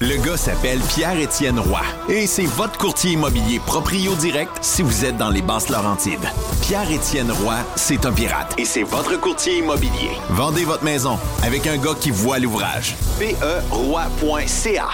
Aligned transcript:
Le 0.00 0.16
gars 0.24 0.36
s'appelle 0.36 0.78
Pierre-Étienne 0.78 1.58
Roy 1.58 1.80
et 2.08 2.28
c'est 2.28 2.46
votre 2.46 2.78
courtier 2.78 3.14
immobilier 3.14 3.58
proprio 3.58 4.14
direct 4.14 4.56
si 4.60 4.82
vous 4.82 5.04
êtes 5.04 5.16
dans 5.16 5.28
les 5.28 5.42
basses 5.42 5.70
Laurentides. 5.70 6.20
Pierre-Étienne 6.62 7.32
Roy, 7.32 7.56
c'est 7.74 8.06
un 8.06 8.12
pirate 8.12 8.54
et 8.58 8.64
c'est 8.64 8.84
votre 8.84 9.20
courtier 9.20 9.58
immobilier. 9.58 10.12
Vendez 10.30 10.64
votre 10.64 10.84
maison 10.84 11.18
avec 11.42 11.66
un 11.66 11.78
gars 11.78 11.96
qui 12.00 12.12
voit 12.12 12.38
l'ouvrage. 12.38 12.94
PERoy.ca 13.18 14.86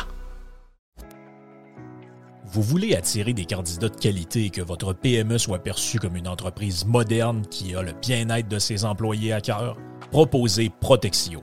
Vous 2.46 2.62
voulez 2.62 2.96
attirer 2.96 3.34
des 3.34 3.44
candidats 3.44 3.90
de 3.90 3.96
qualité 3.96 4.46
et 4.46 4.50
que 4.50 4.62
votre 4.62 4.94
PME 4.94 5.36
soit 5.36 5.58
perçue 5.58 5.98
comme 5.98 6.16
une 6.16 6.28
entreprise 6.28 6.86
moderne 6.86 7.42
qui 7.50 7.74
a 7.74 7.82
le 7.82 7.92
bien-être 7.92 8.48
de 8.48 8.58
ses 8.58 8.86
employés 8.86 9.34
à 9.34 9.42
cœur? 9.42 9.76
Proposez 10.10 10.70
Protexio, 10.80 11.42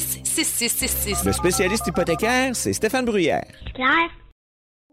6666. 0.01 1.25
Le 1.25 1.31
spécialiste 1.31 1.87
hypothécaire, 1.87 2.55
c'est 2.55 2.73
Stéphane 2.73 3.05
Bruyère. 3.05 3.45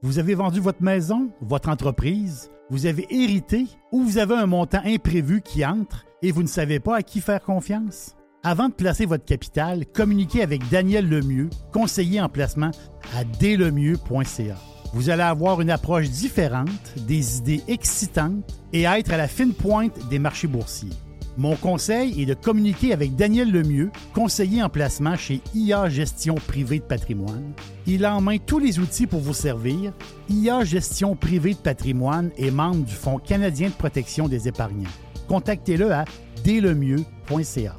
Vous 0.03 0.19
avez 0.19 0.34
vendu 0.34 0.61
votre 0.61 0.83
maison, 0.83 1.31
votre 1.41 1.69
entreprise, 1.69 2.51
vous 2.70 2.87
avez 2.87 3.06
hérité 3.11 3.67
ou 3.92 4.03
vous 4.03 4.19
avez 4.19 4.34
un 4.34 4.47
montant 4.47 4.83
imprévu 4.84 5.41
qui 5.41 5.64
entre 5.64 6.05
et 6.23 6.31
vous 6.31 6.42
ne 6.42 6.48
savez 6.48 6.81
pas 6.81 6.97
à 6.97 7.03
qui 7.03 7.20
faire 7.20 7.42
confiance? 7.42 8.14
Avant 8.45 8.69
de 8.69 8.75
placer 8.75 9.06
votre 9.06 9.25
capital, 9.25 9.86
communiquez 9.86 10.42
avec 10.42 10.69
Daniel 10.69 11.09
Lemieux, 11.09 11.51
conseiller 11.73 12.20
en 12.20 12.29
placement 12.29 12.70
à 13.17 13.25
dlemieux.ca. 13.25 14.56
Vous 14.95 15.11
allez 15.11 15.23
avoir 15.23 15.61
une 15.61 15.70
approche 15.70 16.09
différente, 16.09 16.95
des 16.97 17.39
idées 17.39 17.62
excitantes 17.69 18.45
et 18.73 18.84
être 18.84 19.12
à 19.12 19.17
la 19.17 19.29
fine 19.29 19.53
pointe 19.53 20.09
des 20.09 20.19
marchés 20.19 20.47
boursiers. 20.47 20.92
Mon 21.39 21.55
conseil 21.55 22.20
est 22.20 22.27
de 22.27 22.34
communiquer 22.34 22.92
avec 22.92 23.14
Daniel 23.14 23.53
Lemieux, 23.53 23.92
conseiller 24.12 24.61
en 24.61 24.69
placement 24.69 25.17
chez 25.17 25.41
IA 25.55 25.89
Gestion 25.89 26.34
Privée 26.34 26.80
de 26.80 26.84
Patrimoine. 26.84 27.53
Il 27.86 28.05
a 28.05 28.17
en 28.17 28.20
main 28.20 28.39
tous 28.39 28.58
les 28.58 28.80
outils 28.80 29.06
pour 29.06 29.20
vous 29.20 29.34
servir. 29.34 29.92
IA 30.28 30.64
Gestion 30.64 31.14
Privée 31.14 31.55
de 31.55 31.61
Patrimoine 31.61 32.33
est 32.36 32.50
membre 32.50 32.84
du 32.84 32.92
Fonds 32.92 33.19
canadien 33.19 33.69
de 33.69 33.75
protection 33.75 34.27
des 34.27 34.48
épargnants. 34.48 34.91
Contactez-le 35.28 35.92
à 35.92 36.05
dlemieux.ca. 36.45 37.77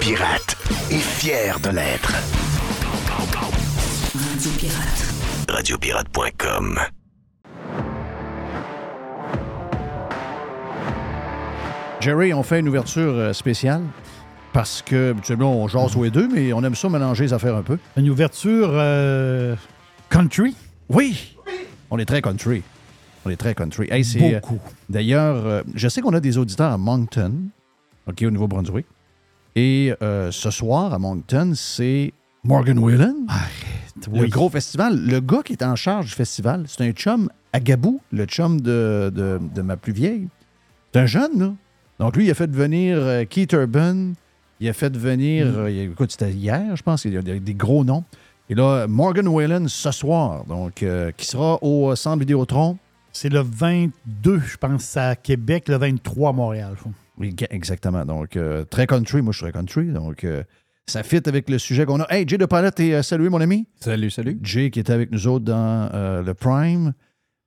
Pirate 0.00 0.56
et 0.92 0.98
fier 0.98 1.58
de 1.58 1.70
l'être. 1.70 2.12
Radio 4.14 4.50
Pirate. 4.56 5.14
Radiopirate.com. 5.48 6.78
Jerry, 12.00 12.32
on 12.32 12.42
fait 12.42 12.60
une 12.60 12.68
ouverture 12.68 13.12
euh, 13.14 13.32
spéciale 13.32 13.82
parce 14.52 14.82
que, 14.82 15.10
habituellement, 15.10 15.60
on 15.62 15.68
jase 15.68 15.92
tous 15.92 16.04
les 16.04 16.10
deux, 16.10 16.28
mais 16.28 16.52
on 16.52 16.62
aime 16.64 16.74
ça 16.74 16.88
mélanger 16.88 17.24
les 17.24 17.32
affaires 17.32 17.56
un 17.56 17.62
peu. 17.62 17.78
Une 17.96 18.08
ouverture 18.08 18.68
euh, 18.72 19.56
country? 20.08 20.54
Oui! 20.88 21.36
On 21.90 21.98
est 21.98 22.04
très 22.04 22.22
country. 22.22 22.62
On 23.24 23.30
est 23.30 23.36
très 23.36 23.54
country. 23.54 23.88
Hey, 23.90 24.04
c'est, 24.04 24.36
euh, 24.36 24.40
Beaucoup. 24.40 24.58
D'ailleurs, 24.88 25.44
euh, 25.46 25.62
je 25.74 25.88
sais 25.88 26.00
qu'on 26.00 26.14
a 26.14 26.20
des 26.20 26.38
auditeurs 26.38 26.72
à 26.72 26.78
Moncton, 26.78 27.32
OK, 28.06 28.22
au 28.22 28.30
Nouveau-Brunswick. 28.30 28.86
Et 29.56 29.92
ce 30.00 30.50
soir, 30.52 30.94
à 30.94 30.98
Moncton, 31.00 31.52
c'est 31.56 32.12
Morgan 32.44 32.78
Whelan. 32.78 33.14
Le 34.12 34.20
oui. 34.20 34.28
gros 34.28 34.48
festival. 34.48 34.96
Le 35.04 35.18
gars 35.18 35.42
qui 35.44 35.52
est 35.54 35.64
en 35.64 35.74
charge 35.74 36.06
du 36.06 36.12
festival, 36.12 36.64
c'est 36.68 36.84
un 36.86 36.92
chum 36.92 37.28
à 37.52 37.58
Gabou, 37.58 38.00
le 38.12 38.24
chum 38.26 38.60
de, 38.60 39.10
de- 39.12 39.40
de 39.52 39.62
ma 39.62 39.76
plus 39.76 39.92
vieille. 39.92 40.28
C'est 40.92 41.00
un 41.00 41.06
jeune, 41.06 41.38
là. 41.40 41.52
Donc, 41.98 42.16
lui, 42.16 42.26
il 42.26 42.30
a 42.30 42.34
fait 42.34 42.50
venir 42.50 42.98
euh, 42.98 43.24
Keith 43.24 43.52
Urban. 43.52 44.12
Il 44.60 44.68
a 44.68 44.72
fait 44.72 44.96
venir. 44.96 45.46
Mm. 45.46 45.56
euh, 45.56 45.90
écoute, 45.90 46.12
c'était 46.12 46.32
hier, 46.32 46.76
je 46.76 46.82
pense. 46.82 47.04
Il 47.04 47.14
y 47.14 47.18
a 47.18 47.22
des, 47.22 47.54
gros 47.54 47.84
noms. 47.84 48.04
Et 48.50 48.54
là, 48.54 48.86
Morgan 48.86 49.28
Whalen 49.28 49.68
ce 49.68 49.90
soir, 49.90 50.44
donc, 50.44 50.82
euh, 50.82 51.10
qui 51.16 51.26
sera 51.26 51.62
au 51.62 51.94
Centre 51.96 52.20
Vidéotron. 52.20 52.78
C'est 53.12 53.28
le 53.28 53.40
22, 53.40 54.40
je 54.40 54.56
pense, 54.56 54.96
à 54.96 55.16
Québec, 55.16 55.68
le 55.68 55.76
23 55.76 56.30
à 56.30 56.32
Montréal. 56.32 56.72
je 56.76 56.80
crois. 56.80 56.92
Oui, 57.18 57.34
exactement. 57.50 58.04
Donc, 58.04 58.36
euh, 58.36 58.64
très 58.64 58.86
country. 58.86 59.22
Moi, 59.22 59.32
je 59.32 59.38
suis 59.38 59.44
très 59.44 59.52
country. 59.52 59.86
Donc, 59.86 60.24
euh, 60.24 60.42
ça 60.86 61.02
fit 61.02 61.20
avec 61.26 61.50
le 61.50 61.58
sujet 61.58 61.84
qu'on 61.84 62.00
a. 62.00 62.06
Hey, 62.10 62.26
Jay 62.26 62.38
de 62.38 62.46
Palette, 62.46 62.80
et 62.80 63.02
salué, 63.02 63.28
mon 63.28 63.40
ami. 63.40 63.66
Salut, 63.80 64.10
salut. 64.10 64.38
Jay 64.42 64.70
qui 64.70 64.80
était 64.80 64.92
avec 64.92 65.10
nous 65.10 65.26
autres 65.26 65.44
dans 65.44 65.90
euh, 65.92 66.22
le 66.22 66.34
Prime. 66.34 66.92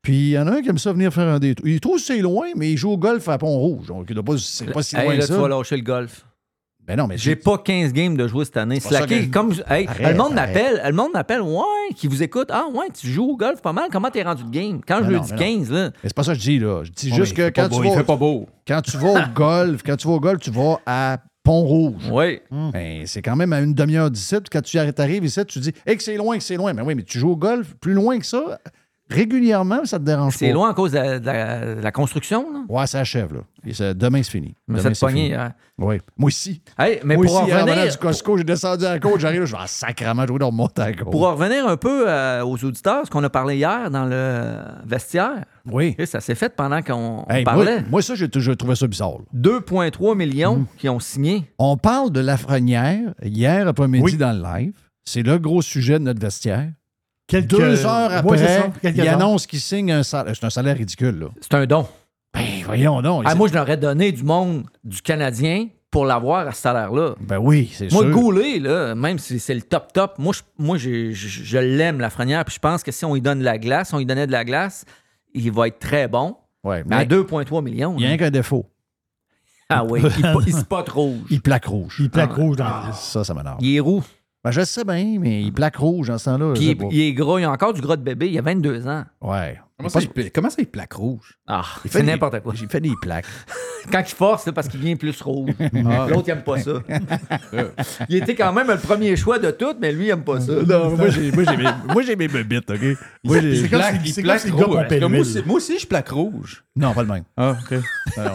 Puis 0.01 0.13
il 0.15 0.29
y 0.31 0.39
en 0.39 0.47
a 0.47 0.51
un 0.57 0.61
qui 0.61 0.69
aime 0.69 0.77
ça 0.77 0.93
venir 0.93 1.13
faire 1.13 1.27
un 1.27 1.39
détour. 1.39 1.67
Il 1.67 1.79
trouve 1.79 1.97
que 1.97 2.01
c'est 2.03 2.17
loin, 2.19 2.47
mais 2.55 2.71
il 2.71 2.77
joue 2.77 2.91
au 2.91 2.97
golf 2.97 3.27
à 3.29 3.37
Pont-Rouge. 3.37 3.87
Donc, 3.87 4.05
il 4.09 4.15
doit 4.15 4.23
pas, 4.23 4.37
c'est 4.37 4.71
pas 4.71 4.81
si 4.81 4.95
Hey, 4.95 5.03
loin 5.03 5.13
là, 5.13 5.19
que 5.21 5.25
ça. 5.27 5.35
tu 5.35 5.39
vas 5.41 5.47
lâcher 5.47 5.77
le 5.77 5.83
golf. 5.83 6.25
Ben 6.87 6.97
non, 6.97 7.05
mais 7.05 7.15
J'ai 7.17 7.35
pas 7.35 7.59
15 7.59 7.93
games 7.93 8.17
de 8.17 8.27
jouer 8.27 8.43
cette 8.43 8.57
année. 8.57 8.79
Comme, 9.31 9.53
hey, 9.69 9.87
Arrête, 9.87 10.11
le 10.11 10.15
monde 10.17 10.33
m'appelle, 10.33 10.81
le 10.83 10.91
monde 10.93 11.11
m'appelle, 11.13 11.41
ouais, 11.41 11.93
qui 11.95 12.07
vous 12.07 12.23
écoute. 12.23 12.49
Ah, 12.51 12.65
ouais, 12.73 12.87
tu 12.99 13.05
joues 13.07 13.29
au 13.29 13.37
golf 13.37 13.61
pas 13.61 13.71
mal. 13.71 13.89
Comment 13.91 14.09
t'es 14.09 14.23
rendu 14.23 14.43
de 14.43 14.49
game? 14.49 14.81
Quand 14.85 15.01
Ben 15.01 15.05
je 15.05 15.11
non, 15.11 15.19
le 15.19 15.23
dis 15.25 15.31
ben 15.33 15.37
non. 15.37 15.59
15, 15.59 15.71
là. 15.71 15.83
Mais 15.91 16.09
c'est 16.09 16.13
pas 16.15 16.23
ça 16.23 16.33
que 16.33 16.39
je 16.39 16.43
dis, 16.43 16.59
là. 16.59 16.83
Je 16.83 16.91
dis 16.91 17.11
Ouais, 17.11 17.17
juste 17.17 17.35
que 17.37 17.49
quand 17.49 17.69
tu, 17.69 17.75
beau, 17.77 17.83
il 17.83 17.89
vas, 17.91 17.97
fait 17.97 18.03
pas 18.03 18.15
beau. 18.15 18.47
quand 18.67 18.81
tu 18.81 18.97
vas 18.97 19.09
au 19.13 19.29
golf, 19.35 19.83
quand 19.85 19.95
tu 19.95 20.07
vas 20.07 20.13
au 20.15 20.19
golf, 20.19 20.39
tu 20.39 20.49
vas 20.49 20.79
à 20.87 21.19
Pont-Rouge. 21.43 22.09
Oui. 22.11 22.39
Ben, 22.73 23.03
c'est 23.05 23.21
quand 23.21 23.35
même 23.35 23.53
à 23.53 23.61
une 23.61 23.75
demi-heure 23.75 24.09
d'ici. 24.09 24.35
Puis 24.37 24.49
quand 24.51 24.61
tu 24.63 24.77
arrives 24.79 25.23
ici, 25.23 25.45
tu 25.45 25.59
dis 25.59 25.71
hey, 25.85 25.95
que 25.95 26.03
c'est 26.03 26.17
loin, 26.17 26.35
que 26.39 26.43
c'est 26.43 26.57
loin. 26.57 26.73
Mais 26.73 26.81
oui, 26.81 26.95
mais 26.95 27.03
tu 27.03 27.19
joues 27.19 27.31
au 27.31 27.37
golf 27.37 27.75
plus 27.79 27.93
loin 27.93 28.17
que 28.17 28.25
ça, 28.25 28.59
régulièrement, 29.11 29.85
ça 29.85 29.99
te 29.99 30.03
dérange 30.03 30.33
pas. 30.33 30.39
C'est 30.39 30.51
loin 30.51 30.71
à 30.71 30.73
cause 30.73 30.91
de 30.93 30.97
la, 30.97 31.19
de 31.19 31.25
la- 31.25 31.75
de 31.75 31.81
la 31.81 31.91
construction, 31.91 32.47
là? 32.51 32.59
Ouais, 32.69 32.87
ça 32.87 32.99
achève, 32.99 33.33
là. 33.33 33.39
Et 33.65 33.73
ça- 33.73 33.93
demain, 33.93 34.23
c'est 34.23 34.31
fini. 34.31 34.55
Mais 34.67 34.75
Demain, 34.79 34.83
ça 34.83 34.89
te 34.89 34.93
c'est 34.95 35.05
pognait, 35.05 35.23
fini. 35.25 35.33
hein? 35.35 35.53
Oui. 35.77 35.97
Moi 36.17 36.27
aussi. 36.27 36.61
Hey, 36.79 36.99
mais 37.03 37.15
Moi 37.15 37.25
pour 37.25 37.37
en 37.37 37.43
aussi, 37.43 37.53
en 37.53 37.65
revenir, 37.65 37.91
du 37.91 37.97
Costco, 37.97 38.37
j'ai 38.37 38.43
descendu 38.43 38.85
à 38.85 38.91
la 38.93 38.99
côte, 38.99 39.19
j'arrive 39.19 39.45
je 39.45 39.51
vais 39.51 39.57
ah, 39.61 39.67
sacrément 39.67 40.25
jouer 40.25 40.39
dans 40.39 40.51
mon 40.51 40.63
monter 40.63 40.81
à 40.81 40.85
la 40.89 40.93
côte. 40.93 41.11
pour 41.11 41.27
en 41.27 41.35
revenir 41.35 41.67
un 41.67 41.77
peu 41.77 42.05
euh, 42.09 42.43
aux 42.43 42.63
auditeurs, 42.63 43.05
ce 43.05 43.11
qu'on 43.11 43.23
a 43.23 43.29
parlé 43.29 43.57
hier 43.57 43.89
dans 43.91 44.05
le 44.05 44.55
vestiaire, 44.85 45.45
Oui. 45.71 45.95
et 45.97 46.05
ça 46.05 46.19
s'est 46.21 46.35
fait 46.35 46.55
pendant 46.55 46.81
qu'on 46.81 47.25
Hey, 47.29 47.43
parlait. 47.43 47.83
moi, 47.89 48.01
ça, 48.01 48.15
j'ai 48.15 48.29
toujours 48.29 48.55
trouvé 48.57 48.75
ça 48.75 48.87
bizarre. 48.87 49.11
là. 49.19 49.25
2,3 49.33 50.15
millions 50.15 50.57
Mm. 50.59 50.65
qui 50.77 50.89
ont 50.89 50.99
signé. 50.99 51.51
On 51.59 51.77
parle 51.77 52.11
de 52.11 52.19
Lafrenière 52.19 53.13
hier 53.21 53.67
après-midi 53.67 54.03
Oui. 54.03 54.17
dans 54.17 54.31
le 54.31 54.41
live. 54.43 54.73
C'est 55.03 55.23
le 55.23 55.37
gros 55.39 55.61
sujet 55.61 55.97
de 55.99 56.03
notre 56.03 56.21
vestiaire. 56.21 56.69
Quelques- 57.31 57.47
Deux 57.49 57.85
heures 57.85 58.11
après, 58.11 58.71
il 58.93 59.07
annonce 59.07 59.47
qu'il 59.47 59.59
signe 59.61 59.91
un 59.91 60.03
salaire. 60.03 60.33
C'est 60.35 60.45
un 60.45 60.49
salaire 60.49 60.75
ridicule, 60.77 61.17
là. 61.19 61.27
C'est 61.39 61.53
un 61.55 61.65
don. 61.65 61.87
Ben, 62.33 62.45
voyons 62.65 63.01
donc. 63.01 63.23
Ah, 63.25 63.35
moi, 63.35 63.47
je 63.47 63.53
leur 63.53 63.69
ai 63.69 63.77
donné 63.77 64.11
du 64.11 64.23
monde 64.23 64.65
du 64.83 65.01
Canadien 65.01 65.67
pour 65.89 66.05
l'avoir 66.05 66.47
à 66.47 66.51
ce 66.53 66.61
salaire-là. 66.61 67.15
Ben 67.19 67.37
oui, 67.37 67.69
c'est 67.73 67.91
Moi, 67.91 68.03
sûr. 68.03 68.11
Goulet, 68.11 68.59
là, 68.59 68.95
même 68.95 69.17
si 69.19 69.39
c'est 69.39 69.53
le 69.53 69.61
top 69.61 69.91
top, 69.93 70.15
moi, 70.17 70.33
je, 70.33 70.41
moi 70.57 70.77
je, 70.77 71.11
je 71.13 71.57
l'aime, 71.57 71.99
Lafrenière, 71.99 72.45
puis 72.45 72.55
je 72.55 72.59
pense 72.59 72.83
que 72.83 72.91
si 72.91 73.03
on 73.05 73.13
lui 73.13 73.21
donne 73.21 73.39
de 73.39 73.43
la 73.45 73.57
glace, 73.57 73.89
si 73.89 73.95
on 73.95 73.97
lui 73.97 74.05
donnait 74.05 74.27
de 74.27 74.31
la 74.31 74.45
glace, 74.45 74.85
il 75.33 75.51
va 75.51 75.67
être 75.67 75.79
très 75.79 76.07
bon. 76.07 76.35
Ouais, 76.63 76.83
Mais 76.85 76.95
à 76.95 76.99
mais 76.99 77.05
2,3 77.05 77.61
millions. 77.63 77.95
il 77.97 78.03
y 78.05 78.07
a 78.07 78.11
un 78.11 78.17
qu'un 78.17 78.29
défaut. 78.29 78.65
Ah 79.69 79.83
oui, 79.85 80.01
il, 80.17 80.25
il 80.47 80.53
spot 80.53 80.89
rouge. 80.89 81.17
Il 81.29 81.41
plaque 81.41 81.65
rouge. 81.65 81.95
Il 81.99 82.09
plaque 82.09 82.31
Ah. 82.33 82.35
rouge 82.35 82.57
dans 82.57 82.65
le 82.87 82.93
Ça, 82.93 83.23
ça 83.23 83.33
m'énerve. 83.33 83.57
Il 83.61 83.75
est 83.75 83.79
roux. 83.79 84.03
Ben, 84.43 84.49
je 84.51 84.61
sais 84.61 84.83
bien, 84.83 85.19
mais 85.19 85.43
il 85.43 85.53
plaque 85.53 85.75
rouge 85.75 86.09
en 86.09 86.17
ce 86.17 86.25
temps-là. 86.25 86.53
Puis 86.55 86.75
il, 86.91 87.01
est 87.01 87.13
gras. 87.13 87.39
Il 87.39 87.43
a 87.43 87.51
encore 87.51 87.73
du 87.73 87.81
gras 87.81 87.95
de 87.95 88.01
bébé. 88.01 88.27
Il 88.29 88.37
a 88.39 88.41
22 88.41 88.87
ans. 88.87 89.03
Ouais. 89.21 89.59
Comment 89.81 89.89
ça, 89.89 89.99
il, 90.01 90.09
pla- 90.09 90.29
comment 90.33 90.49
ça, 90.49 90.55
il 90.59 90.67
plaque 90.67 90.93
rouge? 90.93 91.37
Ah, 91.47 91.63
Il 91.85 91.91
fait 91.91 92.03
n'importe 92.03 92.39
quoi. 92.41 92.53
J'ai 92.55 92.67
fait 92.67 92.79
des 92.81 92.93
plaques. 93.01 93.25
Quand 93.91 93.99
il 94.07 94.13
force, 94.15 94.43
c'est 94.43 94.51
parce 94.51 94.67
qu'il 94.67 94.79
vient 94.79 94.95
plus 94.95 95.19
rouge. 95.21 95.51
Ah. 95.83 96.07
L'autre, 96.09 96.25
il 96.27 96.31
aime 96.31 96.43
pas 96.43 96.59
ça. 96.59 96.71
il 98.09 98.15
était 98.17 98.35
quand 98.35 98.53
même 98.53 98.67
le 98.67 98.77
premier 98.77 99.15
choix 99.15 99.39
de 99.39 99.51
tout, 99.51 99.73
mais 99.79 99.91
lui, 99.91 100.05
il 100.05 100.09
aime 100.09 100.23
pas 100.23 100.39
ça. 100.39 100.51
Non, 100.53 100.95
moi, 100.95 101.09
j'ai, 101.09 101.31
moi, 101.31 102.03
j'ai 102.03 102.15
mes, 102.15 102.27
bébites, 102.27 102.69
OK? 102.69 102.79
Moi, 103.23 103.37
comme 103.39 103.67
plaque, 103.69 104.01
si- 104.05 104.11
c'est 104.13 104.21
plaque 104.21 104.41
comme 104.41 104.51
si 104.51 104.55
le 104.55 104.59
gars 104.59 104.65
rouge. 104.65 104.99
le 104.99 105.07
Moi 105.07 105.19
aussi, 105.19 105.39
moi 105.45 105.55
aussi, 105.57 105.79
je 105.79 105.87
plaque 105.87 106.09
rouge. 106.09 106.63
Non, 106.75 106.93
pas 106.93 107.01
le 107.03 107.07
même. 107.09 107.23
Ah, 107.35 107.55
OK. 107.59 107.79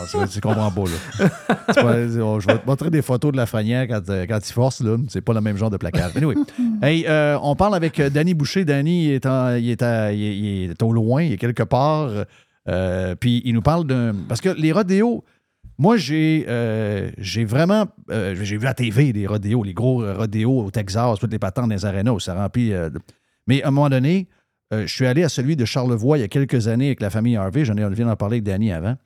C'est- 0.07 0.29
tu 0.29 0.41
comprends 0.41 0.71
pas, 0.71 0.85
là. 0.85 1.29
Pas- 1.75 2.09
je 2.09 2.47
vais 2.47 2.59
te 2.59 2.67
montrer 2.67 2.91
des 2.91 3.03
photos 3.03 3.33
de 3.33 3.37
la 3.37 3.47
Fanière 3.47 3.87
quand, 3.89 4.09
euh, 4.11 4.27
quand 4.29 4.39
il 4.47 4.53
force, 4.53 4.81
là. 4.83 4.97
C'est 5.09 5.21
pas 5.23 5.33
le 5.33 5.41
même 5.41 5.57
genre 5.57 5.71
de 5.71 5.77
placard. 5.77 6.11
Anyway. 6.17 6.35
Hey, 6.83 7.07
euh, 7.09 7.39
on 7.43 7.57
parle 7.57 7.75
avec 7.75 7.99
euh, 8.01 8.11
Danny 8.11 8.35
Boucher. 8.35 8.65
Danny, 8.65 9.11
est, 9.11 9.27
au 10.83 10.93
loin, 10.93 11.23
il 11.23 11.33
est 11.33 11.37
quelque 11.37 11.63
part. 11.63 12.11
euh, 12.69 13.15
puis 13.15 13.43
il 13.45 13.55
nous 13.55 13.63
parle 13.63 13.87
d'un... 13.87 14.15
Parce 14.29 14.41
que 14.41 14.51
les 14.51 14.73
rodéos... 14.73 15.25
Moi, 15.79 15.99
j'ai 15.99 16.47
j'ai 17.19 17.45
vraiment... 17.45 17.87
j'ai 18.09 18.57
vu 18.57 18.65
la 18.65 18.73
TV 18.73 19.13
des 19.13 19.27
rodéos, 19.27 19.63
les 19.63 19.75
gros 19.75 20.03
rodéos 20.15 20.65
au 20.65 20.71
Texas, 20.71 21.19
toutes 21.19 21.33
les 21.33 21.39
patentes 21.39 21.71
les 21.71 21.85
arénas, 21.85 22.13
où 22.13 22.21
ça 22.21 22.35
remplit... 22.35 22.73
Mais 23.47 23.63
à 23.63 23.69
un 23.69 23.71
moment 23.71 23.91
donné, 23.91 24.27
je 24.73 24.87
suis 24.87 25.07
allé 25.07 25.23
à 25.23 25.29
celui 25.29 25.55
de 25.55 25.65
Charlevoix 25.65 26.19
il 26.19 26.23
y 26.23 26.25
a 26.25 26.29
quelques 26.29 26.69
années 26.69 26.87
avec 26.87 27.01
la 27.01 27.11
famille 27.11 27.37
Harvey. 27.37 27.65
J'en 27.65 27.77
ai 27.77 27.85
on 27.85 27.91
vient 27.91 28.07
d'en 28.07 28.17
parler 28.17 28.37
avec 28.37 28.45
Danny 28.45 28.73
avant. 28.73 28.97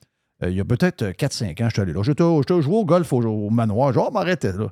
Il 0.43 0.55
y 0.55 0.61
a 0.61 0.65
peut-être 0.65 1.03
euh, 1.03 1.13
4-5 1.13 1.63
ans, 1.63 1.69
je 1.69 1.75
suis 1.75 1.83
allé 1.83 1.93
là. 1.93 2.03
J'étais 2.03 2.25
joué 2.63 2.75
au 2.75 2.85
golf 2.85 3.13
au, 3.13 3.51
manoir. 3.51 3.93
Genre, 3.93 4.11
m'arrêtais 4.11 4.53
là. 4.53 4.69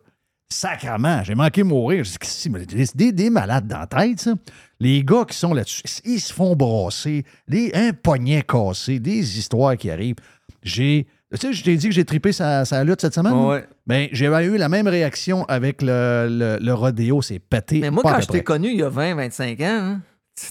Sacrement, 0.51 1.23
j'ai 1.25 1.35
manqué 1.35 1.63
mourir. 1.63 2.05
C'est? 2.23 2.49
Mais 2.49 2.65
Des, 2.65 2.87
des- 2.95 3.13
des 3.13 3.31
malades 3.31 3.67
dans 3.67 3.81
la 3.81 3.87
tête, 3.87 4.21
ça. 4.21 4.35
Les 4.81 5.05
gars 5.05 5.25
qui 5.29 5.37
sont 5.37 5.53
là-dessus, 5.53 5.83
ils 6.05 6.21
se 6.21 6.33
font 6.33 6.57
brasser, 6.57 7.25
des, 7.47 7.71
un 7.75 7.93
poignet 7.93 8.43
cassé, 8.43 8.99
des 8.99 9.39
histoires 9.39 9.77
qui 9.77 9.91
arrivent. 9.91 10.17
J'ai. 10.63 11.07
Tu 11.35 11.37
sais, 11.39 11.53
je 11.53 11.63
t'ai 11.63 11.77
dit 11.77 11.89
que 11.89 11.95
j'ai 11.95 12.07
trippé 12.07 12.33
sa, 12.33 12.65
sa 12.65 12.83
lutte 12.85 13.03
cette 13.03 13.15
semaine? 13.15 13.35
Ouais. 13.35 13.63
Ben, 13.87 14.09
j'avais 14.13 14.47
eu 14.47 14.57
la 14.57 14.71
même 14.71 14.89
réaction 14.89 15.45
avec 15.45 15.83
le, 15.83 16.27
le, 16.31 16.59
le 16.65 16.73
rodéo. 16.75 17.21
C'est 17.21 17.39
pété. 17.39 17.81
Mais 17.81 17.91
moi, 17.91 18.03
quand 18.03 18.21
je 18.23 18.29
t'ai 18.29 18.43
connu 18.43 18.69
il 18.71 18.79
y 18.79 18.83
a 18.83 18.89
20, 18.89 19.15
25 19.17 19.61
ans, 19.61 19.65
hein, 19.69 20.01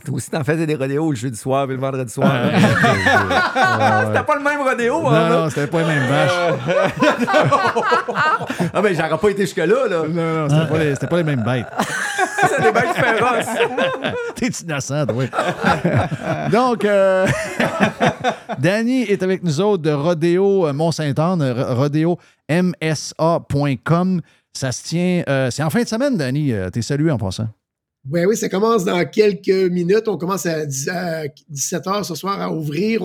toi 0.06 0.16
aussi, 0.16 0.30
t'en 0.30 0.44
faisais 0.44 0.66
des 0.66 0.75
rodéos 0.75 1.10
le 1.12 1.16
jeudi 1.16 1.38
soir 1.38 1.63
et 1.66 1.74
le 1.74 1.78
vendredi 1.80 2.12
soir. 2.12 2.30
Ah, 2.31 2.38
hein. 2.38 2.50
ouais, 2.54 4.07
ouais. 4.07 4.13
C'était 4.13 4.25
pas 4.25 4.36
le 4.36 4.44
même 4.44 4.62
rodéo, 4.62 5.01
Non, 5.04 5.10
hein, 5.12 5.30
non, 5.30 5.50
c'était 5.50 5.68
pas 5.68 5.80
les 5.80 5.86
mêmes 5.86 6.07
vaches. 6.07 6.31
Ah, 8.74 8.81
ben, 8.81 8.95
j'aurais 8.95 9.18
pas 9.18 9.30
été 9.30 9.42
jusque-là, 9.44 9.88
là. 9.89 10.04
Non, 10.10 10.48
non, 10.48 10.50
c'était 10.50 10.68
pas, 10.72 10.78
les- 10.80 10.94
c'était 10.95 11.07
pas 11.07 11.18
les 11.18 11.24
mêmes 11.24 11.44
bêtes. 11.44 11.68
C'est 12.50 12.62
des 12.62 12.72
bêtes 12.72 12.95
féroces. 12.95 13.48
T'es 14.36 14.48
innocent, 14.48 15.06
oui. 15.13 15.28
Donc, 16.51 16.86
euh, 16.86 17.25
Danny 18.60 19.01
est 19.04 19.24
avec 19.24 19.44
nous 19.44 19.60
autres 19.60 19.81
de 19.84 19.92
Rodéo 19.92 20.68
euh, 20.68 20.74
Mont-Saint-Anne, 20.74 21.42
euh, 21.42 21.74
rodéomsa.com. 21.74 24.22
Ça 24.54 24.72
se 24.72 24.84
tient. 24.84 25.24
euh, 25.30 25.50
c'est 25.51 25.63
en 25.63 25.69
fin 25.69 25.84
de 25.84 25.88
semaine, 25.88 26.18
Danny. 26.18 26.54
T'es 26.72 26.81
salué 26.81 27.12
en 27.12 27.18
passant. 27.18 27.48
Oui, 28.09 28.25
oui, 28.25 28.38
ça 28.38 28.48
commence 28.50 28.86
dans 28.86 29.04
quelques 29.09 29.48
minutes. 29.71 30.07
On 30.07 30.18
commence 30.18 30.45
à, 30.45 30.65
10 30.65 30.89
à 30.89 31.25
17h 31.51 32.04
ce 32.04 32.15
soir 32.15 32.39
à 32.42 32.51
ouvrir. 32.51 33.01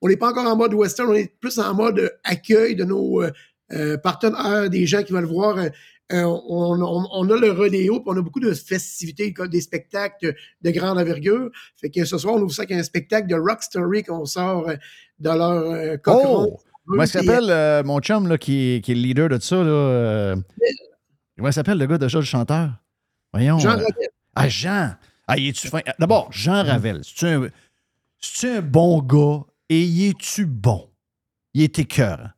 On 0.00 0.08
n'est 0.08 0.16
pas 0.16 0.30
encore 0.30 0.46
en 0.46 0.56
mode 0.56 0.74
western, 0.74 1.08
on 1.10 1.14
est 1.14 1.32
plus 1.40 1.58
en 1.58 1.74
mode 1.74 2.12
accueil 2.24 2.76
de 2.76 2.84
nos 2.84 3.22
euh, 3.22 3.30
euh, 3.72 3.96
partenaires, 3.98 4.70
des 4.70 4.86
gens 4.86 5.02
qui 5.02 5.12
veulent 5.12 5.24
voir. 5.24 5.58
euh, 5.58 5.68
on, 6.10 6.80
on- 6.80 7.08
on 7.12 7.30
a 7.30 7.36
le 7.36 7.50
rodéo, 7.50 7.94
puis 8.00 8.04
on 8.14 8.16
a 8.16 8.22
beaucoup 8.22 8.38
de 8.40 8.52
festivités, 8.54 9.34
des 9.50 9.60
spectacles 9.60 10.34
de 10.62 10.70
grande 10.70 10.98
envergure. 10.98 11.50
Fait 11.80 11.90
que 11.90 12.04
ce 12.04 12.16
soir, 12.16 12.34
on 12.34 12.42
ouvre 12.42 12.52
ça 12.52 12.62
avec 12.62 12.78
un 12.78 12.82
spectacle 12.82 13.26
de 13.26 13.34
Rock 13.34 13.62
Story 13.62 14.04
qu'on 14.04 14.24
sort 14.24 14.70
dans 15.18 15.34
leur 15.34 15.62
euh, 15.72 15.96
cochon. 15.96 16.46
Oh! 16.52 16.60
Comment 16.86 17.02
il 17.02 17.08
s'appelle 17.08 17.84
mon 17.84 17.98
chum 17.98 18.28
là, 18.28 18.38
qui, 18.38 18.76
est, 18.76 18.80
qui 18.84 18.92
est 18.92 18.94
le 18.94 19.00
leader 19.00 19.28
de 19.28 19.40
ça? 19.40 19.56
Là, 19.56 20.36
comment 21.36 21.48
il 21.48 21.52
s'appelle 21.52 21.78
le 21.78 21.86
gars 21.86 21.98
de 21.98 22.04
le 22.06 22.22
chanteur? 22.22 22.70
Voyons. 23.32 23.58
Jean. 23.58 23.76
Ah, 24.36 24.48
Jean. 24.48 24.94
Ah, 25.26 25.36
il 25.38 25.48
est-tu 25.48 25.66
fin? 25.68 25.80
D'abord, 25.98 26.28
Jean 26.30 26.62
Ravel. 26.64 27.00
C'est-tu 27.02 27.26
un, 27.26 28.58
un 28.58 28.60
bon 28.60 29.02
gars 29.02 29.44
et 29.68 29.82
il 29.82 30.08
est-tu 30.10 30.46
bon? 30.46 30.88
Il 31.54 31.62
est 31.62 31.78
écœurant. 31.78 32.28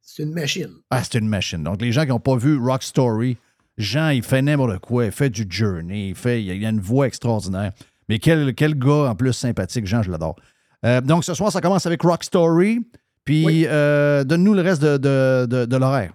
C'est 0.00 0.22
une 0.22 0.32
machine. 0.32 0.70
Ah, 0.90 1.02
c'est 1.02 1.18
une 1.18 1.28
machine. 1.28 1.62
Donc, 1.62 1.82
les 1.82 1.92
gens 1.92 2.02
qui 2.02 2.08
n'ont 2.08 2.20
pas 2.20 2.36
vu 2.36 2.56
Rock 2.56 2.82
Story, 2.84 3.36
Jean, 3.76 4.10
il 4.10 4.22
fait 4.22 4.40
n'importe 4.42 4.78
quoi. 4.78 5.06
Il 5.06 5.12
fait 5.12 5.28
du 5.30 5.44
journey. 5.48 6.10
Il, 6.10 6.14
fait, 6.14 6.42
il 6.42 6.64
a 6.64 6.68
une 6.68 6.80
voix 6.80 7.06
extraordinaire. 7.08 7.72
Mais 8.08 8.18
quel, 8.20 8.54
quel 8.54 8.78
gars 8.78 9.10
en 9.10 9.14
plus 9.16 9.32
sympathique. 9.32 9.86
Jean, 9.86 10.02
je 10.02 10.10
l'adore. 10.10 10.36
Euh, 10.86 11.00
donc, 11.00 11.24
ce 11.24 11.34
soir, 11.34 11.50
ça 11.50 11.60
commence 11.60 11.84
avec 11.86 12.00
Rock 12.02 12.22
Story. 12.22 12.80
Puis, 13.24 13.44
Oui. 13.44 13.66
euh, 13.66 14.22
donne-nous 14.22 14.54
le 14.54 14.60
reste 14.62 14.82
de, 14.82 14.96
de- 14.98 15.46
de- 15.46 15.64
de 15.64 15.76
l'horaire. 15.76 16.12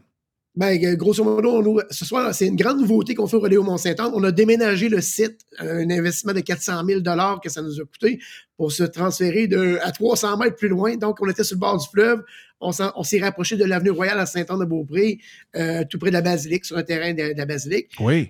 Ben, 0.55 0.83
euh, 0.83 0.95
grosso 0.95 1.23
modo, 1.23 1.79
ce 1.91 2.05
soir, 2.05 2.33
c'est 2.33 2.47
une 2.47 2.55
grande 2.55 2.79
nouveauté 2.79 3.13
qu'on 3.13 3.27
fait 3.27 3.37
au 3.37 3.39
Rodéo 3.39 3.63
Mont-Saint-Anne. 3.63 4.11
On 4.13 4.23
a 4.23 4.31
déménagé 4.31 4.89
le 4.89 4.99
site, 4.99 5.41
un 5.59 5.89
investissement 5.89 6.33
de 6.33 6.39
400 6.39 6.83
000 6.85 7.01
que 7.41 7.49
ça 7.49 7.61
nous 7.61 7.79
a 7.79 7.85
coûté 7.85 8.19
pour 8.57 8.71
se 8.71 8.83
transférer 8.83 9.47
de, 9.47 9.77
à 9.83 9.91
300 9.91 10.37
mètres 10.37 10.55
plus 10.55 10.67
loin. 10.67 10.97
Donc, 10.97 11.21
on 11.21 11.29
était 11.29 11.43
sur 11.43 11.55
le 11.55 11.59
bord 11.59 11.77
du 11.77 11.87
fleuve. 11.87 12.23
On, 12.61 12.73
s'est 12.73 13.21
rapproché 13.21 13.55
de 13.55 13.63
l'avenue 13.63 13.91
Royale 13.91 14.19
à 14.19 14.25
Saint-Anne-de-Beaupré, 14.25 15.19
euh, 15.55 15.85
tout 15.89 15.97
près 15.97 16.09
de 16.09 16.15
la 16.15 16.21
Basilique, 16.21 16.65
sur 16.65 16.75
un 16.77 16.83
terrain 16.83 17.13
de, 17.13 17.31
de 17.31 17.37
la 17.37 17.45
Basilique. 17.45 17.91
Oui. 18.01 18.29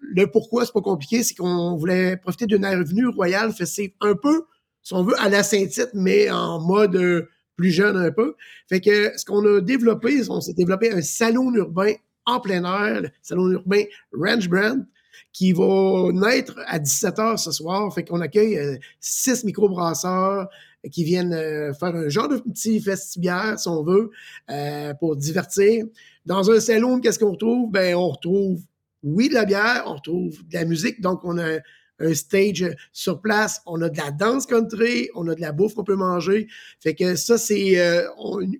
Le 0.00 0.30
pourquoi, 0.30 0.64
c'est 0.64 0.72
pas 0.72 0.80
compliqué, 0.80 1.24
c'est 1.24 1.34
qu'on 1.34 1.76
voulait 1.76 2.16
profiter 2.16 2.46
d'une 2.46 2.64
avenue 2.64 3.08
royale 3.08 3.52
festive 3.52 3.90
un 4.00 4.14
peu, 4.14 4.44
si 4.82 4.94
on 4.94 5.02
veut, 5.02 5.18
à 5.18 5.28
la 5.28 5.42
Saint-Tite, 5.42 5.90
mais 5.94 6.30
en 6.30 6.60
mode 6.60 6.94
euh, 6.94 7.28
plus 7.56 7.70
jeune 7.70 7.96
un 7.96 8.10
peu. 8.10 8.34
Fait 8.68 8.80
que 8.80 9.16
ce 9.16 9.24
qu'on 9.24 9.44
a 9.46 9.60
développé, 9.60 10.22
on 10.28 10.40
s'est 10.40 10.54
développé 10.54 10.92
un 10.92 11.02
salon 11.02 11.52
urbain 11.54 11.92
en 12.26 12.40
plein 12.40 12.64
air, 12.64 13.02
le 13.02 13.08
salon 13.22 13.50
urbain 13.50 13.82
Ranch 14.12 14.48
Brand, 14.48 14.86
qui 15.32 15.52
va 15.52 16.10
naître 16.12 16.58
à 16.66 16.78
17h 16.78 17.38
ce 17.38 17.52
soir. 17.52 17.92
Fait 17.92 18.04
qu'on 18.04 18.20
accueille 18.20 18.58
euh, 18.58 18.76
six 19.00 19.44
microbrasseurs 19.44 20.48
qui 20.90 21.04
viennent 21.04 21.34
euh, 21.34 21.72
faire 21.74 21.94
un 21.94 22.08
genre 22.08 22.28
de 22.28 22.38
petit 22.38 22.80
festibiaire, 22.80 23.58
si 23.58 23.68
on 23.68 23.82
veut, 23.82 24.10
euh, 24.50 24.94
pour 24.94 25.16
divertir. 25.16 25.86
Dans 26.26 26.50
un 26.50 26.60
salon, 26.60 27.00
qu'est-ce 27.00 27.18
qu'on 27.18 27.32
retrouve? 27.32 27.70
Ben, 27.70 27.94
on 27.94 28.08
retrouve, 28.08 28.60
oui, 29.02 29.28
de 29.28 29.34
la 29.34 29.44
bière, 29.44 29.84
on 29.86 29.94
retrouve 29.94 30.36
de 30.46 30.54
la 30.54 30.64
musique, 30.64 31.00
donc 31.00 31.20
on 31.24 31.38
a 31.38 31.58
un 32.00 32.14
stage 32.14 32.64
sur 32.92 33.20
place, 33.20 33.60
on 33.66 33.80
a 33.82 33.88
de 33.88 33.96
la 33.96 34.10
danse 34.10 34.46
country, 34.46 35.08
on 35.14 35.28
a 35.28 35.34
de 35.34 35.40
la 35.40 35.52
bouffe 35.52 35.74
qu'on 35.74 35.84
peut 35.84 35.96
manger. 35.96 36.48
Fait 36.80 36.94
que 36.94 37.14
ça, 37.14 37.38
c'est 37.38 37.78
euh, 37.78 38.02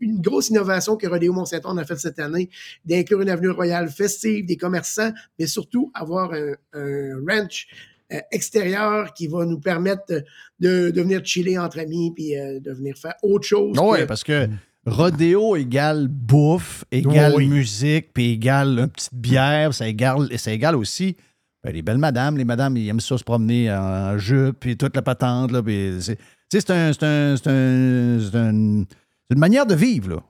une, 0.01 0.21
grosse 0.21 0.51
innovation 0.51 0.97
que 0.97 1.07
Rodéo 1.07 1.33
Mont-Saint-Anne 1.33 1.79
a 1.79 1.85
faite 1.85 1.99
cette 1.99 2.19
année, 2.19 2.49
d'inclure 2.85 3.21
une 3.23 3.31
avenue 3.31 3.51
royale 3.51 3.89
festive, 3.91 4.47
des 4.47 4.57
commerçants, 4.57 5.13
mais 5.39 5.47
surtout 5.47 5.91
avoir 5.95 6.33
un, 6.33 6.53
un 6.75 7.19
ranch 7.29 7.67
euh, 8.13 8.19
extérieur 8.31 9.13
qui 9.15 9.27
va 9.27 9.45
nous 9.45 9.59
permettre 9.59 10.05
de, 10.61 10.91
de 10.91 11.01
venir 11.03 11.25
chiller 11.25 11.59
entre 11.59 11.79
amis 11.81 12.13
puis 12.15 12.39
euh, 12.39 12.61
de 12.61 12.71
venir 12.73 12.97
faire 12.97 13.15
autre 13.23 13.47
chose. 13.47 13.77
Oui, 13.81 14.01
que- 14.01 14.05
parce 14.05 14.23
que 14.23 14.49
rodéo 14.87 15.57
égale 15.57 16.09
bouffe, 16.09 16.85
égale 16.93 17.35
oui. 17.37 17.49
musique, 17.49 18.13
puis 18.13 18.33
égale 18.33 18.79
une 18.79 18.89
petite 18.89 19.15
bière, 19.15 19.73
ça 19.75 19.89
égale, 19.89 20.29
ça 20.39 20.53
égale 20.53 20.77
aussi 20.77 21.17
ben, 21.65 21.73
les 21.73 21.83
belles 21.83 21.99
madames. 21.99 22.37
Les 22.37 22.45
madames, 22.45 22.77
ils 22.77 22.89
aiment 22.89 23.01
ça 23.01 23.17
se 23.19 23.25
promener 23.25 23.73
en 23.73 24.19
jupe, 24.19 24.61
puis 24.61 24.77
toute 24.77 24.95
la 24.95 25.03
patente. 25.03 25.51
Là, 25.51 25.63
puis 25.63 25.95
c'est, 26.01 26.17
tu 26.17 26.23
sais, 26.53 26.61
c'est, 26.61 26.71
un, 26.71 26.93
c'est, 26.93 27.03
un, 27.05 27.37
c'est, 27.37 27.51
un- 27.51 28.19
c'est 28.21 28.37
un- 28.39 28.85
c'est 29.29 29.35
une 29.35 29.41
manière 29.41 29.65
de 29.67 29.75
vivre. 29.75 30.11
Là. 30.11 30.23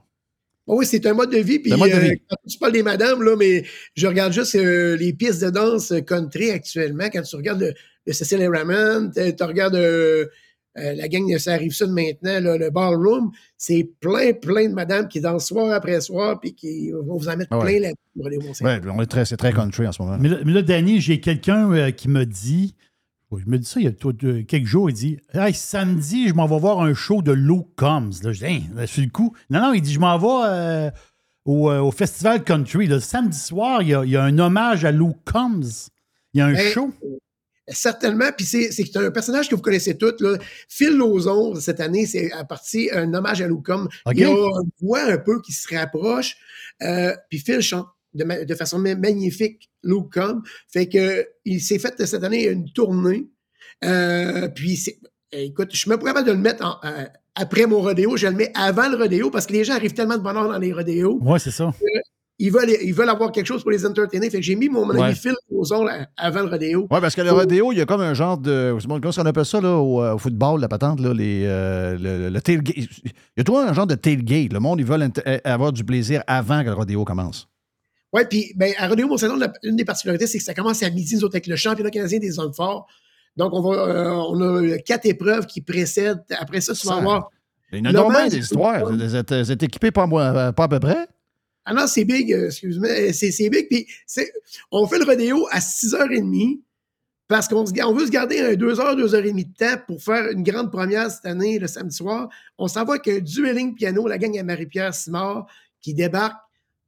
Oh 0.67 0.77
Oui, 0.79 0.87
c'est 0.87 1.05
un 1.07 1.13
mode 1.15 1.31
de 1.31 1.39
vie. 1.39 1.59
Puis, 1.59 1.73
mode 1.77 1.91
de 1.91 1.97
euh, 1.97 2.15
quand 2.31 2.37
tu 2.49 2.59
parles 2.59 2.73
des 2.73 2.83
madames, 2.83 3.23
là, 3.23 3.37
mais 3.37 3.65
je 3.97 4.07
regarde 4.07 4.33
juste 4.33 4.55
euh, 4.55 4.97
les 4.97 5.13
pistes 5.13 5.45
de 5.45 5.51
danse 5.51 5.93
country 6.07 6.51
actuellement. 6.53 7.09
Quand 7.13 7.23
tu 7.23 7.37
regardes 7.37 7.61
le, 7.61 7.75
le 8.07 8.49
Raymond, 8.49 9.11
tu 9.15 9.45
regardes 9.45 9.75
euh, 9.75 10.27
euh, 10.79 10.95
la 10.95 11.09
gang 11.09 11.31
de 11.33 11.39
Ça 11.39 11.53
arrive 11.55 11.73
ça 11.73 11.87
de 11.87 11.93
maintenant, 11.93 12.41
là, 12.41 12.57
le 12.59 12.71
ballroom, 12.71 13.31
c'est 13.57 13.91
plein, 14.01 14.33
plein 14.33 14.69
de 14.69 14.75
madames 14.75 15.09
qui 15.09 15.21
dansent 15.21 15.47
soir 15.47 15.73
après 15.73 16.01
soir 16.01 16.41
puis 16.41 16.55
qui 16.55 16.91
vont 16.91 17.17
vous 17.17 17.29
en 17.29 17.37
mettre 17.37 17.49
Ah 17.53 17.59
ouais. 17.59 17.79
plein 17.79 17.89
la 17.89 17.95
pour 18.17 18.27
aller 18.27 18.37
au 18.39 18.43
Mont-Saint. 18.43 18.65
Ouais, 18.65 18.81
on 18.93 19.01
est 19.03 19.07
très, 19.07 19.25
c'est 19.25 19.37
très 19.37 19.53
country 19.53 19.87
en 19.87 19.93
ce 19.93 20.03
moment. 20.03 20.17
Mais 20.19 20.29
là, 20.29 20.39
mais 20.45 20.53
là, 20.53 20.63
Danny, 20.63 21.01
j'ai 21.01 21.21
quelqu'un 21.21 21.71
euh, 21.73 21.91
qui 21.91 22.09
me 22.09 22.25
dit, 22.27 22.75
je 23.37 23.51
me 23.51 23.59
dis 23.59 23.67
ça 23.67 23.81
il 23.81 23.87
y 23.87 23.89
a 23.89 23.93
euh, 24.25 24.43
quelques 24.45 24.67
jours, 24.67 24.89
il 24.91 24.93
dit 24.93 25.19
Hey, 25.33 25.53
samedi, 25.55 26.29
je 26.29 26.35
m'en 26.35 26.47
vais 26.47 26.59
voir 26.59 26.81
un 26.83 26.95
show 26.95 27.21
de 27.23 27.33
Luke 27.33 27.67
Combs. 27.77 28.13
Là, 28.23 28.33
je 28.33 28.39
dis, 28.39 28.47
Hein, 28.47 28.61
là, 28.77 28.87
sur 28.87 29.03
le 29.03 29.11
coup. 29.11 29.35
Non, 29.51 29.61
non, 29.61 29.73
il 29.73 29.81
dit 29.81 29.93
Je 29.93 29.99
m'en 30.01 30.17
vais 30.19 30.49
euh, 30.49 30.91
au, 31.45 31.71
euh, 31.71 31.81
au 31.81 31.91
Festival 31.91 32.45
Country. 32.45 32.87
Là, 32.87 33.01
samedi 33.01 33.37
soir, 33.39 33.83
il 33.83 33.89
y, 33.89 33.95
a, 33.95 34.05
il 34.05 34.11
y 34.11 34.17
a 34.17 34.23
un 34.23 34.39
hommage 34.39 34.85
à 34.85 34.93
Luke 34.93 35.17
Combs. 35.25 35.89
Il 36.33 36.39
y 36.39 36.41
a 36.43 36.47
un 36.47 36.53
Ben, 36.53 36.73
show. 36.73 36.93
Certainement, 37.69 38.27
puis 38.37 38.45
c'est 38.45 38.97
un 38.97 39.11
personnage 39.11 39.49
que 39.49 39.55
vous 39.55 39.63
connaissez 39.63 39.97
tous. 39.97 40.15
Là. 40.21 40.37
Phil 40.69 40.97
Lozon, 40.97 41.55
cette 41.55 41.81
année, 41.81 42.05
c'est 42.05 42.31
à 42.33 42.45
partie 42.45 42.91
un 42.93 43.13
hommage 43.15 43.41
à 43.41 43.47
Loucom. 43.47 43.89
OK. 44.07 44.13
Il 44.15 44.21
y 44.21 44.25
a 44.25 44.29
une 44.29 44.71
voix 44.83 45.03
un 45.05 45.17
peu 45.17 45.41
qui 45.41 45.53
se 45.53 45.75
rapproche, 45.75 46.37
euh, 46.83 47.15
puis 47.31 47.39
Phil 47.39 47.63
chante 47.63 47.87
de, 48.13 48.55
façon 48.55 48.79
ma- 48.79 48.95
magnifique 48.95 49.71
Loucom. 49.83 50.43
Fait 50.71 50.89
que 50.89 51.27
il 51.47 51.61
s'est 51.61 51.79
fait 51.79 51.95
cette 52.05 52.23
année 52.23 52.49
une 52.49 52.71
tournée, 52.71 53.29
euh, 53.83 54.49
puis 54.49 54.79
écoute, 55.33 55.71
je 55.73 55.89
pas 55.89 56.05
capable 56.07 56.27
de 56.29 56.33
le 56.33 56.39
mettre 56.39 56.65
en- 56.65 56.87
euh, 56.87 57.07
après 57.35 57.67
mon 57.67 57.81
rodéo, 57.81 58.17
je 58.17 58.27
le 58.27 58.35
mets 58.35 58.53
avant 58.55 58.89
le 58.89 58.97
rodéo 58.97 59.31
parce 59.31 59.47
que 59.47 59.55
les 59.55 59.65
gens 59.65 59.75
arrivent 59.75 59.95
tellement 59.95 60.17
de 60.19 60.23
bonheur 60.23 60.49
dans 60.49 60.59
les 60.59 60.73
rodéos. 60.73 61.19
Ouais, 61.23 61.39
c'est 61.39 61.51
ça. 61.51 61.73
Ils 62.41 62.51
veulent, 62.51 62.71
ils 62.83 62.93
veulent 62.93 63.09
avoir 63.09 63.31
quelque 63.31 63.47
chose 63.47 63.63
pour 63.63 63.71
les 63.71 63.87
entertainer. 63.87 64.29
Fait 64.29 64.39
que 64.39 64.43
j'ai 64.43 64.57
mis 64.57 64.69
mon 64.69 64.89
Ouais. 64.89 65.01
ami 65.01 65.15
Phil 65.15 65.35
à- 65.89 66.07
avant 66.17 66.43
le 66.43 66.49
rodéo. 66.49 66.89
Oui, 66.91 67.01
parce 67.01 67.15
que 67.15 67.21
le 67.23 67.31
rodéo, 67.31 67.71
il 67.71 67.79
y 67.79 67.81
a 67.81 67.87
comme 67.87 68.01
un 68.01 68.13
genre 68.15 68.37
de. 68.39 68.77
Comment 68.83 69.01
qu'on 69.01 69.25
appelle 69.27 69.45
ça 69.45 69.61
là, 69.61 69.77
au, 69.77 70.03
euh, 70.03 70.15
au 70.15 70.19
football, 70.19 70.61
la 70.61 70.67
patente, 70.69 70.99
là, 71.01 71.15
les, 71.15 71.45
euh, 71.47 71.97
le, 71.99 72.31
le 72.31 72.41
tailgate. 72.41 72.77
Il 72.77 72.89
y 73.37 73.41
a 73.41 73.45
toujours 73.45 73.61
un 73.61 73.73
genre 73.73 73.87
de 73.87 73.95
tailgate. 73.95 74.53
Le 74.53 74.59
monde, 74.59 74.81
ils 74.81 74.87
veulent 74.87 75.09
euh, 75.27 75.39
avoir 75.45 75.73
du 75.73 75.85
plaisir 75.85 76.23
avant 76.27 76.63
que 76.63 76.69
le 76.69 76.75
rodéo 76.75 77.05
commence. 77.05 77.49
Ouais, 78.13 78.25
puis 78.25 78.53
ben, 78.57 78.73
à 78.79 78.89
Rodéo 78.89 79.09
la- 79.39 79.53
une 79.63 79.77
des 79.77 79.85
particularités, 79.85 80.27
c'est 80.27 80.39
que 80.39 80.45
ça 80.45 80.55
commence 80.55 80.83
à 80.83 80.91
midi, 80.91 81.15
nous 81.17 81.25
autres, 81.25 81.35
avec 81.37 81.47
le 81.47 81.57
championnat 81.57 81.91
canadien 81.91 82.19
des 82.19 82.39
hommes 82.39 82.55
forts. 82.55 82.87
Donc, 83.37 83.53
on, 83.53 83.61
va, 83.61 83.75
euh, 83.77 84.11
on 84.11 84.41
a 84.75 84.79
quatre 84.79 85.07
épreuves 85.07 85.47
qui 85.47 85.61
précèdent. 85.61 86.23
Après 86.39 86.61
ça, 86.61 86.75
tu 86.75 86.87
vas 86.87 86.95
avoir. 86.97 87.29
Il 87.73 87.79
y 87.79 87.89
en 87.97 88.11
a 88.11 88.29
des 88.29 88.39
histoires. 88.39 88.85
Vous 88.87 89.17
êtes, 89.17 89.63
équipés 89.63 89.91
pas 89.91 90.05
à 90.05 90.69
peu 90.69 90.81
près? 90.81 91.07
Ah 91.65 91.73
non, 91.75 91.87
c'est 91.87 92.05
big, 92.05 92.33
euh, 92.33 92.47
excuse-moi. 92.47 92.89
euh, 92.89 93.11
C'est 93.13 93.31
c'est 93.31 93.49
big. 93.51 93.69
Puis 93.69 93.87
c'est- 94.07 94.33
on 94.71 94.87
fait 94.87 94.99
le 94.99 95.05
rodéo 95.05 95.47
à 95.51 95.61
6h30 95.61 96.61
parce 97.27 97.49
qu'on 97.49 97.65
on 97.85 97.93
veut 97.95 98.07
se 98.07 98.11
garder 98.11 98.41
un 98.41 98.53
2h, 98.55 98.97
2h30 98.97 99.45
de 99.49 99.55
temps 99.57 99.81
pour 99.87 100.03
faire 100.03 100.31
une 100.31 100.43
grande 100.43 100.71
première 100.71 101.11
cette 101.11 101.25
année, 101.27 101.59
le 101.59 101.67
samedi 101.67 101.97
soir. 101.97 102.29
On 102.59 102.69
s'en 102.69 102.85
va 102.85 102.95
avec 102.95 103.09
un 103.09 103.19
dueling 103.21 103.75
piano, 103.75 104.07
la 104.07 104.19
gang 104.19 104.39
à 104.39 104.43
Marie-Pierre 104.43 104.93
Simard, 104.95 105.47
qui 105.81 105.95
débarque 105.95 106.37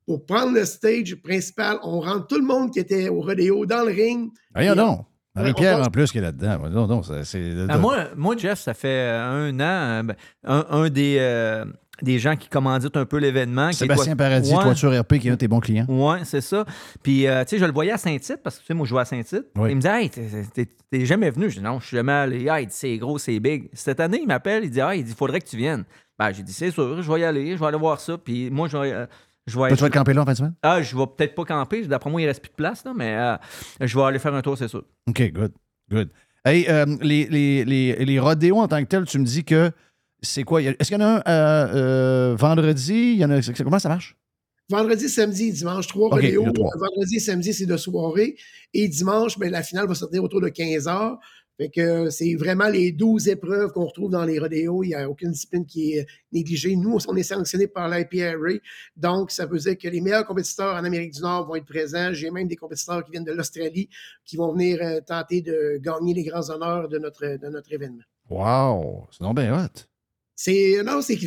pour 0.06 0.24
prendre 0.26 0.52
le 0.52 0.64
stage 0.66 1.14
principal. 1.16 1.78
On 1.82 2.00
rentre 2.00 2.26
tout 2.26 2.38
le 2.38 2.44
monde 2.46 2.70
qui 2.70 2.78
était 2.78 3.08
au 3.08 3.22
rodéo 3.22 3.64
dans 3.66 3.82
le 3.84 3.92
ring. 3.92 4.30
Rien 4.54 4.74
non. 4.74 5.04
Marie-Pierre, 5.34 5.80
en 5.80 5.90
plus, 5.90 6.10
qui 6.12 6.16
est 6.18 6.22
là-dedans. 6.22 6.68
Non, 6.70 6.86
non, 6.86 7.02
c'est- 7.02 7.24
c'est. 7.24 7.52
Ah, 7.68 7.76
moi, 7.76 8.08
moi, 8.16 8.34
Jeff, 8.38 8.58
ça 8.60 8.72
fait 8.72 8.88
euh, 8.88 9.22
un 9.22 9.60
an, 9.60 10.04
ben, 10.04 10.16
un, 10.44 10.64
un 10.70 10.88
des, 10.88 11.16
euh, 11.18 11.64
des 12.02 12.18
gens 12.18 12.36
qui 12.36 12.48
commanditent 12.48 12.96
un 12.96 13.04
peu 13.06 13.16
l'événement. 13.18 13.72
Sébastien 13.72 14.14
toi- 14.16 14.26
Paradis, 14.26 14.52
Ouais. 14.54 14.62
Toiture 14.62 15.00
RP, 15.00 15.18
qui 15.18 15.28
est 15.28 15.30
un 15.30 15.34
de 15.34 15.38
tes 15.38 15.48
bons 15.48 15.60
clients. 15.60 15.86
Ouais, 15.88 16.20
c'est 16.24 16.40
ça. 16.40 16.64
Puis, 17.02 17.26
euh, 17.26 17.42
tu 17.44 17.50
sais, 17.50 17.58
je 17.58 17.64
le 17.64 17.72
voyais 17.72 17.92
à 17.92 17.98
Saint-Tite, 17.98 18.40
parce 18.42 18.56
que, 18.56 18.60
tu 18.62 18.66
sais, 18.66 18.74
moi, 18.74 18.84
je 18.84 18.90
jouais 18.90 19.00
à 19.00 19.04
Saint-Tite. 19.04 19.46
Oui. 19.56 19.70
Il 19.70 19.76
me 19.76 19.80
disait, 19.80 20.02
hey, 20.04 20.10
t'es- 20.10 21.04
jamais 21.06 21.30
venu. 21.30 21.48
Je 21.50 21.56
dis, 21.58 21.64
non, 21.64 21.80
je 21.80 21.86
suis 21.86 21.96
jamais 21.96 22.12
allé. 22.12 22.38
Dit, 22.40 22.66
c'est 22.70 22.96
gros, 22.98 23.18
c'est 23.18 23.38
big. 23.40 23.68
Cette 23.72 24.00
année, 24.00 24.18
il 24.22 24.26
m'appelle, 24.28 24.64
il 24.64 24.70
dit, 24.70 24.80
ah, 24.80 24.94
il 24.94 25.04
dit, 25.04 25.14
faudrait 25.14 25.40
que 25.40 25.48
tu 25.48 25.56
viennes. 25.56 25.84
Ben, 26.18 26.32
j'ai 26.32 26.42
dit, 26.42 26.52
c'est 26.52 26.70
sûr, 26.70 27.02
je 27.02 27.12
vais 27.12 27.20
y 27.20 27.24
aller, 27.24 27.52
je 27.54 27.60
vais 27.60 27.66
aller 27.66 27.78
voir 27.78 28.00
ça. 28.00 28.16
Puis, 28.18 28.50
moi, 28.50 28.68
je 28.68 28.76
vais. 28.78 28.92
euh, 28.92 29.06
je 29.46 29.58
vais 29.60 29.68
Tu 29.68 29.74
vas 29.76 29.88
te 29.88 29.94
camper 29.94 30.12
là 30.12 30.22
en 30.22 30.24
fin 30.24 30.32
de 30.32 30.36
semaine? 30.38 30.54
Ah, 30.62 30.82
je 30.82 30.96
vais 30.96 31.04
peut-être 31.16 31.34
pas 31.34 31.44
camper. 31.44 31.86
D'après 31.86 32.10
moi, 32.10 32.20
il 32.20 32.26
reste 32.26 32.40
plus 32.42 32.50
de 32.50 32.54
place, 32.56 32.84
là, 32.84 32.92
mais 32.96 33.14
euh, 33.16 33.36
je 33.80 33.96
vais 33.96 34.04
aller 34.04 34.18
faire 34.18 34.34
un 34.34 34.42
tour, 34.42 34.58
c'est 34.58 34.68
sûr. 34.68 34.82
OK, 35.08 35.22
good. 35.32 35.52
Good. 35.90 36.08
Hey, 36.44 36.66
euh, 36.68 36.84
les, 37.00 37.26
les, 37.26 37.64
les, 37.64 38.04
les 38.04 38.18
rodéos 38.18 38.58
en 38.58 38.66
tant 38.68 38.80
que 38.82 38.88
tels, 38.88 39.04
tu 39.04 39.18
me 39.18 39.24
dis 39.24 39.44
que 39.44 39.70
c'est 40.22 40.42
quoi? 40.42 40.62
Est-ce 40.62 40.88
qu'il 40.90 41.00
y 41.00 41.02
en 41.02 41.06
a 41.06 41.22
un 41.24 41.32
euh, 41.32 41.74
euh, 41.74 42.36
vendredi? 42.36 43.12
Il 43.14 43.18
y 43.18 43.24
en 43.24 43.30
a, 43.30 43.40
comment 43.58 43.78
ça 43.78 43.88
marche? 43.88 44.16
Vendredi, 44.68 45.08
samedi, 45.08 45.52
dimanche, 45.52 45.86
trois 45.86 46.08
OK, 46.08 46.14
rodéos. 46.14 46.42
il 46.42 46.46
y 46.46 46.48
a 46.48 46.52
trois. 46.52 46.70
Vendredi 46.76 47.16
et 47.16 47.20
samedi, 47.20 47.54
c'est 47.54 47.66
de 47.66 47.76
soirée. 47.76 48.36
Et 48.74 48.88
dimanche, 48.88 49.38
ben, 49.38 49.50
la 49.50 49.62
finale 49.62 49.86
va 49.86 49.94
se 49.94 50.04
tenir 50.04 50.24
autour 50.24 50.40
de 50.40 50.48
15 50.48 50.88
heures. 50.88 51.18
Fait 51.58 51.70
que 51.70 51.80
euh, 51.80 52.10
c'est 52.10 52.34
vraiment 52.34 52.68
les 52.68 52.92
12 52.92 53.28
épreuves 53.28 53.72
qu'on 53.72 53.86
retrouve 53.86 54.10
dans 54.10 54.24
les 54.24 54.38
rodéos. 54.38 54.82
Il 54.82 54.88
n'y 54.88 54.94
a 54.94 55.08
aucune 55.08 55.30
discipline 55.30 55.64
qui 55.64 55.94
est 55.94 56.06
négligée. 56.30 56.76
Nous, 56.76 56.98
on 57.08 57.16
est 57.16 57.22
sanctionné 57.22 57.66
par 57.66 57.88
l'IPRA. 57.88 58.58
Donc, 58.96 59.30
ça 59.30 59.46
veut 59.46 59.58
dire 59.58 59.78
que 59.78 59.88
les 59.88 60.00
meilleurs 60.00 60.26
compétiteurs 60.26 60.74
en 60.74 60.84
Amérique 60.84 61.14
du 61.14 61.22
Nord 61.22 61.46
vont 61.46 61.54
être 61.54 61.64
présents. 61.64 62.12
J'ai 62.12 62.30
même 62.30 62.48
des 62.48 62.56
compétiteurs 62.56 63.02
qui 63.04 63.12
viennent 63.12 63.24
de 63.24 63.32
l'Australie 63.32 63.88
qui 64.24 64.36
vont 64.36 64.52
venir 64.52 64.78
euh, 64.82 65.00
tenter 65.00 65.40
de 65.40 65.78
gagner 65.78 66.12
les 66.12 66.24
grands 66.24 66.50
honneurs 66.50 66.88
de 66.88 66.98
notre, 66.98 67.24
de 67.24 67.48
notre 67.48 67.72
événement. 67.72 68.02
Wow! 68.28 69.06
C'est 69.10 69.22
donc 69.22 69.36
bien 69.36 69.56
hot. 69.56 69.86
C'est 70.38 70.82
non, 70.84 71.00
c'est 71.00 71.18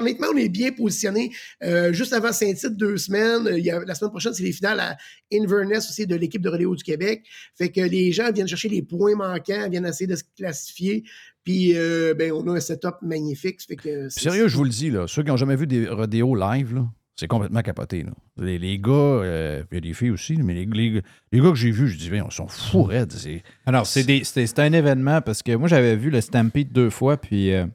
honnêtement, 0.00 0.28
on 0.32 0.36
est 0.38 0.48
bien 0.48 0.72
positionné. 0.72 1.30
Euh, 1.62 1.92
juste 1.92 2.14
avant 2.14 2.32
Saint-Tite, 2.32 2.76
deux 2.76 2.96
semaines. 2.96 3.46
Il 3.56 3.62
y 3.64 3.70
a- 3.70 3.84
la 3.84 3.94
semaine 3.94 4.10
prochaine, 4.10 4.32
c'est 4.32 4.42
les 4.42 4.52
finales 4.52 4.80
à 4.80 4.96
Inverness 5.32 5.90
aussi 5.90 6.06
de 6.06 6.16
l'équipe 6.16 6.40
de 6.40 6.48
rodéo 6.48 6.74
du 6.74 6.82
Québec. 6.82 7.24
Fait 7.56 7.68
que 7.70 7.82
les 7.82 8.10
gens 8.10 8.32
viennent 8.32 8.48
chercher 8.48 8.70
les 8.70 8.80
points 8.82 9.14
manquants, 9.14 9.68
viennent 9.70 9.84
essayer 9.86 10.06
de 10.06 10.16
se 10.16 10.24
classifier. 10.36 11.04
Puis 11.44 11.76
euh, 11.76 12.14
ben, 12.14 12.32
on 12.32 12.46
a 12.48 12.56
un 12.56 12.60
setup 12.60 12.96
magnifique. 13.02 13.60
Fait 13.66 13.76
que 13.76 14.08
Sérieux, 14.08 14.48
je 14.48 14.56
vous 14.56 14.64
le 14.64 14.70
dis, 14.70 14.90
là, 14.90 15.06
ceux 15.06 15.22
qui 15.22 15.28
n'ont 15.28 15.36
jamais 15.36 15.56
vu 15.56 15.66
des 15.66 15.86
rodéos 15.86 16.34
live, 16.34 16.74
là, 16.74 16.86
c'est 17.16 17.26
complètement 17.26 17.60
capoté. 17.62 18.02
là. 18.02 18.12
Les, 18.38 18.58
les 18.58 18.78
gars, 18.78 18.92
euh, 18.92 19.62
il 19.72 19.74
y 19.74 19.78
a 19.78 19.80
des 19.82 19.92
filles 19.92 20.10
aussi, 20.10 20.36
mais 20.36 20.54
les, 20.54 20.64
les- 20.66 21.02
les 21.32 21.40
gars 21.40 21.50
que 21.50 21.56
j'ai 21.56 21.70
vus, 21.70 21.88
je 21.88 21.98
dis, 21.98 22.10
ils 22.12 22.32
sont 22.32 22.48
fous 22.48 22.84
raides. 22.84 23.12
c'est- 23.12 23.42
Alors, 23.66 23.86
c'est 23.86 24.04
des- 24.04 24.22
c'est 24.24 24.46
c'est 24.46 24.58
un 24.60 24.72
événement 24.72 25.20
parce 25.20 25.42
que 25.42 25.54
moi, 25.54 25.68
j'avais 25.68 25.96
vu 25.96 26.08
le 26.10 26.20
Stampede 26.20 26.72
deux 26.72 26.90
fois, 26.90 27.16
puis 27.16 27.52
euh, 27.52 27.66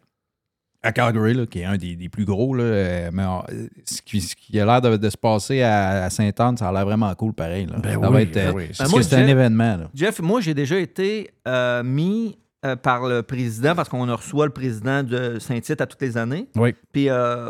à 0.84 0.92
Calgary, 0.92 1.34
là, 1.34 1.46
qui 1.46 1.60
est 1.62 1.66
un 1.66 1.78
des, 1.78 1.96
des 1.96 2.10
plus 2.10 2.26
gros, 2.26 2.54
là, 2.54 2.64
euh, 2.64 3.10
mais 3.14 3.24
ce, 3.86 4.02
qui, 4.02 4.22
ce 4.22 4.36
qui 4.36 4.60
a 4.60 4.66
l'air 4.66 4.82
de, 4.82 4.98
de 4.98 5.10
se 5.10 5.18
passer 5.18 5.62
à, 5.62 6.04
à 6.04 6.10
Sainte-Anne, 6.10 6.58
ça 6.58 6.70
a 6.70 6.72
l'air 6.74 6.86
vraiment 6.86 7.14
cool, 7.16 7.34
pareil. 7.34 7.66
Là. 7.66 7.78
Ben 7.82 8.00
Ça 8.02 8.10
va 8.10 8.22
être, 8.22 8.34
ben 8.34 8.48
euh, 8.50 8.54
oui. 8.54 8.70
moi, 8.92 9.02
c'est 9.02 9.16
un 9.16 9.28
événement. 9.28 9.78
Là. 9.78 9.90
Jeff, 9.96 10.20
moi, 10.22 10.42
j'ai 10.42 10.54
déjà 10.54 10.78
été 10.78 11.32
euh, 11.48 11.84
mis 11.84 12.38
euh, 12.66 12.76
par 12.76 13.08
le 13.08 13.24
président 13.24 13.76
parce 13.76 13.90
qu'on 13.90 14.06
reçoit 14.16 14.46
le 14.46 14.52
président 14.54 15.04
de 15.04 15.38
Saint-Tite 15.40 15.82
à 15.82 15.86
toutes 15.86 16.02
les 16.02 16.18
années. 16.18 16.48
Oui. 16.56 16.74
Puis 16.92 17.10
euh, 17.10 17.50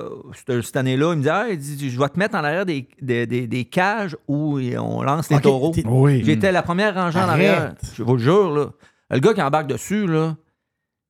cette, 0.62 0.76
année-là, 0.78 1.14
il 1.14 1.18
me 1.18 1.24
dit, 1.24 1.30
ah, 1.30 1.46
il 1.52 1.58
dit 1.58 1.90
Je 1.90 2.00
vais 2.00 2.10
te 2.10 2.18
mettre 2.18 2.36
en 2.36 2.44
arrière 2.44 2.66
des, 2.66 2.88
des, 3.02 3.26
des- 3.28 3.48
des 3.48 3.66
cages 3.66 4.16
où 4.28 4.60
on 4.60 5.02
lance 5.04 5.30
les 5.30 5.40
taureaux. 5.40 5.74
Oui. 5.86 6.24
J'étais 6.24 6.52
la 6.52 6.62
première 6.64 6.94
rangée 6.96 7.20
en 7.20 7.30
arrière. 7.30 7.74
Je 7.96 8.02
vous 8.04 8.14
le 8.14 8.20
jure, 8.24 8.52
là. 8.56 8.70
Le 9.12 9.20
gars 9.20 9.34
qui 9.36 9.42
embarque 9.44 9.68
dessus, 9.68 10.08
là, 10.08 10.36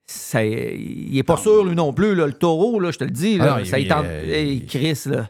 ça, 0.06 0.44
il 0.44 1.18
est 1.18 1.24
pas 1.24 1.38
sûr, 1.38 1.64
lui 1.64 1.76
non 1.76 1.94
plus. 1.94 2.14
Là. 2.16 2.28
Le 2.28 2.34
taureau, 2.34 2.80
là, 2.80 2.92
je 2.92 2.98
te 2.98 3.04
le 3.04 3.10
dis, 3.12 3.38
là, 3.38 3.58
Ah 3.60 3.66
ça 3.66 3.80
il- 3.80 3.84
il 3.86 3.88
tente. 3.88 4.06
il- 4.26 4.32
Hey, 4.32 4.66
Chris, 4.66 5.02
là. 5.06 5.30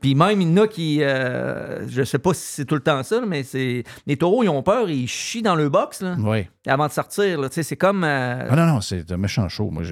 Puis 0.00 0.14
même, 0.14 0.40
il 0.40 0.48
y 0.50 0.52
en 0.52 0.62
a 0.62 0.68
qui. 0.68 1.02
euh, 1.02 1.88
je 1.88 2.04
sais 2.04 2.20
pas 2.20 2.32
si 2.32 2.42
c'est 2.46 2.64
tout 2.64 2.76
le 2.76 2.80
temps 2.80 3.02
ça, 3.02 3.22
mais 3.26 3.42
c'est. 3.42 3.82
Les 4.06 4.16
taureaux, 4.16 4.44
ils 4.44 4.48
ont 4.48 4.62
peur, 4.62 4.88
ils 4.88 5.08
chient 5.08 5.42
dans 5.42 5.56
le 5.56 5.68
box, 5.68 6.00
là, 6.02 6.14
Oui. 6.20 6.46
avant 6.66 6.86
de 6.86 6.92
sortir. 6.92 7.40
là. 7.40 7.48
Tu 7.48 7.56
sais, 7.56 7.62
C'est 7.64 7.76
comme. 7.76 8.04
euh, 8.04 8.46
Ah 8.48 8.54
non, 8.54 8.66
non, 8.66 8.80
c'est 8.80 9.10
un 9.10 9.16
méchant 9.16 9.48
show. 9.48 9.70
Moi, 9.70 9.82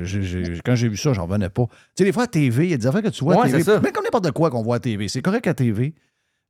quand 0.65 0.75
j'ai 0.77 0.89
vu 0.89 0.97
ça, 0.97 1.13
j'en 1.15 1.27
revenais 1.27 1.49
pas. 1.51 1.65
Tu 1.67 1.75
sais, 1.99 2.05
des 2.05 2.13
fois, 2.13 2.25
à 2.25 2.27
TV, 2.29 2.65
il 2.67 2.71
y 2.71 2.75
a 2.75 2.77
des 2.77 2.87
affaires 2.87 3.03
que 3.03 3.09
tu 3.09 3.25
vois 3.25 3.35
à 3.35 3.39
Ouais, 3.39 3.51
TV. 3.51 3.73
Mais 3.83 3.91
comme 3.91 4.05
n'importe 4.05 4.31
quoi 4.31 4.51
qu'on 4.51 4.63
voit 4.63 4.77
à 4.77 4.81
TV. 4.81 5.09
C'est 5.09 5.23
correct 5.23 5.49
à 5.49 5.55
TV. 5.55 5.95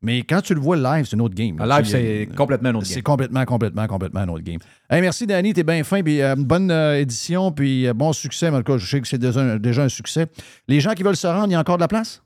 Mais 0.03 0.19
quand 0.23 0.41
tu 0.41 0.55
le 0.55 0.61
vois 0.61 0.77
live, 0.77 1.05
c'est 1.07 1.15
une 1.15 1.23
autre 1.23 1.35
game. 1.35 1.59
Là. 1.59 1.79
live, 1.79 1.87
c'est 1.89 2.29
complètement 2.37 2.71
un 2.71 2.75
autre 2.75 2.87
C'est 2.87 2.97
game. 2.97 3.03
complètement, 3.05 3.45
complètement, 3.45 3.87
complètement 3.87 4.21
un 4.21 4.29
autre 4.29 4.43
game. 4.43 4.59
Hey, 4.91 5.01
merci, 5.01 5.27
Danny. 5.27 5.53
T'es 5.55 5.63
bien 5.63 5.83
fin. 5.85 6.03
Puis, 6.03 6.21
euh, 6.21 6.35
bonne 6.37 6.71
euh, 6.71 6.99
édition. 7.01 7.53
Puis, 7.53 7.87
euh, 7.87 7.95
bon 7.95 8.13
succès. 8.13 8.49
En 8.49 8.59
tout 8.59 8.73
cas, 8.73 8.79
je 8.79 8.87
sais 8.87 9.01
que 9.01 9.07
c'est 9.07 9.19
déjà, 9.19 9.59
déjà 9.59 9.85
un 9.85 9.89
succès. 9.89 10.27
Les 10.69 10.81
gens 10.81 10.93
qui 10.95 11.03
veulent 11.03 11.17
se 11.17 11.27
rendre, 11.27 11.49
il 11.49 11.53
y 11.53 11.55
a 11.55 11.61
encore 11.61 11.77
de 11.77 11.83
la 11.83 11.89
place? 11.89 12.23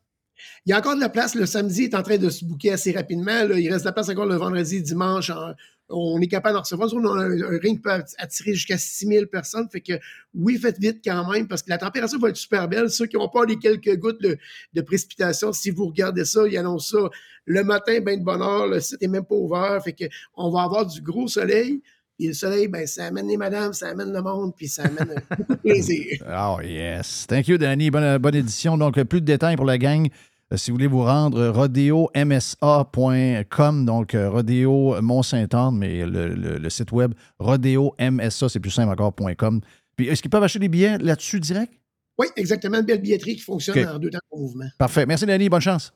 Il 0.64 0.70
y 0.70 0.72
a 0.72 0.78
encore 0.78 0.96
de 0.96 1.00
la 1.00 1.08
place. 1.08 1.34
Le 1.34 1.46
samedi 1.46 1.84
est 1.84 1.94
en 1.94 2.02
train 2.02 2.16
de 2.18 2.28
se 2.30 2.44
bouquer 2.44 2.72
assez 2.72 2.92
rapidement. 2.92 3.44
là. 3.46 3.58
Il 3.58 3.70
reste 3.70 3.84
de 3.84 3.88
la 3.88 3.92
place 3.92 4.08
encore 4.08 4.26
le 4.26 4.36
vendredi, 4.36 4.82
dimanche. 4.82 5.30
En- 5.30 5.52
on 5.88 6.20
est 6.20 6.26
capable 6.26 6.54
d'en 6.54 6.62
recevoir. 6.62 6.88
On 6.94 7.06
a 7.06 7.24
un, 7.24 7.58
ring 7.58 7.76
qui 7.76 7.82
peut 7.82 7.90
attirer 8.18 8.54
jusqu'à 8.54 8.78
6000 8.78 9.26
personnes. 9.28 9.68
Fait 9.70 9.80
que 9.80 9.94
oui, 10.34 10.58
faites 10.58 10.78
vite 10.78 11.00
quand 11.04 11.30
même 11.30 11.46
parce 11.46 11.62
que 11.62 11.70
la 11.70 11.78
température 11.78 12.18
va 12.18 12.30
être 12.30 12.36
super 12.36 12.68
belle. 12.68 12.90
Ceux 12.90 13.06
qui 13.06 13.16
n'ont 13.16 13.28
pas 13.28 13.44
les 13.44 13.56
quelques 13.56 13.96
gouttes 13.96 14.20
de, 14.20 14.80
précipitation, 14.80 15.52
si 15.52 15.70
vous 15.70 15.86
regardez 15.86 16.24
ça, 16.24 16.46
ils 16.46 16.56
annoncent 16.56 16.98
ça 16.98 17.08
le 17.44 17.62
matin, 17.62 18.00
ben 18.00 18.18
de 18.18 18.24
bonne 18.24 18.42
heure. 18.42 18.66
Le 18.66 18.80
site 18.80 19.00
n'est 19.00 19.08
même 19.08 19.24
pas 19.24 19.36
ouvert. 19.36 19.82
Fait 19.82 19.92
que 19.92 20.04
on 20.34 20.50
va 20.50 20.62
avoir 20.62 20.86
du 20.86 21.00
gros 21.00 21.28
soleil. 21.28 21.80
Et 22.18 22.28
le 22.28 22.32
soleil, 22.32 22.66
ben, 22.66 22.86
ça 22.86 23.04
amène 23.04 23.28
les 23.28 23.36
madames, 23.36 23.74
ça 23.74 23.88
amène 23.88 24.10
le 24.10 24.22
monde, 24.22 24.54
puis 24.56 24.68
ça 24.68 24.84
amène 24.84 25.20
beaucoup 25.36 25.56
plaisir. 25.56 26.24
Oh, 26.26 26.56
yes. 26.64 27.26
Thank 27.28 27.46
you, 27.48 27.58
Danny. 27.58 27.90
Bonne, 27.90 28.16
bonne 28.16 28.36
édition. 28.36 28.78
Donc, 28.78 28.98
plus 29.02 29.20
de 29.20 29.26
détails 29.26 29.56
pour 29.56 29.66
la 29.66 29.76
gang. 29.76 30.08
Euh, 30.52 30.56
si 30.56 30.70
vous 30.70 30.76
voulez 30.76 30.86
vous 30.86 31.02
rendre, 31.02 31.38
euh, 31.38 31.50
rodeomsa.com, 32.60 33.84
donc 33.84 34.14
euh, 34.14 34.30
Rodeo 34.30 35.00
Mont-Saint-Anne, 35.02 35.76
mais 35.76 36.06
le, 36.06 36.28
le- 36.34 36.58
le 36.58 36.70
site 36.70 36.92
web 36.92 37.14
rodeomsa, 37.38 38.48
c'est 38.48 38.60
plus 38.60 38.70
simple 38.70 38.90
encore.com. 38.92 39.60
Puis, 39.96 40.08
est-ce 40.08 40.22
qu'ils 40.22 40.30
peuvent 40.30 40.42
acheter 40.42 40.58
des 40.58 40.68
billets 40.68 40.98
là-dessus 40.98 41.40
direct? 41.40 41.72
Oui, 42.18 42.26
exactement. 42.36 42.78
Une 42.78 42.84
belle 42.86 43.00
billetterie 43.00 43.36
qui 43.36 43.42
fonctionne 43.42 43.86
en 43.88 43.98
deux 43.98 44.10
temps 44.10 44.18
de 44.32 44.38
mouvement. 44.38 44.66
Parfait. 44.78 45.04
Merci, 45.06 45.26
Danny. 45.26 45.48
Bonne 45.48 45.60
chance. 45.60 45.92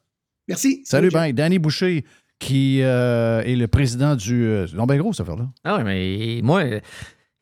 Merci. 0.49 0.83
Salut, 0.85 1.11
bye. 1.11 1.33
Danny 1.33 1.59
Boucher, 1.59 2.05
qui 2.39 2.83
euh, 2.83 3.43
est 3.43 3.57
le 3.57 3.69
président 3.69 4.17
du. 4.17 4.45
Euh, 4.45 4.67
non, 4.75 4.85
ben 4.87 4.99
gros, 4.99 5.13
cette 5.13 5.23
affaire-là. 5.23 5.49
Ah 5.65 5.77
oui, 5.79 5.85
mais 5.85 6.41
moi, 6.43 6.65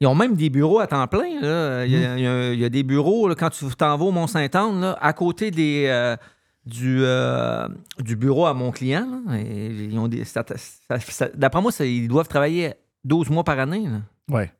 ils 0.01 0.07
ont 0.07 0.15
même 0.15 0.37
des 0.37 0.51
bureaux 0.51 0.79
à 0.81 0.87
temps 0.87 1.07
plein. 1.07 1.41
là. 1.41 1.85
Il, 1.87 1.93
y 1.93 1.97
a, 2.05 2.17
il 2.19 2.23
y 2.23 2.27
a- 2.27 2.53
il 2.53 2.61
y 2.61 2.65
a 2.65 2.69
des 2.69 2.83
bureaux, 2.83 3.29
là, 3.29 3.35
quand 3.35 3.51
tu 3.51 3.65
t'en 3.77 3.97
vas 3.97 4.05
au 4.05 4.13
Mont-Saint-Anne, 4.13 4.81
là, 4.81 4.99
à 5.01 5.13
côté 5.13 5.51
des, 5.51 5.87
euh, 5.89 6.17
du, 6.69 6.99
euh, 7.03 7.67
du 8.01 8.15
bureau 8.17 8.47
à 8.47 8.55
mon 8.55 8.71
client. 8.71 9.23
D'après 11.35 11.63
moi, 11.63 11.73
ça- 11.73 11.85
ils 11.87 12.09
doivent 12.09 12.29
travailler 12.29 12.75
12 13.05 13.31
mois 13.31 13.45
par 13.45 13.59
année. 13.59 13.87
Ouais. 14.31 14.53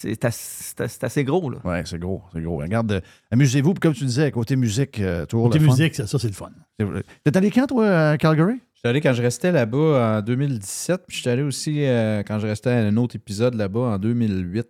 C'est 0.00 0.24
assez, 0.24 0.74
assez 1.02 1.24
gros. 1.24 1.50
Là. 1.50 1.58
Ouais, 1.64 1.82
c'est 1.84 1.98
gros, 1.98 2.22
c'est 2.32 2.40
gros. 2.40 2.58
Regarde, 2.58 2.92
euh, 2.92 3.00
amusez-vous. 3.32 3.74
Puis 3.74 3.80
comme 3.80 3.94
tu 3.94 4.04
disais, 4.04 4.30
côté 4.30 4.54
musique, 4.54 5.00
euh, 5.00 5.26
toujours 5.26 5.46
Côté 5.48 5.58
le 5.58 5.64
fun. 5.64 5.72
musique, 5.72 5.94
ça, 5.96 6.06
ça, 6.06 6.18
c'est 6.20 6.28
le 6.28 6.34
fun. 6.34 6.50
T'es 7.24 7.36
allé 7.36 7.50
quand, 7.50 7.66
toi, 7.66 8.10
à 8.10 8.16
Calgary? 8.18 8.60
Je 8.74 8.78
suis 8.78 8.88
allé 8.88 9.00
quand 9.00 9.12
je 9.12 9.22
restais 9.22 9.50
là-bas 9.50 10.18
en 10.18 10.22
2017, 10.22 11.02
puis 11.08 11.16
je 11.16 11.22
suis 11.22 11.30
allé 11.30 11.42
aussi 11.42 11.84
euh, 11.84 12.22
quand 12.22 12.38
je 12.38 12.46
restais 12.46 12.70
à 12.70 12.76
un 12.78 12.96
autre 12.96 13.16
épisode 13.16 13.54
là-bas 13.54 13.80
en 13.80 13.98
2008. 13.98 14.66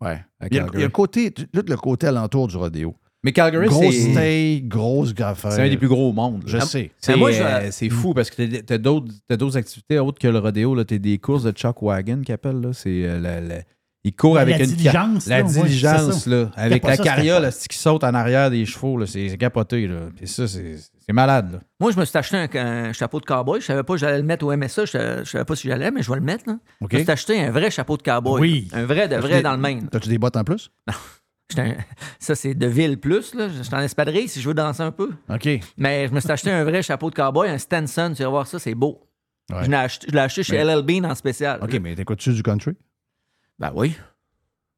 Il 0.00 0.06
Ouais, 0.06 0.24
à 0.40 0.46
y, 0.52 0.58
a, 0.58 0.66
il 0.74 0.80
y 0.80 0.82
a 0.82 0.86
le 0.86 0.88
côté, 0.90 1.30
tout 1.30 1.46
le 1.54 1.76
côté 1.76 2.08
alentour 2.08 2.48
du 2.48 2.56
rodéo. 2.56 2.96
Mais 3.26 3.32
Calgary, 3.32 3.66
Grosse 3.66 3.92
c'est 3.92 4.12
stay, 4.12 4.62
grosse 4.64 5.12
graffe. 5.12 5.44
c'est 5.50 5.60
un 5.62 5.68
des 5.68 5.76
plus 5.76 5.88
gros 5.88 6.10
au 6.10 6.12
monde. 6.12 6.44
Je 6.46 6.58
là. 6.58 6.64
sais. 6.64 6.92
C'est 7.00 7.16
moi, 7.16 7.32
je- 7.32 7.42
euh, 7.42 7.70
c'est 7.72 7.88
fou 7.90 8.14
parce 8.14 8.30
que 8.30 8.40
t'as- 8.40 8.62
t'as 8.62 8.78
d'autres 8.78 9.12
t'as 9.28 9.58
activités 9.58 9.98
autres 9.98 10.20
que 10.20 10.28
le 10.28 10.38
rodéo. 10.38 10.84
Tu 10.84 10.94
as 10.94 10.98
des 10.98 11.18
courses 11.18 11.42
de 11.42 11.50
chuck 11.50 11.82
wagon 11.82 12.22
qu'ils 12.24 12.34
appellent. 12.36 12.60
Là. 12.60 12.70
C'est, 12.72 13.02
euh, 13.04 13.18
la- 13.18 13.40
la- 13.40 13.62
ils 14.04 14.14
courent 14.14 14.36
La 14.36 14.42
avec 14.42 14.60
une 14.60 14.66
diligence, 14.66 15.26
La 15.26 15.38
là, 15.38 15.42
diligence, 15.42 16.26
là, 16.28 16.52
avec 16.54 16.84
la 16.84 16.94
ça, 16.94 17.02
carriole 17.02 17.50
qui 17.68 17.76
saute 17.76 18.04
en 18.04 18.14
arrière 18.14 18.48
des 18.48 18.64
chevaux. 18.64 19.04
C'est 19.06 19.36
capoté. 19.36 19.88
Là. 19.88 19.96
Puis 20.16 20.28
ça, 20.28 20.46
c'est 20.46 20.76
malade. 21.12 21.50
Là. 21.54 21.58
Moi, 21.80 21.90
je 21.90 21.98
me 21.98 22.04
suis 22.04 22.16
acheté 22.16 22.36
un, 22.36 22.48
un 22.88 22.92
chapeau 22.92 23.18
de 23.18 23.24
cowboy. 23.26 23.60
Je 23.60 23.66
savais 23.66 23.82
pas 23.82 23.94
que 23.94 23.98
j'allais 23.98 24.18
le 24.18 24.22
mettre 24.24 24.46
au 24.46 24.52
MSA. 24.56 24.84
Je, 24.84 24.90
savais- 24.92 25.24
je 25.24 25.30
savais 25.30 25.44
pas 25.44 25.56
si 25.56 25.66
j'allais, 25.66 25.90
mais 25.90 26.04
je 26.04 26.10
vais 26.10 26.18
le 26.18 26.24
mettre. 26.24 26.44
Là. 26.46 26.58
Je 26.88 26.96
me 26.96 27.02
suis 27.02 27.10
acheté 27.10 27.40
un 27.40 27.50
vrai 27.50 27.72
chapeau 27.72 27.96
de 27.96 28.02
cowboy. 28.02 28.40
Oui. 28.40 28.68
Un 28.72 28.84
vrai 28.84 29.08
de 29.08 29.16
vrai 29.16 29.42
dans 29.42 29.52
le 29.52 29.58
Maine. 29.58 29.88
T'as-tu 29.90 30.08
des 30.10 30.18
bottes 30.18 30.36
en 30.36 30.44
plus? 30.44 30.70
J'étais 30.86 30.96
un- 31.58 31.74
Ça, 32.18 32.34
c'est 32.34 32.54
de 32.54 32.66
ville 32.66 32.98
plus. 32.98 33.34
Là. 33.34 33.48
J'étais 33.48 33.74
en 33.74 33.80
espadrille 33.80 34.28
si 34.28 34.40
je 34.40 34.48
veux 34.48 34.54
danser 34.54 34.82
un 34.82 34.90
peu. 34.92 35.10
OK. 35.28 35.48
Mais 35.76 36.08
je 36.08 36.12
me 36.12 36.20
suis 36.20 36.30
acheté 36.30 36.50
un 36.50 36.64
vrai 36.64 36.82
chapeau 36.82 37.10
de 37.10 37.14
cowboy, 37.14 37.48
un 37.48 37.58
Stenson. 37.58 38.12
Tu 38.16 38.22
vas 38.22 38.28
voir 38.28 38.46
ça, 38.46 38.58
c'est 38.58 38.74
beau. 38.74 39.02
Ouais. 39.52 39.64
Je 39.64 39.70
l'ai 39.70 39.76
acheté, 39.76 40.06
je 40.12 40.42
chez 40.42 40.64
Mais- 40.64 40.64
LL 40.74 40.82
Bean 40.82 41.08
en 41.08 41.14
spécial. 41.14 41.60
OK, 41.62 41.72
mais 41.74 41.94
t'écoutes-tu 41.94 42.32
du 42.32 42.42
country? 42.42 42.72
Ben 43.58 43.72
oui. 43.74 43.96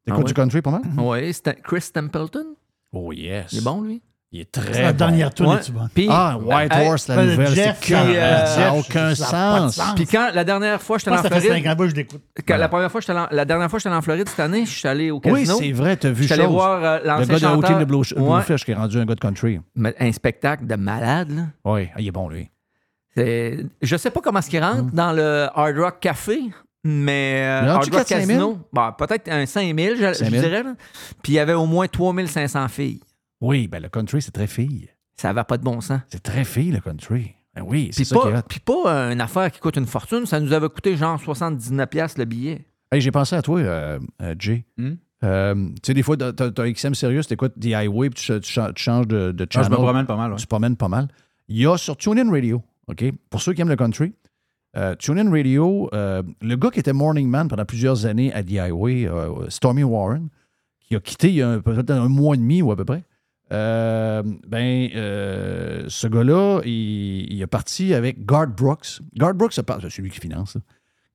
T'écoutes 0.05 0.23
Ah 0.25 0.29
du 0.29 0.35
country 0.35 0.63
pas 0.63 0.71
mal? 0.71 0.83
Oui, 0.99 1.33
Chris 1.65 1.91
Templeton. 1.93 2.55
Oh 2.93 3.13
yes. 3.13 3.53
Il 3.53 3.59
est 3.59 3.65
bon, 3.65 3.83
lui. 3.83 4.03
Il 4.31 4.41
est 4.43 4.49
C'est 4.55 4.61
très 4.61 4.83
la 4.83 4.93
bon. 4.93 4.99
dernière 4.99 5.33
tour 5.33 5.49
Ouais. 5.49 5.57
bon? 5.73 5.89
Puis, 5.95 6.07
Ah, 6.11 6.37
White 6.39 6.71
Hey, 6.75 6.87
Horse, 6.87 7.09
la 7.09 7.25
nouvelle, 7.25 7.55
Jeff, 7.55 7.79
c'est 7.81 7.89
cœur. 7.89 8.05
puis, 8.05 8.17
euh, 8.17 8.45
ça 8.47 8.61
n'a 8.61 8.75
aucun 8.75 9.15
sens. 9.15 9.75
sens. 9.77 9.95
puis 9.97 10.05
quand 10.07 10.29
la 10.35 10.45
dernière 10.45 10.83
fois, 10.83 10.99
j'étais 10.99 11.11
Je 11.11 11.15
en 11.15 11.17
pense 11.17 11.23
que 11.23 11.35
ça 11.35 11.41
fait 11.41 11.47
Floride. 11.47 11.65
5 11.65 11.73
ans 11.73 11.77
que 11.77 11.89
je 11.89 11.95
l'écoute. 11.95 12.21
quand 12.47 12.57
la 12.59 12.69
première 12.69 12.91
fois, 12.93 13.01
j'étais 13.01 13.13
allé 13.13 13.21
en- 13.23 13.29
la 13.31 13.45
dernière 13.47 13.71
fois, 13.71 13.79
j'étais 13.79 13.89
allé 13.89 13.97
en 13.97 14.03
Floride 14.03 14.29
cette 14.29 14.41
année. 14.41 14.67
Je 14.67 14.71
suis 14.71 14.87
allé 14.87 15.11
au 15.11 15.17
Oui, 15.25 15.33
casino. 15.45 15.57
c'est 15.59 15.73
vrai, 15.73 15.97
t'as 15.97 16.11
vu 16.11 16.25
Je 16.25 16.33
suis 16.35 16.35
allé 16.35 16.47
voir 16.47 16.85
euh, 16.85 16.99
Le 16.99 17.07
l'ancien 17.07 17.39
gars 17.39 17.51
de. 17.53 17.57
Hootie 17.57 17.75
de 17.75 17.85
Blue, 17.85 17.97
Ouais. 17.97 18.15
Bluefish 18.45 18.65
qui 18.67 18.71
est 18.73 18.75
rendu 18.75 18.99
un 18.99 19.07
gars 19.07 19.15
de 19.15 19.21
country. 19.21 19.61
Mais 19.75 19.95
un 19.99 20.13
spectacle 20.13 20.67
de 20.67 20.75
malade. 20.75 21.31
Là. 21.31 21.43
Oui, 21.65 21.89
ah, 21.95 21.99
il 21.99 22.09
est 22.09 22.13
bon, 22.13 22.29
lui. 22.29 22.51
C'est- 23.17 23.65
Je 23.81 23.97
sais 23.97 24.11
pas 24.11 24.21
comment 24.21 24.41
est-ce 24.41 24.51
qu'il 24.51 24.63
rentre 24.63 24.93
dans 24.93 25.13
le 25.13 25.47
Hard 25.55 25.79
Rock 25.79 26.01
Café, 26.01 26.39
mais 26.85 27.45
euh, 27.47 27.61
Il 27.65 27.69
Hard 27.71 27.85
Rock 27.95 28.05
4-5 28.07 28.27
000? 28.27 28.39
Casino, 28.39 28.59
bah, 28.75 28.95
peut-être 28.97 29.29
un 29.33 29.47
5000, 29.47 29.95
je, 29.99 30.09
je 30.09 30.13
5 30.13 30.31
000? 30.31 30.43
dirais. 30.43 30.63
là. 30.65 30.75
Puis 31.23 31.33
il 31.33 31.37
y 31.37 31.39
avait 31.39 31.55
au 31.55 31.65
moins 31.65 31.87
3500 31.89 32.69
filles. 32.69 33.01
Oui, 33.41 33.69
ben 33.69 33.83
le 33.83 33.89
country, 33.89 34.21
c'est 34.23 34.31
très 34.33 34.47
fille. 34.47 34.89
Ça 35.17 35.33
va 35.33 35.45
pas 35.45 35.59
de 35.59 35.65
bon 35.65 35.81
sens. 35.81 36.01
C'est 36.09 36.23
très 36.23 36.45
fille, 36.45 36.71
le 36.71 36.81
country. 36.81 37.35
Ben 37.55 37.63
oui, 37.67 37.89
c'est 37.93 37.97
Puis 38.03 38.05
ça 38.07 38.17
qui 38.21 38.29
est 38.29 38.49
puis 38.49 38.61
pas 38.61 38.87
euh, 39.09 39.13
une 39.13 39.21
affaire 39.21 39.51
qui 39.51 39.59
coûte 39.61 39.77
une 39.77 39.87
fortune. 39.87 40.27
Ça 40.27 40.39
nous 40.41 40.53
avait 40.53 40.69
coûté 40.69 40.97
genre 40.97 41.19
79$ 41.21 41.87
piastres 41.87 42.19
le 42.21 42.25
billet. 42.25 42.65
Hey, 42.93 43.01
j'ai 43.01 43.11
pensé 43.11 43.35
à 43.37 43.43
toi, 43.43 43.59
euh, 43.61 43.99
euh, 44.23 44.35
Jay. 44.39 44.65
Hmm? 44.77 44.93
Euh, 45.25 45.55
tu 45.55 45.73
sais, 45.87 45.95
des 45.95 46.03
fois, 46.05 46.17
t'as 46.17 46.33
t'as 46.33 46.71
XM 46.73 46.95
Sirius, 46.95 47.27
t'écoutes 47.27 47.55
The 47.61 47.73
Highway, 47.75 48.11
puis 48.11 48.23
tu, 48.23 48.41
tu 48.41 48.53
ch- 48.53 48.73
tu 48.75 48.83
changes 48.83 49.09
de, 49.09 49.33
de 49.33 49.45
Ah, 49.45 49.47
je 49.51 49.55
channel. 49.63 49.71
me 49.73 49.77
promène 49.77 50.07
pas 50.07 50.17
mal. 50.17 50.31
ouais. 50.33 50.37
Tu 50.39 50.47
promènes 50.47 50.77
pas 50.77 50.89
mal. 50.89 51.09
Il 51.49 51.57
y 51.59 51.67
a 51.67 51.77
sur 51.77 51.97
TuneIn 51.97 52.31
Radio, 52.31 52.63
OK? 52.87 53.05
Pour 53.29 53.43
ceux 53.43 53.53
qui 53.53 53.61
aiment 53.61 53.69
le 53.69 53.77
country, 53.77 54.13
euh, 54.77 54.95
TuneIn 54.95 55.29
Radio, 55.31 55.91
euh, 55.93 56.23
le 56.41 56.57
gars 56.57 56.71
qui 56.71 56.79
était 56.79 56.93
Morning 56.93 57.29
Man 57.29 57.49
pendant 57.49 57.65
plusieurs 57.65 58.07
années 58.07 58.33
à 58.33 58.45
The 58.45 58.53
Highway, 58.59 59.09
euh, 59.09 59.49
Stormy 59.51 59.83
Warren, 59.83 60.29
qui 60.81 60.95
a 60.95 61.01
quitté 61.01 61.29
il 61.31 61.35
y 61.35 61.43
a 61.43 61.49
un- 61.51 61.61
peut-être 61.61 61.91
un 61.91 62.09
mois 62.09 62.37
et 62.37 62.39
demi 62.39 62.63
ou 62.63 62.71
à 62.71 62.77
peu 62.77 62.85
près, 62.85 63.03
euh, 63.53 64.23
ben, 64.47 64.89
euh, 64.95 65.85
ce 65.89 66.07
gars-là, 66.07 66.61
il, 66.65 67.33
il 67.33 67.41
est 67.43 67.47
parti 67.47 67.95
avec 67.95 68.25
Garth 68.27 68.51
Brooks. 68.51 69.01
Garth 69.15 69.37
Brooks, 69.37 69.59
a 69.59 69.63
par- 69.63 69.81
c'est 69.81 70.03
lui 70.03 70.11
qui 70.11 70.21
finance. 70.21 70.53
ça. 70.53 70.61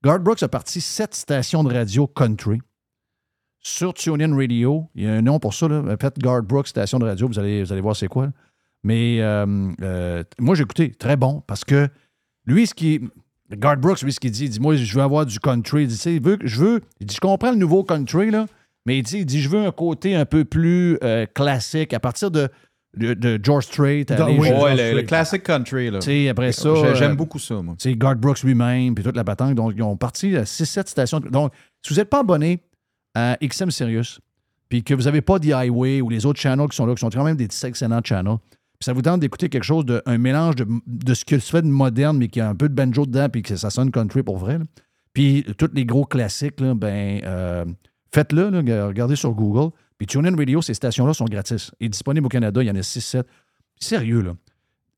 Garth 0.03 0.21
Brooks 0.21 0.43
a 0.43 0.47
parti 0.47 0.81
sept 0.81 1.13
stations 1.15 1.63
de 1.63 1.73
radio 1.73 2.07
country. 2.07 2.59
Sur 3.65 3.93
TuneIn 3.93 4.35
Radio, 4.35 4.89
il 4.93 5.03
y 5.03 5.07
a 5.07 5.13
un 5.13 5.21
nom 5.21 5.39
pour 5.39 5.53
ça. 5.53 5.67
Là. 5.69 5.95
Faites 6.01 6.19
Garth 6.19 6.45
Brooks, 6.45 6.67
station 6.67 6.99
de 6.99 7.05
radio, 7.05 7.27
vous 7.27 7.39
allez, 7.39 7.63
vous 7.63 7.71
allez 7.71 7.81
voir 7.81 7.95
c'est 7.95 8.07
quoi. 8.07 8.25
là. 8.25 8.31
Mais 8.83 9.21
euh, 9.21 9.71
euh, 9.81 10.23
moi, 10.39 10.55
j'ai 10.55 10.63
écouté, 10.63 10.91
très 10.91 11.15
bon, 11.15 11.41
parce 11.47 11.63
que 11.63 11.87
lui, 12.45 12.67
ce 12.67 12.73
qui. 12.73 12.99
Garth 13.51 13.79
Brooks, 13.79 14.01
lui, 14.01 14.11
ce 14.11 14.19
qu'il 14.19 14.31
dit, 14.31 14.45
il 14.45 14.49
dit 14.49 14.59
Moi, 14.59 14.75
je 14.75 14.93
veux 14.95 15.01
avoir 15.03 15.25
du 15.25 15.39
country. 15.39 15.83
Il 15.83 15.87
dit, 15.87 16.19
veut, 16.19 16.37
je 16.43 16.59
veux. 16.59 16.81
Il 16.99 17.07
dit 17.07 17.15
Je 17.15 17.19
comprends 17.21 17.51
le 17.51 17.57
nouveau 17.57 17.83
country, 17.83 18.31
là, 18.31 18.47
mais 18.85 18.97
il 18.99 19.03
dit, 19.03 19.19
il 19.19 19.25
dit 19.25 19.41
Je 19.41 19.49
veux 19.49 19.65
un 19.65 19.71
côté 19.71 20.15
un 20.15 20.25
peu 20.25 20.45
plus 20.45 20.97
euh, 21.03 21.25
classique, 21.33 21.93
à 21.93 21.99
partir 21.99 22.31
de, 22.31 22.49
de, 22.97 23.13
de 23.13 23.39
George 23.41 23.65
Strait. 23.65 24.05
Oui, 24.09 24.39
Ouais, 24.39 24.49
George 24.49 24.93
le, 24.95 25.01
classic 25.03 25.43
country. 25.43 25.89
Là. 25.89 25.99
après 26.29 26.51
ça. 26.51 26.73
J'ai- 26.75 26.95
J'aime 26.95 27.11
euh, 27.11 27.15
beaucoup 27.15 27.39
ça, 27.39 27.61
moi. 27.61 27.75
Garth 27.85 28.19
Brooks 28.19 28.43
lui-même, 28.43 28.93
puis 28.95 29.03
toute 29.03 29.15
la 29.15 29.23
patente. 29.23 29.55
Donc, 29.55 29.73
ils 29.75 29.83
ont 29.83 29.97
parti 29.97 30.35
à 30.35 30.43
6-7 30.43 30.87
stations. 30.87 31.19
Donc, 31.19 31.51
si 31.85 31.93
vous 31.93 31.99
n'êtes 31.99 32.09
pas 32.09 32.19
abonné 32.19 32.59
à 33.15 33.37
XM 33.41 33.71
Sirius, 33.71 34.19
puis 34.69 34.83
que 34.83 34.93
vous 34.93 35.03
n'avez 35.03 35.21
pas 35.21 35.39
The 35.39 35.51
Highway 35.53 36.01
ou 36.01 36.09
les 36.09 36.25
autres 36.25 36.39
channels 36.39 36.67
qui 36.67 36.75
sont 36.75 36.85
là, 36.85 36.95
qui 36.95 36.99
sont 37.01 37.09
quand 37.09 37.23
même 37.23 37.37
des 37.37 37.47
excellents 37.65 38.01
channels, 38.03 38.37
puis 38.79 38.85
ça 38.85 38.93
vous 38.93 39.01
tente 39.03 39.19
d'écouter 39.19 39.47
quelque 39.49 39.63
chose, 39.63 39.85
de, 39.85 40.01
un 40.05 40.17
mélange 40.17 40.55
de, 40.55 40.65
de 40.87 41.13
ce 41.13 41.23
que 41.25 41.37
se 41.39 41.51
fait 41.51 41.61
de 41.61 41.67
moderne, 41.67 42.17
mais 42.17 42.27
qui 42.27 42.41
a 42.41 42.49
un 42.49 42.55
peu 42.55 42.67
de 42.69 42.73
banjo 42.73 43.05
dedans, 43.05 43.29
puis 43.29 43.43
que 43.43 43.55
ça 43.55 43.69
sonne 43.69 43.91
country 43.91 44.23
pour 44.23 44.37
vrai, 44.37 44.57
là. 44.57 44.65
puis 45.13 45.45
tous 45.57 45.69
les 45.73 45.85
gros 45.85 46.05
classiques, 46.05 46.59
là, 46.59 46.73
ben, 46.73 47.21
euh, 47.23 47.65
faites-le, 48.13 48.49
là, 48.49 48.87
regardez 48.87 49.15
sur 49.15 49.31
Google. 49.31 49.71
Puis 49.97 50.07
TuneIn 50.07 50.35
Radio, 50.35 50.61
ces 50.61 50.73
stations-là 50.73 51.13
sont 51.13 51.25
gratis. 51.25 51.71
Et 51.79 51.89
disponibles 51.89 52.25
au 52.25 52.29
Canada, 52.29 52.61
il 52.63 52.67
y 52.67 52.71
en 52.71 52.75
a 52.75 52.81
6-7. 52.81 53.23
Sérieux, 53.79 54.21
là 54.21 54.33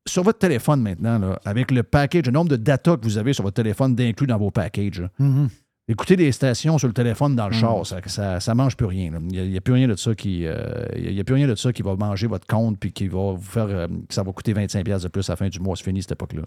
sur 0.08 0.22
votre 0.22 0.38
téléphone 0.38 0.80
maintenant, 0.82 1.18
là, 1.18 1.40
avec 1.44 1.72
le 1.72 1.82
package, 1.82 2.26
le 2.26 2.30
nombre 2.30 2.48
de 2.50 2.54
data 2.54 2.96
que 2.96 3.02
vous 3.02 3.18
avez 3.18 3.32
sur 3.32 3.42
votre 3.42 3.56
téléphone 3.56 3.96
d'inclus 3.96 4.28
dans 4.28 4.38
vos 4.38 4.52
packages, 4.52 5.00
là, 5.00 5.08
Mhm. 5.18 5.48
écoutez 5.88 6.14
des 6.14 6.30
stations 6.30 6.78
sur 6.78 6.86
le 6.86 6.94
téléphone 6.94 7.34
dans 7.34 7.48
le 7.48 7.56
Mm. 7.56 7.58
char, 7.58 7.84
ça, 7.84 7.96
ça, 8.06 8.38
ça 8.38 8.54
mange 8.54 8.76
plus 8.76 8.86
rien. 8.86 9.10
Il 9.32 9.50
n'y 9.50 9.56
a, 9.56 9.60
plus 9.60 9.74
rien 9.74 9.88
de 9.88 9.96
ça 9.96 10.14
qui. 10.14 10.46
euh, 10.46 10.84
il 10.94 11.10
y 11.12 11.18
a 11.18 11.24
plus 11.24 11.34
rien 11.34 11.48
de 11.48 11.56
ça 11.56 11.72
qui 11.72 11.82
va 11.82 11.96
manger 11.96 12.28
votre 12.28 12.46
compte 12.46 12.78
puis 12.78 12.92
qui 12.92 13.08
va 13.08 13.32
vous 13.32 13.42
faire. 13.42 13.66
euh, 13.66 13.88
que 14.08 14.14
ça 14.14 14.22
va 14.22 14.30
coûter 14.30 14.52
25$ 14.54 14.84
piastres 14.84 15.08
de 15.08 15.10
plus 15.10 15.28
à 15.28 15.32
la 15.32 15.36
fin 15.38 15.48
du 15.48 15.58
mois. 15.58 15.74
C'est 15.74 15.82
fini 15.82 16.02
cette 16.02 16.12
époque-là. 16.12 16.42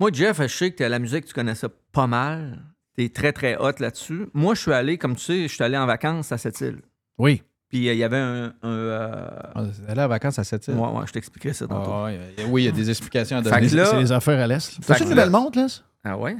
Moi, 0.00 0.10
Jeff, 0.12 0.42
je 0.42 0.48
sais 0.48 0.72
que 0.72 0.82
la 0.82 0.98
musique, 0.98 1.24
tu 1.26 1.34
connais 1.34 1.54
ça 1.54 1.68
pas 1.92 2.08
mal. 2.08 2.58
T'es 2.96 3.08
très, 3.08 3.32
très 3.32 3.56
hot 3.56 3.72
là-dessus. 3.80 4.26
Moi, 4.34 4.54
je 4.54 4.60
suis 4.60 4.72
allé, 4.72 4.98
comme 4.98 5.16
tu 5.16 5.22
sais, 5.24 5.42
je 5.48 5.52
suis 5.54 5.64
allé 5.64 5.76
en 5.76 5.86
vacances 5.86 6.30
à 6.32 6.38
cette 6.38 6.60
île. 6.60 6.80
Oui. 7.18 7.42
Puis 7.68 7.88
euh, 7.88 7.92
il 7.92 7.98
y 7.98 8.04
avait 8.04 8.18
un. 8.18 8.54
un, 8.62 8.68
euh, 8.68 9.28
Ah, 9.54 9.62
Aller 9.88 10.02
en 10.02 10.08
vacances 10.08 10.38
à 10.38 10.44
cette 10.44 10.68
île? 10.68 10.74
ouais, 10.74 10.88
ouais, 10.88 11.06
je 11.06 11.12
t'expliquerai 11.12 11.52
ça 11.54 11.66
tantôt. 11.66 11.90
Ah, 11.92 12.04
ouais, 12.04 12.20
oui, 12.48 12.62
il 12.62 12.66
y 12.66 12.68
a 12.68 12.72
des 12.72 12.88
explications 12.90 13.38
à 13.38 13.42
donner. 13.42 13.68
là- 13.68 13.86
C'est 13.86 13.98
les 14.00 14.12
affaires 14.12 14.38
à 14.40 14.46
l'Est. 14.46 14.78
Que 14.80 15.02
une 15.02 15.08
nouvelle 15.08 15.30
montre, 15.30 15.58
là? 15.58 15.66
Ah 16.04 16.16
ouais? 16.16 16.36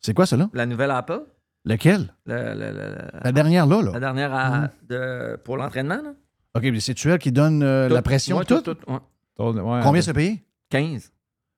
C'est 0.00 0.14
quoi, 0.14 0.26
ça, 0.26 0.36
là? 0.36 0.48
La 0.52 0.66
nouvelle 0.66 0.92
Apple? 0.92 1.22
Laquelle? 1.64 2.14
Le- 2.26 2.54
le- 2.54 2.72
le- 2.72 2.96
La 3.24 3.32
dernière, 3.32 3.66
là, 3.66 3.82
la 3.82 3.90
là. 3.92 4.00
dernière 4.00 4.32
à- 4.34 4.70
de, 4.88 5.36
pour 5.44 5.56
l'entraînement, 5.56 5.96
là? 6.02 6.12
OK, 6.54 6.62
mais 6.62 6.80
c'est-tu 6.80 7.10
elle 7.10 7.18
qui 7.18 7.32
donne 7.32 7.62
euh, 7.64 7.88
la 7.88 8.00
pression? 8.02 8.38
Ouais, 8.38 8.44
tout? 8.44 8.60
tout, 8.60 8.74
tout. 8.74 8.90
Ouais, 9.38 9.80
Combien 9.82 10.00
c'est 10.00 10.12
payé? 10.12 10.44
15. 10.70 11.10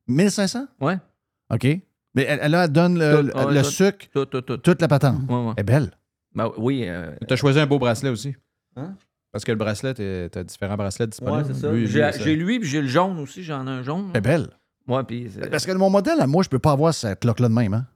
1500? 0.09 0.67
Ouais. 0.81 0.99
OK. 1.53 1.67
Mais 2.15 2.23
elle, 2.29 2.41
elle, 2.43 2.55
elle 2.55 2.69
donne 2.73 2.99
le, 2.99 3.31
Tout, 3.31 3.39
ouais, 3.39 3.55
le 3.55 3.63
tout. 3.63 3.71
sucre, 3.71 4.07
Tout, 4.13 4.25
tout, 4.27 4.41
tout. 4.41 4.57
toute 4.57 4.81
la 4.83 4.89
patente. 4.89 5.21
Ouais, 5.29 5.35
ouais. 5.37 5.53
Elle 5.57 5.61
est 5.61 5.65
belle. 5.65 5.91
Ben 6.35 6.51
oui. 6.59 6.85
euh, 6.87 7.13
Tu 7.27 7.33
as 7.33 7.37
choisi 7.37 7.59
un 7.61 7.67
beau 7.67 7.79
bracelet 7.79 8.11
aussi. 8.11 8.35
Hein? 8.77 8.95
Parce 9.33 9.45
que 9.45 9.53
le 9.53 9.59
bracelet, 9.59 9.95
tu 9.95 10.39
as 10.39 10.45
différents 10.45 10.77
bracelets 10.77 11.05
ouais, 11.05 11.09
disponibles. 11.11 11.45
c'est 11.55 11.61
ça. 11.61 11.71
Lui, 11.73 11.87
J'ai 11.87 12.37
lui, 12.37 12.59
puis 12.59 12.69
j'ai 12.69 12.83
le 12.83 12.89
jaune 12.89 13.19
aussi. 13.21 13.43
J'en 13.45 13.67
ai 13.67 13.71
un 13.71 13.83
jaune. 13.83 14.07
Elle 14.13 14.19
est 14.19 14.21
belle. 14.23 14.49
Ouais, 14.89 15.05
puis. 15.05 15.31
c'est- 15.33 15.49
Parce 15.49 15.65
que 15.67 15.73
mon 15.73 15.91
modèle, 15.91 16.21
à 16.21 16.27
moi, 16.27 16.43
je 16.43 16.49
peux 16.49 16.59
pas 16.59 16.73
avoir 16.73 16.93
cette 16.93 17.21
cloque-là 17.21 17.49
de 17.49 17.55
même. 17.55 17.75
Hein? 17.75 17.87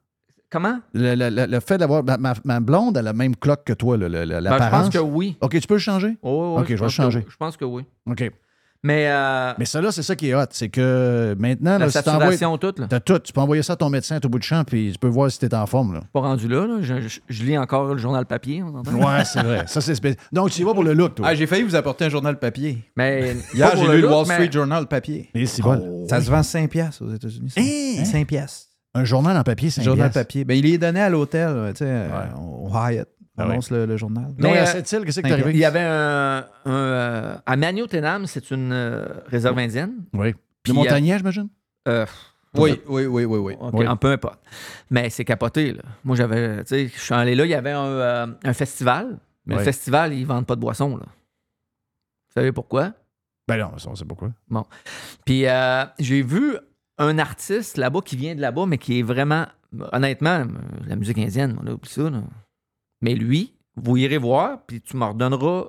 Comment? 0.50 0.78
Le, 0.92 1.16
le- 1.16 1.30
le- 1.30 1.46
le 1.46 1.60
fait 1.60 1.78
d'avoir. 1.78 2.04
Ma, 2.04 2.16
ma- 2.16 2.34
ma 2.44 2.60
blonde 2.60 2.96
a 2.96 3.02
la 3.02 3.12
même 3.12 3.34
cloque 3.34 3.64
que 3.64 3.72
toi, 3.72 3.96
le- 3.96 4.06
le- 4.06 4.20
le- 4.24 4.26
Ben, 4.26 4.38
je 4.38 4.44
l'apparence. 4.44 4.84
pense 4.86 4.94
que 4.94 4.98
oui. 5.00 5.36
OK, 5.40 5.58
tu 5.58 5.66
peux 5.66 5.74
le 5.74 5.80
changer? 5.80 6.16
Oh, 6.22 6.54
ouais, 6.56 6.60
Ok, 6.62 6.68
je 6.68 6.74
vais 6.74 6.78
pense 6.80 6.92
changer. 6.92 7.24
que- 7.24 7.30
Je 7.32 7.36
pense 7.36 7.56
que 7.56 7.64
oui. 7.64 7.82
OK. 8.06 8.30
Mais, 8.84 9.08
euh, 9.08 9.52
Mais 9.58 9.64
ça, 9.64 9.80
là, 9.80 9.90
c'est 9.90 10.02
ça 10.02 10.14
qui 10.14 10.28
est 10.28 10.34
hot. 10.34 10.44
C'est 10.50 10.68
que 10.68 11.34
maintenant, 11.38 11.72
la 11.72 11.78
là, 11.78 11.86
si 11.86 11.92
saturation, 11.92 12.56
toute, 12.58 12.78
là. 12.78 12.86
t'as 12.88 13.00
tout. 13.00 13.18
Tu 13.18 13.32
peux 13.32 13.40
envoyer 13.40 13.62
ça 13.62 13.72
à 13.72 13.76
ton 13.76 13.88
médecin 13.88 14.16
à 14.22 14.26
au 14.26 14.28
bout 14.28 14.38
de 14.38 14.44
champ, 14.44 14.62
puis 14.64 14.90
tu 14.92 14.98
peux 14.98 15.08
voir 15.08 15.30
si 15.30 15.38
t'es 15.38 15.52
en 15.54 15.66
forme. 15.66 15.94
Là. 15.94 16.00
Pas 16.12 16.20
rendu 16.20 16.46
là, 16.46 16.66
là. 16.66 16.76
Je, 16.82 17.00
je- 17.08 17.20
je 17.28 17.42
lis 17.44 17.56
encore 17.58 17.86
le 17.94 17.96
journal 17.98 18.26
papier, 18.26 18.62
on? 18.62 18.82
Ouais, 18.94 19.24
c'est 19.24 19.42
vrai. 19.42 19.64
Ça, 19.66 19.80
c'est 19.80 19.94
spécial. 19.94 20.22
Donc, 20.32 20.50
tu 20.50 20.60
y 20.60 20.64
vas 20.64 20.74
pour 20.74 20.84
le 20.84 20.92
look, 20.92 21.14
toi. 21.14 21.26
Ah, 21.30 21.34
j'ai 21.34 21.46
failli 21.46 21.62
vous 21.62 21.74
apporter 21.74 22.04
un 22.04 22.08
journal 22.10 22.38
papier. 22.38 22.78
Mais. 22.96 23.34
Hier, 23.54 23.70
j'ai 23.74 23.76
pour 23.84 23.88
lu 23.88 23.96
le 23.96 24.02
look, 24.02 24.10
Wall 24.12 24.24
mais- 24.28 24.34
Street 24.34 24.52
Journal 24.52 24.86
papier. 24.86 25.30
Et 25.34 25.46
c'est 25.46 25.62
bon. 25.62 26.06
Ça 26.08 26.20
se 26.20 26.30
vend 26.30 26.42
5 26.42 26.68
piastres 26.70 27.02
aux 27.04 27.12
États-Unis. 27.14 27.50
ça. 27.50 27.60
Hein? 27.62 28.04
5 28.04 28.26
piastres. 28.26 28.66
Un 28.96 29.04
journal 29.04 29.36
en 29.36 29.42
papier, 29.42 29.70
c'est 29.70 29.80
un 29.80 29.84
Journal 29.84 30.10
papier. 30.12 30.44
Ben, 30.44 30.56
il 30.56 30.66
est 30.66 30.78
donné 30.78 31.00
à 31.00 31.08
l'hôtel, 31.10 31.48
euh, 31.48 31.70
tu 31.72 31.78
sais, 31.78 31.84
euh, 31.88 32.06
Ouais. 32.08 32.26
au 32.38 32.70
Hyatt. 32.72 33.08
Ah 33.36 33.48
ouais. 33.48 33.58
le, 33.70 33.86
le 33.86 33.96
journal. 33.96 34.32
Mais, 34.38 34.58
à 34.58 34.62
euh, 34.62 34.66
cette 34.66 34.90
île, 34.92 35.04
qu'est-ce 35.04 35.20
qui 35.20 35.28
est 35.28 35.32
arrivé? 35.32 35.50
Il 35.50 35.56
y 35.58 35.64
avait 35.64 35.80
un. 35.82 36.46
un, 36.66 36.70
euh, 36.70 37.36
à 37.44 37.56
Magnotenam, 37.56 38.26
c'est 38.26 38.50
une 38.52 38.70
euh, 38.72 39.06
réserve 39.26 39.58
indienne. 39.58 40.04
Oui. 40.12 40.34
Puis, 40.62 40.72
Le 40.72 40.78
montagnais, 40.78 41.18
j'imagine? 41.18 41.48
Euh, 41.88 42.06
Oui, 42.54 42.80
oui, 42.86 43.06
oui, 43.06 43.24
oui, 43.24 43.56
oui. 43.72 43.86
Un 43.86 43.96
peu 43.96 44.12
importe. 44.12 44.40
Mais 44.90 45.10
c'est 45.10 45.24
capoté, 45.24 45.72
là. 45.72 45.82
Moi, 46.04 46.14
j'avais. 46.16 46.58
Tu 46.64 46.68
sais, 46.68 46.88
je 46.88 47.00
suis 47.00 47.12
allé 47.14 47.34
là, 47.34 47.44
il 47.44 47.50
y 47.50 47.54
avait 47.54 47.72
un, 47.72 47.84
euh, 47.86 48.26
un 48.44 48.52
festival. 48.52 49.18
Mais 49.46 49.56
le 49.56 49.62
festival, 49.62 50.14
ils 50.14 50.24
vendent 50.24 50.46
pas 50.46 50.54
de 50.54 50.60
boissons, 50.60 50.96
là. 50.96 51.04
Vous 51.06 52.40
savez 52.40 52.52
pourquoi? 52.52 52.92
Ben 53.46 53.58
non, 53.58 53.76
ça, 53.78 53.90
on 53.90 53.94
sait 53.94 54.04
pourquoi. 54.06 54.30
Puis 55.26 55.46
euh, 55.46 55.84
j'ai 55.98 56.22
vu 56.22 56.56
un 56.98 57.18
artiste 57.18 57.76
là-bas 57.76 58.00
qui 58.04 58.16
vient 58.16 58.34
de 58.34 58.40
là-bas, 58.40 58.64
mais 58.66 58.78
qui 58.78 59.00
est 59.00 59.02
vraiment. 59.02 59.46
Honnêtement, 59.92 60.46
la 60.86 60.94
musique 60.96 61.18
indienne, 61.18 61.58
on 61.60 61.66
a 61.66 61.72
oublié 61.72 61.92
ça. 61.92 62.08
là. 62.08 62.22
Mais 63.04 63.14
lui, 63.14 63.52
vous 63.76 63.96
irez 63.96 64.18
voir, 64.18 64.62
puis 64.66 64.80
tu 64.80 64.96
me 64.96 65.04
redonneras 65.04 65.64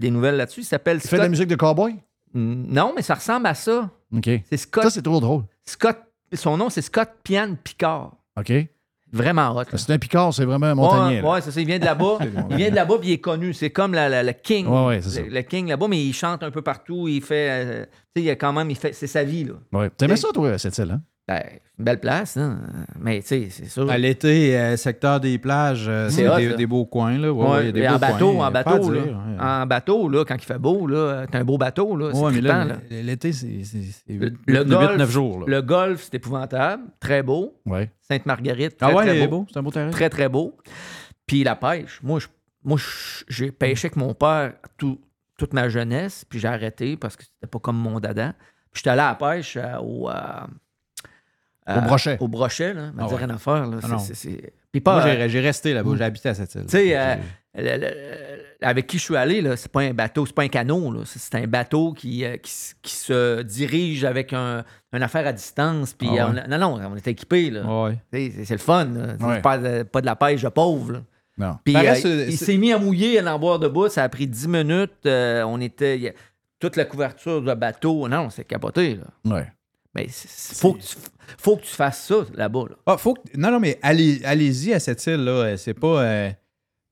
des 0.00 0.10
nouvelles 0.10 0.36
là-dessus. 0.36 0.60
Il 0.60 0.64
s'appelle 0.64 1.00
Tu 1.00 1.08
fais 1.08 1.16
de 1.16 1.20
la 1.20 1.24
Scott. 1.24 1.30
musique 1.30 1.48
de 1.48 1.56
cowboy? 1.56 1.94
Non, 2.34 2.92
mais 2.94 3.02
ça 3.02 3.14
ressemble 3.14 3.46
à 3.46 3.54
ça. 3.54 3.90
OK. 4.14 4.28
C'est 4.48 4.56
Scott. 4.56 4.84
Ça, 4.84 4.90
c'est 4.90 5.02
trop 5.02 5.20
drôle. 5.20 5.44
Scott. 5.64 5.98
Son 6.32 6.56
nom, 6.56 6.68
c'est 6.70 6.82
Scott 6.82 7.08
Pian 7.22 7.54
Picard. 7.62 8.12
OK. 8.38 8.52
Vraiment 9.12 9.56
hot. 9.56 9.62
C'est 9.74 9.92
un 9.92 9.98
Picard, 9.98 10.34
c'est 10.34 10.44
vraiment 10.44 10.66
un 10.66 10.74
montagnais. 10.74 11.22
Ouais, 11.22 11.30
ouais, 11.30 11.40
c'est 11.40 11.50
ça. 11.52 11.60
Il 11.60 11.66
vient 11.66 11.78
de 11.78 11.84
là-bas. 11.84 12.18
Il 12.50 12.56
vient 12.56 12.70
de 12.70 12.74
là-bas, 12.74 12.98
puis 12.98 13.08
il 13.10 13.12
est 13.12 13.18
connu. 13.20 13.54
C'est 13.54 13.70
comme 13.70 13.94
la- 13.94 14.08
la- 14.08 14.22
le 14.24 14.32
king. 14.32 14.66
Ouais, 14.66 14.86
ouais, 14.86 15.02
c'est 15.02 15.22
le, 15.22 15.28
ça. 15.30 15.34
le 15.36 15.42
king 15.42 15.68
là-bas, 15.68 15.86
mais 15.88 16.02
il 16.04 16.12
chante 16.12 16.42
un 16.42 16.50
peu 16.50 16.60
partout. 16.62 17.06
Il 17.08 17.22
fait. 17.22 17.48
euh, 17.50 17.84
tu 18.14 18.20
sais, 18.20 18.22
il 18.26 18.30
a 18.30 18.36
quand 18.36 18.52
même. 18.52 18.68
il 18.68 18.76
fait 18.76 18.92
C'est 18.92 19.06
sa 19.06 19.22
vie, 19.22 19.44
là. 19.44 19.54
Ouais. 19.72 19.90
T'aimais 19.90 20.16
ça, 20.16 20.28
toi, 20.34 20.58
cette 20.58 20.76
île, 20.78 20.90
hein? 20.90 21.02
Ben, 21.28 21.42
c'est 21.44 21.60
une 21.80 21.84
belle 21.84 21.98
place, 21.98 22.36
hein. 22.36 22.60
Mais, 23.00 23.20
tu 23.20 23.26
sais, 23.26 23.48
c'est 23.50 23.64
sûr. 23.64 23.90
À 23.90 23.98
l'été, 23.98 24.56
euh, 24.56 24.76
secteur 24.76 25.18
des 25.18 25.38
plages, 25.38 25.86
euh, 25.88 26.08
C'est 26.08 26.56
des, 26.56 26.66
beaux 26.66 26.86
coins. 26.86 27.18
Là. 27.18 27.32
Ouais, 27.32 27.44
Ouais, 27.44 27.50
ouais, 27.50 27.60
il 27.62 27.66
y 27.66 27.68
a 27.68 27.72
des 27.72 27.88
en 27.88 27.92
beaux 27.94 27.98
bateau, 27.98 28.32
coins, 28.32 28.44
en 28.44 28.46
à 28.46 28.50
bateau, 28.52 28.90
là. 28.92 29.00
dire, 29.02 29.12
ouais. 29.12 29.36
En 29.40 29.66
bateau, 29.66 30.08
là, 30.08 30.24
quand 30.24 30.36
il 30.36 30.44
fait 30.44 30.58
beau, 30.58 30.88
t'as 30.88 31.26
un 31.38 31.44
beau 31.44 31.58
bateau, 31.58 31.96
là. 31.96 32.10
Mais 32.32 32.40
là, 32.40 32.66
l'été, 32.90 33.32
c'est 33.32 33.64
c'est- 33.64 33.82
c'est 34.06 34.12
Le, 34.12 34.28
8, 34.28 34.36
le 34.46 34.64
golf, 34.64 34.96
9 34.98 35.10
jours. 35.10 35.40
Là. 35.40 35.46
le 35.48 35.62
golf, 35.62 36.02
c'est 36.04 36.14
épouvantable. 36.14 36.84
Très 37.00 37.24
beau. 37.24 37.60
Sainte-Marguerite, 38.02 38.76
très, 38.76 38.86
Ah 38.92 38.94
ouais, 38.94 39.04
très 39.04 39.18
est 39.18 39.26
beau. 39.26 39.46
c'est 39.52 39.58
un 39.58 39.62
beau 39.64 39.72
terrain. 39.72 39.90
Très, 39.90 40.08
très 40.08 40.28
beau. 40.28 40.56
Puis 41.26 41.42
la 41.42 41.56
pêche. 41.56 41.98
Moi, 42.04 42.20
je- 42.20 42.28
moi 42.62 42.78
j'ai 43.28 43.50
pêché 43.50 43.86
avec 43.86 43.96
mon 43.96 44.14
père 44.14 44.52
tout- 44.78 45.00
toute 45.36 45.52
ma 45.52 45.68
jeunesse, 45.68 46.24
puis 46.28 46.38
j'ai 46.38 46.46
arrêté 46.48 46.96
parce 46.96 47.16
que 47.16 47.24
c'était 47.24 47.50
pas 47.50 47.58
comme 47.58 47.76
mon 47.76 47.98
dada. 47.98 48.32
Puis 48.72 48.80
j'étais 48.82 48.90
allé 48.90 49.00
à 49.00 49.08
la 49.08 49.14
pêche 49.16 49.56
euh, 49.60 49.76
au... 49.80 50.08
euh, 51.68 51.78
Au 51.78 51.80
brochet. 51.82 52.16
Au 52.20 52.28
brochet, 52.28 52.72
là. 52.74 52.90
Ah 52.98 53.06
dit 53.06 53.12
ouais. 53.14 53.18
rien 53.18 53.30
à 53.30 53.38
faire, 53.38 53.66
là. 53.66 53.76
Ah 53.78 53.86
C'est- 53.86 53.88
non. 53.92 53.98
c'est- 53.98 54.14
c'est- 54.14 54.52
Puis 54.72 54.80
pas... 54.80 54.94
Moi, 55.00 55.04
euh, 55.06 55.14
j'ai 55.22 55.28
j'ai 55.28 55.40
resté 55.40 55.74
là-bas, 55.74 55.90
j'ai 55.96 56.04
habité 56.04 56.28
à 56.28 56.34
cette 56.34 56.54
île. 56.54 56.62
tu 56.62 56.68
sais, 56.70 56.96
euh, 56.96 57.16
avec 58.62 58.86
qui 58.86 58.98
je 58.98 59.02
suis 59.04 59.16
allé, 59.16 59.40
là, 59.40 59.56
c'est 59.56 59.70
pas 59.70 59.80
un 59.80 59.92
bateau, 59.92 60.26
c'est 60.26 60.34
pas 60.34 60.42
un 60.42 60.48
canot, 60.48 60.92
là. 60.92 61.00
C'est- 61.04 61.34
un 61.34 61.46
bateau 61.46 61.92
qui, 61.92 62.24
qui, 62.42 62.52
qui 62.82 62.94
se 62.94 63.42
dirige 63.42 64.04
avec 64.04 64.32
un, 64.32 64.64
une 64.92 65.02
affaire 65.02 65.26
à 65.26 65.32
distance. 65.32 65.92
Puis 65.92 66.08
Ah 66.18 66.30
ouais. 66.30 66.42
non, 66.48 66.58
non, 66.58 66.80
on 66.92 66.96
est 66.96 67.06
équipé. 67.08 67.50
Ouais. 67.60 67.98
Sais, 68.12 68.32
C'est 68.36 68.44
c'est 68.44 68.54
le 68.54 68.60
fun, 68.60 68.88
Ouais. 69.20 69.40
pas, 69.40 69.58
de- 69.58 69.82
pas 69.82 70.00
de 70.00 70.06
la 70.06 70.16
pêche 70.16 70.42
de 70.42 70.48
pauvre, 70.48 70.92
là. 70.92 71.02
Non. 71.38 71.58
Puis 71.64 71.76
euh, 71.76 71.80
reste, 71.80 72.04
il, 72.06 72.38
s'est 72.38 72.56
mis 72.56 72.72
à 72.72 72.78
mouiller, 72.78 73.18
à 73.18 73.34
en 73.34 73.38
boire 73.38 73.58
debout. 73.58 73.88
Ça 73.90 74.02
a 74.04 74.08
pris 74.08 74.26
10 74.26 74.48
minutes. 74.48 74.92
euh, 75.04 75.42
on 75.44 75.60
était. 75.60 76.08
a- 76.08 76.12
toute 76.58 76.76
la 76.76 76.86
couverture 76.86 77.42
de 77.42 77.52
bateau. 77.52 78.08
Non, 78.08 78.30
c'est 78.30 78.44
capoté, 78.44 78.94
là. 79.26 79.44
Mais 79.96 80.06
c'est- 80.10 80.54
faut, 80.60 80.74
que 80.74 80.80
tu, 80.82 80.96
faut 81.38 81.56
que 81.56 81.62
tu 81.62 81.74
fasses 81.74 82.06
ça 82.06 82.16
là-bas, 82.34 82.64
là. 82.70 82.76
Ah, 82.86 82.96
faut 82.98 83.14
que- 83.14 83.20
Non, 83.36 83.50
non, 83.50 83.58
mais 83.60 83.78
allez, 83.82 84.20
allez-y 84.24 84.72
à 84.74 84.78
cette 84.80 85.04
île-là. 85.06 85.30
Euh, 85.32 85.56
C'est 85.56 85.74
pas. 85.74 86.02
euh, 86.02 86.30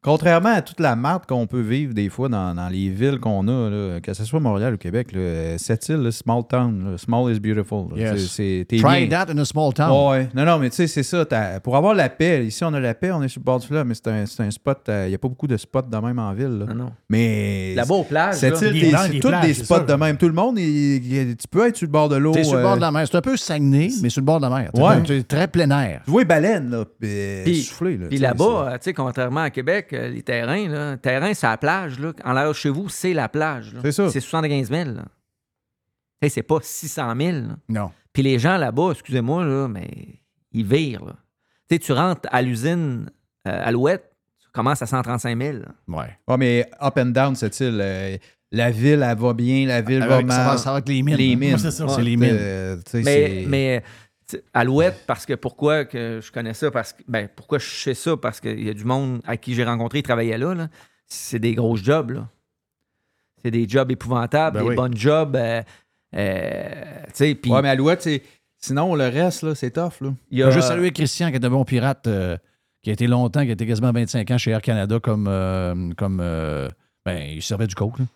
Contrairement 0.05 0.51
à 0.51 0.61
toute 0.61 0.81
la 0.81 0.97
marde 0.97 1.25
qu'on 1.27 1.47
peut 1.47 1.63
vivre 1.63 1.95
des 1.95 2.11
fois 2.11 2.29
dans, 2.29 2.55
dans 2.55 2.69
les 2.69 2.91
villes 2.91 3.19
qu'on 3.21 3.49
a, 3.49 3.71
là, 3.71 4.01
que 4.01 4.13
ce 4.13 4.25
soit 4.25 4.39
Montréal 4.39 4.75
ou 4.75 4.77
Québec, 4.77 5.13
là, 5.13 5.19
euh, 5.19 5.55
cette 5.59 5.89
île, 5.89 5.97
là, 6.03 6.13
small 6.13 6.43
town, 6.47 6.91
là, 6.93 6.99
small 6.99 7.33
is 7.35 7.41
beautiful. 7.41 7.87
là. 7.97 8.13
Yes. 8.13 8.21
C'est- 8.21 8.29
c'est- 8.29 8.65
t'es 8.69 8.77
Try 8.77 9.07
bien. 9.07 9.19
that 9.25 9.33
in 9.33 9.39
a 9.39 9.45
small 9.47 9.73
town. 9.73 9.91
Ouais, 10.11 10.29
non, 10.35 10.45
non, 10.45 10.59
mais 10.59 10.69
tu 10.69 10.77
sais, 10.77 10.87
c'est 10.89 11.03
ça. 11.03 11.25
t'as- 11.25 11.59
Pour 11.61 11.75
avoir 11.77 11.95
la 11.95 12.11
paix, 12.11 12.45
ici, 12.47 12.63
on 12.65 12.75
a 12.75 12.81
la 12.81 12.93
paix, 12.95 13.13
on 13.13 13.23
est 13.23 13.29
sur 13.29 13.41
le 13.41 13.45
bord 13.45 13.59
du 13.61 13.67
fleuve, 13.67 13.87
mais 13.87 13.95
c'est 13.95 14.09
un, 14.09 14.27
c'est 14.27 14.43
un 14.43 14.51
spot. 14.51 14.79
Il 14.89 15.09
n'y 15.09 15.15
a 15.15 15.19
pas 15.19 15.29
beaucoup 15.29 15.47
de 15.47 15.57
spots 15.57 15.81
de 15.91 15.97
même 15.97 16.19
en 16.19 16.35
ville. 16.35 16.59
là. 16.59 16.67
Non, 16.67 16.75
non. 16.75 16.93
Mais. 17.09 17.73
Là-bas 17.75 17.95
aux 17.95 18.05
plages, 18.05 18.35
Cette 18.35 18.61
île, 18.61 18.95
c'est 19.11 19.21
tous 19.21 19.33
des 19.43 19.55
spots 19.55 19.75
ça. 19.77 19.81
de 19.85 19.95
même. 19.95 20.19
Tout 20.19 20.29
le 20.29 20.35
monde, 20.35 20.59
il- 20.59 21.13
il- 21.31 21.37
tu 21.37 21.49
peux 21.49 21.67
être 21.67 21.77
sur 21.77 21.87
le 21.87 21.93
bord 21.93 22.11
de 22.11 22.17
l'eau. 22.17 22.33
T'es 22.33 22.45
sur 22.45 22.55
le 22.55 22.61
euh, 22.61 22.63
bord 22.63 22.77
de 22.77 22.81
la 22.83 22.91
mer. 22.93 23.07
C'est 23.11 23.17
un 23.17 23.23
peu 23.23 23.37
Saguenay, 23.39 23.89
mais 24.03 24.11
sur 24.11 24.21
le 24.21 24.27
bord 24.27 24.39
de 24.41 24.47
la 24.47 24.51
mer. 24.55 24.71
Ouais. 24.75 25.03
t'es 25.03 25.23
très 25.23 25.49
plein 25.49 25.71
air. 25.71 26.03
Tu 26.05 26.11
vois 26.11 26.21
les 26.21 26.27
baleines, 26.27 26.69
là, 26.71 26.85
puis 27.01 27.63
souffler. 27.63 27.97
Là, 27.97 28.07
Puis 28.11 28.19
là-bas, 28.19 28.45
euh, 28.69 28.73
tu 28.73 28.79
sais, 28.83 28.93
contrairement 28.93 29.41
à 29.43 29.51
Québec, 29.51 29.94
les 30.11 30.23
terrains, 30.23 30.69
là, 30.69 30.97
terrain, 30.97 31.33
c'est 31.35 31.47
la 31.47 31.57
plage. 31.57 31.99
Là. 31.99 32.13
En 32.25 32.33
l'air 32.33 32.49
de 32.49 32.53
chez 32.53 32.71
vous, 32.71 32.89
c'est 32.89 33.13
la 33.13 33.29
plage. 33.29 33.73
C'est 33.83 33.93
ça. 33.93 34.09
C'est 34.11 34.21
75 34.21 34.71
000. 34.71 34.85
là. 34.91 35.03
Tu 36.23 36.29
sais, 36.29 36.29
c'est 36.29 36.43
pas 36.43 36.59
600 36.63 37.15
000. 37.17 37.33
là. 37.33 37.57
Non. 37.69 37.91
Puis 38.13 38.23
les 38.23 38.39
gens 38.39 38.57
là-bas, 38.57 38.91
excusez-moi, 38.93 39.45
là, 39.45 39.69
mais 39.69 39.89
ils 40.53 40.65
virent. 40.65 41.05
là. 41.05 41.17
Tu 41.69 41.77
sais, 41.77 41.79
tu 41.79 41.93
rentres 41.93 42.29
à 42.31 42.43
l'usine 42.43 43.11
euh, 43.49 43.61
Alouette, 43.65 44.11
tu 44.41 44.49
commences 44.53 44.83
à 44.83 44.87
135 44.87 45.41
000. 45.41 45.59
là. 45.59 45.69
Ouais. 45.89 46.19
Ouais, 46.29 46.37
mais 46.37 46.71
up 46.81 46.97
and 46.99 47.07
down, 47.07 47.35
cette 47.35 47.59
île, 47.61 47.79
euh, 47.83 48.17
la 48.53 48.71
ville, 48.71 49.05
elle 49.09 49.19
va 49.19 49.33
bien, 49.35 49.67
la 49.67 49.83
ville 49.83 50.03
Avec, 50.03 50.31
ça, 50.31 50.39
va, 50.39 50.45
mal. 50.45 50.59
ça 50.59 50.71
va 50.71 50.77
avec 50.77 50.89
les 50.89 51.03
mines. 51.03 51.17
Les 51.17 51.33
hein. 51.33 51.37
mines. 51.37 51.53
Ouais, 51.55 51.59
c'est 51.59 51.71
ça. 51.73 51.89
C'est 51.89 52.03
les 52.03 52.17
mines. 52.17 52.31
Euh, 52.33 52.77
Mais, 53.49 53.83
Alouette, 54.53 55.05
parce 55.07 55.27
que 55.27 55.35
pourquoi 55.35 55.85
que 55.85 56.21
je 56.23 56.33
connais 56.33 56.55
ça? 56.55 56.71
Parce 56.71 56.93
que, 56.93 57.03
ben, 57.09 57.29
pourquoi 57.35 57.59
je 57.59 57.67
sais 57.69 57.95
ça? 57.95 58.17
Parce 58.17 58.41
qu'il 58.41 58.63
y 58.65 58.71
a 58.71 58.75
du 58.75 58.85
monde 58.85 59.21
à 59.27 59.37
qui 59.37 59.55
j'ai 59.55 59.65
rencontré, 59.65 59.99
ils 59.99 60.03
travaillaient 60.03 60.39
là. 60.39 60.55
là. 60.55 60.69
C'est 61.07 61.39
des 61.39 61.55
gros 61.55 61.77
jobs. 61.77 62.11
là. 62.13 62.29
C'est 63.45 63.51
des 63.51 63.69
jobs 63.69 63.91
épouvantables, 63.91 64.57
Ben 64.59 64.63
des 64.63 64.69
oui. 64.71 64.77
bons 64.77 64.97
jobs. 64.97 65.37
euh, 65.37 65.63
euh, 66.17 66.85
tu 67.09 67.11
sais, 67.15 67.35
puis 67.35 67.51
Ouais, 67.51 67.61
mais 67.63 67.69
Alouette, 67.71 68.03
c'est. 68.03 68.23
Sinon, 68.59 68.95
le 68.95 69.05
reste, 69.09 69.43
là, 69.43 69.55
c'est 69.55 69.73
tough, 69.73 70.01
là. 70.01 70.15
il 70.31 70.39
y 70.39 70.43
a- 70.43 70.49
Je 70.51 70.57
veux 70.57 70.63
saluer 70.63 70.91
Christian, 70.91 71.29
qui 71.31 71.35
est 71.37 71.45
un 71.45 71.51
bon 71.51 71.65
pirate, 71.67 72.07
euh, 72.07 72.39
qui 72.83 72.89
a 72.89 72.95
été 72.95 73.07
longtemps, 73.07 73.43
qui 73.43 73.51
a 73.51 73.53
été 73.53 73.67
quasiment 73.67 73.93
25 73.93 74.31
ans 74.31 74.39
chez 74.39 74.53
Air 74.53 74.63
Canada 74.63 74.99
comme. 75.01 75.27
euh, 75.29 75.91
comme 75.99 76.21
euh, 76.23 76.69
ben, 77.05 77.19
il 77.31 77.43
servait 77.43 77.67
du 77.67 77.75
coke. 77.75 77.99
là. 77.99 78.07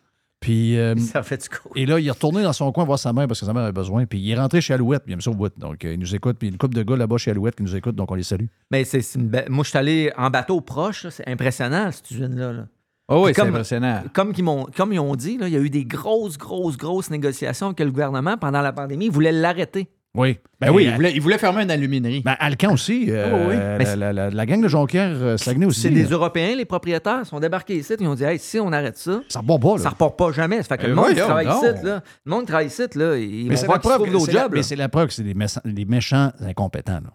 Puis. 0.41 0.79
euh, 0.79 0.95
Ça 0.99 1.23
fait 1.23 1.43
du 1.43 1.49
coup. 1.49 1.69
et 1.75 1.87
là, 1.87 1.99
il 1.99 2.07
est 2.07 2.11
retourné 2.11 2.43
dans 2.43 2.53
son 2.53 2.71
coin 2.73 2.85
voir 2.85 2.99
sa 2.99 3.13
mère 3.13 3.27
parce 3.27 3.41
que 3.41 3.47
sa 3.47 3.53
mère 3.53 3.63
avait 3.65 3.73
besoin. 3.73 4.07
Puis 4.07 4.19
il 4.21 4.31
est 4.31 4.37
rentré 4.39 4.61
chez 4.61 4.75
Alouette. 4.75 5.03
Il 5.07 5.13
aime 5.13 5.21
ça 5.21 5.31
au 5.31 5.35
bout. 5.35 5.53
Donc, 5.59 5.85
euh, 5.85 5.95
il 5.95 5.99
nous 6.01 6.15
écoute. 6.15 6.37
Puis 6.39 6.49
une 6.49 6.59
couple 6.59 6.75
de 6.77 6.83
gars 6.83 6.97
là-bas 6.97 7.17
chez 7.19 7.31
Alouette 7.31 7.57
qui 7.57 7.63
nous 7.63 7.75
écoutent. 7.77 7.97
Donc, 7.97 8.11
on 8.11 8.15
les 8.15 8.23
salue. 8.23 8.47
Mais 8.71 8.85
c'est 8.85 9.01
c'est 9.01 9.19
une 9.19 9.29
belle- 9.29 9.49
Moi, 9.51 9.65
je 9.65 9.71
suis 9.71 9.79
allé 9.79 10.13
en 10.17 10.31
bateau 10.31 10.61
proche. 10.61 11.07
C'est 11.11 11.27
impressionnant, 11.29 11.91
cette 11.93 12.11
usine-là. 12.11 12.53
là. 12.53 12.67
Oh, 13.11 13.23
oui, 13.25 13.33
c'est 13.35 13.41
comme- 13.41 13.49
impressionnant. 13.51 14.03
Comme, 14.13 14.33
qu'ils 14.35 14.45
m'ont- 14.45 14.67
comme 14.77 14.93
ils 14.93 14.99
ont 15.01 15.17
dit, 15.17 15.39
là, 15.39 15.49
il 15.49 15.55
y 15.55 15.57
a 15.57 15.61
eu 15.61 15.71
des 15.71 15.85
grosses, 15.87 16.37
grosses, 16.37 16.77
grosses 16.77 17.09
négociations 17.11 17.69
avec 17.69 17.81
le 17.81 17.91
gouvernement 17.91 18.37
pendant 18.37 18.61
la 18.61 18.73
pandémie. 18.73 19.07
Ils 19.07 19.11
voulaient 19.11 19.33
l'arrêter. 19.33 19.89
Oui. 20.19 20.39
Ben 20.61 20.71
oui, 20.73 20.87
euh, 20.87 20.91
il 20.91 20.95
voulait, 20.97 21.13
il 21.15 21.21
voulait 21.21 21.39
fermer 21.39 21.63
une 21.63 21.71
aluminerie. 21.71 22.21
Ben, 22.23 22.35
Alcan 22.41 22.73
aussi. 22.73 23.07
euh, 23.09 23.31
Oh 23.33 23.49
oui. 23.51 23.57
la, 23.57 23.79
Mais 23.79 23.85
c'est- 23.85 23.97
la- 23.97 24.13
la- 24.13 24.31
la 24.31 24.47
gang 24.47 24.61
de 24.61 24.67
Jonquière, 24.69 25.11
euh, 25.15 25.37
Saguenay 25.37 25.67
aussi. 25.67 25.81
C'est 25.83 25.91
des. 25.91 26.03
Européens, 26.05 26.57
les 26.57 26.65
propriétaires, 26.65 27.25
sont 27.25 27.39
débarqués 27.39 27.77
ici. 27.77 27.95
Ils 28.01 28.07
ont 28.09 28.15
dit 28.17 28.25
hey, 28.25 28.39
si 28.39 28.59
on 28.59 28.73
arrête 28.73 28.99
ça, 28.99 29.21
Ça 29.29 29.39
repart 29.41 29.63
pas, 29.63 29.77
là. 29.77 29.83
ça 29.85 29.89
repart 29.91 30.17
pas 30.19 30.33
jamais. 30.33 30.57
Ça 30.59 30.65
fait 30.65 30.79
que 30.79 30.85
Euh, 30.87 30.89
le 30.89 30.95
monde 30.97 31.07
qui 31.09 31.13
voyons 31.15 31.27
travaille 31.27 31.47
donc. 31.47 31.63
ici, 31.63 31.85
là, 31.87 32.03
le 32.25 32.31
monde 32.31 32.41
qui 32.41 32.47
travaille 32.49 32.67
ici, 32.67 32.83
là, 32.97 33.17
ils 33.17 33.49
Mais 33.49 33.55
vont 33.55 33.67
voir 33.81 33.99
d'autres 34.01 34.31
jobs. 34.33 34.53
mais 34.53 34.63
c'est 34.65 34.77
la 34.77 34.89
preuve 34.89 35.07
que 35.09 35.15
c'est 35.15 35.23
des, 35.23 35.35
méchants- 35.35 35.61
des 35.65 35.85
méchants 35.85 36.33
incompétents. 36.41 36.95
là. 36.95 37.11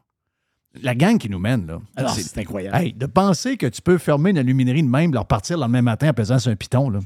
La 0.81 0.95
gang 0.95 1.17
qui 1.19 1.29
nous 1.29 1.37
mène, 1.39 1.67
là. 1.67 1.79
Alors, 1.95 2.11
c'est- 2.11 2.35
incroyable. 2.39 2.75
Hey, 2.77 2.93
de 2.93 3.05
penser 3.05 3.57
que 3.57 3.67
tu 3.67 3.81
peux 3.81 3.97
fermer 3.99 4.31
une 4.31 4.39
aluminerie 4.39 4.81
de 4.81 4.87
même, 4.89 5.13
leur 5.13 5.25
partir 5.27 5.57
le 5.57 5.61
lendemain 5.61 5.81
matin 5.83 6.09
en 6.09 6.13
pesant 6.13 6.39
sur 6.39 6.51
un 6.51 6.55
piton, 6.55 6.89
là. 6.89 6.99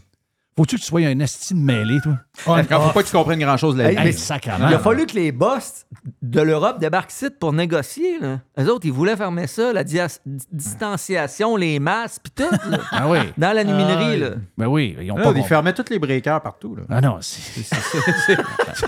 Faut-tu 0.58 0.76
que 0.78 0.82
tu 0.82 0.88
sois 0.88 1.02
un 1.02 1.20
esti 1.20 1.54
de 1.54 1.60
mêlé, 1.60 2.00
toi? 2.02 2.17
Quand 2.67 2.82
faut 2.82 2.89
pas 2.91 3.04
que 3.04 3.08
tu 3.08 3.13
comprennes 3.15 3.39
grand-chose 3.39 3.76
de 3.76 3.84
la 3.84 3.91
Hey, 3.91 3.96
mais-. 3.98 4.10
Il 4.70 4.74
a 4.74 4.80
fallu 4.80 5.06
que 5.06 5.13
les 5.13 5.32
boss 5.32 5.86
de 6.24 6.41
l'Europe 6.41 6.80
débarquent 6.80 7.12
ici 7.13 7.28
pour 7.39 7.54
négocier. 7.54 8.17
Là. 8.20 8.39
Eux 8.60 8.67
autres, 8.72 8.86
ils 8.88 8.91
voulaient 8.91 9.15
fermer 9.15 9.46
ça, 9.46 9.72
la 9.72 9.84
dia- 9.84 10.08
distanciation, 10.52 11.56
les 11.56 11.80
masses, 11.80 12.20
puis 12.20 12.32
tout, 12.36 12.52
là, 12.70 12.80
Ah 12.91 13.08
oui. 13.08 13.20
dans 13.38 13.54
la 13.56 13.63
numinerie. 13.63 14.15
Ah, 14.24 14.30
là. 14.30 14.36
Ben 14.58 14.65
oui, 14.67 14.98
ils 15.00 15.12
ont 15.12 15.17
Là, 15.17 15.26
pas... 15.26 15.34
ils 15.36 15.43
fermaient 15.43 15.74
tous 15.74 15.89
les 15.91 16.00
breakers 16.00 16.41
partout. 16.41 16.76
Là. 16.76 16.84
Ah 16.89 17.02
non, 17.02 17.17
c'est... 17.22 17.67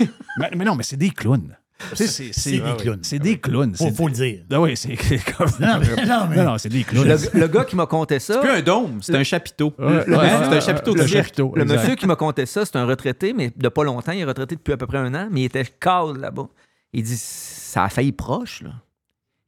mais, 0.38 0.50
mais 0.56 0.64
non, 0.64 0.74
mais 0.74 0.82
c'est 0.82 0.96
des 0.96 1.10
clowns. 1.10 1.56
C'est 1.94 2.50
des 2.60 2.76
clowns. 2.78 2.98
C'est 3.02 3.18
des 3.18 3.38
clowns. 3.38 3.74
Faut, 3.74 3.84
c'est- 3.84 3.92
faut 3.92 4.08
le 4.08 4.14
dire. 4.14 4.40
Ah 4.52 4.60
oui, 4.60 4.76
c'est 4.76 4.96
comme... 5.36 5.46
Non, 5.60 5.78
mais- 5.80 6.06
non, 6.06 6.26
mais- 6.28 6.36
Non, 6.36 6.44
non, 6.44 6.58
c'est 6.58 6.68
des 6.68 6.84
clowns. 6.84 7.06
Le, 7.08 7.38
le 7.40 7.48
gars 7.48 7.64
qui 7.64 7.76
m'a 7.76 7.86
conté 7.86 8.18
ça, 8.18 8.34
C'est 8.34 8.40
plus 8.40 8.50
un 8.50 8.62
dôme, 8.62 8.98
c'est 9.02 9.14
un 9.16 9.22
chapiteau. 9.24 9.72
Ouais, 9.78 9.86
ouais, 9.86 10.04
c'est 10.08 10.56
un 10.56 10.60
chapiteau 10.60 10.94
de 10.94 11.00
le 11.00 11.06
cirque. 11.06 11.24
chapiteau, 11.26 11.52
le 11.54 11.62
exact. 11.62 11.76
monsieur 11.80 11.94
qui 11.96 12.06
m'a 12.06 12.16
conté 12.16 12.46
ça, 12.46 12.64
c'est 12.64 12.76
un 12.76 12.86
retraité, 12.86 13.32
mais 13.32 13.52
de 13.56 13.68
pas 13.68 13.84
longtemps. 13.84 14.12
Il 14.12 14.20
est 14.20 14.24
retraité 14.24 14.56
depuis 14.56 14.72
à 14.72 14.76
peu 14.76 14.86
près 14.86 14.98
un 14.98 15.14
an, 15.14 15.28
mais 15.30 15.42
il 15.42 15.44
était 15.44 15.64
cadre 15.64 16.16
là-bas. 16.18 16.48
Il 16.92 17.02
dit 17.04 17.16
ça 17.16 17.84
a 17.84 17.88
failli 17.88 18.12
proche. 18.12 18.62
Là. 18.62 18.70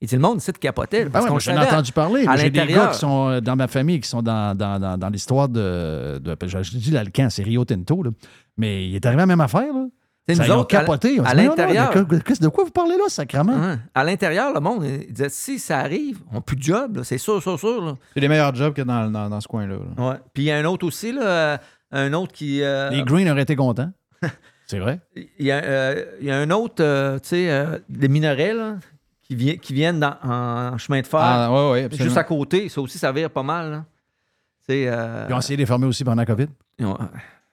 Il 0.00 0.08
dit 0.08 0.14
le 0.16 0.20
monde, 0.20 0.40
c'est 0.40 0.52
de 0.52 0.58
capoter. 0.58 1.00
là, 1.00 1.04
Ah 1.06 1.10
Parce 1.12 1.24
ouais, 1.26 1.30
qu'on 1.30 1.38
j'en 1.38 1.54
ai 1.54 1.66
entendu 1.66 1.92
parler. 1.92 2.26
J'ai 2.38 2.50
des 2.50 2.66
gars 2.66 2.88
qui 2.88 2.98
sont 2.98 3.28
euh, 3.28 3.40
dans 3.40 3.54
ma 3.56 3.68
famille 3.68 4.00
qui 4.00 4.08
sont 4.08 4.22
dans, 4.22 4.56
dans, 4.56 4.80
dans, 4.80 4.98
dans 4.98 5.08
l'histoire 5.08 5.48
de, 5.48 6.18
de. 6.18 6.36
Je, 6.46 6.62
je 6.62 6.76
dis 6.78 6.90
l'Alcan, 6.90 7.28
c'est 7.30 7.42
Rio 7.42 7.64
Tinto, 7.64 8.02
là. 8.02 8.10
Mais 8.56 8.88
il 8.88 8.94
est 8.96 9.06
arrivé 9.06 9.22
à 9.22 9.26
la 9.26 9.26
même 9.26 9.40
affaire, 9.40 9.72
là. 9.72 9.86
Tu 10.28 10.34
sais, 10.34 10.42
Ça, 10.42 10.42
nous 10.44 10.48
ils 10.48 10.52
ont 10.56 10.60
autres, 10.60 10.68
capoté. 10.68 11.20
On 11.20 11.24
à 11.24 11.34
l'intérieur. 11.34 11.90
de, 11.92 12.48
quoi- 12.48 12.64
vous 12.64 12.70
parlez 12.70 12.96
là, 12.96 13.04
sacrément? 13.08 13.54
Hein? 13.54 13.80
À 13.92 14.04
l'intérieur, 14.04 14.54
le 14.54 14.60
monde, 14.60 14.84
il 14.84 15.12
disait 15.12 15.28
si 15.28 15.58
ça 15.58 15.78
arrive, 15.80 16.20
on 16.30 16.34
n'a 16.36 16.40
plus 16.40 16.54
de 16.56 16.62
job, 16.62 16.98
là, 16.98 17.04
c'est 17.04 17.18
sûr, 17.18 17.42
sûr, 17.42 17.58
sûr. 17.58 17.84
là. 17.84 17.94
C'est 18.14 18.20
les 18.20 18.28
meilleurs 18.28 18.54
jobs 18.54 18.72
qu'il 18.72 18.86
y 18.86 18.88
a 18.88 18.92
dans, 19.04 19.10
dans, 19.10 19.28
dans 19.28 19.40
ce 19.40 19.48
coin-là. 19.48 19.74
là. 19.96 20.08
Ouais. 20.10 20.16
Puis 20.32 20.44
il 20.44 20.46
y 20.46 20.50
a 20.52 20.58
un 20.58 20.64
autre 20.64 20.86
aussi, 20.86 21.12
là, 21.12 21.22
euh, 21.22 21.56
un 21.90 22.12
autre 22.12 22.32
qui. 22.32 22.62
euh, 22.62 22.90
Les 22.90 23.02
Greens 23.02 23.28
auraient 23.32 23.42
été 23.42 23.56
contents. 23.56 23.90
c'est 24.66 24.78
vrai. 24.78 25.00
Il 25.16 25.44
y, 25.46 25.50
a, 25.50 25.56
euh, 25.64 26.04
il 26.20 26.26
y 26.28 26.30
a 26.30 26.36
un 26.38 26.50
autre, 26.50 26.84
euh, 26.84 27.18
tu 27.18 27.28
sais, 27.30 27.50
euh, 27.50 27.78
des 27.88 28.06
minerais 28.08 28.54
là, 28.54 28.76
qui, 29.22 29.34
vi- 29.34 29.58
qui 29.58 29.72
viennent 29.74 29.98
dans- 29.98 30.16
en 30.22 30.78
chemin 30.78 31.00
de 31.00 31.06
fer. 31.08 31.18
Ah, 31.20 31.50
ouais, 31.52 31.70
ouais, 31.72 31.88
juste 31.96 32.16
à 32.16 32.22
côté, 32.24 32.68
ça 32.68 32.80
aussi, 32.80 32.96
ça 32.96 33.10
vire 33.10 33.28
pas 33.30 33.42
mal. 33.42 33.70
là. 33.72 33.84
Euh, 34.70 35.26
Ils 35.28 35.34
ont 35.34 35.38
essayé 35.40 35.56
de 35.56 35.62
les 35.62 35.66
fermer 35.66 35.86
aussi 35.86 36.04
pendant 36.04 36.22
la 36.22 36.26
COVID. 36.26 36.46
ont- 36.80 36.96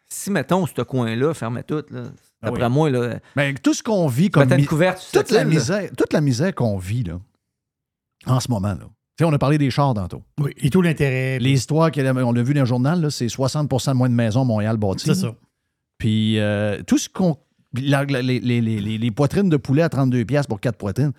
si, 0.10 0.32
mettons, 0.32 0.66
ce 0.66 0.82
coin-là 0.82 1.34
fermait 1.34 1.64
tout, 1.64 1.84
là, 1.92 2.04
Ah 2.42 2.48
d'après 2.48 2.66
oui. 2.66 2.72
moi, 2.72 2.90
là, 2.90 3.20
Mais 3.36 3.54
tout 3.54 3.74
ce 3.74 3.84
qu'on 3.84 4.08
vit 4.08 4.30
comme. 4.30 4.54
mi- 4.56 4.66
couverte 4.66 5.08
toute, 5.14 5.32
la 5.32 5.44
misère, 5.46 5.90
toute 5.98 6.14
la 6.14 6.22
misère 6.22 6.54
qu'on 6.56 6.78
vit, 6.78 7.04
là, 7.04 7.20
en 8.26 8.40
ce 8.40 8.50
moment, 8.50 8.70
là. 8.70 8.80
Tu 9.18 9.26
sais, 9.26 9.30
on 9.30 9.34
a 9.34 9.38
parlé 9.38 9.58
des 9.58 9.70
chars 9.70 9.94
tantôt. 9.94 10.24
Oui, 10.40 10.54
et 10.58 10.70
tout 10.70 10.82
l'intérêt. 10.82 11.40
L'histoire, 11.40 11.92
qu'il 11.92 12.04
y 12.04 12.08
a- 12.08 12.14
on 12.14 12.32
l'a 12.32 12.42
vu 12.44 12.54
dans 12.54 12.62
le 12.62 12.66
journal, 12.66 13.02
là, 13.02 13.10
c'est 13.10 13.28
60 13.28 13.70
de 13.70 13.94
moins 13.94 14.10
de 14.10 14.14
maisons 14.16 14.46
Montréal 14.46 14.78
bâties. 14.78 15.06
C'est 15.08 15.14
ça. 15.16 15.36
Puis 15.98 16.40
euh, 16.40 16.82
tout 16.84 16.98
ce 16.98 17.10
qu'on. 17.10 17.38
la- 17.74 18.06
la- 18.06 18.22
les, 18.22 18.40
les- 18.40 18.62
les- 18.62 18.80
les- 18.80 18.98
les 18.98 19.12
poitrines 19.12 19.50
de 19.50 19.58
poulet 19.58 19.82
à 19.82 19.90
32$ 19.90 20.26
piastres 20.26 20.48
pour 20.48 20.60
4 20.62 20.78
poitrines, 20.78 21.12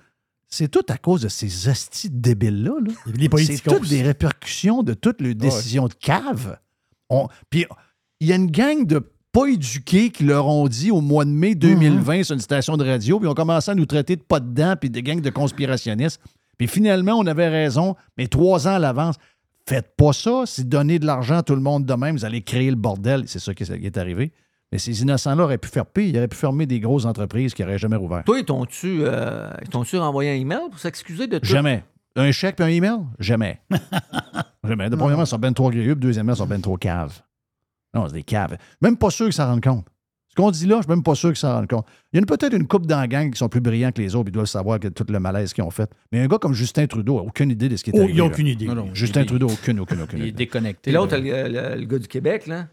c'est 0.49 0.69
tout 0.69 0.85
à 0.89 0.97
cause 0.97 1.21
de 1.21 1.29
ces 1.29 1.69
hosties 1.69 2.09
débiles-là. 2.11 2.73
là. 2.81 2.93
Les 3.15 3.29
C'est 3.45 3.63
toutes 3.63 3.89
des 3.89 4.03
répercussions 4.03 4.83
de 4.83 4.95
toutes 4.95 5.21
les 5.21 5.35
décisions 5.35 5.87
de 5.87 5.93
cave. 5.95 6.59
On- 7.11 7.29
Puis 7.51 7.67
il 8.21 8.29
y 8.29 8.33
a 8.33 8.37
une 8.37 8.51
gang 8.51 8.87
de 8.87 9.03
pas 9.33 9.47
éduqués 9.47 10.11
qui 10.11 10.25
leur 10.25 10.47
ont 10.47 10.67
dit 10.69 10.91
au 10.91 11.01
mois 11.01 11.25
de 11.25 11.31
mai 11.31 11.55
2020 11.55 12.25
sur 12.25 12.35
une 12.35 12.41
station 12.41 12.77
de 12.77 12.85
radio, 12.85 13.19
puis 13.19 13.27
ils 13.27 13.31
ont 13.31 13.35
commencé 13.35 13.71
à 13.71 13.75
nous 13.75 13.87
traiter 13.87 14.17
de 14.17 14.23
pas 14.23 14.41
dedans, 14.41 14.75
puis 14.79 14.91
des 14.91 15.03
gangs 15.03 15.21
de 15.21 15.31
conspirationnistes. 15.31 16.21
Puis 16.59 16.67
finalement, 16.67 17.15
on 17.15 17.27
avait 17.27 17.49
raison, 17.49 17.97
mais 18.19 18.27
trois 18.27 18.67
ans 18.69 18.75
à 18.75 18.79
l'avance. 18.79 19.17
Faites 19.67 19.95
pas 19.97 20.13
ça, 20.13 20.43
c'est 20.47 20.69
donner 20.69 20.99
de 20.99 21.07
l'argent 21.07 21.39
à 21.39 21.43
tout 21.43 21.55
le 21.55 21.61
monde 21.61 21.87
de 21.87 21.95
même, 21.95 22.17
vous 22.17 22.25
allez 22.25 22.43
créer 22.43 22.71
le 22.71 22.77
bordel. 22.77 23.25
C'est 23.27 23.39
ça 23.39 23.55
qui 23.55 23.63
est 23.63 23.99
arrivé. 23.99 24.33
Mais 24.73 24.79
ces 24.79 25.03
innocents-là 25.03 25.45
auraient 25.45 25.59
pu 25.59 25.69
faire 25.69 25.87
pire, 25.87 26.05
ils 26.05 26.17
auraient 26.17 26.29
pu 26.29 26.37
fermer 26.37 26.67
des 26.67 26.81
grosses 26.81 27.05
entreprises 27.05 27.55
qui 27.55 27.63
n'auraient 27.63 27.79
jamais 27.79 27.97
rouvert. 27.97 28.25
Toi, 28.25 28.39
ils 28.41 28.45
t'ont-tu 28.45 29.01
euh, 29.03 29.51
renvoyé 29.95 30.31
un 30.31 30.35
email 30.35 30.69
pour 30.71 30.79
s'excuser 30.79 31.27
de 31.27 31.39
tout? 31.39 31.47
Jamais. 31.47 31.85
Un 32.17 32.31
chèque 32.33 32.57
puis 32.57 32.65
un 32.65 32.69
email? 32.69 32.99
Jamais. 33.19 33.61
Jamais. 34.65 34.91
De 34.91 34.97
premièrement, 34.97 35.25
ils 35.25 35.29
sont 35.29 35.39
ben 35.39 35.55
trop 35.55 35.71
grieux, 35.71 35.95
deuxièmement, 35.95 36.35
ils 36.35 36.39
sont 36.39 36.47
ben 36.47 36.61
trop 36.61 36.77
caves. 36.77 37.23
Non, 37.95 38.07
c'est 38.09 38.15
des 38.15 38.23
caves. 38.23 38.57
Même 38.81 38.97
pas 38.97 39.11
sûr 39.11 39.27
qu'ils 39.27 39.33
s'en 39.35 39.47
rendent 39.47 39.63
compte. 39.63 39.87
Ce 40.29 40.37
qu'on 40.37 40.53
dit 40.53 40.65
là, 40.67 40.77
je 40.77 40.83
suis 40.83 40.91
même 40.91 41.03
pas 41.03 41.17
sûr 41.17 41.31
qu'ils 41.31 41.39
s'en 41.39 41.55
rendent 41.55 41.69
compte. 41.69 41.87
Il 42.13 42.17
y 42.19 42.21
en 42.21 42.23
a 42.23 42.27
peut-être 42.27 42.55
une 42.55 42.69
couple 42.69 42.87
dans 42.87 43.01
la 43.01 43.09
gang 43.09 43.33
qui 43.33 43.37
sont 43.37 43.49
plus 43.49 43.61
brillants 43.61 43.91
que 43.91 44.01
les 44.01 44.15
autres, 44.15 44.27
puis 44.27 44.31
ils 44.31 44.35
doivent 44.35 44.47
savoir 44.47 44.79
que 44.79 44.87
tout 44.87 45.05
le 45.09 45.19
malaise 45.19 45.53
qu'ils 45.53 45.65
ont 45.65 45.71
fait. 45.71 45.91
Mais 46.13 46.21
un 46.21 46.29
gars 46.29 46.39
comme 46.39 46.53
Justin 46.55 46.87
Trudeau 46.87 47.17
n'a 47.17 47.23
aucune 47.23 47.51
idée 47.51 47.69
de 47.69 47.75
ce 47.77 47.83
qui 47.83 47.91
est 47.91 47.95
Oh, 47.97 48.03
arrivé. 48.03 48.13
il 48.15 48.23
aucune 48.23 48.47
idée. 48.47 48.67
Non, 48.67 48.77
non. 48.77 48.95
Justin 48.95 49.23
Il- 49.23 49.27
Trudeau, 49.27 49.49
aucune, 49.49 49.81
aucune, 49.81 50.01
aucune 50.03 50.19
Il 50.21 50.27
est 50.27 50.29
idée. 50.29 50.37
déconnecté. 50.45 50.91
Et 50.91 50.93
l'autre, 50.95 51.17
là. 51.17 51.49
le, 51.49 51.53
le- 51.75 51.81
le 51.81 51.85
gars 51.85 51.99
du 51.99 52.07
Québec, 52.07 52.47
là? 52.47 52.69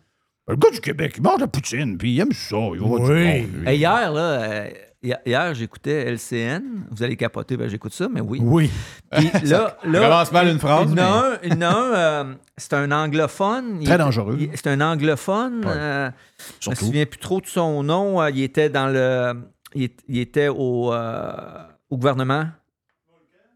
Le 0.48 0.56
gars 0.56 0.70
du 0.70 0.80
Québec, 0.80 1.16
il 1.18 1.24
mange 1.24 1.38
de 1.38 1.42
la 1.42 1.48
poutine, 1.48 1.98
puis 1.98 2.14
il 2.14 2.20
aime 2.20 2.32
ça. 2.32 2.56
Il 2.76 2.80
va 2.80 2.86
Oui. 2.86 3.02
du 3.02 3.08
bon, 3.08 3.08
lui. 3.08 3.68
Hey, 3.68 3.78
hier, 3.80 4.14
là, 4.14 4.22
euh, 4.22 4.70
hier, 5.04 5.54
j'écoutais 5.54 6.12
LCN. 6.12 6.64
Vous 6.92 7.04
allez 7.04 7.16
capoter, 7.16 7.56
ben, 7.58 7.68
j'écoute 7.70 7.94
ça, 7.94 8.08
mais 8.12 8.22
oui. 8.22 8.40
Oui. 8.42 8.70
Puis 9.12 9.30
là, 9.50 9.78
là, 9.86 10.00
commence 10.02 10.32
mal 10.32 10.48
une 10.48 10.60
phrase, 10.60 10.90
Il 10.92 10.98
y 10.98 11.02
en 11.02 11.06
a 11.06 11.22
mais- 11.22 11.28
un, 11.28 11.40
il 11.44 11.54
y 11.54 11.58
en 11.58 11.62
a 11.62 11.74
un, 11.76 11.94
euh, 11.94 12.34
c'est 12.58 12.74
un 12.74 12.92
anglophone. 12.92 13.78
Il 13.82 13.88
Très 13.88 13.98
dangereux. 13.98 14.38
il- 14.40 14.50
C'est 14.56 14.68
un 14.68 14.82
anglophone. 14.82 15.66
Ouais. 15.66 15.72
euh, 15.76 16.10
je 16.60 16.70
me 16.70 16.76
Surtout. 16.76 16.86
souviens 16.86 17.06
plus 17.06 17.20
trop 17.20 17.40
de 17.42 17.48
son 17.48 17.84
nom. 17.84 18.22
euh, 18.22 18.30
Il 18.32 18.42
était 18.42 18.70
dans 18.70 18.88
le. 18.88 19.34
Il, 19.76 19.90
était 20.18 20.48
au, 20.48 20.92
euh, 20.94 21.32
au 21.90 21.98
gouvernement. 21.98 22.46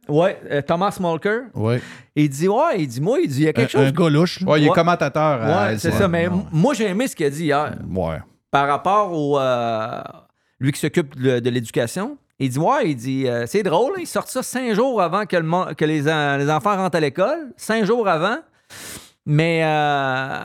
Ouais, 0.07 0.39
euh, 0.51 0.61
Thomas 0.61 0.97
Mulker. 0.99 1.41
Ouais. 1.53 1.81
Et 2.15 2.23
il 2.25 2.29
dit 2.29 2.47
Ouais, 2.47 2.79
il 2.79 2.87
dit 2.87 2.99
Moi, 3.01 3.19
il 3.21 3.29
dit 3.29 3.41
Il 3.41 3.43
y 3.43 3.47
a 3.47 3.49
Un, 3.49 3.53
quelque 3.53 3.69
chose. 3.71 3.87
un 3.87 3.91
gars 3.91 4.09
louche. 4.09 4.41
Ouais, 4.43 4.59
il 4.61 4.65
est 4.65 4.69
Ouais. 4.69 4.75
commentateur. 4.75 5.41
à 5.41 5.67
Ouais, 5.69 5.77
c'est 5.77 5.91
ça. 5.91 6.07
Mais 6.07 6.27
non. 6.27 6.45
moi, 6.51 6.73
j'ai 6.73 6.87
aimé 6.87 7.07
ce 7.07 7.15
qu'il 7.15 7.25
a 7.25 7.29
dit 7.29 7.45
hier. 7.45 7.75
Ouais. 7.89 8.19
par 8.51 8.67
rapport 8.67 9.13
au. 9.13 9.39
euh, 9.39 10.01
lui 10.61 10.71
qui 10.71 10.79
s'occupe 10.79 11.19
de, 11.21 11.39
de 11.39 11.49
l'éducation. 11.49 12.17
Il 12.39 12.49
dit 12.49 12.57
Ouais, 12.59 12.89
il 12.91 12.95
dit 12.95 13.27
euh, 13.27 13.45
C'est 13.47 13.63
drôle, 13.63 13.93
hein, 13.97 14.01
il 14.01 14.07
sort 14.07 14.27
ça 14.29 14.41
cinq 14.43 14.73
jours 14.73 15.01
avant 15.01 15.25
que, 15.25 15.35
le 15.35 15.43
mon- 15.43 15.73
que 15.73 15.83
les, 15.85 16.07
en- 16.09 16.37
les 16.37 16.49
enfants 16.49 16.75
rentrent 16.77 16.95
à 16.97 17.01
l'école. 17.01 17.51
Cinq 17.57 17.83
jours 17.85 18.07
avant. 18.07 18.37
Mais 19.25 19.61
euh, 19.63 20.39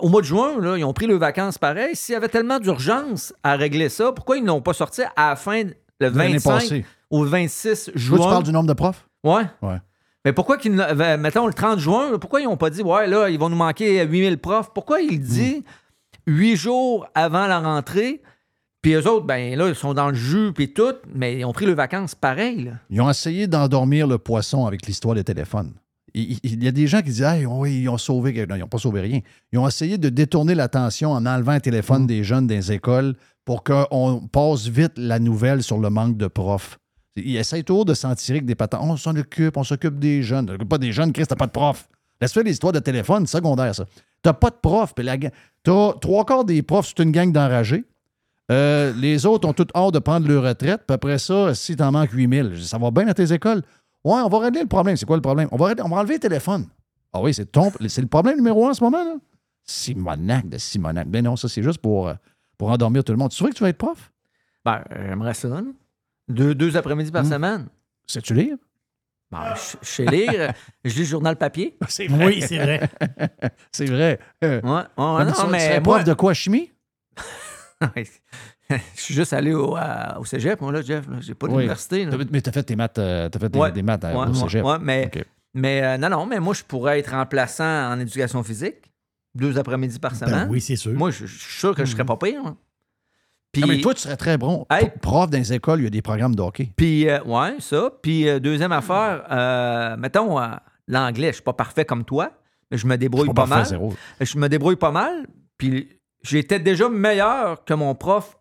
au 0.00 0.08
mois 0.08 0.22
de 0.22 0.26
juin, 0.26 0.58
là, 0.60 0.76
ils 0.78 0.84
ont 0.84 0.92
pris 0.94 1.06
leurs 1.06 1.18
vacances 1.18 1.58
pareil. 1.58 1.94
S'il 1.94 2.14
y 2.14 2.16
avait 2.16 2.28
tellement 2.28 2.58
d'urgence 2.58 3.34
à 3.42 3.56
régler 3.56 3.88
ça, 3.90 4.12
pourquoi 4.12 4.38
ils 4.38 4.44
n'ont 4.44 4.62
pas 4.62 4.72
sorti 4.72 5.02
à 5.16 5.30
la 5.30 5.36
fin, 5.36 5.64
le 5.64 5.74
L'année 6.08 6.38
25 6.38 6.50
passée. 6.54 6.84
au 7.10 7.24
26 7.24 7.84
Toi, 7.84 7.92
juin? 7.96 8.16
tu 8.18 8.22
parles 8.24 8.42
du 8.44 8.52
nombre 8.52 8.68
de 8.68 8.72
profs? 8.72 9.06
Ouais. 9.22 9.42
Ouais. 9.60 9.76
Mais 10.24 10.32
pourquoi 10.32 10.56
qu'ils, 10.56 10.80
euh, 10.80 11.16
mettons 11.18 11.46
le 11.46 11.52
30 11.52 11.78
juin, 11.78 12.18
pourquoi 12.18 12.40
ils 12.40 12.44
n'ont 12.44 12.56
pas 12.56 12.70
dit, 12.70 12.82
ouais, 12.82 13.06
là, 13.06 13.28
ils 13.28 13.38
vont 13.38 13.48
nous 13.50 13.56
manquer 13.56 14.02
8000 14.06 14.38
profs? 14.38 14.70
Pourquoi 14.72 15.00
il 15.02 15.20
dit 15.20 15.62
huit 16.26 16.56
jours 16.56 17.06
avant 17.14 17.46
la 17.48 17.58
rentrée, 17.58 18.22
puis 18.82 18.92
eux 18.94 19.08
autres, 19.08 19.24
ben 19.26 19.56
là, 19.56 19.68
ils 19.68 19.74
sont 19.74 19.94
dans 19.94 20.08
le 20.08 20.14
jus, 20.14 20.52
puis 20.54 20.72
tout, 20.74 20.94
mais 21.14 21.38
ils 21.38 21.44
ont 21.44 21.52
pris 21.52 21.66
leurs 21.66 21.76
vacances 21.76 22.14
pareil, 22.14 22.64
là. 22.64 22.72
Ils 22.90 23.00
ont 23.00 23.08
essayé 23.08 23.46
d'endormir 23.46 24.06
le 24.06 24.18
poisson 24.18 24.66
avec 24.66 24.86
l'histoire 24.86 25.14
des 25.14 25.24
téléphones. 25.24 25.72
Il, 26.14 26.62
y 26.62 26.68
a 26.68 26.72
des 26.72 26.86
gens 26.86 26.98
qui 26.98 27.04
disent 27.10 27.22
Ah, 27.22 27.36
oui, 27.48 27.80
ils 27.82 27.88
ont 27.88 27.96
sauvé. 27.96 28.34
quelque- 28.34 28.50
Non, 28.50 28.56
ils 28.56 28.60
n'ont 28.60 28.68
pas 28.68 28.76
sauvé 28.78 29.00
rien. 29.00 29.20
Ils 29.50 29.58
ont 29.58 29.66
essayé 29.66 29.96
de 29.96 30.10
détourner 30.10 30.54
l'attention 30.54 31.12
en 31.12 31.24
enlevant 31.24 31.52
un 31.52 31.60
téléphone 31.60 32.06
des 32.06 32.22
jeunes 32.22 32.46
des 32.46 32.70
écoles 32.70 33.14
pour 33.46 33.64
qu'on 33.64 34.28
passe 34.30 34.66
vite 34.66 34.92
la 34.96 35.18
nouvelle 35.18 35.62
sur 35.62 35.78
le 35.78 35.88
manque 35.88 36.18
de 36.18 36.26
profs. 36.26 36.78
Ils 37.16 37.36
essayent 37.36 37.64
toujours 37.64 37.86
de 37.86 37.94
s'en 37.94 38.14
tirer 38.14 38.38
avec 38.38 38.46
des 38.46 38.54
patents. 38.54 38.80
On 38.82 38.96
s'en 38.98 39.16
occupe, 39.16 39.56
on 39.56 39.64
s'occupe 39.64 39.98
des 39.98 40.22
jeunes. 40.22 40.58
Pas 40.68 40.76
des 40.78 40.92
jeunes, 40.92 41.12
Chris, 41.12 41.24
t'as 41.26 41.34
pas 41.36 41.46
de 41.46 41.52
prof. 41.52 41.88
Laisse 42.20 42.32
faire 42.32 42.42
l'histoire 42.44 42.72
de 42.74 42.78
téléphone, 42.78 43.26
secondaire, 43.26 43.74
ça. 43.74 43.86
T'as 44.22 44.32
pas 44.34 44.50
de 44.50 44.56
prof. 44.60 44.94
puis 44.94 45.04
la 45.04 45.16
T'as 45.62 45.92
trois 45.94 46.24
quarts 46.26 46.44
des 46.44 46.62
profs, 46.62 46.88
c'est 46.94 47.02
une 47.02 47.10
gang 47.12 47.32
d'enragés. 47.32 47.84
Euh, 48.50 48.92
les 48.96 49.24
autres 49.24 49.48
ont 49.48 49.52
tout 49.52 49.66
hâte 49.74 49.94
de 49.94 49.98
prendre 49.98 50.26
leur 50.28 50.42
retraite. 50.42 50.82
Puis 50.86 50.94
après 50.94 51.18
ça, 51.18 51.54
si 51.54 51.76
t'en 51.76 51.92
manques 51.92 52.10
8000, 52.12 52.64
ça 52.64 52.78
va 52.78 52.90
bien 52.90 53.06
à 53.08 53.14
tes 53.14 53.32
écoles. 53.32 53.62
Ouais, 54.04 54.20
on 54.20 54.28
va 54.28 54.38
régler 54.40 54.62
le 54.62 54.68
problème. 54.68 54.96
C'est 54.96 55.06
quoi 55.06 55.16
le 55.16 55.22
problème? 55.22 55.48
On 55.52 55.56
va, 55.56 55.68
régler- 55.68 55.82
on 55.84 55.88
va 55.88 55.96
enlever 55.98 56.14
le 56.14 56.20
téléphone. 56.20 56.66
Ah 57.12 57.20
oui, 57.20 57.32
c'est 57.32 57.46
ton, 57.46 57.70
c'est 57.88 58.00
le 58.00 58.08
problème 58.08 58.36
numéro 58.36 58.66
un 58.66 58.70
en 58.70 58.74
ce 58.74 58.82
moment, 58.82 59.04
là? 59.04 59.14
Simonac 59.64 60.48
de 60.48 60.58
Simonac. 60.58 61.06
Ben 61.08 61.22
non, 61.24 61.36
ça, 61.36 61.48
c'est 61.48 61.62
juste 61.62 61.78
pour, 61.78 62.08
euh, 62.08 62.14
pour 62.58 62.70
endormir 62.70 63.04
tout 63.04 63.12
le 63.12 63.18
monde. 63.18 63.30
Tu 63.30 63.36
souviens 63.36 63.52
que 63.52 63.56
tu 63.56 63.62
vas 63.62 63.68
être 63.68 63.78
prof? 63.78 64.10
Ben, 64.64 64.82
j'aimerais 64.90 65.34
ça. 65.34 65.48
Deux, 66.28 66.54
deux 66.54 66.76
après-midi 66.76 67.10
par 67.12 67.24
semaine. 67.24 67.66
Sais-tu 68.06 68.34
lire? 68.34 68.56
Ben, 69.30 69.54
je 69.54 69.76
je 69.80 69.88
sais 69.88 70.04
lire, 70.04 70.52
je 70.84 70.92
lis 70.94 70.98
le 71.00 71.04
journal 71.06 71.36
papier. 71.36 71.76
C'est 71.88 72.10
Oui, 72.10 72.42
c'est 72.42 72.58
vrai. 72.58 72.90
c'est 73.72 73.86
vrai. 73.86 74.18
Euh, 74.44 74.60
Ouais, 74.62 74.70
ouais, 74.70 74.84
non, 74.96 75.24
non, 75.24 75.32
tu 75.32 75.46
mais 75.50 75.80
moi- 75.80 75.96
prof 75.98 76.04
de 76.04 76.12
quoi? 76.14 76.34
Chimie? 76.34 76.70
je 78.70 79.00
suis 79.00 79.14
juste 79.14 79.32
allé 79.32 79.52
au, 79.52 79.76
à- 79.76 80.18
au 80.18 80.24
cégep, 80.24 80.60
moi, 80.60 80.72
là, 80.72 80.82
Jeff. 80.82 81.04
J'ai 81.20 81.34
pas 81.34 81.48
d'université. 81.48 82.06
Mais 82.30 82.40
t'as 82.40 82.52
fait 82.52 82.62
tes 82.62 82.76
maths, 82.76 82.98
euh, 82.98 83.28
t'as 83.28 83.38
fait 83.38 83.48
des, 83.48 83.58
Ouais. 83.58 83.72
des 83.72 83.82
maths 83.82 84.04
euh, 84.04 84.14
Ouais, 84.14 84.28
au 84.28 84.34
cégep. 84.34 84.64
ouais, 84.64 84.78
mais 85.54 85.82
euh, 85.82 85.98
non, 85.98 86.08
non, 86.08 86.26
mais 86.26 86.40
moi, 86.40 86.54
je 86.54 86.62
pourrais 86.62 86.98
être 86.98 87.10
remplaçant 87.10 87.92
en 87.92 88.00
éducation 88.00 88.42
physique, 88.42 88.76
deux 89.34 89.58
après-midi 89.58 89.98
par 89.98 90.14
semaine. 90.16 90.46
Ben 90.46 90.48
oui, 90.48 90.60
c'est 90.62 90.76
sûr. 90.76 90.92
Moi, 90.94 91.10
je 91.10 91.26
je 91.26 91.38
suis 91.38 91.58
sûr 91.58 91.74
que 91.74 91.84
je 91.84 91.90
serais 91.92 92.04
pas 92.06 92.16
pire. 92.16 92.40
hein. 92.46 92.56
Mais 93.66 93.80
toi, 93.82 93.92
tu 93.92 94.00
serais 94.00 94.16
très 94.16 94.38
bon. 94.38 94.64
Hey. 94.70 94.90
Prof 95.02 95.28
dans 95.28 95.36
les 95.36 95.52
écoles, 95.52 95.80
il 95.80 95.84
y 95.84 95.86
a 95.86 95.90
des 95.90 96.00
programmes 96.00 96.34
de 96.34 96.40
hockey. 96.40 96.70
puis 96.74 97.06
euh, 97.06 97.22
ouais, 97.24 97.56
ça. 97.58 97.90
Puis 98.02 98.26
euh, 98.26 98.40
deuxième 98.40 98.72
affaire, 98.72 99.26
euh, 99.30 99.94
mettons, 99.98 100.38
l'anglais, 100.88 101.28
je 101.28 101.32
suis 101.34 101.42
pas 101.42 101.52
parfait 101.52 101.84
comme 101.84 102.06
toi, 102.06 102.30
mais 102.70 102.78
je 102.78 102.86
me 102.86 102.96
débrouille 102.96 103.26
pas, 103.28 103.34
parfait, 103.46 103.54
mal. 103.56 103.66
zéro. 103.66 103.94
Je 104.22 104.38
me 104.38 104.48
débrouille 104.48 104.76
pas 104.76 104.90
mal. 104.90 105.26
Puis 105.58 105.86
j'étais 106.22 106.58
déjà 106.58 106.88
meilleur 106.88 107.64
que 107.64 107.74
mon 107.74 107.94
prof 107.94 108.38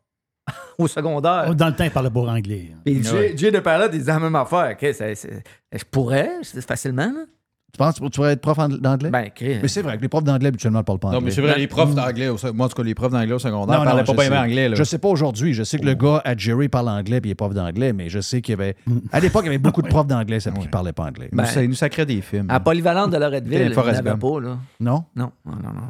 au 0.77 0.87
secondaire. 0.87 1.53
Dans 1.55 1.67
le 1.67 1.75
temps, 1.75 1.83
il 1.83 1.91
parlait 1.91 2.09
pas 2.09 2.21
anglais. 2.21 2.71
Puis 2.85 3.03
Jay, 3.03 3.33
Jay 3.37 3.51
de 3.51 3.59
Perla 3.59 3.87
disait 3.87 4.11
la 4.11 4.19
même 4.19 4.35
affaire. 4.35 4.71
OK, 4.71 4.79
c'est- 4.93 5.15
c'est- 5.15 5.43
je 5.71 5.83
pourrais, 5.89 6.31
c'est 6.43 6.65
facilement. 6.65 7.05
Là. 7.05 7.25
Tu 7.73 7.77
penses 7.77 7.99
que 8.01 8.03
tu 8.03 8.09
pourrais 8.11 8.33
être 8.33 8.41
prof 8.41 8.57
d'anglais? 8.57 9.09
Ben, 9.09 9.27
OK. 9.27 9.41
mais 9.61 9.67
c'est 9.69 9.81
vrai 9.81 9.95
que 9.95 10.01
les 10.01 10.09
profs 10.09 10.25
d'anglais, 10.25 10.49
habituellement, 10.49 10.79
ne 10.79 10.83
parlent 10.83 10.99
pas 10.99 11.07
anglais. 11.07 11.19
Non, 11.21 11.25
mais 11.25 11.31
c'est 11.31 11.39
vrai, 11.39 11.57
les 11.57 11.67
profs 11.67 11.95
d'anglais, 11.95 12.27
moi, 12.53 12.65
en 12.65 12.69
tout 12.69 12.75
cas, 12.75 12.83
les 12.83 12.93
profs 12.95 13.13
d'anglais 13.13 13.31
au 13.33 13.39
secondaire, 13.39 13.79
Non, 13.79 13.85
parlaient 13.85 14.03
pas 14.03 14.11
bien 14.13 14.23
sais. 14.27 14.37
anglais. 14.37 14.67
Là. 14.69 14.75
Je 14.75 14.83
sais 14.83 14.97
pas 14.97 15.07
aujourd'hui. 15.07 15.53
Je 15.53 15.63
sais 15.63 15.79
que 15.79 15.85
le 15.85 15.93
gars 15.93 16.21
à 16.25 16.35
Jerry 16.35 16.67
parle 16.67 16.89
anglais 16.89 17.21
puis 17.21 17.29
il 17.29 17.31
est 17.31 17.35
prof 17.35 17.53
d'anglais, 17.53 17.93
mais 17.93 18.09
je 18.09 18.19
sais 18.19 18.41
qu'il 18.41 18.51
y 18.51 18.61
avait. 18.61 18.75
À 19.13 19.21
l'époque, 19.21 19.43
il 19.43 19.45
y 19.45 19.49
avait 19.49 19.57
beaucoup 19.57 19.81
de 19.81 19.87
profs 19.87 20.07
d'anglais 20.07 20.41
ça, 20.41 20.51
qui 20.51 20.67
parlaient 20.67 20.91
pas 20.91 21.05
anglais. 21.05 21.29
Nous, 21.31 21.37
Ben, 21.37 21.45
ça- 21.45 21.63
ils 21.63 21.69
nous 21.69 22.05
des 22.05 22.21
films. 22.21 22.47
À 22.49 22.59
Polyvalente 22.59 23.11
de 23.11 23.17
Loretteville, 23.17 23.71
il 23.73 23.91
n'y 23.91 23.97
avait 23.97 24.17
pas, 24.17 24.39
là. 24.41 24.57
Non? 24.81 25.05
Non, 25.15 25.31
non, 25.45 25.53
non, 25.63 25.73
non. 25.73 25.81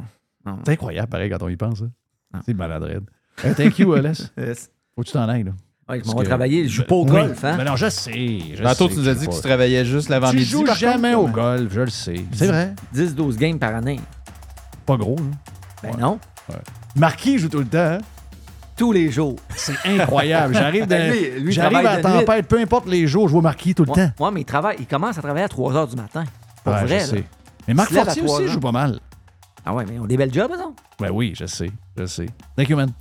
C'est 0.66 0.72
incroyable, 0.74 1.08
pareil, 1.08 1.30
quand 1.30 1.42
on 1.44 1.50
y 1.50 1.56
pense. 1.58 1.82
hein. 1.82 2.40
C'est 2.46 2.54
maladresse. 2.54 3.00
Euh, 3.46 3.54
thank 3.56 3.78
you, 3.80 3.94
Les. 3.96 4.12
Yes. 4.38 4.70
Faut 4.96 5.02
que 5.02 5.08
tu 5.08 5.14
t'en 5.14 5.28
ailles, 5.30 5.44
là. 5.44 5.52
Ouais, 5.90 6.02
je 6.06 6.10
vais 6.10 6.16
que- 6.18 6.24
travailler. 6.26 6.64
Je 6.68 6.74
joue 6.76 6.84
pas 6.84 6.96
au 6.96 7.04
Oui. 7.06 7.12
golf, 7.12 7.44
hein? 7.44 7.56
Mais 7.58 7.64
non, 7.66 7.76
je 7.76 7.90
sais. 7.90 8.40
Je 8.56 8.64
Tantôt, 8.64 8.88
sais 8.88 8.94
tu 8.96 9.00
nous 9.02 9.08
as 9.10 9.14
je 9.14 9.20
dit 9.20 9.28
que 9.28 9.34
tu 9.36 9.42
travaillais 9.42 9.84
juste 9.86 10.10
l'avant-midi. 10.10 10.46
joues 10.46 10.64
par 10.64 10.76
jamais 10.76 11.14
contre, 11.14 11.30
au 11.30 11.34
golf, 11.34 11.74
je 11.74 11.82
le 11.82 11.90
sais. 11.90 12.24
C'est 12.34 12.48
vrai. 12.48 12.74
10-12 12.96 13.38
games 13.38 13.60
par 13.60 13.76
année. 13.76 14.00
Pas 14.86 14.96
gros, 14.98 15.16
là. 15.18 15.24
Ben 15.92 15.98
non. 16.00 16.20
Marquis 16.96 17.38
joue 17.40 17.50
tout 17.50 17.60
le 17.60 17.66
temps, 17.66 17.78
hein? 17.80 17.98
Tous 18.78 18.92
les 18.92 19.12
jours. 19.12 19.36
C'est 19.56 19.76
incroyable. 19.86 20.54
J'arrive 20.54 20.88
Ben, 20.88 21.14
J'arrive 21.52 21.56
travaille 21.72 21.86
à 21.88 21.96
la 21.98 22.02
tempête, 22.02 22.48
peu 22.48 22.60
importe 22.60 22.88
les 22.88 23.06
jours, 23.08 23.28
je 23.28 23.34
vois 23.34 23.42
Marquis 23.42 23.76
tout 23.76 23.84
le 23.86 23.92
temps. 23.94 24.12
ouais, 24.26 24.32
mais 24.32 24.42
il, 24.42 24.46
travaille, 24.46 24.78
il 24.80 24.88
commence 24.88 25.18
à 25.18 25.22
travailler 25.22 25.46
à 25.46 25.50
3 25.50 25.74
h 25.74 25.90
du 25.90 25.96
matin. 25.96 26.24
Pour 26.64 26.74
Ouais, 26.74 26.84
vrai, 26.86 27.00
je 27.00 27.06
sais. 27.06 27.24
Mais 27.68 27.74
Marc 27.74 27.92
Fortier 27.92 28.22
aussi 28.24 28.48
joue 28.48 28.60
pas 28.60 28.72
mal. 28.72 29.00
Ah 29.66 29.74
ouais, 29.74 29.86
mais 29.88 30.00
on 30.00 30.06
a 30.06 30.08
des 30.08 30.18
belles 30.18 30.34
jobs, 30.34 30.52
non? 30.58 30.74
Ben 31.00 31.10
oui, 31.12 31.34
je 31.38 31.46
sais, 31.46 31.72
je 31.98 32.06
sais. 32.06 32.28
Thank 32.56 32.70
you, 32.70 32.78
man. 32.78 32.92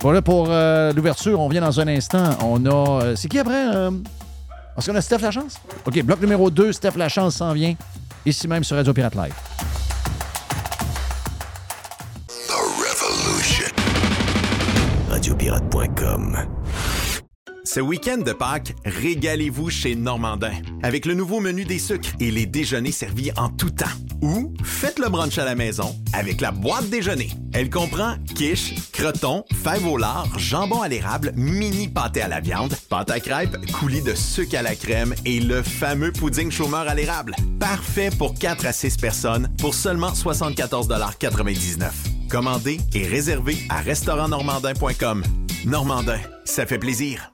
Voilà 0.00 0.22
pour 0.22 0.46
euh, 0.48 0.92
l'ouverture. 0.92 1.40
On 1.40 1.48
vient 1.48 1.60
dans 1.62 1.80
un 1.80 1.88
instant. 1.88 2.30
On 2.42 2.64
a. 2.66 3.02
euh, 3.02 3.16
c'est 3.16 3.28
qui 3.28 3.38
après? 3.38 3.74
euh, 3.74 3.90
Est-ce 4.76 4.90
qu'on 4.90 4.96
a 4.96 5.00
Steph 5.00 5.18
Lachance? 5.18 5.60
OK, 5.86 6.02
bloc 6.02 6.20
numéro 6.20 6.50
2, 6.50 6.72
Steph 6.72 6.92
Lachance 6.96 7.36
s'en 7.36 7.52
vient. 7.52 7.74
Ici 8.26 8.46
même 8.48 8.64
sur 8.64 8.76
Radio 8.76 8.92
Pirate 8.92 9.14
Live. 9.14 9.34
The 12.28 12.52
Revolution. 12.52 13.72
Radiopirate.com. 15.10 16.36
Ce 17.66 17.80
week-end 17.80 18.18
de 18.18 18.32
Pâques, 18.34 18.74
régalez-vous 18.84 19.70
chez 19.70 19.96
Normandin 19.96 20.52
avec 20.82 21.06
le 21.06 21.14
nouveau 21.14 21.40
menu 21.40 21.64
des 21.64 21.78
sucres 21.78 22.10
et 22.20 22.30
les 22.30 22.44
déjeuners 22.44 22.92
servis 22.92 23.30
en 23.38 23.48
tout 23.48 23.70
temps. 23.70 23.86
Ou 24.20 24.52
faites 24.62 24.98
le 24.98 25.08
brunch 25.08 25.38
à 25.38 25.46
la 25.46 25.54
maison 25.54 25.96
avec 26.12 26.42
la 26.42 26.50
boîte 26.50 26.90
déjeuner. 26.90 27.30
Elle 27.54 27.70
comprend 27.70 28.16
quiche, 28.34 28.74
croton, 28.92 29.44
fèves 29.64 29.86
au 29.86 29.96
lard, 29.96 30.38
jambon 30.38 30.82
à 30.82 30.88
l'érable, 30.88 31.32
mini 31.36 31.88
pâté 31.88 32.20
à 32.20 32.28
la 32.28 32.40
viande, 32.40 32.74
pâte 32.90 33.10
à 33.10 33.18
crêpes, 33.18 33.56
coulis 33.72 34.02
de 34.02 34.14
sucre 34.14 34.58
à 34.58 34.62
la 34.62 34.74
crème 34.74 35.14
et 35.24 35.40
le 35.40 35.62
fameux 35.62 36.12
pudding 36.12 36.50
chômeur 36.50 36.86
à 36.86 36.94
l'érable. 36.94 37.34
Parfait 37.58 38.10
pour 38.18 38.34
4 38.34 38.66
à 38.66 38.72
6 38.72 38.98
personnes 38.98 39.48
pour 39.58 39.74
seulement 39.74 40.12
74,99 40.12 41.88
Commandez 42.28 42.78
et 42.92 43.06
réservez 43.06 43.56
à 43.70 43.80
restaurantnormandin.com. 43.80 45.22
Normandin, 45.64 46.18
ça 46.44 46.66
fait 46.66 46.78
plaisir. 46.78 47.33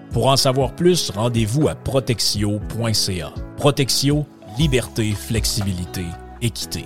Pour 0.11 0.27
en 0.27 0.35
savoir 0.35 0.73
plus, 0.73 1.09
rendez-vous 1.09 1.69
à 1.69 1.75
protexio.ca. 1.75 3.33
Protexio, 3.57 4.25
liberté, 4.57 5.13
flexibilité, 5.13 6.05
équité. 6.41 6.83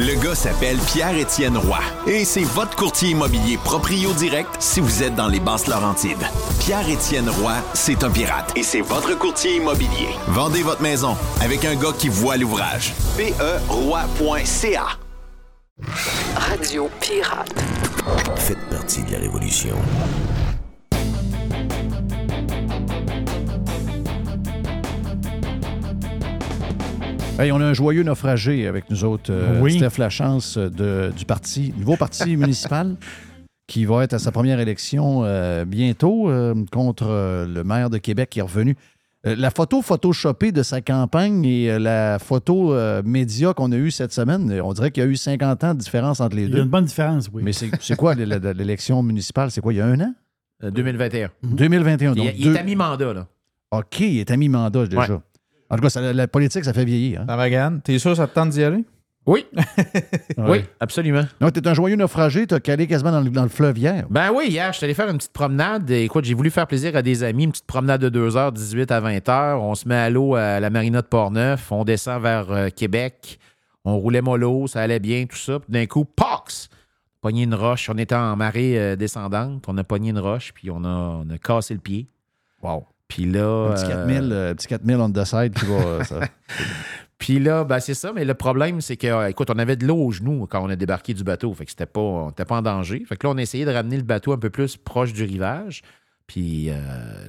Le 0.00 0.14
gars 0.22 0.34
s'appelle 0.36 0.76
Pierre-Étienne 0.78 1.56
Roy 1.56 1.80
et 2.06 2.24
c'est 2.24 2.44
votre 2.44 2.76
courtier 2.76 3.10
immobilier 3.10 3.58
proprio 3.58 4.12
direct 4.12 4.56
si 4.60 4.78
vous 4.80 5.02
êtes 5.02 5.16
dans 5.16 5.26
les 5.26 5.40
basses 5.40 5.66
Laurentides. 5.66 6.24
Pierre-Étienne 6.60 7.28
Roy, 7.28 7.54
c'est 7.74 8.04
un 8.04 8.10
pirate 8.10 8.52
et 8.56 8.62
c'est 8.62 8.80
votre 8.80 9.18
courtier 9.18 9.56
immobilier. 9.56 10.10
Vendez 10.28 10.62
votre 10.62 10.82
maison 10.82 11.16
avec 11.40 11.64
un 11.64 11.74
gars 11.74 11.92
qui 11.98 12.08
voit 12.08 12.36
l'ouvrage. 12.36 12.92
PERoy.ca 13.16 14.86
Radio 16.36 16.88
Pirate. 17.00 17.54
Faites 18.36 18.68
partie 18.70 19.02
de 19.02 19.12
la 19.12 19.18
révolution. 19.18 19.76
Hey, 27.38 27.52
on 27.52 27.60
a 27.60 27.64
un 27.66 27.72
joyeux 27.74 28.02
naufragé 28.02 28.66
avec 28.66 28.90
nous 28.90 29.04
autres. 29.04 29.30
euh, 29.32 29.60
Oui. 29.60 29.76
Steph 29.76 29.98
Lachance 29.98 30.58
de, 30.58 31.12
du 31.16 31.24
parti, 31.24 31.72
nouveau 31.78 31.96
parti 31.96 32.36
municipal 32.36 32.96
qui 33.68 33.84
va 33.84 34.02
être 34.04 34.14
à 34.14 34.18
sa 34.18 34.32
première 34.32 34.58
élection 34.60 35.22
euh, 35.24 35.64
bientôt 35.64 36.30
euh, 36.30 36.54
contre 36.72 37.06
euh, 37.08 37.46
le 37.46 37.62
maire 37.64 37.90
de 37.90 37.98
Québec 37.98 38.30
qui 38.30 38.38
est 38.40 38.42
revenu. 38.42 38.76
Euh, 39.26 39.36
la 39.36 39.50
photo 39.50 39.82
photoshopée 39.82 40.52
de 40.52 40.62
sa 40.62 40.80
campagne 40.80 41.44
et 41.44 41.70
euh, 41.70 41.78
la 41.78 42.18
photo 42.18 42.72
euh, 42.72 43.02
média 43.04 43.52
qu'on 43.52 43.70
a 43.72 43.76
eue 43.76 43.90
cette 43.90 44.12
semaine, 44.12 44.50
euh, 44.50 44.62
on 44.64 44.72
dirait 44.72 44.90
qu'il 44.90 45.02
y 45.02 45.06
a 45.06 45.08
eu 45.08 45.16
50 45.16 45.64
ans 45.64 45.74
de 45.74 45.78
différence 45.80 46.20
entre 46.20 46.34
les 46.34 46.44
Il 46.44 46.48
y 46.50 46.52
a 46.52 46.56
deux. 46.56 46.62
une 46.62 46.68
bonne 46.70 46.86
différence, 46.86 47.28
oui. 47.32 47.42
Mais 47.44 47.52
c'est 47.52 47.70
quoi 47.96 48.14
l'élection 48.14 49.02
municipale? 49.02 49.50
C'est 49.50 49.60
quoi, 49.60 49.72
il 49.72 49.76
y 49.76 49.80
a 49.80 49.86
un 49.86 50.00
an? 50.00 50.14
Euh, 50.64 50.70
2021. 50.70 51.30
2021. 51.44 52.14
Donc 52.14 52.24
Il, 52.34 52.40
il 52.40 52.44
deux- 52.46 52.54
est 52.54 52.58
à 52.58 52.62
mi-mandat, 52.64 53.12
là. 53.12 53.26
OK, 53.70 54.00
il 54.00 54.18
est 54.18 54.30
à 54.30 54.36
mi-mandat 54.36 54.86
déjà. 54.86 55.14
Ouais. 55.14 55.20
En 55.70 55.76
tout 55.76 55.82
cas, 55.82 55.90
ça- 55.90 56.12
la, 56.12 56.28
politique, 56.28 56.64
ça 56.64 56.72
fait 56.72 56.84
vieillir. 56.84 57.20
hein? 57.22 57.24
Ça 57.28 57.36
Magane, 57.36 57.80
t'es 57.82 57.98
sûr 57.98 58.12
que 58.12 58.16
ça 58.16 58.26
te 58.26 58.34
tente 58.34 58.50
d'y 58.50 58.62
aller? 58.62 58.84
Oui. 59.26 59.46
Ouais. 60.38 60.50
Oui, 60.50 60.64
absolument. 60.78 61.24
Donc, 61.40 61.52
t'es 61.52 61.66
un 61.66 61.74
joyeux 61.74 61.96
naufragé, 61.96 62.46
t'as 62.46 62.60
calé 62.60 62.86
quasiment 62.86 63.10
dans 63.10 63.20
le, 63.20 63.28
dans 63.30 63.42
le 63.42 63.48
fleuve 63.48 63.76
hier. 63.76 64.06
Ben 64.08 64.30
oui, 64.32 64.46
hier, 64.48 64.72
je 64.72 64.76
suis 64.78 64.84
allé 64.84 64.94
faire 64.94 65.08
une 65.08 65.16
petite 65.18 65.32
promenade. 65.32 65.90
Écoute, 65.90 66.24
j'ai 66.24 66.34
voulu 66.34 66.48
faire 66.50 66.66
plaisir 66.68 66.94
à 66.94 67.02
des 67.02 67.24
amis. 67.24 67.44
Une 67.44 67.50
petite 67.50 67.66
promenade 67.66 68.00
de 68.04 68.30
2h, 68.30 68.52
18 68.52 68.90
à 68.92 69.00
20h. 69.00 69.56
On 69.58 69.74
se 69.74 69.88
met 69.88 69.96
à 69.96 70.10
l'eau 70.10 70.36
à 70.36 70.60
la 70.60 70.70
marina 70.70 71.02
de 71.02 71.06
Portneuf. 71.08 71.72
On 71.72 71.84
descend 71.84 72.22
vers 72.22 72.50
euh, 72.52 72.68
Québec. 72.68 73.38
On 73.84 73.98
roulait 73.98 74.20
mollo, 74.22 74.68
ça 74.68 74.80
allait 74.82 75.00
bien, 75.00 75.26
tout 75.26 75.36
ça. 75.36 75.58
Puis 75.58 75.72
d'un 75.72 75.86
coup, 75.86 76.04
pox! 76.04 76.68
Pogné 77.20 77.42
une 77.42 77.54
roche. 77.54 77.90
On 77.90 77.98
était 77.98 78.14
en 78.14 78.36
marée 78.36 78.78
euh, 78.78 78.94
descendante. 78.96 79.64
On 79.66 79.76
a 79.76 79.82
pogné 79.84 80.10
une 80.10 80.20
roche, 80.20 80.52
puis 80.54 80.70
on 80.70 80.84
a, 80.84 80.88
on 80.88 81.28
a 81.30 81.38
cassé 81.38 81.74
le 81.74 81.80
pied. 81.80 82.06
Wow. 82.62 82.86
Puis 83.08 83.24
là. 83.24 83.70
Un 83.70 83.74
petit 83.74 83.84
euh, 83.86 83.88
4000, 83.88 84.28
euh, 84.32 84.54
petit 84.54 84.66
4000 84.68 84.96
on 84.96 85.10
the 85.10 85.24
side 85.24 85.54
qui 85.54 85.64
va. 85.66 85.74
euh, 85.74 86.04
ça- 86.04 86.20
Puis 87.18 87.40
là, 87.40 87.64
ben, 87.64 87.80
c'est 87.80 87.94
ça, 87.94 88.12
mais 88.14 88.24
le 88.24 88.34
problème, 88.34 88.80
c'est 88.80 88.96
que, 88.96 89.06
euh, 89.08 89.28
écoute, 89.28 89.50
on 89.50 89.58
avait 89.58 89.74
de 89.74 89.84
l'eau 89.84 89.96
aux 89.96 90.12
genoux 90.12 90.46
quand 90.48 90.64
on 90.64 90.68
a 90.68 90.76
débarqué 90.76 91.14
du 91.14 91.24
bateau. 91.24 91.52
Fait 91.52 91.64
que 91.64 91.70
c'était 91.72 91.84
pas, 91.86 92.00
on 92.00 92.26
n'était 92.28 92.44
pas 92.44 92.56
en 92.58 92.62
danger. 92.62 93.02
Fait 93.08 93.16
que 93.16 93.26
là, 93.26 93.32
on 93.34 93.38
a 93.38 93.42
essayé 93.42 93.64
de 93.64 93.72
ramener 93.72 93.96
le 93.96 94.04
bateau 94.04 94.32
un 94.32 94.38
peu 94.38 94.50
plus 94.50 94.76
proche 94.76 95.12
du 95.12 95.24
rivage. 95.24 95.82
Puis 96.28 96.68
euh, 96.70 96.74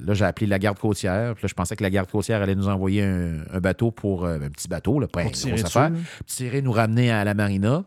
là, 0.04 0.14
j'ai 0.14 0.24
appelé 0.26 0.46
la 0.46 0.58
garde 0.60 0.78
côtière. 0.78 1.34
Puis 1.34 1.42
là, 1.42 1.48
je 1.48 1.54
pensais 1.54 1.74
que 1.74 1.82
la 1.82 1.90
garde 1.90 2.08
côtière 2.08 2.40
allait 2.40 2.54
nous 2.54 2.68
envoyer 2.68 3.02
un, 3.02 3.38
un 3.52 3.58
bateau 3.60 3.90
pour. 3.90 4.26
euh, 4.26 4.36
un 4.36 4.50
petit 4.50 4.68
bateau, 4.68 5.00
là, 5.00 5.08
pas 5.08 5.22
Pour 5.22 5.30
une 5.30 5.34
tirer 5.36 5.52
dessus, 5.54 5.66
affaire. 5.66 5.90
Tirer, 6.26 6.62
nous 6.62 6.72
ramener 6.72 7.10
à 7.10 7.24
la 7.24 7.34
marina. 7.34 7.82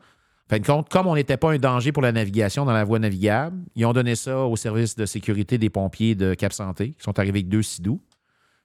Fin 0.54 0.60
de 0.60 0.66
compte, 0.68 0.90
comme 0.90 1.08
on 1.08 1.16
n'était 1.16 1.38
pas 1.38 1.52
un 1.52 1.58
danger 1.58 1.92
pour 1.92 2.04
la 2.04 2.12
navigation 2.12 2.64
dans 2.66 2.74
la 2.74 2.84
voie 2.84 3.00
navigable, 3.00 3.58
ils 3.76 3.86
ont 3.86 3.94
donné 3.94 4.16
ça 4.16 4.38
au 4.40 4.56
service 4.56 4.96
de 4.96 5.06
sécurité 5.08 5.58
des 5.58 5.70
pompiers 5.72 6.14
de 6.16 6.34
Cap 6.36 6.54
Santé, 6.54 6.90
qui 6.92 7.04
sont 7.04 7.18
arrivés 7.18 7.40
avec 7.40 7.48
deux 7.50 7.64
sidous. 7.64 8.02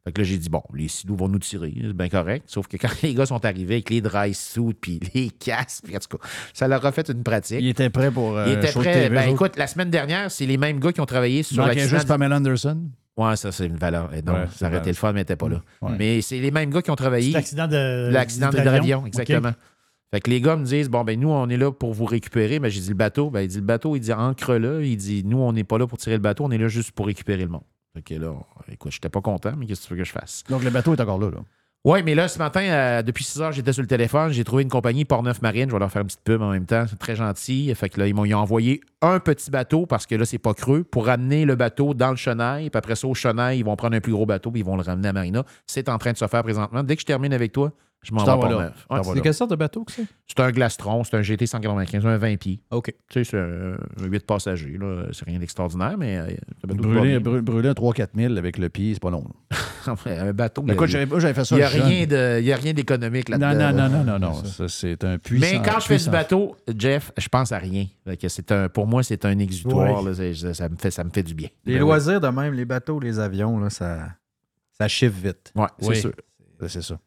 Fait 0.05 0.12
que 0.12 0.20
là, 0.20 0.24
j'ai 0.27 0.37
dit, 0.38 0.48
bon, 0.51 0.62
les 0.74 0.88
sidous 0.88 1.16
vont 1.16 1.29
nous 1.29 1.38
tirer, 1.38 1.72
c'est 1.81 1.92
bien 1.94 2.09
correct. 2.11 2.44
Sauf 2.46 2.66
que 2.68 2.77
quand 2.77 2.88
les 3.03 3.14
gars 3.14 3.24
sont 3.27 3.42
arrivés 3.44 3.77
avec 3.77 3.90
les 3.90 4.01
dry 4.03 4.35
suits, 4.35 4.74
puis 4.74 5.01
les 5.14 5.31
casques, 5.38 5.85
puis 5.85 5.96
en 5.96 5.98
tout 5.98 6.18
cas, 6.18 6.24
ça 6.53 6.68
leur 6.68 6.85
a 6.85 6.92
fait 6.92 7.09
une 7.09 7.22
pratique. 7.22 7.59
Il 7.61 7.68
était 7.68 7.88
prêt 7.90 8.11
pour. 8.11 8.37
euh, 8.37 8.44
Ils 8.48 8.53
étaient 8.55 8.70
show 8.70 8.81
de 8.81 8.85
prêts. 8.85 8.92
TV, 9.09 9.14
Ben, 9.14 9.29
écoute, 9.31 9.57
la 9.57 9.66
semaine 9.66 9.90
dernière, 9.90 10.31
c'est 10.31 10.46
les 10.46 10.59
mêmes 10.59 10.79
gars 10.81 10.92
qui 10.92 11.01
ont 11.01 11.07
travaillé 11.07 11.38
Il 11.40 11.44
sur 11.44 11.64
l'accident. 11.66 11.88
juste 11.88 12.07
Pamela 12.09 12.37
Anderson? 12.37 12.83
Ouais, 13.16 13.35
ça, 13.37 13.51
c'est 13.51 13.66
une 13.66 13.77
valeur. 13.77 14.12
Et 14.14 14.22
non, 14.22 14.35
Ouais, 14.35 14.44
ça 14.55 14.68
aurait 14.68 14.79
été 14.79 14.90
le 14.90 14.94
fun, 14.96 15.12
mais 15.12 15.20
n'était 15.20 15.37
pas 15.37 15.48
là. 15.48 15.62
Ouais. 15.83 15.96
Mais 15.98 16.20
c'est 16.20 16.38
les 16.38 16.51
mêmes 16.51 16.70
gars 16.70 16.83
qui 16.83 16.90
ont 16.90 16.96
travaillé. 16.96 17.33
L'accident 17.33 17.66
de. 17.66 18.11
L'accident 18.12 18.51
de 18.51 18.59
l'avion, 18.59 19.07
exactement. 19.07 19.53
Fait 20.11 20.21
que 20.21 20.31
les 20.31 20.40
gars 20.40 20.57
me 20.57 20.64
disent 20.64 20.88
Bon, 20.88 21.05
ben 21.05 21.18
nous, 21.18 21.31
on 21.31 21.49
est 21.49 21.57
là 21.57 21.71
pour 21.71 21.92
vous 21.92 22.07
récupérer. 22.07 22.59
Ben, 22.59 22.71
j'ai 22.71 22.81
dit 22.81 22.88
le 22.88 22.94
bateau. 22.94 23.31
Ben, 23.31 23.42
il 23.42 23.49
dit 23.49 23.59
le 23.59 23.62
bateau, 23.62 23.97
il 23.97 24.01
dit 24.01 24.12
ancre-le. 24.12 24.85
Il 24.85 24.97
dit 24.97 25.23
Nous, 25.25 25.38
on 25.38 25.53
n'est 25.53 25.64
pas 25.64 25.79
là 25.79 25.87
pour 25.87 25.99
tirer 25.99 26.16
le 26.16 26.23
bateau, 26.23 26.44
on 26.44 26.51
est 26.51 26.59
là 26.59 26.68
juste 26.68 26.92
pour 26.92 27.07
récupérer 27.07 27.42
le 27.42 27.51
monde. 27.51 27.64
Fait 27.94 28.03
que 28.03 28.14
là, 28.14 28.33
écoute, 28.71 28.92
j'étais 28.92 29.09
pas 29.09 29.21
content, 29.21 29.53
mais 29.57 29.66
qu'est-ce 29.66 29.83
que 29.83 29.88
tu 29.88 29.94
veux 29.94 29.99
que 29.99 30.05
je 30.05 30.12
fasse? 30.12 30.44
Donc, 30.49 30.62
le 30.62 30.71
bateau 30.71 30.94
est 30.94 31.01
encore 31.01 31.18
là. 31.18 31.31
là. 31.31 31.38
Oui, 31.85 32.03
mais 32.03 32.16
là, 32.16 32.27
ce 32.27 32.38
matin, 32.38 32.61
euh, 32.61 33.03
depuis 33.03 33.23
6 33.23 33.40
heures, 33.40 33.53
j'étais 33.53 33.73
sur 33.73 33.83
le 33.83 33.88
téléphone. 33.88 34.33
J'ai 34.33 34.42
trouvé 34.42 34.64
une 34.64 34.68
compagnie 34.68 35.05
Port-Neuf 35.05 35.40
Marine. 35.42 35.68
Je 35.68 35.73
vais 35.73 35.79
leur 35.79 35.90
faire 35.90 36.03
une 36.03 36.09
petite 36.09 36.25
pub 36.25 36.42
en 36.42 36.51
même 36.51 36.66
temps. 36.66 36.85
C'est 36.88 36.99
très 36.99 37.14
gentil. 37.14 37.73
Fait 37.77 37.88
que 37.88 38.01
là, 38.01 38.09
ils 38.09 38.14
m'ont 38.14 38.31
envoyé 38.33 38.81
un 39.01 39.21
petit 39.21 39.51
bateau 39.51 39.87
parce 39.87 40.05
que 40.05 40.16
là, 40.16 40.25
c'est 40.25 40.38
pas 40.38 40.55
creux 40.55 40.83
pour 40.83 41.07
ramener 41.07 41.44
le 41.44 41.55
bateau 41.55 41.94
dans 41.94 42.11
le 42.11 42.16
chenail. 42.16 42.68
Puis 42.68 42.77
après 42.77 42.97
ça, 42.97 43.07
au 43.07 43.14
chenail, 43.14 43.61
ils 43.61 43.64
vont 43.64 43.77
prendre 43.77 43.97
un 43.97 44.01
plus 44.01 44.12
gros 44.12 44.27
bateau 44.27 44.51
puis 44.51 44.61
ils 44.61 44.66
vont 44.66 44.77
le 44.77 44.83
ramener 44.83 45.09
à 45.09 45.12
Marina. 45.12 45.44
C'est 45.66 45.88
en 45.88 45.99
train 45.99 46.12
de 46.12 46.18
se 46.18 46.27
faire 46.27 46.42
présentement. 46.42 46.83
Dès 46.83 46.97
que 46.97 47.03
je 47.03 47.07
termine 47.07 47.33
avec 47.33 47.53
toi, 47.53 47.73
je 48.09 48.14
m'en 48.14 48.25
vais 48.25 48.55
Ouais, 48.90 49.01
C'est 49.05 49.21
quelle 49.21 49.35
sorte 49.35 49.51
de 49.51 49.57
bateau 49.57 49.85
que 49.85 49.92
c'est? 49.92 50.05
c'est 50.27 50.40
un 50.40 50.51
Glastron, 50.51 51.05
c'est 51.05 51.16
un 51.16 51.23
GT 51.23 51.47
195, 51.47 52.07
un 52.07 52.16
20 52.16 52.37
pieds. 52.37 52.61
OK. 52.71 52.92
Tu 53.09 53.25
sais, 53.25 53.31
c'est 53.31 53.38
un, 53.38 53.75
un 54.03 54.07
8 54.07 54.27
passagers. 54.27 54.77
là. 54.79 55.05
C'est 55.12 55.25
rien 55.27 55.38
d'extraordinaire, 55.38 55.97
mais 55.99 56.16
euh, 56.18 56.27
c'est 56.61 56.66
bateau 56.66 56.83
Brûler, 56.83 57.18
brûler, 57.18 57.42
brûler 57.42 57.68
un 57.68 57.73
3-4 57.73 58.09
000 58.14 58.37
avec 58.37 58.59
le 58.59 58.68
pied, 58.68 58.94
c'est 58.94 59.01
pas 59.03 59.11
long. 59.11 59.25
là. 59.87 59.94
un 60.07 60.33
bateau. 60.33 60.64
Écoute, 60.68 60.90
il 60.92 61.09
j'avais 61.21 61.35
fait 61.35 61.44
ça 61.44 61.57
n'y 61.57 61.62
a, 61.62 61.68
jeune. 61.68 61.83
rien 61.83 62.07
de- 62.07 62.40
il 62.40 62.47
y 62.47 62.53
a 62.53 62.57
rien 62.57 62.73
d'économique 62.73 63.29
Non, 63.29 63.38
là-dedans. 63.38 63.73
non, 63.73 63.88
non, 63.88 64.05
non, 64.05 64.18
non, 64.18 64.33
non. 64.35 64.44
Ça, 64.44 64.68
c'est 64.68 65.03
un 65.05 65.18
puissant. 65.18 65.47
Mais 65.51 65.62
quand 65.62 65.81
je 65.81 65.87
fais 65.87 65.97
du 65.99 66.11
bateau, 66.11 66.57
Jeff, 66.77 67.12
je 67.16 67.29
pense 67.29 67.53
à 67.53 67.59
rien. 67.59 67.87
C'est 68.29 68.53
un, 68.53 68.68
pour 68.68 68.87
moi, 68.87 69.03
c'est 69.03 69.25
un 69.25 69.38
exutoire. 69.38 70.03
Là. 70.03 70.14
C'est- 70.14 70.35
ça, 70.35 70.55
ça 70.55 70.68
me 70.68 70.77
fait, 70.77 70.90
ça 70.90 71.05
me 71.05 71.11
fait 71.11 71.23
du 71.23 71.35
bien. 71.35 71.49
Les 71.64 71.75
Ben 71.75 71.81
loisirs 71.81 72.21
de 72.21 72.29
même, 72.29 72.55
les 72.55 72.64
bateaux, 72.64 73.01
les 73.01 73.18
avions, 73.18 73.59
là, 73.59 73.71
ça, 73.71 73.99
ça 74.79 74.88
chiffre 74.88 75.16
vite. 75.23 75.53
oui. 75.55 75.62
Ouais, 75.62 75.68
c'est 75.81 75.88
Oui. 75.88 75.97
sûr. 75.97 76.12
C'est 76.66 76.83
ça. 76.83 76.99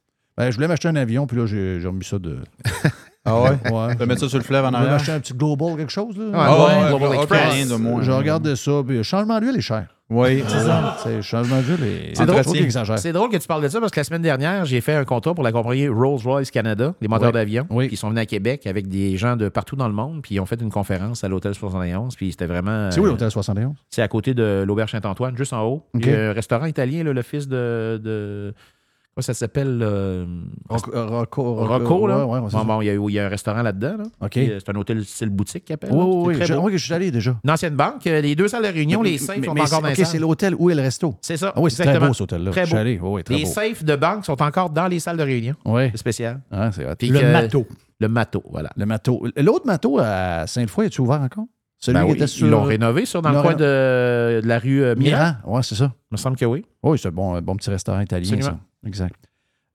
Ben, 0.42 0.50
je 0.50 0.56
voulais 0.56 0.68
m'acheter 0.68 0.88
un 0.88 0.96
avion, 0.96 1.28
puis 1.28 1.38
là, 1.38 1.46
j'ai 1.46 1.80
j'ai 1.80 1.88
remis 1.88 2.04
ça 2.04 2.18
de. 2.18 2.40
Ah 3.24 3.40
ouais? 3.40 3.50
Ouais. 3.72 3.96
Tu 3.96 4.06
mettre 4.08 4.22
ça 4.22 4.30
sur 4.30 4.40
le 4.40 4.44
fleuve 4.44 4.66
en 4.66 4.74
arrière? 4.74 4.94
m'acheter 4.94 5.12
un 5.12 5.20
petit 5.20 5.34
Global, 5.36 5.76
quelque 5.78 5.92
chose. 5.92 6.18
Là. 6.18 6.24
Ouais, 6.26 6.32
Ah 6.36 6.58
ouais, 6.58 6.84
ouais, 6.92 6.98
Global 6.98 7.18
Express. 7.20 7.54
rien 7.54 7.66
de 7.68 7.76
moins. 7.76 8.02
Je 8.02 8.10
regarde 8.12 8.56
ça, 8.56 8.72
puis 8.84 8.98
le 8.98 9.04
changement 9.04 9.40
d'huile 9.40 9.58
est 9.58 9.62
cher. 9.62 9.86
Oui, 10.10 10.44
c'est 10.48 10.60
ça. 10.62 10.98
C'est 11.04 11.22
changement 11.22 11.62
d'huile 11.62 11.84
est. 11.84 12.18
C'est 12.18 12.26
drôle. 12.26 12.98
C'est 12.98 13.14
drôle 13.14 13.30
que 13.30 13.38
tu 13.38 13.48
parles 13.48 13.62
de 13.62 13.68
ça 13.68 13.80
parce 13.80 13.92
que 13.92 14.00
la 14.00 14.04
semaine 14.06 14.24
dernière, 14.24 14.66
j'ai 14.66 14.82
fait 14.82 14.96
un 14.96 15.06
contrat 15.06 15.36
pour 15.36 15.44
la 15.44 15.52
compagnie 15.52 15.88
Rolls-Royce 15.88 16.50
Canada, 16.50 16.96
les 17.00 17.08
moteurs 17.08 17.28
Oui. 17.28 17.34
d'avion, 17.34 17.68
Oui. 17.70 17.90
qui 17.90 17.96
sont 17.96 18.10
venus 18.10 18.24
à 18.24 18.26
Québec 18.26 18.66
avec 18.66 18.88
des 18.90 19.16
gens 19.18 19.36
de 19.36 19.50
partout 19.50 19.76
dans 19.76 19.88
le 19.88 19.94
monde, 19.94 20.24
puis 20.24 20.34
ils 20.34 20.40
ont 20.40 20.48
fait 20.48 20.60
une 20.60 20.72
conférence 20.72 21.24
à 21.24 21.28
l'Hôtel 21.28 21.54
71, 21.54 22.16
puis 22.16 22.32
c'était 22.32 22.48
vraiment... 22.48 22.90
C'est 22.90 23.00
où 23.02 23.06
l'hôtel 23.06 23.30
71? 23.30 23.76
C'est 23.92 24.02
à 24.02 24.08
côté 24.08 24.34
de 24.34 24.64
l'Auberge 24.66 24.90
Saint-Antoine, 24.94 25.38
juste 25.38 25.54
en 25.54 25.62
haut. 25.64 25.86
OK. 25.94 26.02
Il 26.04 26.10
y 26.12 26.16
a 26.16 26.30
un 26.32 26.34
restaurant 26.34 26.66
italien, 26.66 27.04
là, 27.04 27.14
le 27.14 27.22
fils 27.22 27.48
de, 27.48 28.02
de- 28.04 28.56
Quoi, 29.14 29.24
ça 29.24 29.34
s'appelle 29.34 29.82
euh, 29.84 30.26
Rocco, 30.70 31.56
Rocco, 31.66 32.08
là. 32.08 32.26
Ouais, 32.26 32.40
ouais, 32.40 32.48
c'est 32.50 32.56
Bon, 32.58 32.64
bon, 32.64 32.82
il 32.82 32.86
y, 32.86 32.90
a- 32.90 32.94
il 32.94 33.10
y 33.14 33.20
a 33.20 33.26
un 33.26 33.30
restaurant 33.30 33.62
là-dedans. 33.62 33.98
Là. 33.98 34.04
OK. 34.22 34.32
C'est 34.36 34.70
un 34.70 34.76
hôtel 34.76 35.04
style 35.04 35.30
boutique 35.30 35.66
qui 35.66 35.74
appelle. 35.74 35.90
Oui, 35.92 36.00
oui, 36.02 36.12
C'est 36.12 36.28
oui. 36.30 36.36
très 36.38 36.46
Je, 36.46 36.54
beau. 36.54 36.62
oui, 36.68 36.72
je 36.78 36.78
suis 36.86 36.94
allé 36.94 37.12
déjà. 37.12 37.36
Une 37.44 37.52
ancienne 37.52 37.76
banque, 37.76 38.08
euh, 38.08 38.22
les 38.22 38.36
deux 38.36 38.48
salles 38.48 38.64
de 38.64 38.70
réunion, 38.70 39.02
les 39.02 39.18
safes 39.18 39.38
Mais- 39.40 39.48
sont 39.48 39.54
mais 39.54 39.62
encore 39.62 39.80
c'est- 39.80 39.96
dans 39.98 40.02
OK, 40.04 40.08
c'est 40.08 40.20
l'hôtel 40.20 40.56
où 40.58 40.70
est 40.70 40.76
le 40.76 40.82
resto? 40.82 41.16
C'est 41.22 41.36
ça. 41.36 41.52
Ah 41.54 41.60
oui, 41.62 41.70
c'est 41.72 41.84
très 41.84 42.00
beau, 42.00 42.14
cet 42.14 42.22
hôtel-là. 42.22 42.52
Très 42.52 42.62
Je 42.62 42.66
suis 42.68 42.74
beau. 42.76 42.80
allé. 42.80 43.00
Oui, 43.02 43.10
oui, 43.16 43.24
très 43.26 43.36
les 43.36 43.44
beau. 43.44 43.50
safes 43.50 43.84
de 43.84 43.96
banque 43.98 44.24
sont 44.26 44.42
encore 44.42 44.70
dans 44.70 44.88
les 44.88 45.00
salles 45.02 45.18
de 45.18 45.24
réunion. 45.24 45.56
Oui. 45.66 45.90
C'est 45.92 45.98
spécial. 45.98 46.40
Ah, 46.50 46.72
c'est 46.72 46.84
Le 46.86 47.20
que- 47.20 47.32
matos. 47.34 47.66
Le 48.00 48.08
mato, 48.08 48.42
voilà. 48.50 48.70
Le 48.78 48.86
matos. 48.86 49.20
L'autre 49.36 49.68
matos 49.68 50.00
à 50.02 50.48
Sainte-Foy, 50.48 50.86
est-tu 50.86 51.02
ouvert 51.02 51.22
encore? 51.22 51.46
Celui 51.84 51.98
Ben 51.98 52.06
qui 52.06 52.12
oui, 52.12 52.18
était 52.18 52.28
sur. 52.28 52.46
Ils 52.46 52.52
l'ont 52.52 52.64
rénové, 52.64 53.06
ça, 53.08 53.22
dans 53.22 53.32
le 53.32 53.42
coin 53.42 53.56
de, 53.56 54.40
de 54.42 54.48
la 54.48 54.60
rue 54.60 54.84
euh, 54.84 54.96
Miran. 54.96 55.18
Miran. 55.18 55.34
Oui, 55.46 55.64
c'est 55.64 55.76
ça. 55.76 55.92
Il 56.12 56.14
me 56.14 56.18
semble 56.18 56.38
que 56.38 56.46
oui. 56.46 56.64
Oui, 56.84 57.00
c'est 57.00 57.08
un 57.08 57.12
bon, 57.12 57.34
un 57.34 57.42
bon 57.42 57.56
petit 57.56 57.72
restaurant 57.72 58.00
italien, 58.02 58.34
Absolument. 58.36 58.60
ça. 58.84 58.88
Exact. 58.88 59.16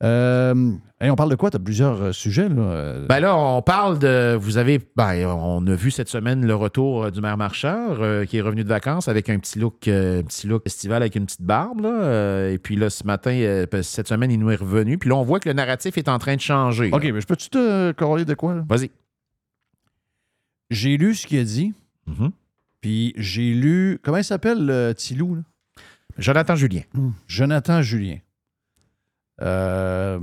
Euh, 0.04 0.72
hey, 1.00 1.10
on 1.10 1.16
parle 1.16 1.30
de 1.30 1.36
quoi? 1.36 1.50
Tu 1.50 1.56
as 1.56 1.58
plusieurs 1.58 2.00
euh, 2.00 2.12
sujets, 2.12 2.48
là. 2.48 2.60
Euh, 2.62 3.06
Ben 3.08 3.18
là, 3.18 3.34
on 3.36 3.60
parle 3.62 3.98
de. 3.98 4.36
Vous 4.38 4.56
avez. 4.58 4.78
Ben, 4.94 5.26
on 5.26 5.66
a 5.66 5.74
vu 5.74 5.90
cette 5.90 6.08
semaine 6.08 6.46
le 6.46 6.54
retour 6.54 7.10
du 7.10 7.20
maire 7.20 7.36
Marchand 7.36 7.96
qui 8.28 8.36
est 8.36 8.40
revenu 8.40 8.62
de 8.62 8.68
vacances 8.68 9.08
avec 9.08 9.28
un 9.28 9.38
petit 9.40 9.58
look, 9.58 9.80
petit 9.80 10.46
look 10.46 10.62
festival 10.62 11.02
avec 11.02 11.16
une 11.16 11.24
petite 11.26 11.42
barbe. 11.42 11.80
Là, 11.80 12.50
et 12.50 12.58
puis 12.58 12.76
là, 12.76 12.88
ce 12.88 13.04
matin, 13.04 13.64
ben, 13.72 13.82
cette 13.82 14.06
semaine, 14.06 14.30
il 14.30 14.38
nous 14.38 14.50
est 14.50 14.56
revenu. 14.56 14.96
Puis 14.98 15.08
là, 15.10 15.16
on 15.16 15.22
voit 15.24 15.40
que 15.40 15.48
le 15.48 15.54
narratif 15.54 15.98
est 15.98 16.08
en 16.08 16.18
train 16.18 16.36
de 16.36 16.40
changer. 16.40 16.90
OK, 16.92 17.02
mais 17.02 17.20
je 17.20 17.26
peux-tu 17.26 17.48
te 17.48 17.90
corroler 17.92 18.24
de 18.24 18.34
quoi? 18.34 18.54
là? 18.54 18.64
Vas-y. 18.68 18.90
J'ai 20.70 20.96
lu 20.96 21.14
ce 21.14 21.26
qu'il 21.26 21.38
a 21.38 21.44
dit, 21.44 21.72
Mhm. 22.06 22.30
puis 22.80 23.12
j'ai 23.16 23.52
lu. 23.54 23.98
Comment 24.02 24.18
il 24.18 24.24
s'appelle, 24.24 24.64
le 24.64 24.92
Tilou? 24.94 25.34
là? 25.36 25.42
Jonathan 26.18 26.54
Julien. 26.56 26.82
Jonathan 27.28 27.82
Julien. 27.82 28.18
Euh, 29.42 30.18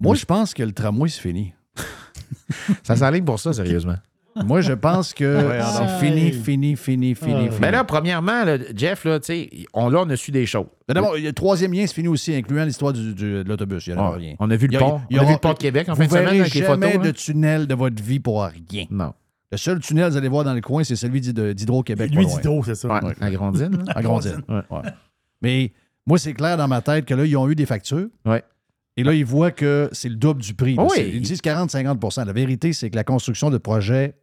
moi, 0.00 0.14
je 0.14 0.24
pense 0.24 0.54
que 0.54 0.62
le 0.62 0.72
tramway, 0.72 1.08
c'est 1.08 1.20
fini. 1.20 1.52
Ça 2.82 2.96
s'enligne 2.96 3.24
pour 3.24 3.38
ça, 3.38 3.52
sérieusement. 3.52 3.96
Moi, 4.44 4.62
je 4.62 4.72
pense 4.72 5.14
que 5.14 5.48
Ouais, 5.48 5.60
c'est 5.62 6.04
fini, 6.04 6.32
fini, 6.32 6.74
fini, 6.76 7.14
fini, 7.14 7.46
fini. 7.46 7.60
Ben 7.60 7.70
là, 7.70 7.84
premièrement, 7.84 8.42
là, 8.44 8.58
Jeff, 8.74 9.04
là, 9.04 9.20
tu 9.20 9.26
sais, 9.26 9.50
on, 9.72 9.88
là, 9.88 10.00
on 10.04 10.10
a 10.10 10.16
su 10.16 10.32
des 10.32 10.44
choses. 10.44 10.66
D'abord, 10.88 11.14
le 11.16 11.32
troisième 11.32 11.72
lien, 11.72 11.86
c'est 11.86 11.94
fini 11.94 12.08
aussi, 12.08 12.34
incluant 12.34 12.64
l'histoire 12.64 12.92
de 12.92 13.44
l'autobus. 13.46 13.86
Il 13.86 13.94
n'y 13.94 14.00
en 14.00 14.06
a 14.06 14.16
rien. 14.16 14.34
On 14.40 14.50
a 14.50 14.56
vu 14.56 14.66
le 14.66 14.76
pont. 14.76 15.00
il 15.08 15.16
y 15.16 15.20
On 15.20 15.22
a 15.22 15.26
vu 15.26 15.32
le 15.34 15.38
pont 15.38 15.52
de 15.52 15.58
Québec 15.58 15.88
en 15.88 15.92
vous 15.92 15.98
fin 15.98 16.06
de 16.06 16.10
semaine 16.10 16.24
verrez 16.24 16.40
avec 16.40 16.54
les 16.54 16.62
jamais 16.62 16.92
photos, 16.92 17.06
de 17.06 17.10
tunnel 17.12 17.66
de 17.68 17.74
votre 17.74 18.02
vie 18.02 18.18
pour 18.18 18.42
rien. 18.42 18.86
Non. 18.90 19.14
Le 19.52 19.56
seul 19.58 19.78
tunnel 19.80 20.06
que 20.06 20.10
vous 20.12 20.16
allez 20.16 20.28
voir 20.28 20.44
dans 20.44 20.54
le 20.54 20.60
coin, 20.60 20.82
c'est 20.84 20.96
celui 20.96 21.20
d'Hyd- 21.20 21.52
d'Hydro-Québec. 21.52 22.10
Lui 22.14 22.26
d'Hydro, 22.26 22.64
c'est 22.64 22.74
ça. 22.74 22.88
Ouais, 22.88 23.04
Ouais. 23.04 23.14
à 23.20 23.30
Grandine. 23.30 23.76
là. 23.86 23.92
À 23.96 24.02
Grandine. 24.02 24.42
Ouais. 24.48 24.80
Mais 25.42 25.72
moi, 26.06 26.18
c'est 26.18 26.32
clair 26.34 26.56
dans 26.56 26.66
ma 26.68 26.80
tête 26.80 27.04
que 27.04 27.14
là, 27.14 27.24
ils 27.24 27.36
ont 27.36 27.48
eu 27.48 27.54
des 27.54 27.66
factures. 27.66 28.08
Ouais. 28.24 28.42
Et 28.96 29.04
là, 29.04 29.12
ils 29.12 29.24
voient 29.24 29.50
que 29.50 29.88
c'est 29.92 30.08
le 30.08 30.16
double 30.16 30.40
du 30.42 30.54
prix. 30.54 30.76
Oui. 30.78 31.10
Ils 31.14 31.20
disent 31.22 31.40
40-50% 31.42 32.24
La 32.24 32.32
vérité, 32.32 32.72
c'est 32.72 32.90
que 32.90 32.96
la 32.96 33.04
construction 33.04 33.50
de 33.50 33.58
projets 33.58 34.14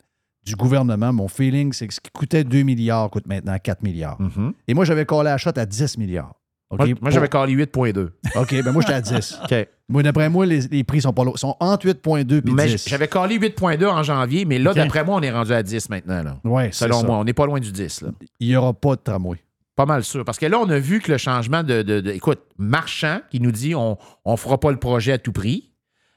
du 0.45 0.55
gouvernement, 0.55 1.13
mon 1.13 1.27
feeling, 1.27 1.71
c'est 1.71 1.87
que 1.87 1.93
ce 1.93 1.99
qui 1.99 2.09
coûtait 2.11 2.43
2 2.43 2.63
milliards 2.63 3.09
coûte 3.09 3.27
maintenant 3.27 3.55
4 3.61 3.83
milliards. 3.83 4.19
Mhm. 4.19 4.53
Et 4.67 4.73
moi, 4.73 4.85
j'avais 4.85 5.05
collé 5.05 5.29
à 5.29 5.37
shot 5.37 5.51
à 5.55 5.65
10 5.65 5.97
milliards. 5.97 6.33
Moi, 7.01 7.11
j'avais 7.11 7.27
calé 7.27 7.53
8,2. 7.55 8.09
OK, 8.35 8.63
ben 8.63 8.71
moi, 8.71 8.81
j'étais 8.81 8.93
à 8.93 9.01
10. 9.01 9.39
OK. 9.43 9.67
Moi, 9.89 10.03
d'après 10.03 10.29
moi, 10.29 10.45
les, 10.45 10.61
les 10.61 10.83
prix 10.83 11.01
sont 11.01 11.11
pas. 11.11 11.23
Ils 11.25 11.37
sont 11.37 11.55
entre 11.59 11.87
8,2 11.87 12.37
et 12.47 12.51
Mais 12.53 12.67
10. 12.67 12.87
j'avais 12.87 13.07
calé 13.07 13.37
8,2 13.37 13.85
en 13.87 14.03
janvier, 14.03 14.45
mais 14.45 14.57
là, 14.57 14.73
d'après 14.73 15.03
moi, 15.03 15.17
on 15.17 15.21
est 15.21 15.31
rendu 15.31 15.51
à 15.53 15.61
10 15.63 15.89
maintenant. 15.89 16.23
Là. 16.23 16.37
Ouais, 16.45 16.69
Selon 16.71 17.01
ça. 17.01 17.07
moi, 17.07 17.17
on 17.17 17.23
n'est 17.25 17.33
pas 17.33 17.45
loin 17.45 17.59
du 17.59 17.71
10. 17.71 18.01
Là. 18.01 18.09
Il 18.39 18.47
n'y 18.47 18.55
aura 18.55 18.73
pas 18.73 18.95
de 18.95 19.01
tramway. 19.03 19.37
Pas 19.75 19.85
mal 19.85 20.03
sûr. 20.03 20.23
Parce 20.25 20.37
que 20.37 20.45
là, 20.45 20.59
on 20.59 20.69
a 20.69 20.79
vu 20.79 20.99
que 20.99 21.11
le 21.11 21.17
changement 21.17 21.63
de. 21.63 21.81
de- 21.81 21.99
de- 22.01 22.11
écoute, 22.11 22.39
Marchand 22.57 23.19
qui 23.31 23.39
nous 23.39 23.51
dit 23.51 23.73
on 23.75 23.97
ne 24.25 24.35
fera 24.35 24.59
pas 24.59 24.71
le 24.71 24.77
projet 24.77 25.13
à 25.13 25.17
tout 25.17 25.31
prix. 25.31 25.70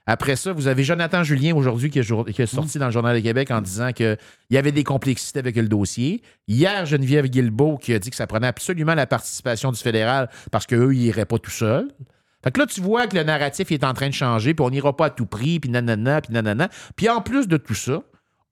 Après 0.07 0.37
ça, 0.37 0.53
vous 0.53 0.67
avez 0.69 0.85
Jonathan 0.85 1.23
Julien 1.23 1.55
aujourd'hui 1.57 1.89
qui, 1.91 1.99
est 1.99 2.03
jour- 2.03 2.27
qui 2.27 2.43
est 2.43 2.47
sorti 2.47 2.79
dans 2.79 2.87
le 2.87 2.91
Journal 2.93 3.17
de 3.17 3.21
Québec 3.23 3.51
en 3.51 3.63
disant 3.63 3.93
qu'il 3.93 4.19
y 4.51 4.59
avait 4.59 4.73
des 4.73 4.85
complexités 4.85 5.39
avec 5.39 5.57
le 5.57 5.67
dossier. 5.67 6.21
Hier, 6.47 6.85
Geneviève 6.85 7.27
Guilbeault 7.27 7.79
qui 7.79 7.95
a 7.95 7.99
dit 7.99 8.11
que 8.11 8.17
ça 8.17 8.27
prenait 8.27 8.47
absolument 8.47 8.95
la 8.95 9.07
participation 9.07 9.73
du 9.73 9.79
fédéral 9.81 10.29
parce 10.51 10.67
qu'eux, 10.67 10.95
ils 10.95 11.01
n'iraient 11.05 11.25
pas 11.25 11.39
tout 11.39 11.51
seuls. 11.51 11.89
Fait 12.43 12.51
que 12.51 12.61
là, 12.61 12.67
tu 12.67 12.83
vois 12.83 13.07
que 13.07 13.17
le 13.17 13.23
narratif 13.23 13.73
est 13.73 13.83
en 13.85 13.95
train 13.95 14.09
de 14.09 14.15
changer, 14.15 14.53
puis 14.53 14.63
on 14.67 14.69
n'ira 14.69 14.95
pas 14.95 15.07
à 15.07 15.11
tout 15.11 15.25
prix, 15.25 15.59
puis 15.61 15.71
nanana, 15.71 16.21
puis 16.21 16.35
nanana. 16.35 16.69
Puis 16.97 17.09
en 17.09 17.23
plus 17.23 17.49
de 17.49 17.57
tout 17.57 17.75
ça, 17.75 18.03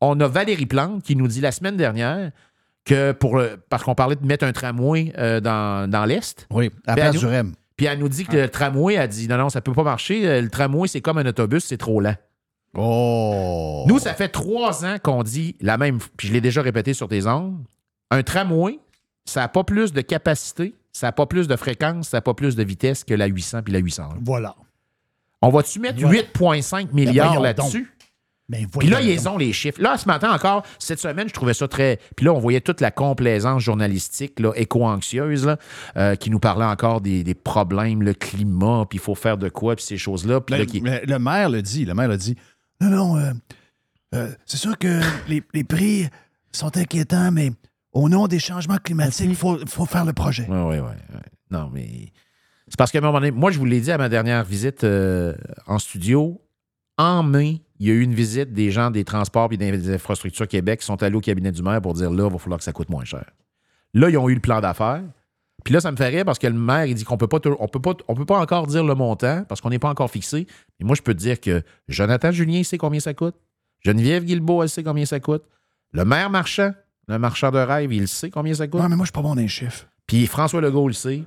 on 0.01 0.19
a 0.21 0.29
Valérie 0.29 0.65
Plante 0.65 1.03
qui 1.03 1.15
nous 1.17 1.29
dit 1.29 1.43
la 1.43 1.53
semaine 1.53 1.77
dernière 1.77 2.31
que 2.87 3.13
pour 3.13 3.37
le- 3.37 3.59
parce 3.69 3.85
qu'on 3.85 3.95
parlait 3.95 4.17
de 4.17 4.25
mettre 4.27 4.47
un 4.47 4.53
tramway 4.53 5.13
euh, 5.19 5.41
dans, 5.41 5.89
dans 5.91 6.07
l'Est. 6.07 6.47
Oui, 6.51 6.71
à 6.87 6.93
la 6.93 6.95
Ben, 6.97 7.03
place 7.11 7.15
nous- 7.17 7.21
du 7.21 7.27
REM. 7.27 7.53
Puis 7.77 7.87
elle 7.87 7.99
nous 7.99 8.09
dit 8.09 8.25
que 8.25 8.37
le 8.37 8.49
tramway 8.49 8.97
a 8.97 9.07
dit 9.07 9.29
non, 9.29 9.37
non, 9.39 9.49
ça 9.49 9.61
peut 9.61 9.73
pas 9.73 9.83
marcher. 9.83 10.29
Euh, 10.29 10.43
Le 10.43 10.51
tramway, 10.51 10.89
c'est 10.89 11.01
comme 11.01 11.18
un 11.18 11.27
autobus, 11.27 11.64
c'est 11.64 11.79
trop 11.79 12.01
lent. 12.01 12.14
Oh! 12.75 13.85
Nous, 13.87 13.99
ça 13.99 14.14
fait 14.14 14.29
trois 14.29 14.85
ans 14.85 14.97
qu'on 15.03 15.23
dit 15.23 15.57
la 15.61 15.77
même, 15.77 15.99
puis 16.16 16.29
je 16.29 16.33
l'ai 16.33 16.41
déjà 16.41 16.62
répété 16.62 16.95
sur 16.95 17.09
tes 17.09 17.27
ondes. 17.27 17.59
Un 18.11 18.23
tramway, 18.23 18.79
ça 19.25 19.41
n'a 19.41 19.49
pas 19.49 19.64
plus 19.64 19.93
de 19.93 20.01
capacité, 20.01 20.75
ça 20.93 21.09
n'a 21.09 21.12
pas 21.12 21.27
plus 21.27 21.49
de 21.49 21.57
fréquence, 21.57 22.09
ça 22.09 22.18
n'a 22.18 22.23
pas 22.23 22.35
plus 22.35 22.57
de 22.57 22.64
vitesse 22.64 23.05
que 23.05 23.14
la 23.14 23.27
800 23.27 23.62
puis 23.62 23.73
la 23.73 23.79
801. 23.81 24.18
Voilà. 24.23 24.55
On 25.43 25.51
va-tu 25.51 25.81
mettre 25.81 26.01
Voilà. 26.01 26.20
8,5 26.23 26.93
milliards 26.93 27.29
voyons 27.29 27.43
là-dessus? 27.43 27.93
Ben, 28.49 28.66
Puis 28.78 28.88
là, 28.88 29.01
ils 29.01 29.28
ont 29.28 29.38
les 29.38 29.53
chiffres. 29.53 29.80
Là, 29.80 29.97
ce 29.97 30.07
matin 30.07 30.30
encore, 30.32 30.62
cette 30.78 30.99
semaine, 30.99 31.28
je 31.28 31.32
trouvais 31.32 31.55
ça 31.55 31.68
très. 31.68 31.99
Puis 32.16 32.26
là, 32.26 32.32
on 32.34 32.38
voyait 32.38 32.61
toute 32.61 32.80
la 32.82 32.90
complaisance 32.90 33.62
journalistique, 33.62 34.38
là, 34.40 34.53
éco-anxieuse, 34.57 35.47
là, 35.47 35.57
euh, 35.97 36.16
qui 36.16 36.28
nous 36.28 36.38
parlait 36.40 36.64
encore 36.66 37.01
des, 37.01 37.24
des 37.24 37.34
problèmes, 37.34 38.03
le 38.03 38.12
climat, 38.14 38.84
puis 38.90 38.99
il 38.99 39.01
faut 39.03 39.14
faire 39.14 39.38
de 39.38 39.49
quoi, 39.49 39.76
puis 39.76 39.84
ces 39.84 39.97
choses-là. 39.97 40.40
Puis 40.40 40.55
Le, 40.55 40.61
là, 40.61 40.66
qui- 40.66 40.80
le- 40.80 41.01
le 41.07 41.18
maire 41.18 41.49
le 41.49 41.62
dit. 41.62 41.84
Le 41.84 41.95
maire 41.95 42.09
le 42.09 42.16
dit. 42.18 42.36
Non, 42.80 42.90
non, 42.90 43.16
euh, 43.16 43.32
euh, 44.14 44.28
c'est 44.45 44.57
sûr 44.59 44.76
que 44.76 45.01
les, 45.28 45.43
les 45.55 45.64
prix 45.64 46.09
sont 46.51 46.76
inquiétants, 46.76 47.30
mais 47.30 47.53
au 47.93 48.09
nom 48.11 48.26
des 48.26 48.38
changements 48.40 48.76
climatiques, 48.78 49.26
il 49.30 49.36
faut, 49.36 49.59
faut 49.66 49.86
faire 49.86 50.05
le 50.05 50.12
projet. 50.12 50.47
Oui, 50.49 50.59
oui, 50.59 50.76
oui. 50.78 51.18
Non, 51.51 51.70
mais. 51.72 52.12
C'est 52.68 52.76
parce 52.76 52.90
qu'à 52.90 52.99
un 52.99 53.03
moment 53.03 53.18
donné, 53.20 53.30
moi, 53.30 53.51
je 53.51 53.59
vous 53.59 53.64
l'ai 53.66 53.80
dit 53.80 53.93
à 53.93 53.99
ma 53.99 54.09
dernière 54.09 54.45
visite 54.45 54.84
euh, 54.84 55.34
en 55.66 55.78
studio. 55.78 56.40
En 56.99 57.22
mai, 57.22 57.62
il 57.83 57.89
y 57.89 57.91
a 57.91 57.95
eu 57.95 58.03
une 58.03 58.14
visite 58.14 58.53
des 58.53 58.70
gens 58.70 58.93
des 58.93 59.03
transports 59.03 59.49
et 59.53 59.57
des 59.57 59.93
infrastructures 59.93 60.47
Québec 60.47 60.78
qui 60.80 60.87
sont 60.87 61.03
allés 61.03 61.16
au 61.16 61.20
cabinet 61.20 61.51
du 61.51 61.64
maire 61.64 61.83
pour 61.83 61.95
dire 61.95 62.12
là, 62.12 62.28
il 62.28 62.33
va 62.33 62.39
falloir 62.39 62.59
que 62.59 62.64
ça 62.64 62.72
coûte 62.72 62.89
moins 62.89 63.05
cher. 63.05 63.24
Là, 63.93 64.09
ils 64.09 64.16
ont 64.16 64.28
eu 64.28 64.35
le 64.35 64.41
plan 64.41 64.61
d'affaires. 64.61 65.03
Puis 65.64 65.74
là, 65.74 65.80
ça 65.80 65.91
me 65.91 65.97
fait 65.97 66.07
rire 66.07 66.24
parce 66.24 66.39
que 66.39 66.47
le 66.47 66.55
maire, 66.55 66.85
il 66.87 66.95
dit 66.95 67.03
qu'on 67.03 67.16
peut 67.16 67.26
pas, 67.26 67.41
on 67.59 67.66
peut 67.66 67.80
pas, 67.80 67.95
on 68.07 68.14
peut 68.14 68.24
pas 68.24 68.39
encore 68.39 68.68
dire 68.68 68.85
le 68.85 68.95
montant 68.95 69.43
parce 69.49 69.61
qu'on 69.61 69.70
n'est 69.70 69.80
pas 69.80 69.89
encore 69.89 70.12
fixé. 70.12 70.47
Mais 70.78 70.87
moi, 70.87 70.95
je 70.95 71.03
peux 71.03 71.12
te 71.12 71.18
dire 71.18 71.41
que 71.41 71.64
Jonathan 71.89 72.30
Julien 72.30 72.62
sait 72.62 72.78
combien 72.78 73.01
ça 73.01 73.14
coûte. 73.14 73.35
Geneviève 73.80 74.24
Guilbeault, 74.24 74.62
elle 74.62 74.68
sait 74.68 74.85
combien 74.85 75.05
ça 75.05 75.18
coûte. 75.18 75.43
Le 75.91 76.05
maire 76.05 76.30
marchand, 76.30 76.72
le 77.09 77.18
marchand 77.18 77.51
de 77.51 77.59
rêve, 77.59 77.93
il 77.93 78.07
sait 78.07 78.30
combien 78.30 78.55
ça 78.55 78.68
coûte. 78.68 78.80
Non, 78.80 78.89
mais 78.89 78.95
moi, 78.95 79.07
je 79.07 79.09
suis 79.09 79.12
pas 79.12 79.22
bon 79.22 79.35
dans 79.35 79.41
les 79.41 79.49
chiffres. 79.49 79.89
Puis 80.07 80.28
François 80.28 80.61
Legault 80.61 80.87
le 80.87 80.95
sait. 80.95 81.24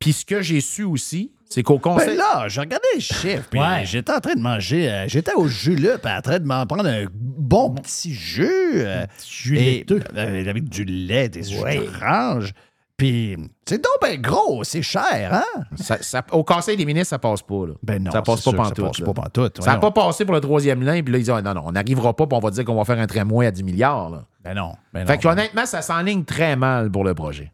Puis 0.00 0.12
ce 0.12 0.24
que 0.24 0.42
j'ai 0.42 0.60
su 0.60 0.82
aussi, 0.82 1.30
c'est 1.54 1.62
qu'au 1.62 1.78
conseil. 1.78 2.08
Ben 2.08 2.16
là, 2.18 2.48
j'ai 2.48 2.60
regardé 2.60 2.84
les 2.94 3.00
chiffres, 3.00 3.46
puis 3.50 3.60
Ouais. 3.60 3.82
j'étais 3.84 4.12
en 4.12 4.20
train 4.20 4.34
de 4.34 4.40
manger, 4.40 4.90
euh, 4.90 5.04
j'étais 5.08 5.34
au 5.34 5.46
jus 5.48 5.76
là, 5.76 5.98
puis 5.98 6.12
en 6.12 6.20
train 6.20 6.38
de 6.38 6.44
m'en 6.44 6.66
prendre 6.66 6.86
un 6.88 7.04
bon 7.12 7.70
petit 7.74 8.12
jus. 8.12 8.48
euh, 8.74 9.06
Jus 9.26 9.58
et- 9.58 9.86
euh, 10.16 10.50
avec 10.50 10.68
du 10.68 10.84
lait, 10.84 11.28
des 11.28 11.42
jus 11.44 11.60
Ouais. 11.60 11.78
d'orange. 11.78 12.52
Puis 12.96 13.36
c'est 13.66 13.82
donc 13.82 13.92
ben 14.00 14.20
gros, 14.20 14.62
c'est 14.62 14.80
cher, 14.82 15.02
hein? 15.32 15.62
ça- 15.74 15.98
ça- 16.00 16.24
au 16.30 16.44
conseil 16.44 16.76
des 16.76 16.84
ministres, 16.84 17.08
ça 17.10 17.18
passe 17.18 17.42
pas. 17.42 17.66
Là. 17.66 17.74
Ben 17.82 18.00
non, 18.02 18.12
ça 18.12 18.22
passe 18.22 18.36
pas 18.42 18.50
sûr, 18.52 18.54
pantoute. 18.56 18.76
Ça 18.76 18.82
passe 18.86 18.98
là. 19.00 19.06
pas 19.06 19.12
pantoute. 19.22 19.56
Ça 19.62 19.72
n'a 19.72 19.78
voyons. 19.78 19.92
pas 19.92 20.02
passé 20.06 20.24
pour 20.24 20.34
le 20.34 20.40
troisième 20.40 20.80
lien, 20.82 21.02
puis 21.02 21.12
là, 21.12 21.18
ils 21.18 21.22
disent 21.22 21.30
ah, 21.30 21.42
non, 21.42 21.54
non, 21.54 21.62
on 21.66 21.72
n'arrivera 21.72 22.14
pas, 22.14 22.26
puis 22.28 22.36
on 22.36 22.40
va 22.40 22.50
dire 22.50 22.64
qu'on 22.64 22.76
va 22.76 22.84
faire 22.84 22.98
un 23.00 23.06
tramway 23.08 23.46
à 23.46 23.50
10 23.50 23.64
milliards. 23.64 24.10
Là. 24.10 24.24
Ben 24.44 24.54
non. 24.54 24.74
Ben 24.92 25.04
Fait 25.06 25.14
non, 25.14 25.20
que 25.20 25.28
honnêtement, 25.28 25.66
ça 25.66 25.82
s'enligne 25.82 26.24
très 26.24 26.54
mal 26.54 26.88
pour 26.90 27.02
le 27.04 27.14
projet. 27.14 27.50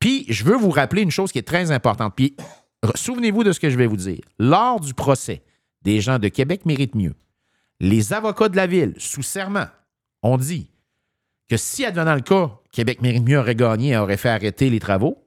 Puis, 0.00 0.24
je 0.28 0.44
veux 0.44 0.56
vous 0.56 0.70
rappeler 0.70 1.02
une 1.02 1.10
chose 1.10 1.32
qui 1.32 1.38
est 1.38 1.46
très 1.46 1.70
importante. 1.72 2.12
Puis, 2.16 2.34
souvenez-vous 2.94 3.44
de 3.44 3.52
ce 3.52 3.60
que 3.60 3.70
je 3.70 3.76
vais 3.76 3.86
vous 3.86 3.96
dire. 3.96 4.20
Lors 4.38 4.80
du 4.80 4.94
procès 4.94 5.42
des 5.82 6.00
gens 6.00 6.18
de 6.18 6.28
Québec 6.28 6.64
méritent 6.66 6.94
mieux, 6.94 7.14
les 7.80 8.12
avocats 8.12 8.48
de 8.48 8.56
la 8.56 8.66
ville, 8.66 8.94
sous 8.98 9.22
serment, 9.22 9.66
ont 10.22 10.36
dit 10.36 10.70
que 11.48 11.56
si, 11.56 11.84
advenant 11.84 12.14
le 12.14 12.20
cas, 12.20 12.50
Québec 12.72 13.00
mérite 13.00 13.26
mieux 13.26 13.38
aurait 13.38 13.54
gagné 13.54 13.90
et 13.90 13.96
aurait 13.96 14.16
fait 14.16 14.28
arrêter 14.28 14.70
les 14.70 14.80
travaux, 14.80 15.24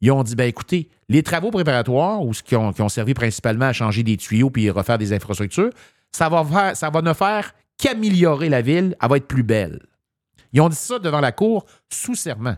ils 0.00 0.10
ont 0.10 0.22
dit, 0.24 0.34
ben 0.34 0.48
écoutez, 0.48 0.88
les 1.08 1.22
travaux 1.22 1.50
préparatoires, 1.50 2.22
ou 2.22 2.34
ce 2.34 2.42
qui 2.42 2.56
ont, 2.56 2.88
servi 2.88 3.14
principalement 3.14 3.66
à 3.66 3.72
changer 3.72 4.02
des 4.02 4.16
tuyaux 4.16 4.50
puis 4.50 4.68
refaire 4.68 4.98
des 4.98 5.12
infrastructures, 5.12 5.70
ça 6.10 6.28
va, 6.28 6.74
ça 6.74 6.90
va 6.90 7.02
ne 7.02 7.12
faire 7.12 7.54
qu'améliorer 7.78 8.48
la 8.48 8.62
ville, 8.62 8.96
elle 9.00 9.08
va 9.08 9.16
être 9.16 9.28
plus 9.28 9.44
belle. 9.44 9.80
Ils 10.52 10.60
ont 10.60 10.68
dit 10.68 10.76
ça 10.76 10.98
devant 10.98 11.20
la 11.20 11.32
cour 11.32 11.66
sous 11.88 12.14
serment. 12.14 12.56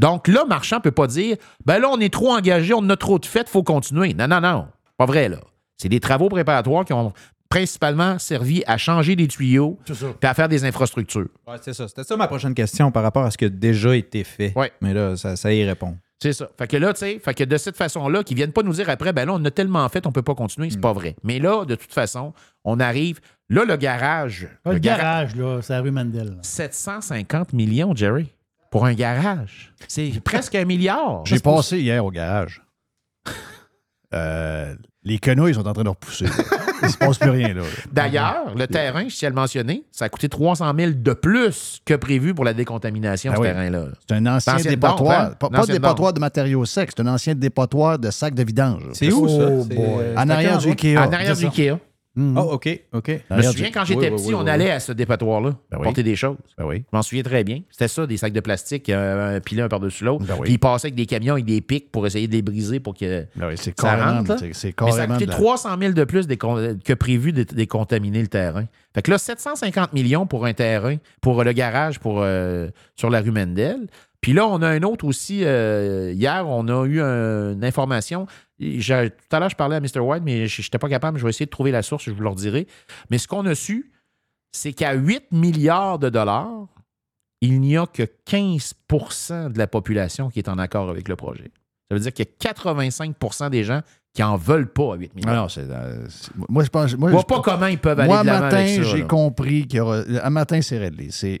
Donc 0.00 0.26
là, 0.28 0.44
Marchand 0.48 0.76
ne 0.76 0.80
peut 0.82 0.90
pas 0.90 1.06
dire 1.06 1.36
ben 1.64 1.78
là, 1.78 1.88
on 1.92 2.00
est 2.00 2.12
trop 2.12 2.32
engagé, 2.34 2.72
on 2.74 2.88
a 2.90 2.96
trop 2.96 3.18
de 3.18 3.26
fêtes, 3.26 3.46
il 3.48 3.52
faut 3.52 3.62
continuer. 3.62 4.14
Non, 4.14 4.26
non, 4.26 4.40
non. 4.40 4.66
Pas 4.96 5.06
vrai, 5.06 5.28
là. 5.28 5.38
C'est 5.76 5.88
des 5.88 6.00
travaux 6.00 6.28
préparatoires 6.28 6.84
qui 6.84 6.92
ont 6.92 7.12
principalement 7.48 8.18
servi 8.18 8.62
à 8.66 8.78
changer 8.78 9.16
des 9.16 9.26
tuyaux 9.28 9.78
puis 9.84 9.94
à 10.22 10.34
faire 10.34 10.48
des 10.48 10.64
infrastructures. 10.64 11.28
Ouais, 11.46 11.56
c'est 11.60 11.72
ça. 11.74 11.88
C'était 11.88 12.04
ça 12.04 12.16
ma 12.16 12.28
prochaine 12.28 12.54
question 12.54 12.90
par 12.90 13.02
rapport 13.02 13.24
à 13.24 13.30
ce 13.30 13.36
qui 13.38 13.44
a 13.44 13.48
déjà 13.48 13.94
été 13.96 14.24
fait. 14.24 14.52
Ouais. 14.56 14.72
Mais 14.80 14.94
là, 14.94 15.16
ça, 15.16 15.36
ça 15.36 15.52
y 15.52 15.64
répond. 15.64 15.96
C'est 16.22 16.32
ça. 16.34 16.48
Fait 16.58 16.66
que 16.66 16.76
là, 16.76 16.92
tu 16.92 17.00
sais, 17.00 17.18
fait 17.18 17.32
que 17.34 17.44
de 17.44 17.56
cette 17.56 17.76
façon-là, 17.76 18.22
qu'ils 18.22 18.36
viennent 18.36 18.52
pas 18.52 18.62
nous 18.62 18.74
dire 18.74 18.88
après, 18.90 19.12
ben 19.12 19.24
là, 19.26 19.32
on 19.34 19.44
a 19.44 19.50
tellement 19.50 19.88
fait, 19.88 20.06
on 20.06 20.12
peut 20.12 20.22
pas 20.22 20.34
continuer, 20.34 20.68
c'est 20.70 20.76
Hmm. 20.76 20.82
pas 20.82 20.92
vrai. 20.92 21.16
Mais 21.24 21.38
là, 21.38 21.64
de 21.64 21.74
toute 21.74 21.92
façon, 21.92 22.34
on 22.64 22.78
arrive. 22.78 23.20
Là, 23.48 23.64
le 23.64 23.76
garage. 23.76 24.46
Le, 24.66 24.78
gara- 24.78 24.98
garage, 24.98 25.34
là, 25.36 25.60
c'est 25.62 25.72
la 25.72 25.80
rue 25.80 25.90
Mandel. 25.90 26.36
750 26.42 27.52
millions, 27.52 27.94
Jerry, 27.96 28.30
pour 28.70 28.86
un 28.86 28.94
garage. 28.94 29.72
C'est 29.88 30.20
presque 30.22 30.54
un 30.54 30.64
milliard. 30.64 31.22
J'ai 31.24 31.40
passé 31.40 31.78
hier 31.80 32.04
au 32.04 32.10
garage. 32.10 32.62
Euh, 34.12 34.74
les 35.04 35.18
quenouilles 35.18 35.54
sont 35.54 35.66
en 35.66 35.72
train 35.72 35.84
de 35.84 35.88
repousser. 35.88 36.26
Il 36.82 36.88
se 36.88 36.96
passe 36.96 37.18
plus 37.18 37.30
rien 37.30 37.52
là. 37.54 37.62
D'ailleurs, 37.92 38.54
le 38.56 38.66
terrain, 38.66 39.06
je 39.08 39.14
tiens 39.14 39.28
à 39.28 39.30
le 39.30 39.34
mentionner, 39.36 39.84
ça 39.92 40.06
a 40.06 40.08
coûté 40.08 40.28
300 40.28 40.72
000 40.76 40.92
de 40.96 41.12
plus 41.12 41.80
que 41.84 41.94
prévu 41.94 42.34
pour 42.34 42.44
la 42.44 42.54
décontamination, 42.54 43.32
Ah 43.32 43.36
ce 43.36 43.40
oui. 43.42 43.46
terrain-là. 43.48 43.84
C'est 44.08 44.16
un 44.16 44.26
ancien 44.26 44.56
dépotoir. 44.56 45.20
hein? 45.20 45.34
Pas, 45.38 45.50
pas 45.50 45.66
dépotoir 45.66 46.12
de 46.14 46.20
matériaux 46.20 46.64
secs, 46.64 46.90
c'est 46.96 47.02
un 47.02 47.06
ancien 47.06 47.34
dépotoir 47.34 47.98
de 47.98 48.10
sacs 48.10 48.34
de 48.34 48.42
vidange. 48.42 48.82
C'est 48.94 49.12
où, 49.12 49.28
ça? 49.28 49.48
Oh 49.50 49.66
euh, 49.72 50.14
En 50.16 50.28
arrière 50.30 50.58
du? 50.58 50.68
Ikea. 50.70 50.96
En 50.96 51.12
arrière 51.12 51.36
du. 51.36 51.44
Ikea. 51.44 51.78
Mhm. 52.20 52.36
Ah, 52.38 52.42
OK, 52.42 52.80
OK. 52.92 53.10
Je 53.30 53.34
me 53.36 53.42
souviens 53.42 53.70
quand 53.72 53.84
j'étais 53.84 54.10
Oui, 54.10 54.16
petit, 54.16 54.28
oui, 54.28 54.34
on 54.34 54.44
oui, 54.44 54.50
allait 54.50 54.70
à 54.70 54.80
ce 54.80 54.92
dépotoir-là 54.92 55.50
Ben 55.70 55.78
oui. 55.78 55.84
porter 55.84 56.02
des 56.02 56.16
choses. 56.16 56.36
Ben 56.58 56.64
oui. 56.66 56.84
Je 56.92 56.96
m'en 56.96 57.02
souviens 57.02 57.22
très 57.22 57.44
bien. 57.44 57.60
C'était 57.70 57.88
ça, 57.88 58.06
des 58.06 58.16
sacs 58.16 58.32
de 58.32 58.40
plastique, 58.40 58.88
euh, 58.90 59.36
un 59.36 59.40
pilé 59.40 59.62
un 59.62 59.68
par-dessus 59.68 60.04
l'autre. 60.04 60.24
Ben 60.26 60.34
oui. 60.34 60.42
Puis 60.44 60.52
ils 60.54 60.58
passaient 60.58 60.86
avec 60.88 60.94
des 60.96 61.06
camions 61.06 61.32
avec 61.34 61.44
des 61.46 61.60
pics 61.60 61.90
pour 61.90 62.06
essayer 62.06 62.26
de 62.28 62.32
les 62.32 62.42
briser 62.42 62.80
pour 62.80 62.94
que. 62.94 63.26
Ben 63.36 63.48
oui, 63.48 63.54
c'est 63.56 63.78
Ça 63.80 63.96
rentre, 63.96 64.38
c'est- 64.38 64.74
Mais 64.82 64.90
ça 64.92 65.02
a 65.02 65.06
coûté 65.06 65.24
de 65.26 65.30
la- 65.30 65.36
300 65.36 65.70
000 65.80 65.92
de 65.92 66.04
plus 66.04 66.26
que 66.26 66.92
prévu 66.94 67.32
de 67.32 67.42
décontaminer 67.42 68.20
le 68.20 68.28
terrain. 68.28 68.64
Fait 68.94 69.02
que 69.02 69.10
là, 69.10 69.18
750 69.18 69.92
millions 69.92 70.26
pour 70.26 70.44
un 70.46 70.52
terrain, 70.52 70.96
pour 71.20 71.42
le 71.44 71.52
garage 71.52 71.98
pour, 72.00 72.20
euh, 72.22 72.68
sur 72.96 73.08
la 73.10 73.20
rue 73.20 73.30
Mendel. 73.30 73.86
Puis 74.20 74.34
là, 74.34 74.46
on 74.46 74.60
a 74.60 74.68
un 74.68 74.82
autre 74.82 75.06
aussi. 75.06 75.40
euh, 75.44 76.12
hier, 76.14 76.44
on 76.46 76.68
a 76.68 76.84
eu 76.86 77.00
un- 77.00 77.52
une 77.54 77.64
information. 77.64 78.26
Tout 78.60 79.36
à 79.36 79.40
l'heure, 79.40 79.48
je 79.48 79.56
parlais 79.56 79.76
à 79.76 79.80
Mr. 79.80 80.00
White, 80.00 80.22
mais 80.24 80.46
je 80.46 80.60
n'étais 80.62 80.78
pas 80.78 80.88
capable. 80.88 81.18
Je 81.18 81.24
vais 81.24 81.30
essayer 81.30 81.46
de 81.46 81.50
trouver 81.50 81.70
la 81.70 81.82
source, 81.82 82.04
je 82.04 82.10
vous 82.10 82.22
le 82.22 82.28
redirai. 82.28 82.66
Mais 83.10 83.16
ce 83.18 83.26
qu'on 83.26 83.46
a 83.46 83.54
su, 83.54 83.90
c'est 84.52 84.72
qu'à 84.72 84.92
8 84.94 85.32
milliards 85.32 85.98
de 85.98 86.08
dollars, 86.10 86.66
il 87.40 87.60
n'y 87.60 87.76
a 87.78 87.86
que 87.86 88.02
15% 88.26 89.52
de 89.52 89.58
la 89.58 89.66
population 89.66 90.28
qui 90.30 90.40
est 90.40 90.48
en 90.48 90.58
accord 90.58 90.90
avec 90.90 91.08
le 91.08 91.16
projet. 91.16 91.50
Ça 91.88 91.94
veut 91.96 92.00
dire 92.00 92.12
qu'il 92.12 92.26
y 92.26 92.28
a 92.28 92.52
85% 92.52 93.50
des 93.50 93.64
gens 93.64 93.80
qui 94.12 94.22
en 94.22 94.36
veulent 94.36 94.70
pas 94.70 94.94
à 94.94 94.96
8 94.96 95.10
Ah 95.14 95.16
milliards. 95.18 95.50
c'est, 95.50 95.64
euh, 95.70 96.06
moi, 96.48 96.62
je 96.64 96.68
pense. 96.68 96.94
Moi, 96.96 97.08
Je 97.08 97.12
vois 97.14 97.22
je- 97.22 97.26
pas 97.34 97.40
comment 97.40 97.66
ils 97.66 97.78
peuvent 97.78 97.98
aller 97.98 98.08
Moi, 98.08 98.20
de 98.22 98.26
matin, 98.26 98.66
j'ai 98.82 99.06
compris 99.06 99.66
qu'il 99.66 99.78
y 99.78 99.80
aura. 99.80 100.02
Un 100.22 100.30
matin, 100.30 100.60
c'est 100.62 100.78
réglé. 100.78 101.08
C'est. 101.10 101.38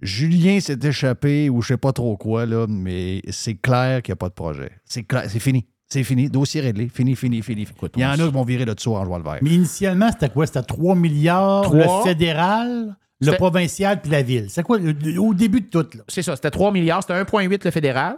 Julien 0.00 0.58
s'est 0.60 0.78
échappé 0.82 1.50
ou 1.50 1.60
je 1.60 1.68
sais 1.68 1.76
pas 1.76 1.92
trop 1.92 2.16
quoi, 2.16 2.46
là, 2.46 2.66
mais 2.68 3.20
c'est 3.30 3.56
clair 3.56 4.00
qu'il 4.02 4.12
n'y 4.12 4.14
a 4.14 4.16
pas 4.16 4.30
de 4.30 4.34
projet. 4.34 4.70
C'est 4.86 5.02
clair, 5.02 5.24
c'est 5.28 5.40
fini. 5.40 5.66
C'est 5.92 6.04
fini. 6.04 6.28
Dossier 6.30 6.60
réglé. 6.60 6.88
Fini, 6.88 7.16
fini, 7.16 7.42
fini. 7.42 7.62
Écoute, 7.62 7.92
Il 7.96 8.02
y 8.02 8.06
en 8.06 8.10
a 8.12 8.16
qui 8.16 8.30
vont 8.30 8.44
virer 8.44 8.64
le 8.64 8.74
dessous 8.74 8.94
en 8.94 9.02
le 9.04 9.22
vert. 9.24 9.38
Mais 9.42 9.50
initialement, 9.50 10.10
c'était 10.12 10.28
quoi? 10.28 10.46
C'était 10.46 10.62
3 10.62 10.94
milliards, 10.94 11.74
le 11.74 11.84
fédéral, 12.04 12.94
le 13.20 13.32
provincial 13.32 14.00
puis 14.00 14.10
la 14.10 14.22
ville. 14.22 14.46
C'est 14.48 14.62
quoi, 14.62 14.78
le- 14.78 15.18
au 15.20 15.34
début 15.34 15.60
de 15.62 15.66
tout, 15.66 15.86
là? 15.96 16.04
C'est 16.08 16.22
ça, 16.22 16.36
c'était 16.36 16.50
3 16.50 16.70
milliards, 16.72 17.02
c'était 17.02 17.14
1,8 17.14 17.64
le 17.64 17.70
fédéral. 17.70 18.16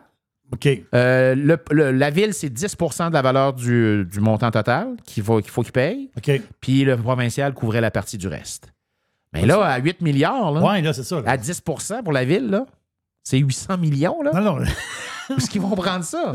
OK. 0.52 0.68
Euh, 0.94 1.34
le- 1.34 1.58
le- 1.70 1.92
la 1.92 2.10
ville, 2.10 2.34
c'est 2.34 2.50
10% 2.50 3.08
de 3.08 3.14
la 3.14 3.22
valeur 3.22 3.54
du, 3.54 4.04
du 4.04 4.20
montant 4.20 4.50
total 4.50 4.88
qu'il 5.06 5.22
faut 5.22 5.40
qu'il 5.40 5.50
faut 5.50 5.62
qu'il 5.62 5.72
paye. 5.72 6.10
OK. 6.18 6.42
Puis 6.60 6.84
le 6.84 6.98
provincial 6.98 7.54
couvrait 7.54 7.80
la 7.80 7.90
partie 7.90 8.18
du 8.18 8.28
reste. 8.28 8.70
Mais 9.32 9.46
là, 9.46 9.64
à 9.64 9.78
8 9.78 10.02
milliards, 10.02 10.52
là, 10.52 10.60
Ouais, 10.60 10.82
là, 10.82 10.92
c'est 10.92 11.04
ça. 11.04 11.22
là. 11.22 11.30
à 11.30 11.38
10% 11.38 12.02
pour 12.02 12.12
la 12.12 12.26
ville, 12.26 12.50
là, 12.50 12.66
c'est 13.24 13.38
800 13.38 13.78
millions. 13.78 14.20
Là. 14.22 14.30
Non, 14.34 14.56
non. 14.56 14.64
Est-ce 15.30 15.48
qu'ils 15.48 15.60
vont 15.60 15.74
prendre 15.74 16.04
ça? 16.04 16.34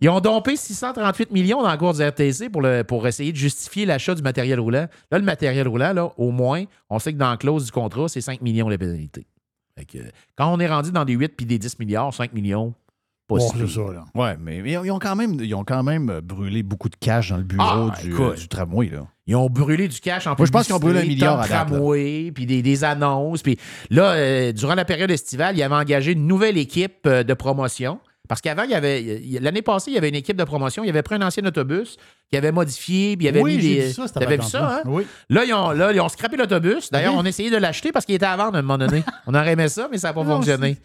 Ils 0.00 0.08
ont 0.08 0.20
dompé 0.20 0.56
638 0.56 1.30
millions 1.30 1.62
dans 1.62 1.68
la 1.68 1.76
cour 1.76 1.92
du 1.94 2.02
RTC 2.02 2.48
pour, 2.50 2.62
le, 2.62 2.82
pour 2.84 3.06
essayer 3.06 3.32
de 3.32 3.36
justifier 3.36 3.86
l'achat 3.86 4.14
du 4.14 4.22
matériel 4.22 4.60
roulant. 4.60 4.86
Là, 5.10 5.18
le 5.18 5.24
matériel 5.24 5.68
roulant, 5.68 5.92
là, 5.92 6.12
au 6.16 6.30
moins, 6.30 6.64
on 6.90 6.98
sait 6.98 7.12
que 7.12 7.18
dans 7.18 7.30
la 7.30 7.36
clause 7.36 7.66
du 7.66 7.72
contrat, 7.72 8.08
c'est 8.08 8.20
5 8.20 8.40
millions 8.42 8.68
les 8.68 8.78
pénalités. 8.78 9.26
Que, 9.88 9.98
quand 10.36 10.52
on 10.52 10.58
est 10.58 10.66
rendu 10.66 10.90
dans 10.90 11.04
des 11.04 11.12
8 11.12 11.28
puis 11.36 11.44
des 11.44 11.58
10 11.58 11.78
milliards, 11.78 12.14
5 12.14 12.32
millions, 12.32 12.74
pas 13.28 13.36
Bon, 13.36 13.50
si 13.50 13.68
ça, 13.74 13.80
là. 13.92 14.04
Ouais, 14.14 14.36
mais 14.40 14.58
ils 14.64 14.76
ont, 14.78 14.84
ils 14.84 14.90
ont 14.90 14.98
quand 14.98 15.16
même, 15.16 15.34
ils 15.40 15.54
ont 15.54 15.64
quand 15.64 15.82
même 15.82 16.10
euh, 16.10 16.20
brûlé 16.20 16.62
beaucoup 16.62 16.88
de 16.88 16.96
cash 16.96 17.30
dans 17.30 17.36
le 17.38 17.42
bureau 17.42 17.90
Ah, 17.92 17.94
du, 18.00 18.10
écoute. 18.10 18.20
euh, 18.20 18.34
du 18.36 18.48
tramway. 18.48 18.88
Là. 18.88 19.06
Ils 19.26 19.34
ont 19.34 19.48
brûlé 19.50 19.88
du 19.88 19.98
cash 20.00 20.26
en 20.26 20.36
Moi, 20.38 20.46
je 20.46 20.52
pense 20.52 20.66
qu'ils 20.66 20.74
ont 20.74 20.78
brûlé 20.78 21.00
un 21.00 21.04
milliard 21.04 21.40
à 21.40 21.46
tramway, 21.48 22.30
puis 22.32 22.46
des, 22.46 22.62
des 22.62 22.84
annonces. 22.84 23.42
Puis 23.42 23.58
là, 23.90 24.12
euh, 24.12 24.52
durant 24.52 24.74
la 24.76 24.84
période 24.84 25.10
estivale, 25.10 25.56
ils 25.56 25.62
avaient 25.62 25.74
engagé 25.74 26.12
une 26.12 26.26
nouvelle 26.26 26.56
équipe 26.56 27.08
de 27.08 27.34
promotion. 27.34 27.98
Parce 28.28 28.40
qu'avant, 28.40 28.62
il 28.64 28.70
y 28.70 28.74
avait 28.74 29.22
l'année 29.40 29.62
passée, 29.62 29.90
il 29.90 29.94
y 29.94 29.98
avait 29.98 30.08
une 30.08 30.14
équipe 30.14 30.36
de 30.36 30.44
promotion. 30.44 30.84
Il 30.84 30.88
avait 30.90 31.02
pris 31.02 31.14
un 31.14 31.22
ancien 31.22 31.44
autobus 31.44 31.96
qui 32.30 32.36
avait 32.36 32.52
modifié, 32.52 33.16
puis 33.16 33.26
il 33.26 33.28
avait 33.28 33.40
oui, 33.40 33.56
mis 33.56 33.62
des. 33.62 33.80
vu 33.86 33.92
ça, 33.92 34.04
vu 34.26 34.42
ça, 34.42 34.76
hein? 34.78 34.82
Oui. 34.86 35.06
Là, 35.28 35.44
ils 35.44 35.52
ont, 35.54 35.70
là, 35.70 35.92
ils 35.92 36.00
ont 36.00 36.08
scrappé 36.08 36.36
l'autobus. 36.36 36.90
D'ailleurs, 36.90 37.14
Ok. 37.14 37.20
on 37.20 37.24
a 37.24 37.28
essayé 37.28 37.50
de 37.50 37.56
l'acheter 37.56 37.92
parce 37.92 38.04
qu'il 38.04 38.14
était 38.14 38.26
à 38.26 38.36
vendre 38.36 38.56
à 38.56 38.58
un 38.58 38.62
moment 38.62 38.78
donné. 38.78 39.04
On 39.26 39.34
aurait 39.34 39.52
aimé 39.52 39.68
ça, 39.68 39.88
mais 39.90 39.98
ça 39.98 40.08
n'a 40.08 40.14
pas 40.14 40.24
Non, 40.24 40.36
fonctionné. 40.36 40.76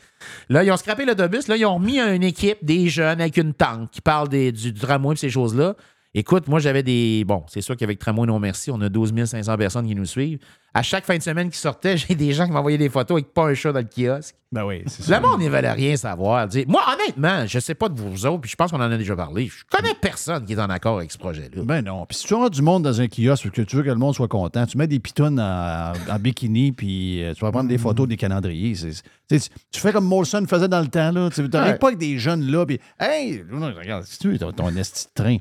Là, 0.50 0.64
ils 0.64 0.72
ont 0.72 0.78
scrappé 0.78 1.06
l'autobus. 1.06 1.48
Là, 1.48 1.58
ils 1.58 1.66
ont 1.66 1.76
remis 1.76 2.00
une 2.00 2.24
équipe, 2.24 2.58
des 2.64 2.88
jeunes 2.90 3.22
avec 3.22 3.38
une 3.38 3.54
tank 3.54 3.90
qui 3.92 4.02
parle 4.02 4.30
des- 4.30 4.52
du, 4.52 4.72
du 4.72 4.80
tramway 4.80 5.14
et 5.14 5.18
ces 5.18 5.30
choses-là. 5.30 5.76
Écoute, 6.14 6.50
moi, 6.50 6.60
j'avais 6.60 6.84
des. 6.84 7.24
Bon, 7.26 7.46
c'est 7.48 7.62
sûr 7.62 7.78
qu'avec 7.78 7.98
Tramway 7.98 8.28
Non 8.28 8.38
Merci, 8.38 8.70
on 8.70 8.82
a 8.82 8.90
12 8.90 9.14
500 9.26 9.56
personnes 9.58 9.88
qui 9.88 9.96
nous 9.96 10.06
suivent. 10.06 10.40
À 10.74 10.84
chaque 10.84 11.06
fin 11.06 11.18
de 11.18 11.22
semaine 11.22 11.50
qui 11.50 11.58
sortait, 11.58 11.98
j'ai 11.98 12.16
des 12.16 12.32
gens 12.34 12.46
qui 12.46 12.52
m'envoyaient 12.52 12.78
des 12.78 12.90
photos 12.90 13.16
avec 13.16 13.34
pas 13.34 13.48
un 13.48 13.54
chat 13.54 13.74
dans 13.74 13.80
le 13.80 13.86
kiosque. 13.86 14.36
Ben 14.54 14.66
oui, 14.66 14.84
c'est 14.88 15.08
Le 15.10 15.22
monde, 15.22 15.42
ne 15.42 15.48
veulent 15.50 15.66
rien 15.66 15.96
savoir. 15.96 16.46
Moi, 16.68 16.82
honnêtement, 16.94 17.46
je 17.48 17.58
sais 17.60 17.74
pas 17.74 17.88
de 17.88 17.98
vous 18.00 18.26
autres, 18.26 18.42
puis 18.42 18.52
je 18.52 18.56
pense 18.58 18.72
qu'on 18.72 18.82
en 18.82 18.92
a 18.92 18.98
déjà 18.98 19.16
parlé. 19.16 19.48
Je 19.48 19.64
connais 19.78 19.94
personne 19.94 20.44
qui 20.46 20.52
est 20.54 20.60
en 20.60 20.70
accord 20.70 20.98
avec 20.98 21.10
ce 21.12 21.18
projet-là. 21.18 21.64
Ben 21.64 21.82
non. 21.82 22.06
Puis 22.06 22.18
si 22.18 22.28
tu 22.28 22.36
as 22.36 22.50
du 22.50 22.62
monde 22.62 22.84
dans 22.84 23.00
un 23.00 23.08
kiosque 23.08 23.44
parce 23.44 23.56
que 23.56 23.62
tu 23.62 23.76
veux 23.78 23.84
que 23.84 23.88
le 23.90 23.96
monde 23.96 24.14
soit 24.14 24.28
content, 24.28 24.66
tu 24.66 24.78
mets 24.78 24.88
des 24.88 25.00
pitounes 25.00 25.40
en, 25.40 25.94
en 26.10 26.20
bikini, 26.20 26.74
puis 26.74 27.24
euh, 27.24 27.34
tu 27.34 27.46
vas 27.46 27.52
prendre 27.52 27.70
des 27.70 27.78
photos 27.78 28.10
des 28.10 28.18
calendriers. 28.18 28.74
Tu 29.30 29.80
fais 29.80 29.94
comme 29.94 30.06
Molson 30.06 30.46
faisait 30.50 30.68
dans 30.68 30.82
le 30.82 30.88
temps. 30.88 31.12
là. 31.14 31.30
Tu 31.34 31.42
n'arrives 31.48 31.72
Ouais. 31.74 31.78
pas 31.80 31.88
avec 31.88 32.00
des 32.00 32.18
jeunes 32.20 32.52
là, 32.52 32.66
puis 32.66 32.78
Hey, 33.00 33.44
non, 33.50 33.74
regarde, 33.74 34.04
si 34.04 34.20
tu 34.20 34.32
veux, 34.34 34.38
ton, 34.38 34.68
esti 34.76 35.06
de 35.16 35.24
train. 35.24 35.38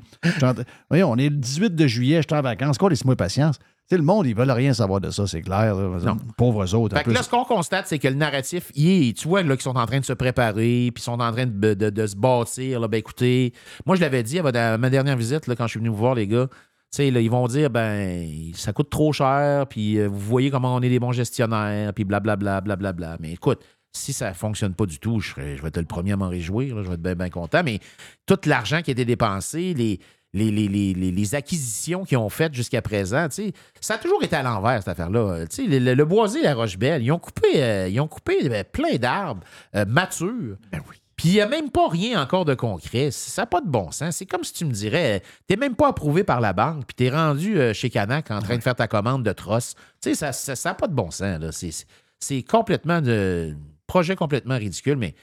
Voyons, 0.89 1.11
on 1.11 1.17
est 1.17 1.29
le 1.29 1.35
18 1.35 1.75
de 1.75 1.87
juillet, 1.87 2.21
je 2.21 2.27
suis 2.33 2.39
en 2.39 2.41
vacances. 2.41 2.77
Quoi, 2.77 2.89
laisse-moi 2.89 3.17
patience. 3.17 3.59
Le 3.97 4.03
monde, 4.03 4.25
ils 4.27 4.35
veulent 4.35 4.51
rien 4.51 4.73
savoir 4.73 5.01
de 5.01 5.09
ça, 5.09 5.27
c'est 5.27 5.41
clair. 5.41 5.75
Là. 5.75 5.99
Non. 6.05 6.17
Pauvres 6.37 6.73
autres. 6.75 6.97
Fait 6.97 7.03
que 7.03 7.11
là, 7.11 7.23
ce 7.23 7.29
qu'on 7.29 7.43
constate, 7.43 7.87
c'est 7.87 7.99
que 7.99 8.07
le 8.07 8.15
narratif, 8.15 8.71
est- 8.75 9.17
tu 9.17 9.27
vois 9.27 9.43
là, 9.43 9.55
qu'ils 9.55 9.63
sont 9.63 9.75
en 9.77 9.85
train 9.85 9.99
de 9.99 10.05
se 10.05 10.13
préparer, 10.13 10.91
puis 10.93 11.01
ils 11.01 11.01
sont 11.01 11.19
en 11.19 11.31
train 11.31 11.45
de, 11.45 11.73
de- 11.73 11.89
de 11.89 12.07
se 12.07 12.15
bâtir. 12.15 12.79
Là, 12.79 12.87
ben 12.87 12.97
écoutez, 12.97 13.53
moi, 13.85 13.95
je 13.95 14.01
l'avais 14.01 14.23
dit 14.23 14.39
à, 14.39 14.77
ma 14.77 14.89
dernière 14.89 15.17
visite, 15.17 15.47
là, 15.47 15.55
quand 15.55 15.65
je 15.67 15.71
suis 15.71 15.79
venu 15.79 15.89
vous 15.89 15.95
voir, 15.97 16.15
les 16.15 16.27
gars, 16.27 16.47
tu 16.47 16.97
sais, 16.97 17.11
là, 17.11 17.21
ils 17.21 17.29
vont 17.31 17.47
dire, 17.47 17.69
ben, 17.69 18.27
ça 18.53 18.73
coûte 18.73 18.89
trop 18.89 19.13
cher, 19.13 19.65
puis 19.67 19.97
euh, 19.97 20.07
vous 20.07 20.19
voyez 20.19 20.51
comment 20.51 20.75
on 20.75 20.81
est 20.81 20.89
des 20.89 20.99
bons 20.99 21.11
gestionnaires, 21.13 21.93
puis 21.93 22.03
blablabla, 22.03 22.59
blablabla. 22.61 23.17
Mais 23.19 23.31
écoute, 23.33 23.61
si 23.93 24.13
ça 24.13 24.33
fonctionne 24.33 24.73
pas 24.73 24.85
du 24.85 24.99
tout, 24.99 25.19
je, 25.19 25.31
serais- 25.31 25.57
je 25.57 25.61
vais 25.61 25.67
être 25.69 25.77
le 25.77 25.85
premier 25.85 26.13
à 26.13 26.17
m'en 26.17 26.29
réjouir, 26.29 26.75
là, 26.75 26.83
je 26.83 26.87
vais 26.87 26.93
être 26.95 27.01
bien, 27.01 27.15
bien 27.15 27.29
content. 27.29 27.61
Mais 27.63 27.79
tout 28.25 28.37
l'argent 28.45 28.81
qui 28.81 28.91
a 28.91 28.93
été 28.93 29.05
dépensé, 29.05 29.73
les, 29.73 29.99
les, 30.33 30.49
les, 30.51 30.67
les, 30.67 30.93
les- 30.93 31.11
les 31.11 31.35
acquisitions 31.35 32.03
qu'ils 32.05 32.17
ont 32.17 32.29
faites 32.29 32.53
jusqu'à 32.53 32.81
présent, 32.81 33.27
tu 33.27 33.35
sais, 33.35 33.53
ça 33.81 33.95
a 33.95 33.97
toujours 33.97 34.23
été 34.23 34.35
à 34.35 34.43
l'envers, 34.43 34.79
cette 34.79 34.87
affaire-là. 34.87 35.45
Tu 35.47 35.55
sais, 35.55 35.63
le, 35.67 35.79
le- 35.79 35.93
le 35.93 36.05
boisé, 36.05 36.41
la 36.41 36.53
Roche-Belle, 36.55 37.03
ils 37.03 37.11
ont 37.11 37.19
coupé, 37.19 37.61
euh, 37.61 37.87
ils 37.89 37.99
ont 37.99 38.07
coupé 38.07 38.37
euh, 38.49 38.63
plein 38.63 38.95
d'arbres 38.95 39.43
euh, 39.75 39.85
matures. 39.85 40.57
Puis 41.17 41.29
il 41.29 41.33
n'y 41.33 41.41
a 41.41 41.47
même 41.47 41.69
pas 41.69 41.87
rien 41.87 42.19
encore 42.19 42.45
de 42.45 42.55
concret. 42.55 43.11
Ça 43.11 43.43
n'a 43.43 43.45
pas 43.45 43.61
de 43.61 43.67
bon 43.67 43.91
sens. 43.91 44.15
C'est 44.15 44.25
comme 44.25 44.43
si 44.43 44.53
tu 44.53 44.65
me 44.65 44.71
dirais, 44.71 45.21
tu 45.47 45.55
même 45.55 45.75
pas 45.75 45.89
approuvé 45.89 46.23
par 46.23 46.41
la 46.41 46.51
banque, 46.53 46.85
puis 46.87 46.95
tu 46.97 47.05
es 47.05 47.09
rendu 47.11 47.59
chez 47.73 47.89
Canac 47.91 48.31
en 48.31 48.39
train 48.41 48.57
de 48.57 48.63
faire 48.63 48.73
ta 48.75 48.87
commande 48.87 49.23
de 49.23 49.31
trosse. 49.33 49.75
Tu 50.01 50.15
sais, 50.15 50.31
ça 50.31 50.53
n'a 50.69 50.73
pas 50.73 50.87
de 50.87 50.93
bon 50.95 51.11
sens. 51.11 51.39
C'est 52.19 52.41
complètement 52.43 53.01
de 53.01 53.55
projet 53.85 54.15
complètement 54.15 54.57
ridicule, 54.57 54.95
mais 54.95 55.13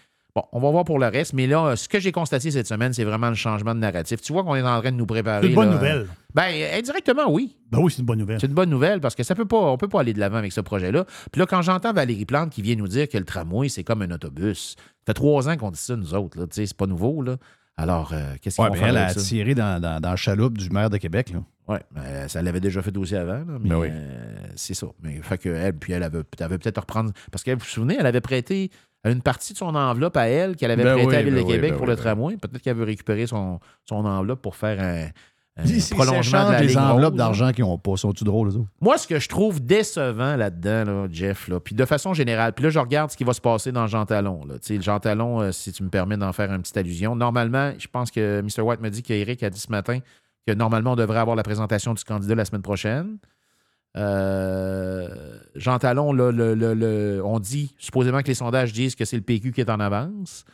bon, 0.41 0.45
on 0.53 0.61
va 0.61 0.70
voir 0.70 0.84
pour 0.84 0.99
le 0.99 1.07
reste. 1.07 1.32
Mais 1.32 1.47
là, 1.47 1.74
ce 1.76 1.89
que 1.89 1.99
j'ai 2.01 2.12
constaté 2.12 2.51
cette 2.51 2.66
semaine, 2.66 2.93
c'est 2.93 3.05
vraiment 3.05 3.28
le 3.28 3.34
changement 3.34 3.74
de 3.74 3.80
narratif. 3.80 4.20
Tu 4.20 4.32
vois 4.32 4.43
qu'on 4.45 4.55
est 4.55 4.62
en 4.62 4.80
train 4.80 4.93
de 4.93 4.97
nous 4.97 5.07
préparer. 5.07 5.43
C'est 5.43 5.49
une 5.49 5.55
bonne 5.55 5.68
là. 5.70 5.74
nouvelle. 5.74 6.07
Ben, 6.34 6.53
indirectement, 6.74 7.30
oui. 7.30 7.57
Ben 7.70 7.78
oui, 7.80 7.91
c'est 7.91 8.01
une 8.01 8.07
bonne 8.07 8.18
nouvelle. 8.18 8.39
C'est 8.41 8.47
une 8.47 8.55
bonne 8.55 8.70
nouvelle 8.70 9.01
parce 9.01 9.14
que 9.14 9.22
ça 9.22 9.34
peut 9.34 9.47
pas, 9.47 9.57
on 9.59 9.76
peut 9.76 9.89
pas 9.89 10.01
aller 10.01 10.12
de 10.12 10.20
l'avant 10.20 10.36
avec 10.39 10.53
ce 10.53 10.61
projet-là. 10.61 11.05
Puis 11.32 11.41
là, 11.41 11.47
quand 11.47 11.62
j'entends 11.62 11.93
Valérie 11.93 12.24
Plante 12.26 12.51
qui 12.51 12.62
vient 12.62 12.76
nous 12.76 12.89
dire 12.89 13.09
que 13.09 13.18
le 13.18 13.24
tramway, 13.24 13.68
c'est 13.68 13.84
comme 13.84 14.03
un 14.03 14.11
autobus, 14.11 14.76
ça 14.78 14.84
fait 15.07 15.14
trois 15.14 15.49
ans 15.49 15.57
qu'on 15.57 15.70
dit 15.70 15.78
ça, 15.80 15.97
nous 15.97 16.14
autres. 16.14 16.39
Là. 16.39 16.47
Tu 16.47 16.55
sais, 16.57 16.66
C'est 16.66 16.76
pas 16.76 16.86
nouveau. 16.86 17.22
Là. 17.22 17.36
Alors, 17.76 18.11
euh, 18.12 18.34
qu'est-ce 18.43 18.57
qu'ils 18.57 18.64
Ouais, 18.64 18.70
vont 18.70 18.74
faire 18.76 18.89
elle 18.89 18.97
a 18.97 19.14
tiré 19.14 19.55
dans, 19.55 19.80
dans, 19.80 20.01
dans 20.01 20.11
la 20.11 20.16
chaloupe 20.16 20.59
du 20.59 20.68
maire 20.70 20.91
de 20.91 20.97
Québec. 20.99 21.30
Là. 21.32 21.41
Oui, 21.68 21.76
ça 22.28 22.41
l'avait 22.41 22.61
déjà 22.61 22.80
fait 22.80 22.97
aussi 22.97 23.14
avant, 23.14 23.41
là, 23.41 23.45
mais 23.61 23.68
Ben 23.68 23.76
oui. 23.78 23.89
euh, 23.91 24.36
c'est 24.57 24.72
ça. 24.72 24.86
Mais 25.03 25.20
fait 25.22 25.36
que 25.36 25.51
elle, 25.51 25.74
puis 25.74 25.93
elle 25.93 26.03
avait, 26.03 26.22
elle 26.39 26.45
avait 26.45 26.57
peut-être 26.59 26.80
reprendre. 26.80 27.12
Parce 27.30 27.45
que 27.45 27.51
vous 27.51 27.59
vous 27.59 27.64
souvenez, 27.66 27.97
elle 28.01 28.07
avait 28.07 28.22
prêté 28.22 28.70
une 29.05 29.22
partie 29.22 29.53
de 29.53 29.59
son 29.59 29.74
enveloppe 29.74 30.16
à 30.16 30.28
elle 30.28 30.57
qu'elle 30.57 30.70
avait 30.70 30.82
Ben 30.82 30.94
prêtée 30.94 31.09
oui, 31.09 31.14
à 31.14 31.18
la 31.18 31.24
Ville 31.24 31.34
ben 31.34 31.40
de 31.40 31.46
oui, 31.46 31.53
Québec 31.53 31.70
ben 31.70 31.76
pour 31.76 31.86
oui, 31.86 31.90
le 31.90 31.96
ben 31.96 32.03
tramway. 32.03 32.36
Peut-être 32.36 32.62
qu'elle 32.62 32.76
veut 32.76 32.84
récupérer 32.84 33.26
son, 33.26 33.61
son 33.84 34.05
enveloppe 34.05 34.42
pour 34.42 34.57
faire 34.57 34.80
un, 34.80 35.09
prolongement 35.90 36.49
de 36.49 36.53
la 36.53 36.61
des 36.61 36.68
ligne 36.68 36.78
enveloppes 36.78 37.16
d'argent 37.16 37.53
qu'ils 37.53 37.64
n'ont 37.64 37.78
pas. 37.78 37.96
Sont-tu 37.96 38.24
drôles, 38.24 38.49
autres? 38.49 38.61
Moi, 38.80 38.99
ce 38.99 39.07
que 39.07 39.18
je 39.18 39.28
trouve 39.28 39.64
décevant 39.64 40.36
là-dedans, 40.36 40.84
là, 40.84 41.09
Jeff, 41.11 41.49
là, 41.49 41.61
puis 41.61 41.74
de 41.74 41.84
façon 41.84 42.14
générale, 42.14 42.53
puis 42.53 42.64
là, 42.64 42.70
je 42.70 42.78
regarde 42.78 43.11
ce 43.11 43.16
qui 43.16 43.24
va 43.24 43.32
se 43.32 43.40
passer 43.40 43.72
dans 43.72 43.86
Jean 43.86 44.07
Talon. 44.07 44.44
Là. 44.44 44.55
Tu 44.59 44.66
sais, 44.66 44.74
le 44.76 44.82
Jean 44.82 45.01
Talon, 45.01 45.40
euh, 45.40 45.53
si 45.53 45.72
tu 45.72 45.82
me 45.82 45.88
permets 45.88 46.16
d'en 46.16 46.32
faire 46.32 46.53
une 46.53 46.62
petite 46.62 46.76
allusion, 46.76 47.16
normalement, 47.16 47.72
je 47.78 47.88
pense 47.88 48.11
que 48.11 48.42
Mr. 48.42 48.62
White 48.62 48.80
m'a 48.80 48.90
dit 48.90 49.03
qu'Éric 49.03 49.42
a 49.42 49.51
dit 49.51 49.61
ce 49.61 49.70
matin 49.70 49.99
que 50.46 50.53
normalement, 50.53 50.92
on 50.92 50.96
devrait 50.96 51.18
avoir 51.18 51.36
la 51.36 51.42
présentation 51.42 51.94
du 51.94 52.05
candidat 52.05 52.34
la 52.34 52.44
semaine 52.44 52.62
prochaine. 52.62 53.18
Euh, 53.97 55.09
Jean 55.55 55.78
Talon, 55.78 56.12
là, 56.12 56.30
le- 56.30 56.55
le- 56.55 56.74
le- 56.74 57.20
on 57.24 57.41
dit, 57.41 57.74
supposément 57.78 58.20
que 58.22 58.28
les 58.28 58.34
sondages 58.34 58.72
disent 58.72 58.95
que 58.95 59.05
c'est 59.05 59.16
le 59.16 59.22
PQ 59.22 59.53
qui 59.53 59.61
est 59.61 59.70
en 59.70 59.80
avance. 59.80 60.45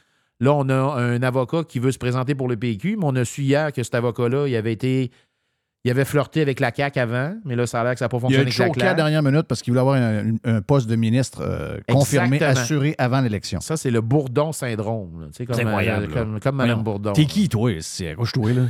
Là, 0.40 0.52
on 0.54 0.68
a 0.68 0.74
un 0.74 1.22
avocat 1.22 1.62
qui 1.64 1.78
veut 1.78 1.92
se 1.92 1.98
présenter 1.98 2.34
pour 2.34 2.48
le 2.48 2.56
PQ, 2.56 2.96
mais 2.96 3.04
on 3.06 3.14
a 3.16 3.24
su 3.24 3.42
hier 3.42 3.72
que 3.72 3.82
cet 3.82 3.94
avocat-là, 3.94 4.48
il 4.48 4.56
avait 4.56 4.72
été. 4.72 5.10
Il 5.86 5.90
avait 5.90 6.06
flirté 6.06 6.40
avec 6.40 6.60
la 6.60 6.72
CAQ 6.74 6.98
avant, 6.98 7.36
mais 7.44 7.56
là, 7.56 7.66
ça 7.66 7.82
a 7.82 7.84
l'air 7.84 7.92
que 7.92 7.98
ça 7.98 8.06
n'a 8.06 8.08
pas 8.08 8.16
Il 8.16 8.34
a 8.36 8.38
fonctionné 8.42 8.44
la 8.46 8.50
choqué 8.68 8.86
à 8.86 8.94
dernière 8.94 9.22
minute 9.22 9.42
parce 9.42 9.60
qu'il 9.60 9.70
voulait 9.72 9.82
avoir 9.82 9.96
un, 9.96 10.32
un 10.44 10.62
poste 10.62 10.88
de 10.88 10.96
ministre 10.96 11.42
euh, 11.42 11.76
confirmé, 11.86 12.42
assuré 12.42 12.94
avant 12.96 13.20
l'élection. 13.20 13.60
Ça, 13.60 13.76
c'est 13.76 13.90
le 13.90 14.00
Bourdon 14.00 14.52
syndrome. 14.52 15.28
C'est 15.32 15.42
incroyable, 15.50 16.06
euh, 16.10 16.14
comme, 16.14 16.40
comme 16.40 16.56
Mme 16.56 16.70
Voyons. 16.70 16.82
Bourdon. 16.82 17.12
T'es 17.12 17.26
qui, 17.26 17.50
toi? 17.50 17.70
C'est 17.82 18.08
accroche-toi, 18.08 18.52
là. 18.54 18.62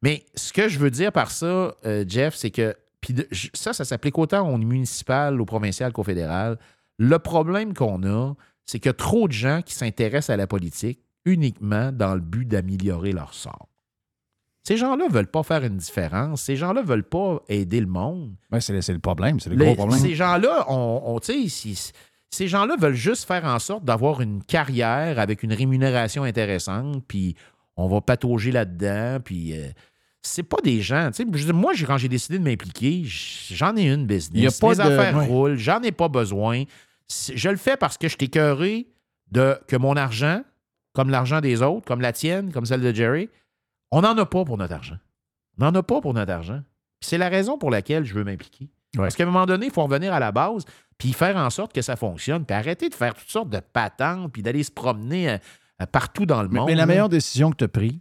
Mais 0.00 0.24
ce 0.36 0.54
que 0.54 0.68
je 0.70 0.78
veux 0.78 0.90
dire 0.90 1.12
par 1.12 1.30
ça, 1.30 1.74
euh, 1.84 2.04
Jeff, 2.08 2.34
c'est 2.34 2.50
que 2.50 2.74
puis 3.00 3.14
de- 3.14 3.28
ça, 3.54 3.72
ça 3.72 3.84
s'applique 3.84 4.18
autant 4.18 4.48
au 4.48 4.56
municipal, 4.58 5.40
au 5.40 5.44
provincial 5.44 5.92
qu'au 5.92 6.02
fédéral. 6.02 6.58
Le 6.98 7.18
problème 7.18 7.74
qu'on 7.74 8.02
a, 8.04 8.34
c'est 8.64 8.78
qu'il 8.80 8.88
y 8.88 8.90
a 8.90 8.94
trop 8.94 9.28
de 9.28 9.32
gens 9.32 9.62
qui 9.62 9.74
s'intéressent 9.74 10.30
à 10.30 10.36
la 10.36 10.46
politique 10.46 11.00
uniquement 11.24 11.92
dans 11.92 12.14
le 12.14 12.20
but 12.20 12.44
d'améliorer 12.46 13.12
leur 13.12 13.34
sort. 13.34 13.68
Ces 14.64 14.76
gens-là 14.76 15.06
ne 15.08 15.12
veulent 15.12 15.30
pas 15.30 15.42
faire 15.42 15.64
une 15.64 15.76
différence. 15.78 16.42
Ces 16.42 16.56
gens-là 16.56 16.82
ne 16.82 16.86
veulent 16.86 17.08
pas 17.08 17.40
aider 17.48 17.80
le 17.80 17.86
monde. 17.86 18.34
Ouais, 18.52 18.60
c'est, 18.60 18.72
le- 18.92 18.98
problème. 18.98 19.40
C'est 19.40 19.48
le 19.50 19.56
gros 19.56 19.74
problème. 19.74 19.98
Ces 19.98 20.14
gens-là, 20.14 20.66
on, 20.68 21.02
on- 21.06 21.20
si- 21.22 21.92
ces 22.30 22.48
gens-là 22.48 22.76
veulent 22.78 22.92
juste 22.94 23.24
faire 23.26 23.44
en 23.46 23.58
sorte 23.58 23.84
d'avoir 23.84 24.20
une 24.20 24.42
carrière 24.42 25.18
avec 25.18 25.42
une 25.42 25.54
rémunération 25.54 26.24
intéressante, 26.24 27.02
puis 27.08 27.34
on 27.76 27.88
va 27.88 28.02
patauger 28.02 28.50
là-dedans, 28.52 29.20
puis 29.24 29.58
euh, 29.58 29.68
c'est 30.22 30.42
pas 30.42 30.58
des 30.62 30.80
gens. 30.82 31.10
tu 31.14 31.24
sais, 31.24 31.52
moi, 31.52 31.72
quand 31.86 31.96
j'ai 31.98 32.08
décidé 32.08 32.38
de 32.38 32.44
m'impliquer, 32.44 33.02
j'en 33.04 33.76
ai 33.76 33.88
une 33.90 34.06
business. 34.06 34.30
Il 34.34 34.42
y 34.42 34.46
a 34.46 34.50
pas 34.50 34.70
Les 34.70 34.76
de- 34.76 34.80
affaires 34.98 35.16
ouais. 35.16 35.26
roulent, 35.26 35.56
j'en 35.56 35.80
ai 35.82 35.92
pas 35.92 36.08
besoin. 36.08 36.64
Je 37.34 37.48
le 37.48 37.56
fais 37.56 37.76
parce 37.76 37.96
que 37.96 38.08
je 38.08 38.16
t'ai 38.16 38.28
de 39.30 39.58
que 39.66 39.76
mon 39.76 39.96
argent, 39.96 40.42
comme 40.94 41.10
l'argent 41.10 41.40
des 41.40 41.62
autres, 41.62 41.86
comme 41.86 42.00
la 42.00 42.12
tienne, 42.12 42.52
comme 42.52 42.66
celle 42.66 42.80
de 42.80 42.92
Jerry, 42.92 43.28
on 43.90 44.00
n'en 44.02 44.16
a 44.18 44.26
pas 44.26 44.44
pour 44.44 44.58
notre 44.58 44.74
argent. 44.74 44.96
On 45.58 45.64
n'en 45.64 45.74
a 45.78 45.82
pas 45.82 46.00
pour 46.00 46.14
notre 46.14 46.32
argent. 46.32 46.62
C'est 47.00 47.18
la 47.18 47.28
raison 47.28 47.58
pour 47.58 47.70
laquelle 47.70 48.04
je 48.04 48.14
veux 48.14 48.24
m'impliquer. 48.24 48.68
Parce 48.96 49.14
qu'à 49.16 49.22
un 49.24 49.26
moment 49.26 49.46
donné, 49.46 49.66
il 49.66 49.72
faut 49.72 49.82
revenir 49.84 50.12
à 50.12 50.18
la 50.18 50.32
base, 50.32 50.64
puis 50.96 51.12
faire 51.12 51.36
en 51.36 51.50
sorte 51.50 51.72
que 51.72 51.82
ça 51.82 51.94
fonctionne, 51.96 52.44
puis 52.44 52.54
arrêter 52.56 52.88
de 52.88 52.94
faire 52.94 53.14
toutes 53.14 53.28
sortes 53.28 53.50
de 53.50 53.60
patentes, 53.60 54.32
puis 54.32 54.42
d'aller 54.42 54.62
se 54.62 54.70
promener 54.72 55.30
euh, 55.30 55.86
partout 55.92 56.26
dans 56.26 56.42
le 56.42 56.48
Mais, 56.48 56.58
monde. 56.58 56.68
mais 56.68 56.74
la 56.74 56.86
meilleure 56.86 57.08
décision 57.10 57.50
que 57.50 57.56
tu 57.56 57.64
as 57.64 57.68
prise. 57.68 57.98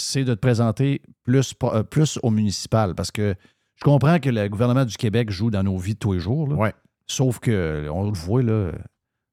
C'est 0.00 0.24
de 0.24 0.34
te 0.34 0.40
présenter 0.40 1.02
plus, 1.24 1.54
euh, 1.64 1.82
plus 1.82 2.18
au 2.22 2.30
municipal. 2.30 2.94
Parce 2.94 3.10
que 3.10 3.34
je 3.76 3.84
comprends 3.84 4.18
que 4.18 4.30
le 4.30 4.48
gouvernement 4.48 4.84
du 4.84 4.96
Québec 4.96 5.30
joue 5.30 5.50
dans 5.50 5.62
nos 5.62 5.78
vies 5.78 5.94
de 5.94 5.98
tous 5.98 6.12
les 6.14 6.20
jours. 6.20 6.48
là. 6.48 6.56
Ouais. 6.56 6.74
Sauf 7.06 7.38
que, 7.38 7.88
on 7.90 8.04
le 8.04 8.12
voit, 8.12 8.42
là, 8.42 8.72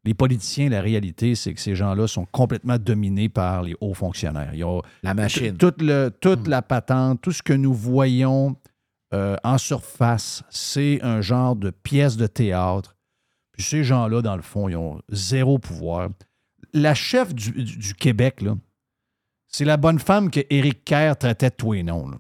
les 0.06 0.14
politiciens, 0.14 0.70
la 0.70 0.82
réalité, 0.82 1.34
c'est 1.36 1.54
que 1.54 1.60
ces 1.60 1.76
gens-là 1.76 2.08
sont 2.08 2.26
complètement 2.32 2.78
dominés 2.78 3.28
par 3.28 3.64
les 3.64 3.76
hauts 3.82 3.94
fonctionnaires. 3.96 4.52
Ils 4.54 4.64
ont 4.64 4.82
La 5.04 5.14
machine. 5.14 5.54
Hmm. 5.54 5.58
toute, 5.58 5.82
le- 5.82 6.10
toute 6.22 6.48
la 6.48 6.62
patente, 6.62 7.22
tout 7.22 7.32
ce 7.32 7.42
que 7.42 7.54
nous 7.54 7.74
voyons 7.74 8.56
euh, 9.14 9.36
en 9.44 9.58
surface, 9.58 10.44
c'est 10.50 11.00
un 11.04 11.22
genre 11.22 11.56
de 11.56 11.70
pièce 11.70 12.18
de 12.18 12.28
théâtre. 12.28 12.96
Puis 13.54 13.64
ces 13.64 13.84
gens-là, 13.84 14.22
dans 14.22 14.36
le 14.36 14.42
fond, 14.42 14.68
ils 14.70 14.76
ont 14.76 15.02
zéro 15.10 15.58
pouvoir. 15.58 16.10
La 16.74 16.94
chef 16.94 17.34
du, 17.34 17.52
du- 17.52 17.78
du 17.78 17.94
Québec, 17.94 18.42
là, 18.42 18.56
c'est 19.58 19.66
la 19.66 19.78
bonne 19.78 20.00
femme 20.00 20.30
que 20.30 20.42
Éric 20.50 20.84
Kerr 20.84 21.16
traitait 21.18 21.50
de 21.50 21.56
tous 21.56 21.74
les 21.74 21.84
noms. 21.84 22.12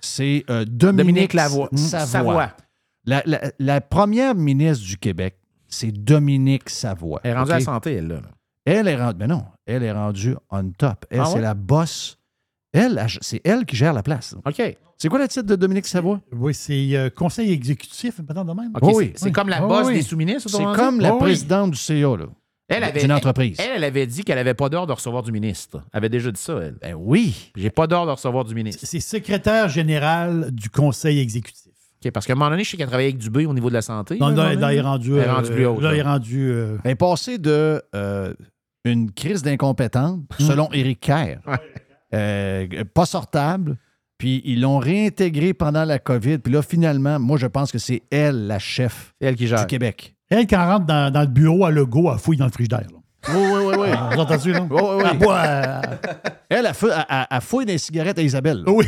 C'est 0.00 0.44
euh, 0.50 0.64
Dominique, 0.64 1.06
Dominique 1.06 1.34
Lavoie. 1.34 1.68
Savoie. 1.74 2.06
Savoie. 2.06 2.56
La, 3.04 3.22
la- 3.26 3.52
la 3.58 3.80
première 3.80 4.34
ministre 4.34 4.84
du 4.86 4.96
Québec, 4.96 5.36
c'est 5.68 5.90
Dominique 5.92 6.70
Savoie. 6.70 7.20
Elle 7.24 7.32
est 7.32 7.34
rendue 7.34 7.52
à 7.52 7.58
la 7.58 7.60
santé, 7.60 7.92
elle, 7.94 8.06
là. 8.08 8.20
Elle 8.64 8.88
est 8.88 8.96
rendue. 8.96 9.18
Mais 9.20 9.26
non, 9.26 9.44
elle 9.66 9.82
est 9.82 9.92
rendue 9.92 10.34
on 10.50 10.70
top. 10.70 11.06
Elle, 11.10 11.20
Ah 11.20 11.26
c'est 11.26 11.40
la 11.40 11.54
boss. 11.54 12.18
Elle, 12.72 13.04
c'est 13.20 13.40
elle 13.44 13.64
qui 13.64 13.74
gère 13.76 13.92
la 13.92 14.02
place. 14.02 14.34
OK. 14.44 14.76
C'est 14.98 15.08
quoi 15.08 15.18
le 15.18 15.28
titre 15.28 15.46
de 15.46 15.56
Dominique 15.56 15.86
Savoie? 15.86 16.20
Oui, 16.32 16.54
c'est 16.54 16.96
euh, 16.96 17.10
conseil 17.10 17.52
exécutif, 17.52 18.16
peut-être 18.16 18.44
de 18.44 18.52
même. 18.52 18.72
Oh 18.80 18.90
c'est- 18.90 18.96
oui. 18.96 19.12
c'est 19.16 19.32
comme 19.32 19.48
la 19.48 19.62
Oh 19.64 19.68
bosse 19.68 19.86
oui. 19.88 19.94
des 19.94 20.02
sous-ministres, 20.02 20.48
C'est 20.48 20.62
comme 20.74 21.00
la 21.00 21.10
Oh 21.12 21.16
oui. 21.16 21.20
présidente 21.22 21.72
du 21.72 21.76
CA, 21.78 22.16
là. 22.16 22.26
Elle 22.68 22.82
avait, 22.84 23.12
entreprise. 23.12 23.56
Elle, 23.60 23.76
elle 23.76 23.84
avait 23.84 24.06
dit 24.06 24.24
qu'elle 24.24 24.36
n'avait 24.36 24.54
pas 24.54 24.68
d'ordre 24.68 24.88
de 24.88 24.92
recevoir 24.92 25.22
du 25.22 25.30
ministre. 25.30 25.82
Elle 25.92 25.98
avait 25.98 26.08
déjà 26.08 26.30
dit 26.32 26.40
ça, 26.40 26.58
elle. 26.60 26.74
Ben 26.82 26.94
oui. 26.98 27.52
J'ai 27.56 27.70
pas 27.70 27.86
d'ordre 27.86 28.06
de 28.08 28.12
recevoir 28.16 28.44
du 28.44 28.54
ministre. 28.56 28.84
C'est 28.84 28.98
secrétaire 29.00 29.68
général 29.68 30.50
du 30.50 30.68
conseil 30.68 31.20
exécutif. 31.20 31.70
OK, 32.04 32.10
parce 32.10 32.26
qu'à 32.26 32.32
un 32.32 32.36
moment 32.36 32.50
donné, 32.50 32.64
je 32.64 32.70
sais 32.70 32.76
qu'elle 32.76 32.88
travaillait 32.88 33.10
avec 33.10 33.18
Dubé 33.20 33.46
au 33.46 33.54
niveau 33.54 33.68
de 33.68 33.74
la 33.74 33.82
santé. 33.82 34.18
Non, 34.18 34.28
là, 34.28 34.42
à 34.42 34.46
un 34.46 34.48
là, 34.48 34.54
moment 34.54 34.60
là, 34.66 34.72
il 34.72 34.78
est 34.78 34.82
donné. 34.82 34.88
rendu, 34.88 35.12
Elle 35.14 35.18
est 35.20 35.28
euh, 35.28 35.32
rendue 35.34 35.50
plus 35.52 35.66
haut. 35.66 35.80
là, 35.80 35.94
il 35.94 35.98
est 35.98 36.02
rendu. 36.02 36.50
euh, 36.50 36.78
Elle 36.84 36.90
est 36.90 36.94
passée 36.96 37.38
de 37.38 37.82
euh, 37.94 38.34
une 38.84 39.12
crise 39.12 39.42
d'incompétence, 39.42 40.18
selon 40.40 40.68
Éric 40.72 41.00
Kerr, 41.00 41.38
euh, 42.14 42.66
pas 42.94 43.06
sortable, 43.06 43.76
puis 44.18 44.42
ils 44.44 44.60
l'ont 44.60 44.78
réintégrée 44.78 45.54
pendant 45.54 45.84
la 45.84 45.98
COVID. 45.98 46.38
Puis 46.38 46.52
là, 46.52 46.62
finalement, 46.62 47.18
moi, 47.18 47.38
je 47.38 47.46
pense 47.46 47.70
que 47.70 47.78
c'est 47.78 48.02
elle, 48.10 48.46
la 48.46 48.58
chef 48.58 49.14
C'est 49.20 49.28
elle 49.28 49.36
qui 49.36 49.44
du 49.44 49.48
gère. 49.50 49.66
Québec. 49.66 50.15
Elle, 50.30 50.46
quand 50.46 50.60
elle 50.62 50.68
rentre 50.70 50.86
dans, 50.86 51.12
dans 51.12 51.20
le 51.20 51.26
bureau 51.26 51.64
à 51.64 51.70
Legault, 51.70 52.10
elle 52.12 52.18
fouille 52.18 52.36
dans 52.36 52.46
le 52.46 52.50
frigidaire. 52.50 52.80
là. 52.80 52.98
Oui, 53.28 53.34
oui, 53.40 53.62
oui, 53.66 53.74
oui. 53.80 53.88
Vous 54.14 54.20
entendez, 54.20 54.52
là? 54.52 54.60
Oui, 54.70 54.78
oui, 54.80 55.02
Elle 55.04 55.10
oui. 55.12 55.18
boit, 55.18 55.38
euh, 55.40 55.80
Elle, 56.48 56.66
elle, 56.66 56.74
fou- 56.74 56.86
elle- 56.86 57.26
elle- 57.28 57.40
fouille 57.40 57.66
des 57.66 57.76
cigarettes 57.78 58.18
à 58.18 58.22
Isabelle. 58.22 58.62
là. 58.64 58.70
oui. 58.72 58.86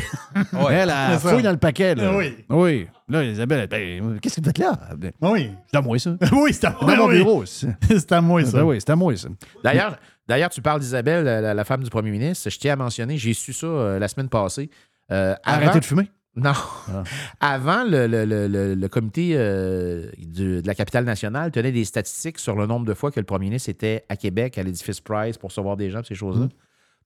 Elle, 0.69 0.93
elle 1.11 1.19
fouille 1.19 1.43
dans 1.43 1.51
le 1.51 1.57
paquet. 1.57 1.93
Là. 1.95 2.15
Oui. 2.15 2.35
Oui. 2.49 2.87
Là, 3.09 3.23
Isabelle, 3.23 3.67
ben, 3.67 4.17
qu'est-ce 4.21 4.35
que 4.35 4.41
vous 4.41 4.45
faites 4.47 4.57
là? 4.59 4.79
Oui. 5.21 5.51
C'est 5.69 5.77
à 5.77 5.81
moi, 5.81 5.99
ça. 5.99 6.11
Oui, 6.31 6.53
c'est 6.53 6.65
à 6.65 6.71
Dans 6.79 6.87
mon 6.95 7.07
bureau. 7.09 7.43
C'est 7.45 8.11
à 8.13 8.21
moi, 8.21 8.45
ça. 8.45 8.57
Ben 8.59 8.63
oui, 8.63 8.77
c'est 8.79 8.89
à 8.91 8.95
moi, 8.95 9.15
ça. 9.17 9.27
D'ailleurs, 9.63 9.97
d'ailleurs, 10.27 10.49
tu 10.49 10.61
parles 10.61 10.79
d'Isabelle, 10.79 11.25
la, 11.25 11.53
la 11.53 11.63
femme 11.65 11.83
du 11.83 11.89
premier 11.89 12.11
ministre. 12.11 12.49
Je 12.49 12.57
tiens 12.57 12.73
à 12.73 12.75
mentionner, 12.77 13.17
j'ai 13.17 13.33
su 13.33 13.51
ça 13.51 13.67
euh, 13.67 13.99
la 13.99 14.07
semaine 14.07 14.29
passée. 14.29 14.69
Euh, 15.11 15.35
Arrêtez 15.43 15.79
de 15.79 15.85
fumer. 15.85 16.09
Non. 16.35 16.53
Avant, 17.39 17.83
le, 17.83 18.07
le- 18.07 18.25
le- 18.25 18.47
le- 18.47 18.75
le 18.75 18.87
comité 18.87 19.31
euh, 19.35 20.09
du- 20.17 20.61
de 20.61 20.67
la 20.67 20.75
capitale 20.75 21.03
nationale 21.05 21.51
tenait 21.51 21.71
des 21.71 21.85
statistiques 21.85 22.39
sur 22.39 22.55
le 22.55 22.65
nombre 22.67 22.85
de 22.85 22.93
fois 22.93 23.11
que 23.11 23.19
le 23.19 23.25
premier 23.25 23.45
ministre 23.45 23.69
était 23.69 24.05
à 24.09 24.15
Québec, 24.15 24.57
à 24.57 24.63
l'édifice 24.63 25.01
Price, 25.01 25.37
pour 25.37 25.49
recevoir 25.49 25.75
des 25.75 25.89
gens, 25.89 26.01
ces 26.03 26.15
choses-là. 26.15 26.47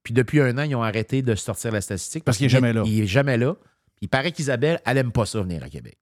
Puis 0.02 0.12
depuis 0.12 0.40
un 0.40 0.56
an, 0.58 0.62
ils 0.62 0.76
ont 0.76 0.82
arrêté 0.82 1.22
de 1.22 1.34
sortir 1.34 1.72
la 1.72 1.80
statistique. 1.80 2.24
Parce 2.24 2.36
qu'il 2.36 2.46
est 2.46 2.50
jamais 2.50 2.72
là. 2.74 2.82
Il 2.84 3.00
est 3.00 3.06
jamais 3.06 3.38
là. 3.38 3.56
Il 4.02 4.08
paraît 4.08 4.32
qu'Isabelle, 4.32 4.80
elle 4.84 4.98
aime 4.98 5.12
pas 5.12 5.24
ça 5.24 5.40
venir 5.40 5.62
à 5.64 5.68
Québec. 5.70 5.96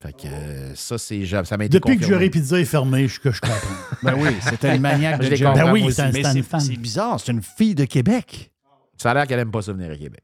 Fait 0.00 0.12
que 0.12 0.26
euh, 0.26 0.74
ça, 0.74 0.98
c'est 0.98 1.24
ça 1.26 1.56
m'a 1.56 1.64
été 1.64 1.78
Depuis 1.78 1.96
que. 1.98 2.04
Jury 2.06 2.30
Pizza 2.30 2.58
est 2.60 2.64
fermé, 2.64 3.06
je, 3.08 3.20
que 3.20 3.30
je 3.30 3.40
comprends. 3.40 3.58
Ben 4.02 4.14
oui, 4.18 4.30
c'était 4.40 4.74
une 4.74 4.82
maniaque 4.82 5.22
Je 5.22 5.30
de 5.30 5.34
Jerry. 5.36 5.54
Ben 5.58 5.72
oui, 5.72 5.92
c'est 5.92 6.76
bizarre, 6.76 7.20
c'est 7.20 7.30
une 7.30 7.42
fille 7.42 7.74
de 7.76 7.84
Québec. 7.84 8.52
Ça 8.96 9.12
a 9.12 9.14
l'air 9.14 9.26
qu'elle 9.28 9.38
aime 9.38 9.50
pas 9.52 9.62
ça 9.62 9.72
venir 9.72 9.90
à 9.92 9.96
Québec. 9.96 10.22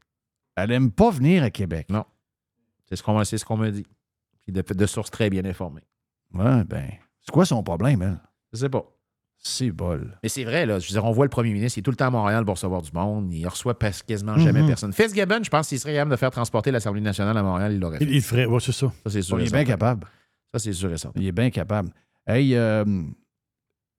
Elle 0.57 0.71
aime 0.71 0.91
pas 0.91 1.11
venir 1.11 1.43
à 1.43 1.49
Québec. 1.49 1.87
Non. 1.89 2.03
C'est 2.89 2.95
ce 2.95 3.03
qu'on 3.03 3.23
ce 3.23 3.45
qu'on 3.45 3.57
me 3.57 3.69
dit. 3.69 3.85
Puis 4.43 4.51
de, 4.51 4.61
de 4.61 4.85
sources 4.85 5.11
très 5.11 5.29
bien 5.29 5.45
informées. 5.45 5.83
Ouais, 6.33 6.63
ben, 6.63 6.89
c'est 7.21 7.31
quoi 7.31 7.45
son 7.45 7.61
problème, 7.63 8.01
elle? 8.01 8.19
Je 8.53 8.57
sais 8.59 8.69
pas. 8.69 8.83
C'est 9.41 9.71
bol. 9.71 10.17
Mais 10.21 10.27
c'est 10.29 10.43
vrai, 10.43 10.65
là. 10.65 10.79
Je 10.79 10.87
veux 10.87 10.91
dire, 10.91 11.05
on 11.05 11.11
voit 11.11 11.23
le 11.25 11.29
premier 11.29 11.53
ministre, 11.53 11.77
il 11.77 11.81
est 11.81 11.83
tout 11.83 11.91
le 11.91 11.95
temps 11.97 12.07
à 12.07 12.11
Montréal 12.11 12.43
pour 12.43 12.55
recevoir 12.55 12.81
du 12.81 12.91
monde. 12.91 13.31
Il 13.33 13.47
reçoit 13.47 13.73
quasiment 14.05 14.37
jamais 14.37 14.61
Mhm. 14.61 14.67
personne. 14.67 14.91
Fitzgibbon, 14.91 15.41
je 15.43 15.49
pense 15.49 15.69
qu'il 15.69 15.79
serait 15.79 15.93
capable 15.93 16.11
de 16.11 16.15
faire 16.17 16.31
transporter 16.31 16.71
l'Assemblée 16.71 16.99
nationale 17.01 17.37
à 17.37 17.43
Montréal, 17.43 17.71
il 17.73 17.79
l'aurait 17.79 17.99
fait. 17.99 18.03
Il, 18.05 18.11
il 18.15 18.21
ferait, 18.21 18.45
ouais, 18.45 18.59
c'est 18.59 18.73
ça. 18.73 18.91
Ça, 19.05 19.09
c'est 19.09 19.21
sûr. 19.21 19.39
il 19.39 19.47
est 19.47 19.51
bien 19.51 19.63
capable. 19.63 20.05
Ça, 20.53 20.59
c'est 20.59 20.73
sûr 20.73 20.91
et 20.91 20.97
certain. 20.97 21.19
Il 21.21 21.27
est 21.27 21.31
bien 21.31 21.49
capable. 21.51 21.89
Hey, 22.27 22.53
euh, 22.55 22.83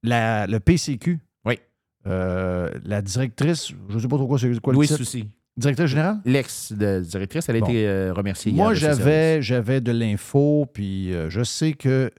la, 0.02 0.46
le 0.46 0.60
PCQ. 0.60 1.20
Oui. 1.46 1.58
euh, 2.06 2.70
la 2.84 3.00
directrice, 3.02 3.72
je 3.88 3.94
ne 3.94 3.98
sais 4.00 4.08
pas 4.08 4.16
trop 4.16 4.26
quoi 4.26 4.38
c'est 4.38 4.60
quoi 4.60 4.72
le 4.72 4.76
Louis 4.78 4.86
titre. 4.88 4.98
Soucy. 4.98 5.28
Directrice 5.60 5.86
générale? 5.90 6.18
L'ex-directrice, 6.24 7.48
elle 7.48 7.56
a 7.56 7.60
Bon. 7.60 7.66
été 7.66 7.86
euh, 7.86 8.12
remerciée 8.12 8.52
hier 8.52 8.62
Moi, 8.64 8.74
j'avais, 8.74 9.42
j'avais 9.42 9.80
de 9.80 9.92
l'info, 9.92 10.66
puis 10.72 11.12
euh, 11.14 11.28
je 11.30 11.42
sais 11.42 11.72
que 11.72 12.10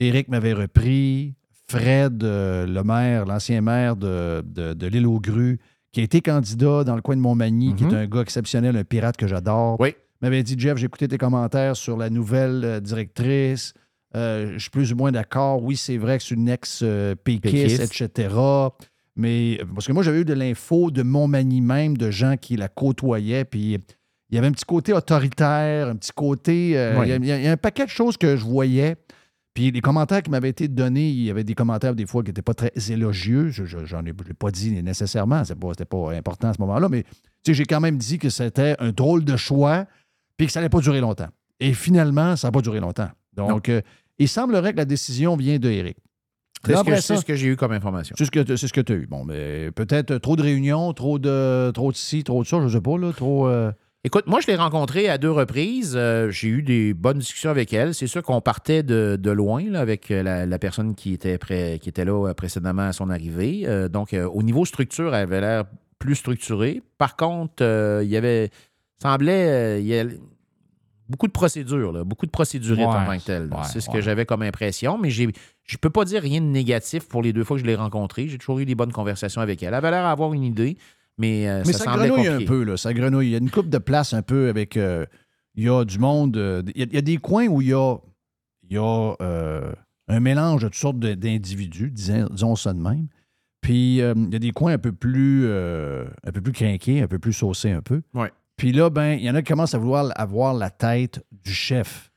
Éric 0.00 0.28
m'avait 0.28 0.52
repris, 0.52 1.34
Fred 1.68 2.22
euh, 2.24 2.66
le 2.66 2.82
maire, 2.82 3.24
l'ancien 3.24 3.60
maire 3.60 3.96
de, 3.96 4.42
de, 4.44 4.74
de 4.74 4.86
l'île 4.86 5.06
aux 5.06 5.20
grues, 5.20 5.58
qui 5.92 6.00
a 6.00 6.02
été 6.02 6.20
candidat 6.20 6.84
dans 6.84 6.96
le 6.96 7.02
coin 7.02 7.16
de 7.16 7.20
Montmagny, 7.20 7.74
qui 7.74 7.84
Mhm. 7.84 7.90
est 7.90 7.96
un 7.96 8.06
gars 8.06 8.20
exceptionnel, 8.22 8.76
un 8.76 8.84
pirate 8.84 9.16
que 9.16 9.26
j'adore. 9.26 9.76
Oui. 9.80 9.94
m'avait 10.20 10.42
dit 10.42 10.54
Jeff, 10.58 10.76
j'ai 10.78 10.86
écouté 10.86 11.08
tes 11.08 11.18
commentaires 11.18 11.76
sur 11.76 11.96
la 11.96 12.08
nouvelle 12.10 12.80
directrice. 12.80 13.74
Je 14.14 14.56
suis 14.58 14.70
plus 14.70 14.92
ou 14.92 14.96
moins 14.96 15.10
d'accord. 15.12 15.62
Oui, 15.62 15.76
c'est 15.76 15.96
vrai 15.98 16.18
que 16.18 16.24
c'est 16.24 16.34
une 16.34 16.48
ex-péquiste, 16.48 17.42
Péquiste. 17.42 18.02
etc. 18.12 18.34
Mais 19.16 19.58
euh, 19.60 19.64
parce 19.74 19.86
que 19.86 19.92
moi, 19.92 20.02
j'avais 20.02 20.20
eu 20.20 20.24
de 20.24 20.32
l'info 20.34 20.90
de 20.90 21.02
Montmagny 21.02 21.60
même, 21.60 21.96
de 21.96 22.10
gens 22.10 22.36
qui 22.36 22.56
la 22.56 22.68
côtoyaient, 22.68 23.44
puis 23.44 23.74
il 24.30 24.34
y 24.34 24.38
avait 24.38 24.46
un 24.46 24.52
petit 24.52 24.64
côté 24.64 24.92
autoritaire, 24.92 25.88
un 25.88 25.96
petit 25.96 26.12
côté. 26.14 26.78
euh, 26.78 26.98
Oui. 27.00 27.06
il, 27.08 27.26
y 27.26 27.32
a, 27.32 27.38
il 27.38 27.44
y 27.44 27.48
un 27.48 27.56
paquet 27.56 27.84
de 27.84 27.90
choses 27.90 28.16
que 28.16 28.36
je 28.36 28.44
voyais. 28.44 28.96
Puis 29.54 29.70
les 29.70 29.82
commentaires 29.82 30.22
qui 30.22 30.30
m'avaient 30.30 30.48
été 30.48 30.66
donnés, 30.66 31.10
il 31.10 31.24
y 31.24 31.30
avait 31.30 31.44
des 31.44 31.54
commentaires 31.54 31.94
des 31.94 32.06
fois 32.06 32.22
qui 32.22 32.30
n'étaient 32.30 32.40
pas 32.40 32.54
très 32.54 32.72
élogieux. 32.90 33.50
Je, 33.50 33.66
je- 33.66 33.84
j'en 33.84 34.02
ai, 34.06 34.14
pas 34.14 34.50
dit 34.50 34.70
nécessairement, 34.82 35.44
c'est 35.44 35.54
pas, 35.58 35.68
c'était 35.72 35.84
pas 35.84 36.12
important 36.14 36.48
à 36.48 36.54
ce 36.54 36.60
moment-là, 36.62 36.88
mais 36.88 37.02
tu 37.02 37.10
sais, 37.48 37.54
j'ai 37.54 37.66
quand 37.66 37.80
même 37.80 37.98
dit 37.98 38.18
que 38.18 38.30
c'était 38.30 38.76
un 38.78 38.92
drôle 38.92 39.24
de 39.26 39.36
choix, 39.36 39.84
puis 40.38 40.46
que 40.46 40.52
ça 40.54 40.60
n'allait 40.60 40.70
pas 40.70 40.80
durer 40.80 41.00
longtemps. 41.02 41.28
Et 41.60 41.74
finalement, 41.74 42.34
ça 42.36 42.48
n'a 42.48 42.52
pas 42.52 42.62
duré 42.62 42.80
longtemps. 42.80 43.10
Donc, 43.36 43.68
euh, 43.68 43.82
il 44.18 44.26
semblerait 44.28 44.72
que 44.72 44.78
la 44.78 44.84
décision 44.86 45.36
vient 45.36 45.58
de 45.58 45.68
Eric. 45.68 45.98
C'est 46.64 46.76
ce, 46.76 46.82
que- 46.84 46.96
ce 47.00 47.34
j'ai 47.34 47.46
eu 47.48 47.56
comme 47.56 47.72
information? 47.72 48.14
c'est 48.18 48.24
ce 48.24 48.30
que, 48.30 48.56
c'est 48.56 48.66
ce 48.68 48.72
que 48.72 48.80
tu 48.80 48.92
as 48.92 48.96
eu. 48.96 49.06
Bon, 49.06 49.24
mais 49.24 49.70
peut-être 49.72 50.16
trop 50.18 50.36
de 50.36 50.42
réunions, 50.42 50.92
trop 50.92 51.18
de, 51.18 51.70
trop 51.72 51.90
de 51.92 51.96
ci, 51.96 52.22
trop 52.24 52.42
de 52.42 52.46
ça, 52.48 52.58
je 52.66 52.68
sais 52.76 52.80
pas, 52.80 52.96
là, 52.98 53.12
trop. 53.12 53.48
euh, 53.48 53.72
Écoute, 54.04 54.26
moi, 54.26 54.40
je 54.40 54.48
l'ai 54.48 54.56
rencontrée 54.56 55.08
à 55.08 55.16
deux 55.16 55.30
reprises. 55.30 55.94
Euh, 55.96 56.28
j'ai 56.30 56.48
eu 56.48 56.62
des 56.62 56.92
bonnes 56.92 57.18
discussions 57.18 57.50
avec 57.50 57.72
elle. 57.72 57.94
C'est 57.94 58.08
sûr 58.08 58.20
qu'on 58.22 58.40
partait 58.40 58.82
de, 58.82 59.16
de 59.20 59.30
loin 59.30 59.62
là, 59.70 59.78
avec 59.80 60.10
euh, 60.10 60.24
la, 60.24 60.44
la 60.44 60.58
personne 60.58 60.96
qui 60.96 61.12
était, 61.12 61.38
près- 61.38 61.78
qui 61.80 61.88
était 61.88 62.04
là 62.04 62.28
euh, 62.30 62.34
précédemment 62.34 62.82
à 62.82 62.92
son 62.92 63.10
arrivée. 63.10 63.62
Euh, 63.66 63.88
donc, 63.88 64.12
au 64.12 64.42
niveau 64.42 64.64
structure, 64.64 65.14
elle 65.14 65.22
avait 65.22 65.40
l'air 65.40 65.64
plus 66.00 66.16
structurée. 66.16 66.82
Par 66.98 67.14
contre, 67.16 67.62
il 68.02 68.08
y 68.08 68.16
avait. 68.16 68.50
semblait. 69.00 69.80
il 69.80 69.86
y 69.86 69.94
beaucoup 71.12 71.26
de 71.28 71.32
procédures, 71.32 71.92
là, 71.92 72.02
beaucoup 72.04 72.26
de 72.26 72.30
procédurites 72.32 72.80
Ouais, 72.80 72.86
en 72.86 73.04
tant 73.06 73.18
que 73.18 73.42
ouais, 73.48 73.56
C'est 73.70 73.80
ce 73.80 73.88
ouais. 73.90 73.96
que 73.96 74.00
j'avais 74.02 74.26
comme 74.26 74.42
impression, 74.42 74.98
mais 74.98 75.10
j'ai. 75.10 75.28
Je 75.64 75.76
peux 75.76 75.90
pas 75.90 76.04
dire 76.04 76.20
rien 76.22 76.40
de 76.40 76.46
négatif 76.46 77.06
pour 77.08 77.22
les 77.22 77.32
deux 77.32 77.44
fois 77.44 77.56
que 77.56 77.60
je 77.62 77.66
l'ai 77.66 77.76
rencontrée. 77.76 78.26
J'ai 78.28 78.38
toujours 78.38 78.58
eu 78.58 78.64
des 78.64 78.74
bonnes 78.74 78.90
conversations 78.92 79.40
avec 79.40 79.62
elle. 79.62 79.68
Elle 79.68 79.74
avait 79.74 79.90
l'air 79.92 80.02
d'avoir 80.02 80.32
une 80.32 80.42
idée, 80.42 80.76
mais, 81.18 81.48
euh, 81.48 81.62
Mais 81.64 81.72
ça, 81.72 81.78
ça, 81.78 81.84
semblait 81.84 82.08
grenouille 82.08 82.26
compliqué. 82.26 82.44
un 82.44 82.48
peu, 82.48 82.64
là. 82.64 82.76
Ça 82.76 82.92
grenouille. 82.92 83.28
Il 83.28 83.30
y 83.30 83.34
a 83.36 83.38
une 83.38 83.50
coupe 83.50 83.68
de 83.68 83.78
place 83.78 84.12
un 84.14 84.22
peu 84.22 84.48
avec. 84.48 84.76
euh, 84.76 85.06
il 85.54 85.64
y 85.64 85.68
a 85.68 85.84
du 85.84 85.98
monde. 85.98 86.36
euh, 86.36 86.62
il, 86.74 86.80
y 86.80 86.82
a, 86.82 86.86
il 86.86 86.94
y 86.94 86.98
a 86.98 87.02
des 87.02 87.18
coins 87.18 87.46
où 87.46 87.60
il 87.62 87.68
y 87.68 87.74
a, 87.74 87.96
il 88.68 88.76
y 88.76 88.78
a 88.78 89.14
un 90.08 90.20
mélange 90.20 90.62
de 90.62 90.66
toutes 90.68 90.74
sortes 90.76 90.98
d'individus, 90.98 91.90
disons, 91.90 92.26
disons 92.30 92.56
ça 92.56 92.72
de 92.72 92.80
même. 92.80 93.06
Puis 93.60 93.98
il 93.98 94.28
y 94.32 94.36
a 94.36 94.38
des 94.40 94.50
coins 94.50 94.72
un 94.72 94.78
peu 94.78 94.90
plus 94.92 95.46
un 95.46 96.32
peu 96.32 96.40
plus 96.40 96.52
crinqués, 96.52 97.02
un 97.02 97.06
peu 97.06 97.18
plus 97.20 97.32
saucés 97.32 97.70
un 97.70 97.82
peu. 97.82 98.02
Ouais. 98.14 98.32
Puis 98.56 98.72
là, 98.72 98.90
ben, 98.90 99.12
il 99.12 99.22
y 99.22 99.30
en 99.30 99.34
a 99.34 99.42
qui 99.42 99.50
commencent 99.50 99.74
à 99.74 99.78
vouloir 99.78 100.12
avoir 100.16 100.54
la 100.54 100.70
tête 100.70 101.24
du 101.30 101.52
chef. 101.52 102.12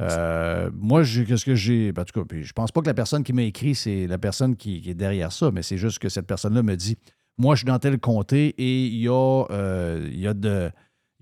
Euh, 0.00 0.70
moi, 0.74 1.02
qu'est-ce 1.02 1.44
que 1.44 1.54
j'ai? 1.54 1.92
En 1.96 2.04
tout 2.04 2.24
cas, 2.24 2.36
je 2.40 2.52
pense 2.52 2.72
pas 2.72 2.80
que 2.80 2.86
la 2.86 2.94
personne 2.94 3.22
qui 3.22 3.32
m'a 3.32 3.42
écrit, 3.42 3.74
c'est 3.74 4.06
la 4.06 4.18
personne 4.18 4.56
qui, 4.56 4.82
est 4.88 4.94
derrière 4.94 5.30
ça, 5.30 5.50
mais 5.50 5.62
c'est 5.62 5.76
juste 5.76 5.98
que 5.98 6.08
cette 6.08 6.26
personne-là 6.26 6.62
me 6.62 6.74
dit 6.74 6.96
Moi, 7.36 7.54
je 7.54 7.60
suis 7.60 7.66
dans 7.66 7.78
tel 7.78 7.98
comté 7.98 8.54
et 8.56 8.86
il 8.86 9.00
y 9.00 9.08
a, 9.08 9.44
euh, 9.50 10.08
y 10.12 10.26
a 10.26 10.34
de. 10.34 10.70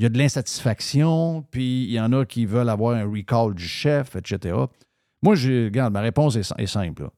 Il 0.00 0.04
y 0.04 0.06
a 0.06 0.10
de 0.10 0.18
l'insatisfaction, 0.18 1.44
puis 1.50 1.82
il 1.82 1.90
y 1.90 1.98
en 1.98 2.12
a 2.12 2.24
qui 2.24 2.46
veulent 2.46 2.68
avoir 2.68 2.94
un 2.94 3.04
recall 3.04 3.52
du 3.52 3.66
chef, 3.66 4.14
etc. 4.14 4.54
Moi, 5.22 5.34
je, 5.34 5.64
regarde, 5.64 5.92
ma 5.92 6.00
réponse 6.00 6.36
est, 6.36 6.66
simple. 6.66 7.08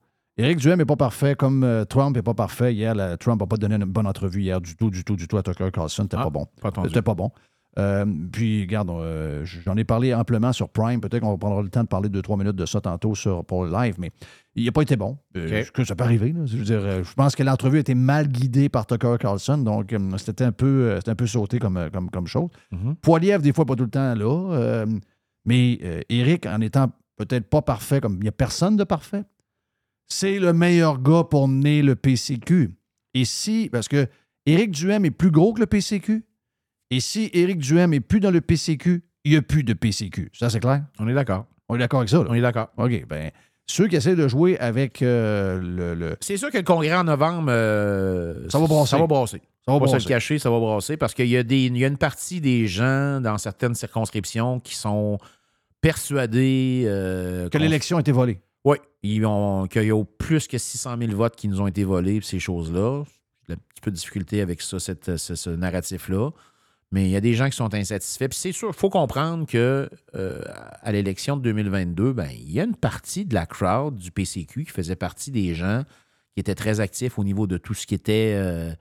Éric 0.41 0.59
Duhem 0.59 0.79
n'est 0.79 0.85
pas 0.85 0.97
parfait, 0.97 1.35
comme 1.35 1.63
euh, 1.65 1.85
Trump 1.85 2.17
n'est 2.17 2.23
pas 2.23 2.35
parfait. 2.35 2.75
Hier, 2.75 2.95
la- 2.95 3.17
Trump 3.17 3.41
n'a 3.41 3.47
pas 3.47 3.57
donné 3.57 3.75
une 3.77 3.85
bonne 3.85 4.07
entrevue 4.07 4.43
hier 4.43 4.61
du 4.61 4.77
tout, 4.77 4.91
du 4.91 5.05
tout, 5.05 5.17
du 5.17 5.29
tout 5.29 5.37
à 5.37 5.43
Tucker 5.43 5.71
Carlson. 5.73 6.03
C'était 6.05 6.17
Ah, 6.19 6.25
pas 6.25 6.31
bon. 6.31 6.47
C'était 6.89 7.03
pas 7.03 7.15
bon. 7.15 7.31
Euh, 7.79 8.05
puis, 8.33 8.63
regarde, 8.63 8.91
euh, 8.91 9.45
j'en 9.45 9.77
ai 9.77 9.85
parlé 9.85 10.13
amplement 10.13 10.53
sur 10.53 10.69
Prime. 10.71 11.01
Peut-être 11.01 11.23
qu'on 11.23 11.39
prendra 11.39 11.63
le 11.63 11.69
temps 11.69 11.83
de 11.83 11.89
parler 11.89 12.09
deux, 12.09 12.21
trois 12.21 12.37
minutes 12.37 12.57
de 12.57 12.67
ça 12.67 12.81
tantôt 12.81 13.15
sur, 13.15 13.45
pour 13.45 13.65
le 13.65 13.71
live, 13.71 13.95
mais 13.99 14.11
il 14.57 14.65
n'a 14.65 14.73
pas 14.73 14.83
été 14.83 14.97
bon. 14.97 15.19
Que 15.73 15.85
ça 15.85 15.95
peut 15.95 16.03
arriver. 16.05 16.33
là. 16.33 16.41
Je 16.47 16.57
veux 16.57 16.65
dire, 16.65 16.81
je 17.05 17.15
pense 17.15 17.37
que 17.37 17.45
l'entrevue 17.45 17.77
a 17.77 17.81
été 17.81 17.95
mal 17.95 18.27
guidée 18.27 18.69
par 18.69 18.87
Tucker 18.87 19.15
Carlson, 19.21 19.59
donc 19.59 19.95
c'était 20.17 20.43
un 20.45 20.51
peu, 20.53 20.99
un 21.07 21.15
peu 21.15 21.27
sauté 21.29 21.61
comme, 21.61 21.89
comme, 21.93 22.11
comme 22.11 22.27
chose. 22.27 22.49
Poiliev, 23.03 23.41
des 23.41 23.53
fois, 23.53 23.65
pas 23.67 23.77
tout 23.77 23.85
le 23.85 23.91
temps 23.91 24.15
là. 24.17 24.85
mais 25.45 26.05
Eric, 26.09 26.47
en 26.47 26.61
étant 26.61 26.91
peut-être 27.17 27.49
pas 27.49 27.63
parfait, 27.63 28.01
comme 28.01 28.15
il 28.15 28.23
n'y 28.23 28.29
a 28.29 28.33
personne 28.33 28.77
de 28.77 28.85
parfait, 28.85 29.23
c'est 30.11 30.39
le 30.39 30.53
meilleur 30.53 31.01
gars 31.01 31.25
pour 31.25 31.49
mener 31.49 31.81
le 31.83 31.95
PCQ. 31.97 32.71
Et 33.15 33.25
si, 33.25 33.69
parce 33.73 33.89
que 33.89 34.07
Éric 34.47 34.71
Duhem 34.73 35.05
est 35.05 35.11
plus 35.11 35.31
gros 35.31 35.53
que 35.55 35.61
le 35.61 35.67
PCQ, 35.67 36.25
et 36.91 37.01
si 37.01 37.31
Éric 37.33 37.59
Duhem 37.59 37.95
est 37.95 38.01
plus 38.01 38.21
dans 38.21 38.31
le 38.31 38.41
PCQ, 38.41 39.03
il 39.25 39.31
n'y 39.33 39.37
a 39.37 39.43
plus 39.43 39.63
de 39.65 39.73
PCQ. 39.73 40.31
Ça, 40.33 40.51
c'est 40.51 40.61
clair? 40.61 40.85
On 40.99 41.07
est 41.09 41.15
d'accord. 41.15 41.47
On 41.69 41.77
est 41.77 41.79
d'accord 41.79 42.01
avec 42.01 42.09
ça, 42.11 42.19
là? 42.19 42.27
On 42.29 42.35
est 42.35 42.41
d'accord. 42.41 42.69
OK, 42.77 43.07
ben 43.07 43.31
ceux 43.67 43.87
qui 43.87 43.95
essaient 43.95 44.17
de 44.17 44.27
jouer 44.27 44.59
avec 44.59 45.01
euh, 45.03 45.61
le, 45.61 45.95
le- 45.95 46.17
C'est 46.21 46.37
sûr 46.37 46.51
que 46.51 46.57
le 46.59 46.65
congrès 46.65 46.93
en 46.95 47.05
novembre, 47.05 47.49
euh, 47.51 48.49
Ça 48.49 48.59
va 48.59 48.67
brasser. 48.67 48.91
Ça 48.91 48.99
va 48.99 49.07
brasser. 49.07 49.41
Ça 49.65 49.73
va 49.73 49.79
va 49.79 49.87
se 49.87 49.97
le 49.97 50.09
cacher, 50.09 50.39
ça 50.41 50.51
va 50.51 50.59
brasser 50.59 50.97
parce 50.97 51.15
qu'il 51.15 51.29
y, 51.29 51.37
a 51.37 51.43
des- 51.45 51.67
il 51.67 51.77
y 51.77 51.85
a 51.85 51.89
une 51.89 51.99
partie 51.99 52.41
des 52.41 52.67
gens 52.67 53.21
dans 53.21 53.39
certaines 53.39 53.75
circonscriptions 53.77 54.59
qui 54.59 54.75
sont 54.75 55.19
persuadés 55.81 56.85
euh, 56.87 57.49
que 57.49 57.59
l'élection 57.59 57.97
a 57.99 58.01
été 58.01 58.13
volée. 58.13 58.41
Oui, 58.65 58.77
ils 59.03 59.25
ont- 59.25 59.67
qu'il 59.67 59.85
y 59.85 59.91
a 59.93 60.05
plus 60.05 60.47
que 60.47 60.59
600 60.59 60.97
000 60.99 61.13
votes 61.17 61.37
qui 61.37 61.49
nous 61.49 61.61
ont 61.61 61.67
été 61.67 61.85
volés, 61.85 62.21
ces 62.23 62.39
choses-là. 62.41 63.05
J'ai 63.49 63.55
un 63.55 63.57
petit 63.57 63.81
peu 63.81 63.91
de 63.91 63.97
difficulté 63.97 64.41
avec 64.43 64.61
ça, 64.61 64.79
cette- 64.79 65.17
ce, 65.17 65.35
ce 65.35 65.51
narratif-là. 65.51 66.31
Mais 66.93 67.05
il 67.05 67.11
y 67.11 67.17
a 67.17 67.21
des 67.21 67.35
gens 67.35 67.49
qui 67.49 67.57
sont 67.57 67.73
insatisfaits. 67.73 68.29
Puis 68.29 68.39
c'est 68.39 68.53
sûr, 68.53 68.69
il 68.71 68.75
faut 68.79 68.91
comprendre 68.91 69.47
que 69.47 69.89
euh, 70.17 70.43
à 70.83 70.91
l'élection 70.93 71.37
de 71.37 71.43
2022, 71.43 72.13
ben, 72.13 72.29
il 72.33 72.51
y 72.51 72.61
a 72.61 72.65
une 72.65 72.75
partie 72.77 73.25
de 73.25 73.33
la 73.35 73.47
crowd 73.47 73.97
du 73.97 74.11
PCQ 74.11 74.65
qui 74.65 74.71
faisait 74.73 74.97
partie 74.97 75.31
des 75.31 75.55
gens 75.55 75.85
qui 76.35 76.41
étaient 76.41 76.55
très 76.57 76.81
actifs 76.81 77.19
au 77.19 77.25
niveau 77.25 77.47
de 77.47 77.59
tout 77.59 77.75
ce 77.75 77.87
qui 77.87 77.95
était 77.95 78.35
euh, 78.37 78.73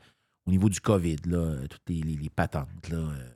au 0.47 0.51
niveau 0.51 0.69
du 0.69 0.81
COVID, 0.81 1.17
là, 1.27 1.55
toutes 1.69 1.87
les, 1.87 2.01
les- 2.01 2.29
patentes. 2.29 2.89
Là, 2.89 2.97
euh. 2.97 3.29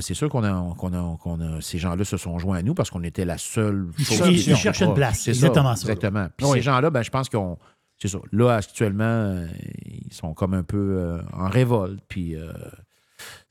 C'est 0.00 0.14
sûr 0.14 0.28
qu'on 0.28 0.44
a, 0.44 0.74
qu'on 0.76 0.92
a, 0.92 1.16
qu'on 1.18 1.40
a- 1.40 1.60
ces 1.60 1.78
gens-là 1.78 2.04
se 2.04 2.16
sont 2.16 2.38
joints 2.38 2.58
à 2.58 2.62
nous 2.62 2.74
parce 2.74 2.90
qu'on 2.90 3.02
était 3.04 3.24
la 3.24 3.38
seule. 3.38 3.88
Ils 3.98 4.04
ils 4.32 4.40
était 4.40 4.54
cherchaient 4.56 4.84
une 4.84 4.94
place. 4.94 5.20
C'est 5.20 5.30
Exactement 5.30 5.74
ça. 5.76 5.82
Exactement. 5.92 6.28
Puis 6.36 6.46
Oui. 6.46 6.58
ces 6.58 6.62
gens-là, 6.62 6.90
ben, 6.90 7.02
je 7.02 7.10
pense 7.10 7.28
qu'on. 7.28 7.58
C'est 8.00 8.08
ça. 8.08 8.18
Là, 8.32 8.54
actuellement, 8.56 9.44
ils 9.86 10.12
sont 10.12 10.32
comme 10.34 10.54
un 10.54 10.62
peu 10.62 10.96
euh, 10.98 11.20
en 11.32 11.48
révolte. 11.48 12.00
Puis. 12.08 12.36
euh, 12.36 12.52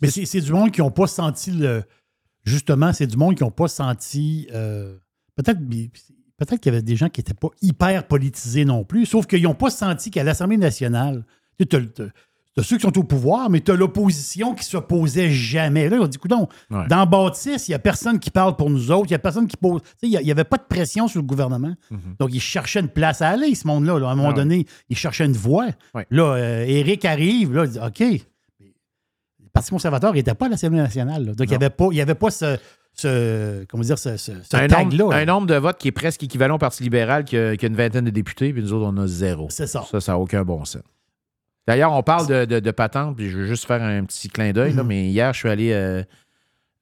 Mais 0.02 0.10
c'est 0.10 0.26
c'est 0.26 0.42
du 0.42 0.52
monde 0.54 0.72
qui 0.72 0.82
n'ont 0.82 0.92
pas 0.92 1.08
senti 1.08 1.52
le. 1.52 1.84
Justement, 2.46 2.94
c'est 2.94 3.08
du 3.08 3.18
monde 3.18 3.36
qui 3.36 3.44
n'ont 3.44 3.52
pas 3.52 3.68
senti. 3.68 4.48
euh, 4.54 4.98
Peut-être 5.36 5.60
peut-être 6.38 6.62
qu'il 6.62 6.72
y 6.72 6.76
avait 6.76 6.82
des 6.84 6.96
gens 6.96 7.10
qui 7.10 7.20
n'étaient 7.20 7.34
pas 7.34 7.50
hyper 7.62 8.08
politisés 8.08 8.64
non 8.66 8.84
plus, 8.86 9.06
sauf 9.06 9.26
qu'ils 9.28 9.44
n'ont 9.44 9.54
pas 9.56 9.70
senti 9.70 10.12
qu'à 10.12 10.24
l'Assemblée 10.24 10.58
nationale, 10.58 11.26
tu 11.60 11.76
as, 11.76 11.80
ceux 12.64 12.78
qui 12.78 12.84
sont 12.84 12.98
au 12.98 13.04
pouvoir, 13.04 13.50
mais 13.50 13.62
tu 13.62 13.72
as 13.72 13.76
l'opposition 13.76 14.54
qui 14.56 14.64
se 14.64 14.78
posait 14.78 15.30
jamais. 15.32 15.90
Là, 15.90 15.98
on 16.02 16.08
dit, 16.08 16.18
coudonc, 16.18 16.48
Ouais. 16.72 16.88
dans 16.88 17.06
Baptiste, 17.06 17.68
il 17.68 17.72
n'y 17.72 17.76
a 17.76 17.80
personne 17.80 18.20
qui 18.20 18.32
parle 18.32 18.56
pour 18.56 18.70
nous 18.70 18.92
autres, 18.92 19.06
il 19.08 19.12
n'y 19.12 19.16
a 19.16 19.20
personne 19.20 19.48
qui 19.48 19.58
pose. 19.58 19.82
Il 20.02 20.10
n'y 20.20 20.32
avait 20.32 20.44
pas 20.44 20.58
de 20.58 20.64
pression 20.68 21.08
sur 21.08 21.22
le 21.22 21.28
gouvernement. 21.28 21.74
Donc, 22.20 22.30
ils 22.34 22.40
cherchaient 22.42 22.80
une 22.80 22.90
place 22.90 23.22
à 23.22 23.30
aller, 23.30 23.54
ce 23.56 23.68
monde-là. 23.68 24.00
là. 24.00 24.08
À 24.10 24.12
un 24.12 24.16
moment 24.16 24.30
Ah 24.30 24.32
ouais. 24.32 24.36
donné, 24.38 24.66
ils 24.90 24.98
cherchaient 24.98 25.26
une 25.26 25.34
voie. 25.34 25.68
Ouais. 25.94 26.06
Là, 26.10 26.24
euh, 26.36 26.66
Éric 26.68 27.06
arrive, 27.06 27.54
là, 27.54 27.66
il 27.66 27.72
dit 27.72 27.80
OK. 27.80 28.00
Le 28.60 29.50
Parti 29.54 29.70
conservateur 29.72 30.14
n'était 30.14 30.36
pas 30.36 30.46
à 30.46 30.50
l'Assemblée 30.50 30.78
nationale. 30.78 31.26
là. 31.26 31.34
Donc, 31.34 31.48
il 31.48 31.50
n'y 31.50 31.56
avait 31.56 31.70
pas, 31.70 31.88
il 31.92 31.98
y 31.98 32.02
avait 32.02 32.14
pas 32.16 32.30
ce, 32.30 32.58
ce- 32.94 33.64
comment 33.66 33.84
dire, 33.84 33.98
ce, 33.98 34.18
ce, 34.18 34.32
ce 34.44 34.56
un, 34.56 34.68
tag-là. 34.68 34.98
nombre, 34.98 35.12
là. 35.14 35.18
un 35.18 35.26
nombre 35.26 35.48
de 35.48 35.56
votes 35.56 35.78
qui 35.78 35.88
est 35.88 35.92
presque 35.92 36.24
équivalent 36.24 36.56
au 36.56 36.60
Parti 36.60 36.84
libéral 36.84 37.24
qui 37.26 37.38
a, 37.38 37.56
qui 37.58 37.66
a 37.66 37.68
une 37.70 37.76
vingtaine 37.76 38.06
de 38.06 38.10
députés, 38.12 38.54
puis 38.54 38.62
nous 38.62 38.74
autres, 38.74 38.86
on 38.92 38.98
a 38.98 39.08
zéro. 39.08 39.48
C'est 39.50 39.68
ça. 39.68 39.84
Ça, 39.90 40.00
ça 40.00 40.12
n'a 40.12 40.20
aucun 40.20 40.44
bon 40.44 40.64
sens. 40.66 40.82
D'ailleurs, 41.68 41.92
on 41.94 42.02
parle 42.04 42.28
de, 42.28 42.46
de, 42.46 42.60
de 42.60 42.72
patente, 42.72 43.18
puis 43.18 43.30
je 43.30 43.38
veux 43.40 43.46
juste 43.46 43.66
faire 43.66 43.82
un 43.84 44.04
petit 44.06 44.30
clin 44.30 44.52
d'œil, 44.54 44.74
là, 44.74 44.84
Mhm. 44.84 44.88
mais 44.88 45.08
hier, 45.10 45.34
je 45.34 45.40
suis 45.40 45.50
allé 45.50 45.74
euh, 45.74 46.02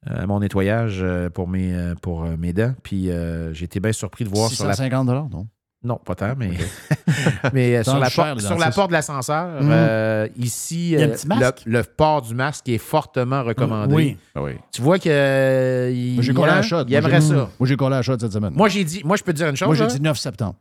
à 0.06 0.28
mon 0.28 0.40
nettoyage 0.40 1.00
euh, 1.02 1.30
pour 1.30 1.48
mes, 1.48 1.74
euh, 1.74 1.96
pour 2.02 2.24
euh, 2.24 2.36
mes 2.38 2.54
dents, 2.54 2.76
puis 2.84 3.10
euh, 3.10 3.52
j'ai 3.54 3.66
été 3.66 3.80
bien 3.80 3.92
surpris 3.92 4.24
de 4.26 4.30
voir 4.30 4.50
sur 4.52 4.66
la 4.68 4.74
650 4.74 5.08
non? 5.32 5.48
Non, 5.84 5.98
pas 6.04 6.16
tant, 6.16 6.34
mais, 6.38 6.50
mais 7.54 7.78
euh, 7.78 7.84
sur, 7.84 8.00
la 8.00 8.10
cher, 8.10 8.34
porte, 8.34 8.40
sur 8.42 8.58
la 8.58 8.72
porte 8.72 8.88
de 8.90 8.94
l'ascenseur, 8.94 9.62
Mhm. 9.62 9.70
euh, 9.72 10.28
ici, 10.38 10.92
Il 10.92 11.02
a 11.02 11.08
euh, 11.08 11.52
le, 11.66 11.72
le 11.72 11.84
port 11.84 12.22
du 12.24 12.34
masque 12.34 12.68
est 12.70 12.78
fortement 12.80 13.44
recommandé. 13.44 14.18
Oui. 14.36 14.58
Tu 14.72 14.82
vois 14.82 14.98
que 15.00 15.10
euh, 15.10 15.92
il, 15.94 16.16
Moi, 16.16 16.24
j'ai 16.24 16.34
collé 16.34 16.50
hein, 16.50 16.54
à 16.54 16.56
la 16.58 16.62
shot. 16.64 16.84
il 16.88 16.90
Moi, 16.90 16.98
aimerait 17.00 17.22
ça. 17.22 17.50
Moi, 17.60 17.68
j'ai 17.68 17.76
collé 17.78 17.94
à 17.94 17.98
la 17.98 18.02
shot 18.02 18.18
cette 18.20 18.32
semaine. 18.34 18.54
Moi, 18.56 18.68
j'ai 18.70 18.84
dit, 18.84 19.02
moi, 19.06 19.16
je 19.16 19.24
peux 19.24 19.32
te 19.32 19.38
dire 19.38 19.48
une 19.48 19.56
chose. 19.56 19.68
Moi, 19.68 19.76
j'ai 19.76 19.84
là. 19.84 19.90
dit 19.90 20.02
9 20.02 20.18
septembre. 20.18 20.56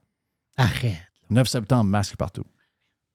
Arrête. 0.58 0.92
9 1.30 1.48
septembre, 1.48 1.84
masque 1.84 2.16
partout. 2.16 2.44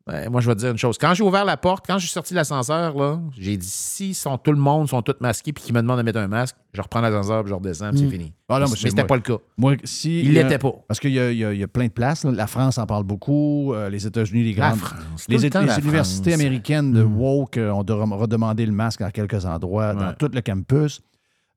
Ouais, 0.10 0.28
moi, 0.28 0.42
je 0.42 0.48
vais 0.50 0.56
te 0.56 0.60
dire 0.62 0.72
une 0.72 0.78
chose. 0.78 0.98
Quand 0.98 1.14
j'ai 1.14 1.24
ouvert 1.24 1.46
la 1.46 1.56
porte, 1.56 1.86
quand 1.86 1.98
je 2.00 2.06
suis 2.06 2.12
sorti 2.14 2.34
de 2.34 2.38
l'ascenseur, 2.38 2.98
là, 2.98 3.20
j'ai 3.38 3.56
dit 3.58 3.68
si 3.70 4.14
sont, 4.14 4.38
tout 4.40 4.52
le 4.52 4.58
monde 4.58 4.90
sont 4.90 5.02
tous 5.04 5.16
masqués 5.20 5.54
puis 5.54 5.64
qu'ils 5.64 5.76
me 5.76 5.82
demandent 5.82 6.00
de 6.00 6.04
mettre 6.04 6.18
un 6.20 6.28
masque, 6.28 6.56
je 6.74 6.82
reprends 6.82 7.02
l'ascenseur 7.02 7.44
puis 7.44 7.50
je 7.52 7.56
redescends 7.56 7.92
puis 7.92 8.00
c'est 8.00 8.10
fini. 8.10 8.34
Ah 8.50 8.60
non, 8.60 8.66
mais 8.66 8.72
mais 8.72 8.90
c'était 8.90 9.04
pas 9.04 9.16
le 9.16 9.22
cas. 9.22 9.38
Moi, 9.58 9.76
si. 9.84 10.22
Il 10.22 10.34
l'était 10.34 10.58
pas. 10.58 10.72
Parce 10.88 11.00
qu'il 11.00 11.12
y 11.12 11.20
a, 11.20 11.32
y 11.32 11.60
y 11.62 11.68
plein 11.68 11.86
de 11.86 11.92
places. 11.92 12.24
là. 12.24 12.32
La 12.32 12.48
France 12.48 12.78
en 12.80 12.86
parle 12.88 13.04
beaucoup. 13.04 13.74
euh, 13.74 13.90
les 13.90 14.08
États-Unis, 14.08 14.44
les 14.44 14.54
La 14.56 14.68
grandes. 14.70 14.80
France. 14.80 15.26
tout 15.26 15.32
Les, 15.32 15.38
le 15.38 15.46
é- 15.46 15.50
temps, 15.52 15.62
les 15.62 15.68
la 15.68 15.78
universités 15.80 16.32
France. 16.32 16.42
américaines 16.42 16.92
de 16.92 17.04
Mm. 17.04 17.18
woke 17.18 17.58
euh, 17.58 17.70
ont 17.72 17.84
de- 17.84 17.94
redemandé 17.94 18.66
le 18.66 18.72
masque 18.72 19.02
à 19.02 19.12
quelques 19.12 19.46
endroits 19.46 19.94
dans 19.94 20.14
tout 20.14 20.30
le 20.34 20.42
campus. 20.42 21.02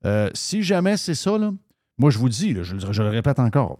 Euh, 0.05 0.29
si 0.35 0.63
jamais 0.63 0.97
c'est 0.99 1.15
ça, 1.15 1.39
là, 1.39 1.53
moi, 1.97 2.11
je 2.11 2.19
vous 2.19 2.29
dis, 2.29 2.53
là, 2.53 2.63
je, 2.65 2.75
le- 2.75 2.93
je 2.93 3.03
le 3.03 3.09
répète 3.09 3.39
encore. 3.39 3.79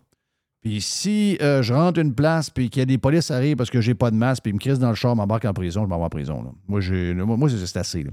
Puis 0.63 0.81
si 0.81 1.37
euh, 1.43 1.61
je 1.63 1.75
rentre 1.75 1.99
une 2.01 2.15
place 2.15 2.49
puis 2.49 2.71
qu'il 2.71 2.81
y 2.81 2.83
a 2.85 2.87
des 2.87 2.99
polices 2.99 3.31
arrivent 3.33 3.57
parce 3.57 3.71
que 3.71 3.81
j'ai 3.81 3.95
pas 3.95 4.11
de 4.13 4.17
masque 4.17 4.45
puis 4.45 4.51
ils 4.51 4.55
me 4.55 4.59
crissent 4.61 4.79
dans 4.79 4.91
le 4.91 4.95
char, 4.95 5.17
m'embarque 5.17 5.45
en 5.45 5.53
prison, 5.53 5.83
je 5.83 5.89
m'en 5.89 5.99
vais 5.99 6.05
en 6.05 6.09
prison. 6.09 6.43
là. 6.43 6.51
Moi, 6.69 6.81
j'ai, 6.81 7.13
moi, 7.15 7.37
moi, 7.37 7.49
c'est 7.51 7.77
assez. 7.79 8.07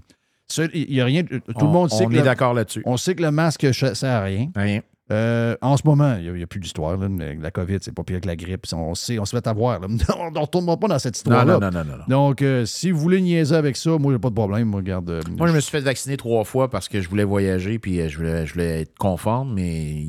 Il 0.74 0.90
n'y 0.90 1.00
a 1.00 1.06
rien. 1.06 1.24
Tout 1.24 1.40
On- 1.56 1.66
le 1.66 1.72
monde 1.72 1.90
sait 1.92 2.06
on 2.06 2.10
que. 2.10 2.16
est 2.16 2.18
le- 2.20 2.24
d'accord 2.24 2.56
là-dessus. 2.56 2.82
On 2.86 2.98
sait 2.98 3.14
que 3.14 3.22
le 3.22 3.30
masque 3.32 3.64
ne 3.66 3.72
sert 3.72 4.04
à 4.12 4.22
rien. 4.24 4.50
Rien. 4.56 4.82
Euh, 5.12 5.56
en 5.62 5.76
ce 5.76 5.82
moment, 5.86 6.18
il 6.22 6.32
n'y 6.34 6.44
a, 6.44 6.48
plus 6.48 6.60
d'histoire. 6.60 6.96
La 6.98 7.50
COVID, 7.52 7.78
c'est 7.82 7.94
pas 7.94 8.04
pire 8.04 8.22
que 8.22 8.28
la 8.28 8.36
grippe. 8.36 8.66
On, 8.74 8.94
sait, 8.94 9.18
on 9.20 9.26
se 9.26 9.36
fait 9.36 9.46
avoir. 9.48 9.80
là. 9.80 9.88
on 10.20 10.32
ne 10.32 10.38
retourne 10.40 10.66
pas 10.80 10.88
dans 10.88 11.00
cette 11.00 11.18
histoire-là. 11.18 11.54
Non, 11.54 11.60
non, 11.60 11.72
non, 11.72 11.84
non, 11.84 11.98
non. 11.98 12.04
Donc, 12.28 12.42
euh, 12.44 12.66
si 12.66 12.92
vous 12.92 13.00
voulez 13.00 13.20
niaiser 13.22 13.56
avec 13.56 13.76
ça, 13.76 13.98
moi, 13.98 14.14
j'ai 14.14 14.20
pas 14.20 14.30
de 14.30 14.36
problème. 14.36 14.68
Moi, 14.70 14.82
regarde. 14.82 15.10
euh, 15.10 15.22
Moi, 15.38 15.48
je 15.48 15.54
me 15.54 15.60
suis 15.60 15.72
fait 15.72 15.80
vacciner 15.82 16.16
trois 16.18 16.44
fois 16.44 16.70
parce 16.70 16.88
que 16.88 17.02
je 17.02 17.10
voulais 17.10 17.24
voyager 17.24 17.80
puis 17.80 18.08
je 18.08 18.18
voulais, 18.18 18.46
je 18.46 18.54
voulais 18.54 18.82
être 18.82 18.96
conforme, 19.00 19.54
mais 19.56 20.04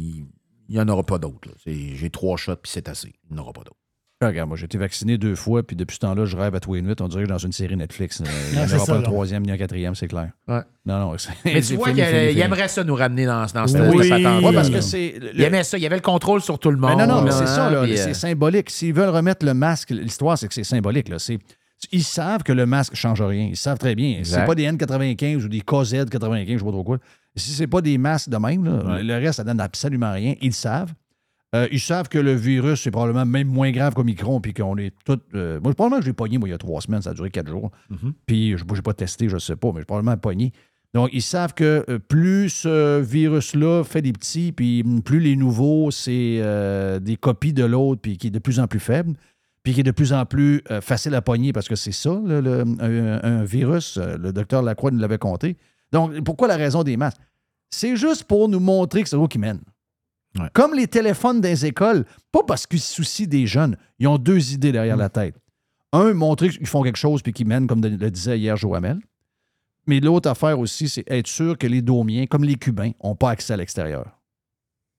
il 0.70 0.76
n'y 0.76 0.80
en 0.80 0.88
aura 0.88 1.02
pas 1.02 1.18
d'autres. 1.18 1.50
J'ai 1.66 2.08
trois 2.10 2.38
shots 2.38 2.56
puis 2.62 2.70
c'est 2.72 2.88
assez. 2.88 3.12
Il 3.28 3.34
n'y 3.34 3.38
en 3.38 3.42
aura 3.42 3.52
pas 3.52 3.60
d'autres. 3.60 3.76
Ah, 4.22 4.26
Regarde, 4.28 4.48
moi, 4.48 4.58
j'ai 4.58 4.66
été 4.66 4.76
vacciné 4.76 5.16
deux 5.16 5.34
fois, 5.34 5.62
puis 5.62 5.76
depuis 5.76 5.94
ce 5.94 6.00
temps-là, 6.00 6.26
je 6.26 6.36
rêve 6.36 6.54
à 6.54 6.60
tous 6.60 6.74
les 6.74 6.82
nuits. 6.82 6.92
On 7.00 7.08
dirait 7.08 7.22
que 7.22 7.28
je 7.28 7.32
suis 7.32 7.42
dans 7.42 7.46
une 7.46 7.52
série 7.52 7.74
Netflix. 7.74 8.20
Euh, 8.20 8.24
Il 8.52 8.58
n'y 8.58 8.62
en 8.62 8.76
aura 8.76 8.84
pas 8.84 8.96
un 8.98 9.02
troisième 9.02 9.42
ni 9.46 9.50
un 9.50 9.56
quatrième, 9.56 9.94
c'est 9.94 10.08
clair. 10.08 10.30
Ouais. 10.46 10.60
Non, 10.84 10.98
non. 10.98 11.16
c'est- 11.16 11.30
Mais 11.46 11.62
tu 11.62 11.76
vois 11.76 11.90
qu'il 11.92 12.00
aimerait 12.38 12.68
ça 12.68 12.84
nous 12.84 12.94
ramener 12.94 13.24
dans, 13.24 13.46
dans 13.46 13.66
cette, 13.66 13.80
Oui, 13.94 14.06
cette 14.08 14.22
ouais, 14.44 14.52
parce 14.54 14.68
que 14.68 14.82
c'est- 14.82 15.14
Il 15.34 15.40
aimait 15.42 15.64
ça. 15.64 15.78
Il 15.78 15.82
y 15.82 15.86
avait 15.86 15.96
le 15.96 16.02
contrôle 16.02 16.42
sur 16.42 16.58
tout 16.58 16.70
le 16.70 16.76
monde. 16.76 16.96
Mais 16.98 17.06
non, 17.06 17.14
non, 17.16 17.22
mais 17.22 17.30
c'est 17.30 17.46
ça, 17.46 17.70
là, 17.70 17.78
euh, 17.78 17.96
c'est 17.96 18.12
symbolique. 18.12 18.68
S'ils 18.68 18.92
veulent 18.92 19.08
remettre 19.08 19.46
le 19.46 19.54
masque, 19.54 19.88
l'histoire, 19.88 20.36
c'est 20.36 20.48
que 20.48 20.54
c'est 20.54 20.64
symbolique. 20.64 21.08
Là. 21.08 21.18
C'est- 21.18 21.38
Ils 21.90 22.04
savent 22.04 22.42
que 22.42 22.52
le 22.52 22.66
masque 22.66 22.92
ne 22.92 22.96
change 22.98 23.22
rien. 23.22 23.46
Ils 23.48 23.56
savent 23.56 23.78
très 23.78 23.94
bien. 23.94 24.20
C'est 24.22 24.44
pas 24.44 24.54
des 24.54 24.64
N95 24.70 25.46
ou 25.46 25.48
des 25.48 25.62
KZ95, 25.62 26.46
je 26.46 26.52
ne 26.52 26.58
sais 26.58 26.64
pas 26.66 26.70
trop 26.72 26.84
quoi. 26.84 26.98
Si 27.36 27.52
c'est 27.52 27.66
pas 27.66 27.80
des 27.80 27.96
masques 27.98 28.28
de 28.28 28.36
même, 28.36 28.64
là, 28.64 28.84
Ouais. 28.84 29.02
le 29.02 29.14
reste, 29.14 29.34
ça 29.34 29.44
donne 29.44 29.60
absolument 29.60 30.12
rien. 30.12 30.34
Ils 30.40 30.48
le 30.48 30.52
savent. 30.52 30.92
Euh, 31.54 31.66
ils 31.72 31.80
savent 31.80 32.08
que 32.08 32.18
le 32.18 32.32
virus, 32.34 32.80
c'est 32.82 32.90
probablement 32.92 33.26
même 33.26 33.48
moins 33.48 33.72
grave 33.72 33.94
qu'Omicron, 33.94 34.40
puis 34.40 34.54
qu'on 34.54 34.76
est 34.76 34.92
tous. 35.04 35.18
euh, 35.34 35.58
moi, 35.60 35.74
probablement 35.74 35.98
que 35.98 36.04
je 36.04 36.10
l'ai 36.10 36.14
pogné, 36.14 36.38
moi, 36.38 36.48
il 36.48 36.52
y 36.52 36.54
a 36.54 36.58
trois 36.58 36.80
semaines, 36.80 37.02
ça 37.02 37.10
a 37.10 37.14
duré 37.14 37.30
quatre 37.30 37.48
jours. 37.48 37.70
Mhm. 37.88 38.12
Puis, 38.26 38.56
je 38.56 38.64
n'ai 38.64 38.82
pas 38.82 38.94
testé, 38.94 39.28
je 39.28 39.34
ne 39.34 39.40
sais 39.40 39.56
pas, 39.56 39.72
mais 39.72 39.80
j'ai 39.80 39.84
probablement 39.84 40.16
pogné. 40.16 40.52
Donc, 40.94 41.10
ils 41.12 41.22
savent 41.22 41.54
que 41.54 41.84
euh, 41.88 41.98
plus 41.98 42.48
ce 42.50 43.00
virus-là 43.00 43.82
fait 43.84 44.02
des 44.02 44.12
petits, 44.12 44.52
puis 44.52 44.82
mm, 44.84 45.02
plus 45.02 45.18
les 45.20 45.34
nouveaux, 45.36 45.90
c'est 45.90 46.38
euh, 46.40 46.98
des 47.00 47.16
copies 47.16 47.52
de 47.52 47.64
l'autre, 47.64 48.00
puis 48.00 48.16
qui 48.16 48.28
est 48.28 48.30
de 48.30 48.38
plus 48.40 48.60
en 48.60 48.66
plus 48.68 48.80
faible, 48.80 49.14
puis 49.62 49.72
qui 49.74 49.80
est 49.80 49.84
de 49.84 49.90
plus 49.92 50.12
en 50.12 50.24
plus 50.26 50.62
facile 50.80 51.14
à 51.14 51.22
pogner, 51.22 51.52
parce 51.52 51.68
que 51.68 51.76
c'est 51.76 51.92
ça, 51.92 52.18
le- 52.24 52.40
le- 52.40 52.60
un, 52.80 53.20
un 53.22 53.44
virus. 53.44 53.98
Le 53.98 54.32
docteur 54.32 54.62
Lacroix 54.62 54.90
nous 54.90 54.98
l'avait 55.00 55.18
compté. 55.18 55.56
Donc, 55.92 56.20
pourquoi 56.22 56.48
la 56.48 56.56
raison 56.56 56.82
des 56.82 56.96
masques? 56.96 57.20
C'est 57.70 57.96
juste 57.96 58.24
pour 58.24 58.48
nous 58.48 58.60
montrer 58.60 59.02
que 59.02 59.08
c'est 59.08 59.16
eux 59.16 59.26
qui 59.28 59.38
mènent. 59.38 59.62
Comme 60.52 60.74
les 60.74 60.86
téléphones 60.86 61.40
des 61.40 61.66
écoles, 61.66 62.04
pas 62.30 62.42
parce 62.46 62.66
qu'ils 62.66 62.80
se 62.80 62.94
soucient 62.94 63.26
des 63.26 63.46
jeunes, 63.48 63.76
ils 63.98 64.06
ont 64.06 64.16
deux 64.18 64.52
idées 64.52 64.70
derrière 64.70 64.96
la 64.96 65.08
tête. 65.08 65.34
Un, 65.92 66.14
montrer 66.14 66.50
qu'ils 66.50 66.66
font 66.68 66.82
quelque 66.82 66.98
chose 66.98 67.20
puis 67.22 67.32
qu'ils 67.32 67.48
mènent, 67.48 67.66
comme 67.66 67.82
le 67.82 68.10
disait 68.10 68.38
hier 68.38 68.56
Joamel. 68.56 69.00
Mais 69.88 69.98
l'autre 69.98 70.30
affaire 70.30 70.58
aussi, 70.60 70.88
c'est 70.88 71.02
être 71.10 71.26
sûr 71.26 71.58
que 71.58 71.66
les 71.66 71.82
Domiens, 71.82 72.26
comme 72.26 72.44
les 72.44 72.54
Cubains, 72.54 72.92
n'ont 73.02 73.16
pas 73.16 73.30
accès 73.30 73.54
à 73.54 73.56
l'extérieur. 73.56 74.06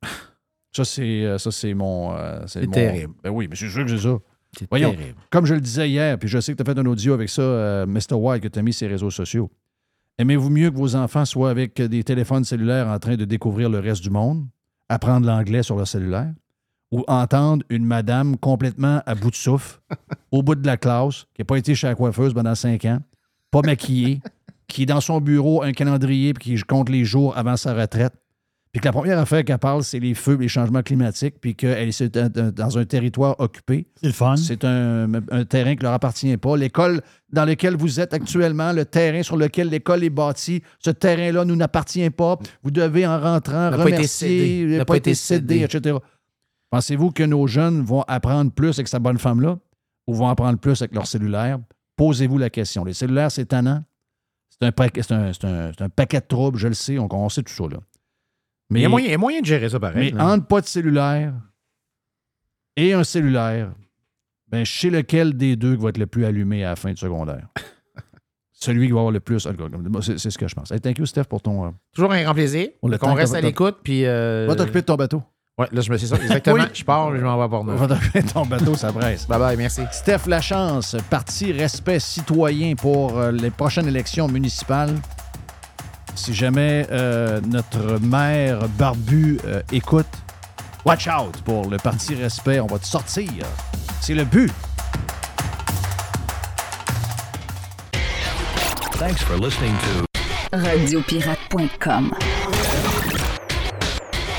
Ça, 0.75 0.85
c'est 0.85 1.25
euh, 1.25 1.37
ça, 1.37 1.51
c'est 1.51 1.73
mon. 1.73 2.13
euh, 2.15 2.41
C'est 2.47 2.65
mon- 2.65 2.71
terrible. 2.71 3.13
Ben 3.21 3.29
oui, 3.29 3.47
mais 3.49 3.57
c'est 3.57 3.69
sûr 3.69 3.83
que 3.83 3.89
c'est 3.91 4.03
ça. 4.03 4.17
C'est 4.57 4.69
Voyons, 4.69 4.91
terrible. 4.91 5.15
comme 5.29 5.45
je 5.45 5.53
le 5.53 5.59
disais 5.59 5.89
hier, 5.89 6.17
puis 6.17 6.29
je 6.29 6.39
sais 6.39 6.53
que 6.53 6.63
tu 6.63 6.69
as 6.69 6.73
fait 6.73 6.79
un 6.79 6.85
audio 6.85 7.13
avec 7.13 7.27
ça, 7.29 7.41
euh, 7.41 7.85
Mr. 7.85 8.13
White, 8.15 8.43
que 8.43 8.47
tu 8.47 8.57
as 8.57 8.61
mis 8.61 8.71
sur 8.71 8.87
les 8.87 8.93
réseaux 8.93 9.09
sociaux. 9.11 9.51
Aimez-vous 10.21 10.51
mieux 10.51 10.69
que 10.69 10.77
vos 10.77 10.95
enfants 10.95 11.25
soient 11.25 11.49
avec 11.49 11.81
des 11.81 12.03
téléphones 12.03 12.43
cellulaires 12.43 12.87
en 12.87 12.99
train 12.99 13.15
de 13.15 13.25
découvrir 13.25 13.71
le 13.71 13.79
reste 13.79 14.03
du 14.03 14.11
monde, 14.11 14.45
apprendre 14.87 15.25
l'anglais 15.25 15.63
sur 15.63 15.75
leur 15.75 15.87
cellulaire, 15.87 16.31
ou 16.91 17.03
entendre 17.07 17.65
une 17.69 17.85
madame 17.85 18.37
complètement 18.37 19.01
à 19.07 19.15
bout 19.15 19.31
de 19.31 19.35
souffle, 19.35 19.79
au 20.31 20.43
bout 20.43 20.53
de 20.53 20.67
la 20.67 20.77
classe, 20.77 21.25
qui 21.33 21.41
n'a 21.41 21.45
pas 21.45 21.57
été 21.57 21.73
chez 21.73 21.87
la 21.87 21.95
coiffeuse 21.95 22.35
pendant 22.35 22.53
cinq 22.53 22.85
ans, 22.85 22.99
pas 23.49 23.61
maquillée, 23.63 24.21
qui 24.67 24.83
est 24.83 24.85
dans 24.85 25.01
son 25.01 25.19
bureau 25.19 25.63
un 25.63 25.71
calendrier 25.71 26.35
puis 26.35 26.53
qui 26.53 26.61
compte 26.61 26.89
les 26.89 27.03
jours 27.03 27.35
avant 27.35 27.57
sa 27.57 27.73
retraite, 27.73 28.13
puis 28.71 28.79
que 28.79 28.85
la 28.85 28.93
première 28.93 29.19
affaire 29.19 29.43
qu'elle 29.43 29.57
parle, 29.57 29.83
c'est 29.83 29.99
les 29.99 30.13
feux, 30.13 30.37
les 30.37 30.47
changements 30.47 30.81
climatiques, 30.81 31.35
puis 31.41 31.55
qu'elle 31.55 31.89
est 31.89 32.17
dans 32.55 32.77
un 32.77 32.85
territoire 32.85 33.37
occupé. 33.39 33.85
C'est 33.99 34.07
le 34.07 34.13
fun. 34.13 34.37
C'est 34.37 34.63
un, 34.63 35.11
un 35.29 35.43
terrain 35.43 35.71
qui 35.71 35.79
ne 35.79 35.83
leur 35.83 35.93
appartient 35.93 36.37
pas. 36.37 36.55
L'école 36.55 37.01
dans 37.33 37.43
laquelle 37.43 37.75
vous 37.75 37.99
êtes 37.99 38.13
actuellement, 38.13 38.71
le 38.71 38.85
terrain 38.85 39.23
sur 39.23 39.35
lequel 39.35 39.67
l'école 39.67 40.05
est 40.05 40.09
bâtie, 40.09 40.63
ce 40.79 40.89
terrain-là 40.89 41.43
nous 41.43 41.57
n'appartient 41.57 42.09
pas. 42.11 42.39
Vous 42.63 42.71
devez, 42.71 43.05
en 43.05 43.19
rentrant, 43.19 43.73
été 43.73 43.83
remercier, 43.83 44.07
cédé. 44.07 44.59
il 44.71 44.77
n'a 44.77 44.85
pas, 44.85 44.95
été 44.95 45.15
cédé, 45.15 45.63
etc. 45.63 45.97
Pensez-vous 46.69 47.11
que 47.11 47.23
nos 47.23 47.47
jeunes 47.47 47.81
vont 47.81 48.03
apprendre 48.07 48.51
plus 48.51 48.69
avec 48.79 48.87
cette 48.87 49.03
bonne 49.03 49.17
femme-là? 49.17 49.57
Ou 50.07 50.13
vont 50.13 50.29
apprendre 50.29 50.57
plus 50.57 50.81
avec 50.81 50.95
leur 50.95 51.07
cellulaire? 51.07 51.59
Posez-vous 51.97 52.37
la 52.37 52.49
question. 52.49 52.85
Les 52.85 52.93
cellulaires, 52.93 53.31
c'est 53.31 53.45
tannant. 53.45 53.83
C'est 54.49 54.65
un, 54.65 55.71
un 55.79 55.89
paquet 55.89 56.19
de 56.21 56.25
troubles, 56.25 56.57
je 56.57 56.67
le 56.69 56.73
sais, 56.73 56.97
on, 56.97 57.07
on 57.11 57.29
sait 57.29 57.43
tout 57.43 57.53
ça. 57.53 57.63
Là. 57.63 57.79
Mais 58.71 58.79
il 58.79 58.83
y 58.83 58.85
a 58.85 58.89
moyen, 58.89 59.07
il 59.07 59.11
y 59.11 59.15
a 59.15 59.17
moyen 59.17 59.41
de 59.41 59.45
gérer 59.45 59.69
ça 59.69 59.79
pareil. 59.79 60.11
Mais 60.13 60.17
là. 60.17 60.25
entre 60.27 60.47
pas 60.47 60.61
de 60.61 60.65
cellulaire 60.65 61.33
et 62.77 62.93
un 62.93 63.03
cellulaire, 63.03 63.71
ben, 64.47 64.65
je 64.65 64.71
sais 64.71 64.89
lequel 64.89 65.35
des 65.37 65.55
deux 65.55 65.75
qui 65.75 65.83
va 65.83 65.89
être 65.89 65.97
le 65.97 66.07
plus 66.07 66.25
allumé 66.25 66.63
à 66.65 66.69
la 66.69 66.75
fin 66.75 66.89
du 66.91 66.97
secondaire. 66.97 67.47
Celui 68.53 68.85
qui 68.87 68.91
va 68.93 68.99
avoir 68.99 69.11
le 69.11 69.19
plus. 69.19 69.39
C'est 70.01 70.19
c'est 70.19 70.29
ce 70.29 70.37
que 70.37 70.47
je 70.47 70.53
pense. 70.55 70.71
Hey, 70.71 70.79
thank 70.79 70.99
you, 70.99 71.05
Steph, 71.05 71.23
pour 71.23 71.41
ton. 71.41 71.65
euh, 71.65 71.69
Toujours 71.95 72.11
un 72.11 72.21
grand 72.23 72.33
plaisir. 72.33 72.67
On 72.83 72.87
le 72.87 72.97
qu'on 72.97 73.13
reste 73.13 73.33
à 73.33 73.41
l'écoute. 73.41 73.77
Puis. 73.83 74.05
euh, 74.05 74.45
Va 74.47 74.55
t'occuper 74.55 74.81
de 74.81 74.85
ton 74.85 74.95
bateau. 74.95 75.23
Ouais, 75.57 75.67
là, 75.71 75.81
je 75.81 75.91
me 75.91 75.97
sais 75.97 76.05
ça. 76.07 76.15
Exactement. 76.15 76.55
Oui. 76.55 76.61
Je 76.73 76.83
pars, 76.83 77.15
je 77.15 77.21
m'en 77.23 77.37
vais 77.41 77.49
pour 77.49 77.65
neuf. 77.65 77.77
Va 77.79 77.87
t'occuper 77.87 78.21
de 78.21 78.29
ton 78.29 78.45
bateau, 78.45 78.75
ça 78.75 78.93
presse. 78.93 79.27
Bye 79.27 79.39
bye, 79.39 79.57
merci. 79.57 79.81
Steph 79.91 80.27
Lachance, 80.27 80.95
Parti 81.09 81.51
Respect 81.51 81.99
Citoyen 81.99 82.75
pour 82.75 83.17
euh, 83.17 83.31
les 83.31 83.49
prochaines 83.49 83.87
élections 83.87 84.27
municipales. 84.27 84.93
Si 86.15 86.33
jamais 86.33 86.85
euh, 86.91 87.41
notre 87.41 87.99
maire 87.99 88.67
barbu 88.77 89.39
euh, 89.45 89.61
écoute, 89.71 90.07
watch 90.85 91.07
out 91.07 91.41
pour 91.43 91.69
le 91.69 91.77
Parti 91.77 92.15
Respect. 92.15 92.59
On 92.59 92.67
va 92.67 92.79
te 92.79 92.85
sortir. 92.85 93.31
C'est 94.01 94.13
le 94.13 94.25
but. 94.25 94.51
Thanks 98.97 99.21
for 99.23 99.37
listening 99.37 99.73
to 99.79 100.05
Radiopirate.com. 100.57 102.13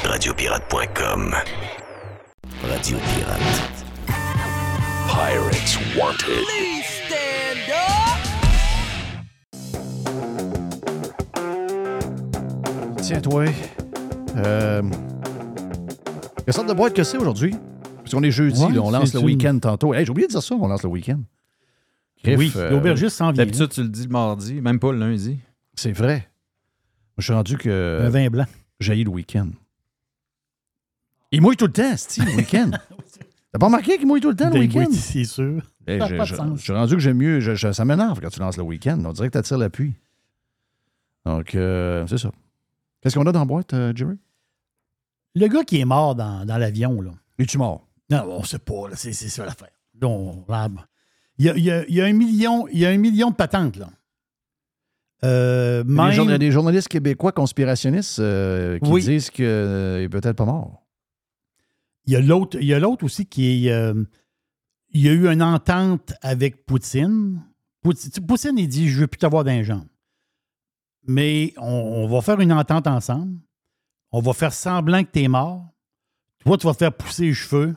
Radiopirate.com. 0.04 1.34
Radio 2.68 2.98
Pirate. 2.98 3.82
Pirates 5.08 5.78
Wanted. 5.96 6.44
Tiens-toi. 13.12 13.44
Euh, 14.36 14.82
quelle 16.46 16.54
sorte 16.54 16.66
de 16.68 16.72
boîte 16.72 16.94
que 16.94 17.04
c'est 17.04 17.18
aujourd'hui? 17.18 17.54
Parce 17.98 18.12
qu'on 18.12 18.22
est 18.22 18.30
jeudi, 18.30 18.58
Ouais, 18.64 18.72
là, 18.72 18.80
on 18.80 18.90
lance 18.90 19.12
le 19.12 19.20
une- 19.20 19.26
week-end 19.26 19.58
tantôt. 19.58 19.92
Hey, 19.92 20.06
j'ai 20.06 20.10
oublié 20.10 20.26
de 20.28 20.32
dire 20.32 20.42
ça, 20.42 20.54
on 20.54 20.66
lance 20.66 20.82
le 20.82 20.88
week-end. 20.88 21.20
Griff, 22.24 22.38
Oui, 22.38 22.52
euh, 22.56 22.70
L'aubergiste 22.70 23.16
s'en 23.16 23.26
vient. 23.26 23.44
D'habitude, 23.44 23.68
tu 23.68 23.82
le 23.82 23.88
dis 23.90 24.04
le 24.04 24.08
mardi, 24.08 24.62
même 24.62 24.78
pas 24.78 24.92
le 24.92 24.98
lundi. 24.98 25.38
C'est 25.74 25.92
vrai. 25.92 26.14
Moi, 26.14 27.18
je 27.18 27.24
suis 27.24 27.32
rendu 27.34 27.58
que. 27.58 28.00
Un 28.02 28.08
vin 28.08 28.28
blanc. 28.30 28.46
J'ai 28.80 28.94
le 29.04 29.10
week-end. 29.10 29.48
Il 31.32 31.42
mouille 31.42 31.56
tout 31.56 31.66
le 31.66 31.72
temps, 31.72 31.94
Steve, 31.98 32.24
le 32.24 32.36
week-end? 32.36 32.70
T'as 33.52 33.58
pas 33.58 33.66
remarqué 33.66 33.98
qu'il 33.98 34.06
mouille 34.06 34.22
tout 34.22 34.30
le 34.30 34.36
temps, 34.36 34.46
le 34.46 34.52
Ben 34.52 34.60
week-end? 34.60 34.86
oui, 34.88 34.94
c'est 34.96 35.24
sûr. 35.24 35.60
Eh, 35.86 35.98
Ça 35.98 36.06
je, 36.06 36.16
pas 36.16 36.22
de 36.22 36.28
je- 36.28 36.34
sens. 36.34 36.58
je 36.58 36.62
suis 36.62 36.72
rendu 36.72 36.94
que 36.94 37.00
j'aime 37.00 37.18
mieux. 37.18 37.40
je- 37.40 37.54
je- 37.56 37.72
ça 37.72 37.84
m'énerve 37.84 38.20
quand 38.22 38.30
tu 38.30 38.40
lances 38.40 38.56
le 38.56 38.62
week-end. 38.62 38.98
On 39.04 39.12
dirait 39.12 39.28
que 39.28 39.32
tu 39.32 39.38
attires 39.38 39.58
l'appui. 39.58 39.92
Donc, 41.26 41.54
euh, 41.54 42.06
c'est 42.06 42.16
ça. 42.18 42.30
Qu'est-ce 43.03 43.18
qu'on 43.18 43.26
a 43.26 43.32
dans 43.32 43.40
la 43.40 43.44
boîte, 43.44 43.74
euh, 43.74 43.92
Jerry? 43.94 44.16
Le 45.34 45.46
gars 45.48 45.64
qui 45.64 45.80
est 45.80 45.84
mort 45.84 46.14
dans, 46.14 46.44
dans 46.44 46.57
l'avion, 46.59 47.00
là. 47.00 47.11
Es-tu 47.38 47.59
mort? 47.59 47.88
Non, 48.11 48.24
on 48.28 48.44
sait 48.44 48.59
pas, 48.59 48.88
là. 48.88 48.96
C'est 48.96 49.12
c'est 49.12 49.28
ça 49.28 49.44
l'affaire. 49.44 49.70
Là, 50.00 50.09
on- 50.09 50.44
là, 50.48 50.68
Il 51.38 51.46
y 51.46 51.48
a, 51.50 51.57
il 51.57 51.64
y 51.64 51.70
a- 51.70 51.84
il 51.88 51.94
y 51.94 52.00
a 52.00 52.05
un 52.05 52.12
million, 52.12 52.68
il 52.68 52.78
y 52.78 52.86
a 52.86 52.90
un 52.90 52.98
million 52.98 53.30
de 53.30 53.34
patentes, 53.34 53.76
là. 53.76 53.90
Euh, 55.24 55.82
Il 55.86 55.90
y 55.94 55.98
a 55.98 56.03
des 56.03 56.03
même- 56.03 56.12
journa- 56.12 56.30
il 56.30 56.32
y 56.32 56.34
a 56.34 56.38
des 56.38 56.50
journalistes 56.50 56.88
québécois 56.88 57.32
conspirationnistes 57.32 58.18
euh, 58.18 58.78
qui 58.80 58.90
Oui. 58.90 59.03
disent 59.05 59.30
qu'il 59.30 59.44
est 59.44 60.09
peut-être 60.11 60.36
pas 60.36 60.44
mort. 60.44 60.84
Il 62.07 62.12
y 62.12 62.16
a 62.16 62.20
l'autre, 62.20 62.59
il 62.61 62.66
y 62.66 62.74
a 62.74 62.80
l'autre 62.80 63.05
aussi 63.05 63.26
qui 63.26 63.68
est. 63.68 63.92
il 64.94 65.00
y 65.00 65.09
a 65.09 65.12
eu 65.12 65.28
une 65.28 65.42
entente 65.42 66.12
avec 66.22 66.66
Poutine. 66.66 67.40
Poutine, 67.82 68.11
Poutine, 68.26 68.59
il 68.59 68.68
dit 68.68 68.88
Je 68.88 69.00
veux 69.00 69.07
plus 69.07 69.18
t'avoir 69.18 69.44
jambes. 69.64 69.86
Mais 71.07 71.53
on, 71.57 71.64
on 71.64 72.09
va 72.09 72.20
faire 72.20 72.40
une 72.40 72.53
entente 72.53 72.86
ensemble. 72.86 73.38
On 74.12 74.20
va 74.20 74.32
faire 74.32 74.53
semblant 74.53 75.03
que 75.05 75.11
tu 75.12 75.22
es 75.22 75.28
mort. 75.28 75.66
Toi, 76.44 76.59
tu 76.59 76.66
vas 76.66 76.72
te 76.74 76.78
faire 76.78 76.92
pousser 76.92 77.24
les 77.26 77.34
cheveux. 77.34 77.74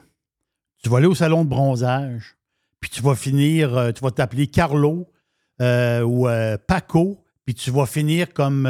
Tu 0.83 0.89
vas 0.89 0.97
aller 0.97 1.07
au 1.07 1.15
salon 1.15 1.43
de 1.43 1.49
bronzage. 1.49 2.35
Puis 2.79 2.89
tu 2.89 3.01
vas 3.01 3.15
finir, 3.15 3.75
euh, 3.75 3.91
tu 3.91 4.01
vas 4.03 4.11
t'appeler 4.11 4.47
Carlo 4.47 5.09
euh, 5.61 6.01
ou 6.01 6.27
euh, 6.27 6.57
Paco. 6.67 7.23
Puis 7.45 7.55
tu 7.55 7.71
vas 7.71 7.85
finir 7.85 8.33
comme 8.33 8.67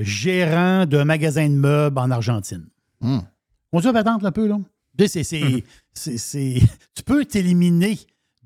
gérant 0.00 0.86
d'un 0.86 1.04
magasin 1.04 1.48
de 1.48 1.54
meubles 1.54 1.98
en 1.98 2.10
Argentine. 2.10 2.66
Hmm. 3.00 3.20
On 3.72 3.80
se 3.80 3.88
patente 3.88 4.24
un 4.24 4.32
peu, 4.32 4.46
là. 4.46 4.58
Tu 4.98 5.08
sais, 5.08 5.24
c'est- 5.24 5.24
c'est- 5.24 5.64
c'est- 5.94 6.18
c'est- 6.18 6.60
tu 6.94 7.02
peux 7.02 7.24
t'éliminer 7.24 7.98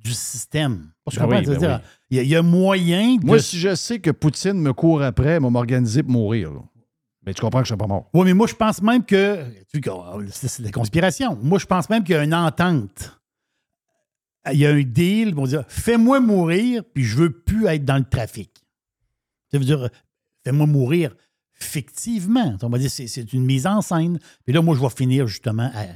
du 0.06 0.12
système. 0.14 0.90
Je 1.10 1.16
Ben 1.18 1.22
comprends, 1.24 1.38
oui, 1.40 1.46
ben 1.46 1.52
oui. 1.76 1.84
il 2.10 2.16
y, 2.16 2.20
a- 2.20 2.22
il 2.22 2.28
y 2.28 2.36
a 2.36 2.42
moyen 2.42 3.16
de. 3.16 3.26
Moi, 3.26 3.38
si 3.40 3.58
je 3.58 3.74
sais 3.74 3.98
que 3.98 4.10
Poutine 4.10 4.54
me 4.60 4.72
court 4.72 5.02
après, 5.02 5.36
il 5.36 5.42
va 5.42 5.50
m'organiser 5.50 6.02
pour 6.02 6.12
mourir. 6.12 6.52
là. 6.52 6.60
Mais 7.24 7.34
tu 7.34 7.40
comprends 7.40 7.60
que 7.62 7.66
je 7.68 7.74
ne 7.74 7.78
serai 7.78 7.86
pas 7.88 7.92
mort. 7.92 8.08
Oui, 8.14 8.24
mais 8.24 8.34
moi, 8.34 8.46
je 8.46 8.54
pense 8.54 8.80
même 8.82 9.04
que. 9.04 9.44
C'est 10.30 10.60
la 10.60 10.70
conspiration. 10.70 11.36
Moi, 11.42 11.58
je 11.58 11.66
pense 11.66 11.90
même 11.90 12.04
qu'il 12.04 12.14
y 12.14 12.18
a 12.18 12.22
une 12.24 12.34
entente. 12.34 13.12
Il 14.52 14.58
y 14.60 14.66
a 14.66 14.70
un 14.70 14.82
deal. 14.82 15.28
Ils 15.28 15.34
vont 15.34 15.46
dire 15.46 15.64
fais-moi 15.68 16.20
mourir, 16.20 16.82
puis 16.94 17.02
je 17.04 17.16
veux 17.16 17.30
plus 17.32 17.66
être 17.66 17.84
dans 17.84 17.98
le 17.98 18.04
trafic. 18.04 18.50
Ça 19.50 19.58
veut 19.58 19.64
dire 19.64 19.88
fais-moi 20.44 20.66
mourir 20.66 21.14
fictivement. 21.52 22.56
On 22.62 22.68
va 22.68 22.78
dire 22.78 22.90
c'est 22.90 23.08
c'est 23.08 23.32
une 23.32 23.44
mise 23.44 23.66
en 23.66 23.80
scène. 23.82 24.18
Puis 24.44 24.54
là, 24.54 24.62
moi, 24.62 24.76
je 24.76 24.80
vais 24.80 24.90
finir 24.90 25.26
justement 25.26 25.70
à- 25.74 25.86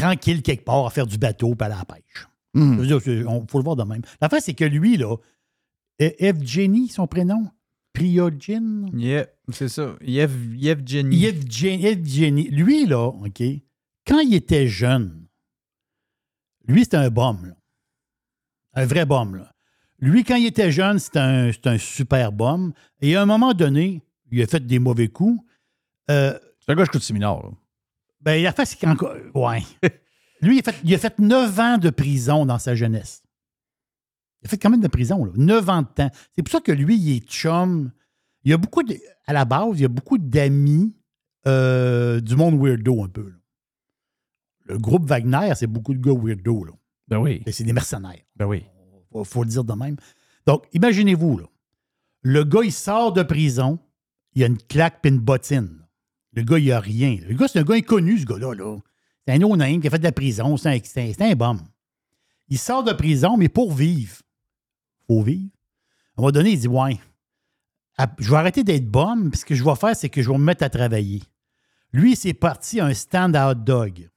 tranquille 0.00 0.42
quelque 0.42 0.64
part 0.64 0.86
à 0.86 0.90
faire 0.90 1.08
du 1.08 1.18
bateau 1.18 1.56
puis 1.56 1.64
aller 1.66 1.74
à 1.74 1.78
la 1.78 1.84
pêche. 1.84 2.28
Dire 2.54 3.00
on- 3.28 3.46
faut 3.46 3.58
le 3.58 3.64
voir 3.64 3.76
de 3.76 3.84
même. 3.84 4.02
L'affaire, 4.20 4.40
c'est 4.42 4.54
que 4.54 4.64
lui, 4.64 4.96
là, 4.96 5.16
E- 6.00 6.14
Evgeny, 6.18 6.88
son 6.88 7.06
prénom, 7.06 7.48
Priogine? 7.92 8.88
Yeah, 8.94 9.26
c'est 9.52 9.68
ça. 9.68 9.96
Yevgeny, 10.00 11.16
Yevgeny, 11.16 12.48
lui, 12.50 12.86
là, 12.86 13.06
OK, 13.08 13.42
quand 14.06 14.20
il 14.20 14.34
était 14.34 14.66
jeune, 14.68 15.26
lui, 16.66 16.84
c'était 16.84 16.98
un 16.98 17.10
bum, 17.10 17.46
là. 17.46 17.54
Un 18.74 18.86
vrai 18.86 19.06
bum, 19.06 19.36
là. 19.36 19.52
Lui, 19.98 20.22
quand 20.22 20.36
il 20.36 20.46
était 20.46 20.70
jeune, 20.70 20.98
c'était 21.00 21.18
un, 21.18 21.50
c'était 21.52 21.70
un 21.70 21.78
super 21.78 22.30
bum. 22.30 22.72
Et 23.00 23.16
à 23.16 23.22
un 23.22 23.26
moment 23.26 23.52
donné, 23.54 24.02
il 24.30 24.40
a 24.42 24.46
fait 24.46 24.64
des 24.64 24.78
mauvais 24.78 25.08
coups. 25.08 25.42
Euh, 26.10 26.38
c'est 26.60 26.70
un 26.72 26.76
gars, 26.76 26.84
je 26.84 26.90
coûte 26.90 27.02
séminaire. 27.02 27.42
Là. 27.42 27.50
Ben, 28.20 28.34
il 28.34 28.46
a 28.46 28.52
fait, 28.52 28.64
c'est 28.66 28.78
qu'encore. 28.78 29.16
Ouais. 29.34 29.62
Lui, 30.40 30.56
il 30.56 30.60
a, 30.60 30.72
fait, 30.72 30.80
il 30.84 30.94
a 30.94 30.98
fait 30.98 31.18
9 31.18 31.58
ans 31.60 31.78
de 31.78 31.90
prison 31.90 32.46
dans 32.46 32.58
sa 32.58 32.74
jeunesse. 32.74 33.22
Il 34.42 34.46
a 34.46 34.48
fait 34.50 34.58
quand 34.58 34.70
même 34.70 34.80
de 34.80 34.88
prison, 34.88 35.24
là. 35.24 35.32
9 35.34 35.68
ans 35.68 35.82
de 35.82 35.88
temps. 35.88 36.10
C'est 36.34 36.42
pour 36.42 36.52
ça 36.52 36.60
que 36.60 36.72
lui, 36.72 36.96
il 36.96 37.16
est 37.16 37.28
chum. 37.28 37.90
Il 38.44 38.50
y 38.50 38.54
a 38.54 38.56
beaucoup 38.56 38.82
de. 38.82 38.96
À 39.26 39.32
la 39.32 39.44
base, 39.44 39.70
il 39.74 39.82
y 39.82 39.84
a 39.84 39.88
beaucoup 39.88 40.16
d'amis 40.18 40.94
euh, 41.46 42.20
du 42.20 42.36
monde 42.36 42.60
weirdo 42.60 43.02
un 43.04 43.08
peu. 43.08 43.28
là. 43.28 43.36
Le 44.66 44.78
groupe 44.78 45.06
Wagner, 45.06 45.52
c'est 45.56 45.66
beaucoup 45.66 45.94
de 45.94 45.98
gars 45.98 46.12
weirdo. 46.14 46.64
Là. 46.64 46.72
Ben 47.08 47.18
oui. 47.18 47.42
C'est 47.50 47.64
des 47.64 47.72
mercenaires. 47.72 48.20
Ben 48.36 48.46
oui. 48.46 48.64
Il 49.14 49.24
faut 49.24 49.42
le 49.42 49.48
dire 49.48 49.64
de 49.64 49.72
même. 49.72 49.96
Donc, 50.46 50.66
imaginez-vous, 50.72 51.38
là. 51.38 51.44
Le 52.22 52.44
gars, 52.44 52.60
il 52.64 52.72
sort 52.72 53.12
de 53.12 53.22
prison, 53.22 53.78
il 54.34 54.42
a 54.42 54.46
une 54.46 54.58
claque 54.58 55.00
puis 55.02 55.10
une 55.10 55.18
bottine. 55.18 55.86
Le 56.32 56.42
gars, 56.42 56.58
il 56.58 56.70
a 56.72 56.80
rien. 56.80 57.16
Le 57.26 57.34
gars, 57.34 57.48
c'est 57.48 57.58
un 57.58 57.64
gars 57.64 57.76
inconnu, 57.76 58.18
ce 58.18 58.26
gars-là. 58.26 58.54
Là. 58.54 58.76
C'est 59.28 59.34
un 59.34 59.38
no-name 59.40 59.78
qui 59.78 59.86
a 59.88 59.90
fait 59.90 59.98
de 59.98 60.04
la 60.04 60.12
prison. 60.12 60.56
C'est 60.56 60.70
un, 60.74 60.78
c'est 60.82 61.20
un, 61.20 61.34
bum. 61.34 61.60
Il 62.48 62.56
sort 62.56 62.82
de 62.82 62.94
prison, 62.94 63.36
mais 63.36 63.50
pour 63.50 63.74
vivre. 63.74 64.16
faut 65.06 65.20
vivre. 65.22 65.50
À 66.16 66.20
un 66.20 66.22
moment 66.22 66.32
donné, 66.32 66.52
il 66.52 66.58
dit 66.58 66.66
Ouais, 66.66 66.98
je 68.18 68.30
vais 68.30 68.36
arrêter 68.38 68.64
d'être 68.64 68.86
bum, 68.90 69.28
puis 69.30 69.38
ce 69.40 69.44
que 69.44 69.54
je 69.54 69.62
vais 69.62 69.74
faire, 69.74 69.94
c'est 69.94 70.08
que 70.08 70.22
je 70.22 70.30
vais 70.30 70.38
me 70.38 70.44
mettre 70.44 70.64
à 70.64 70.70
travailler. 70.70 71.22
Lui, 71.92 72.16
c'est 72.16 72.32
parti 72.32 72.80
à 72.80 72.86
un 72.86 72.94
stand 72.94 73.36
à 73.36 73.50
hot 73.50 73.54
dog. 73.56 74.08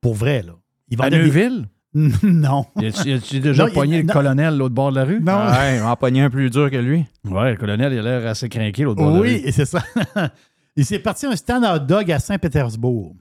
Pour 0.00 0.14
vrai, 0.14 0.42
là. 0.42 0.54
Il 0.88 1.00
À 1.00 1.04
vendait 1.04 1.18
des- 1.18 1.24
Neuville? 1.26 1.68
non. 2.24 2.66
A-tu 2.74 3.38
déjà 3.38 3.62
Non, 3.62 3.68
il- 3.68 3.74
pogné 3.74 3.98
le 3.98 4.02
non. 4.08 4.12
colonel 4.14 4.56
l'autre 4.58 4.74
bord 4.74 4.90
de 4.90 4.96
la 4.96 5.04
rue? 5.04 5.20
Non. 5.20 5.46
Ouais, 5.48 5.80
on 5.80 5.86
en 5.86 5.94
pogné 5.96 6.22
un 6.22 6.30
plus 6.30 6.50
dur 6.50 6.72
que 6.72 6.76
lui. 6.76 7.04
Ouais, 7.24 7.52
le 7.52 7.56
colonel, 7.56 7.92
il 7.92 8.00
a 8.00 8.02
l'air 8.02 8.26
assez 8.26 8.48
craqué 8.48 8.82
l'autre 8.82 9.00
bord 9.00 9.10
de 9.12 9.14
la 9.16 9.20
Oui, 9.22 9.28
rue. 9.42 9.46
et 9.46 9.52
c'est 9.52 9.64
ça. 9.64 9.84
il 10.76 10.84
s'est 10.84 10.98
parti 10.98 11.26
à 11.26 11.30
un 11.30 11.36
stand 11.36 11.64
à 11.64 11.76
hot 11.76 11.86
dog 11.86 12.10
à 12.10 12.18
Saint-Pétersbourg. 12.18 13.14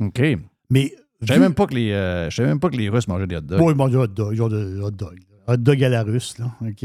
OK. 0.00 0.22
Mais. 0.70 0.92
Je 1.20 1.26
savais 1.26 1.40
même 1.40 1.54
pas 1.54 1.66
que 1.66 1.74
les, 1.74 1.90
euh, 1.90 2.30
je 2.30 2.36
savais 2.36 2.48
même 2.48 2.60
pas 2.60 2.68
que 2.68 2.76
les 2.76 2.88
Russes 2.88 3.08
mangeaient 3.08 3.26
des 3.26 3.36
hot 3.36 3.40
dogs. 3.40 3.60
Oui, 3.60 3.72
ils 3.72 3.76
mangent 3.76 3.90
des 3.90 3.96
hot 3.96 4.06
dog, 4.06 4.34
genre 4.34 4.48
de 4.48 4.80
hot 4.80 4.90
dog. 4.92 5.18
Hot 5.48 5.56
dog 5.56 5.82
à 5.82 5.88
la 5.88 6.02
russe, 6.04 6.36
là. 6.38 6.46
OK? 6.60 6.84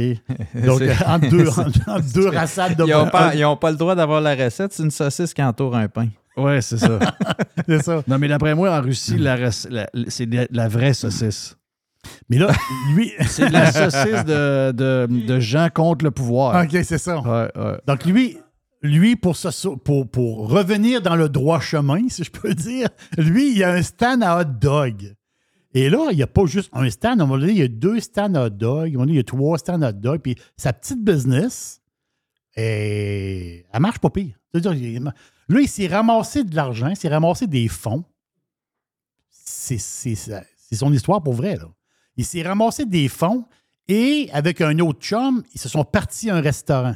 Donc, 0.65 0.81
euh, 0.81 0.93
entre 1.05 1.29
deux, 1.29 1.47
entre, 1.59 1.89
entre 1.89 2.13
deux 2.13 2.29
rassades 2.29 2.75
de 2.75 2.83
Ils 2.83 2.91
n'ont 2.93 3.09
pas, 3.09 3.35
ils 3.35 3.45
ont 3.45 3.57
pas 3.57 3.69
le 3.69 3.77
droit 3.77 3.93
d'avoir 3.93 4.21
la 4.21 4.33
recette. 4.35 4.73
C'est 4.73 4.81
une 4.83 4.89
saucisse 4.91 5.33
qui 5.35 5.43
entoure 5.43 5.75
un 5.75 5.87
pain. 5.87 6.07
Ouais, 6.35 6.61
c'est 6.61 6.79
ça. 6.79 6.97
c'est 7.67 7.83
ça. 7.83 8.01
Non, 8.07 8.17
mais 8.17 8.27
d'après 8.27 8.55
moi, 8.55 8.75
en 8.75 8.81
Russie, 8.81 9.17
la- 9.19 9.51
c'est 9.51 10.25
de 10.25 10.47
la 10.49 10.67
vraie 10.67 10.93
saucisse. 10.95 11.55
Mais 12.29 12.37
là, 12.39 12.51
lui. 12.95 13.11
C'est 13.27 13.49
de 13.49 13.53
la 13.53 13.71
saucisse 13.71 14.25
de, 14.25 14.71
de, 14.71 15.07
de 15.27 15.39
gens 15.39 15.67
contre 15.71 16.05
le 16.05 16.11
pouvoir. 16.11 16.63
OK, 16.63 16.71
c'est 16.83 16.97
ça. 16.97 17.19
Ouais, 17.19 17.51
ouais. 17.55 17.77
Donc, 17.85 18.03
lui, 18.05 18.37
lui 18.83 19.15
pour, 19.15 19.33
revenir 19.35 21.01
dans 21.01 21.15
le 21.15 21.29
droit 21.29 21.59
chemin, 21.59 22.01
si 22.09 22.23
je 22.23 22.31
peux 22.31 22.53
dire, 22.53 22.89
lui, 23.17 23.55
il 23.55 23.63
a 23.63 23.71
un 23.71 23.81
stand 23.81 24.21
à 24.21 24.39
hot 24.39 24.59
dog. 24.59 25.15
Et 25.73 25.89
là, 25.89 26.09
il 26.11 26.17
n'y 26.17 26.23
a 26.23 26.27
pas 26.27 26.45
juste 26.45 26.69
un 26.73 26.87
stand. 26.89 27.19
À 27.19 27.23
un 27.23 27.27
moment 27.27 27.43
il 27.43 27.57
y 27.57 27.63
a 27.63 27.67
deux 27.67 27.99
stands 27.99 28.35
à 28.35 28.45
hot 28.45 28.49
dog. 28.51 28.89
À 28.91 28.95
un 28.95 28.99
moment 28.99 29.05
il 29.07 29.15
y 29.15 29.19
a 29.19 29.23
trois 29.23 29.57
stands 29.57 29.81
à 29.81 29.89
hot 29.89 29.93
dog. 29.93 30.19
Puis 30.21 30.35
sa 30.55 30.71
petite 30.71 31.03
business, 31.03 31.81
elle 32.55 33.63
marche 33.79 33.97
pas 33.97 34.11
pire. 34.11 34.37
Là, 34.53 35.61
il 35.61 35.67
s'est 35.67 35.87
ramassé 35.87 36.43
de 36.43 36.55
l'argent, 36.55 36.89
il 36.89 36.95
s'est 36.95 37.09
ramassé 37.09 37.47
des 37.47 37.67
fonds. 37.67 38.03
C'est 39.31 39.79
son 40.75 40.93
histoire 40.93 41.23
pour 41.23 41.33
vrai. 41.33 41.57
Il 42.17 42.25
s'est 42.25 42.43
ramassé 42.43 42.85
des 42.85 43.07
fonds 43.07 43.45
et 43.87 44.29
avec 44.31 44.61
un 44.61 44.77
autre 44.79 44.99
chum, 44.99 45.43
ils 45.53 45.59
se 45.59 45.69
sont 45.69 45.83
partis 45.83 46.29
à 46.29 46.35
un 46.35 46.41
restaurant. 46.41 46.95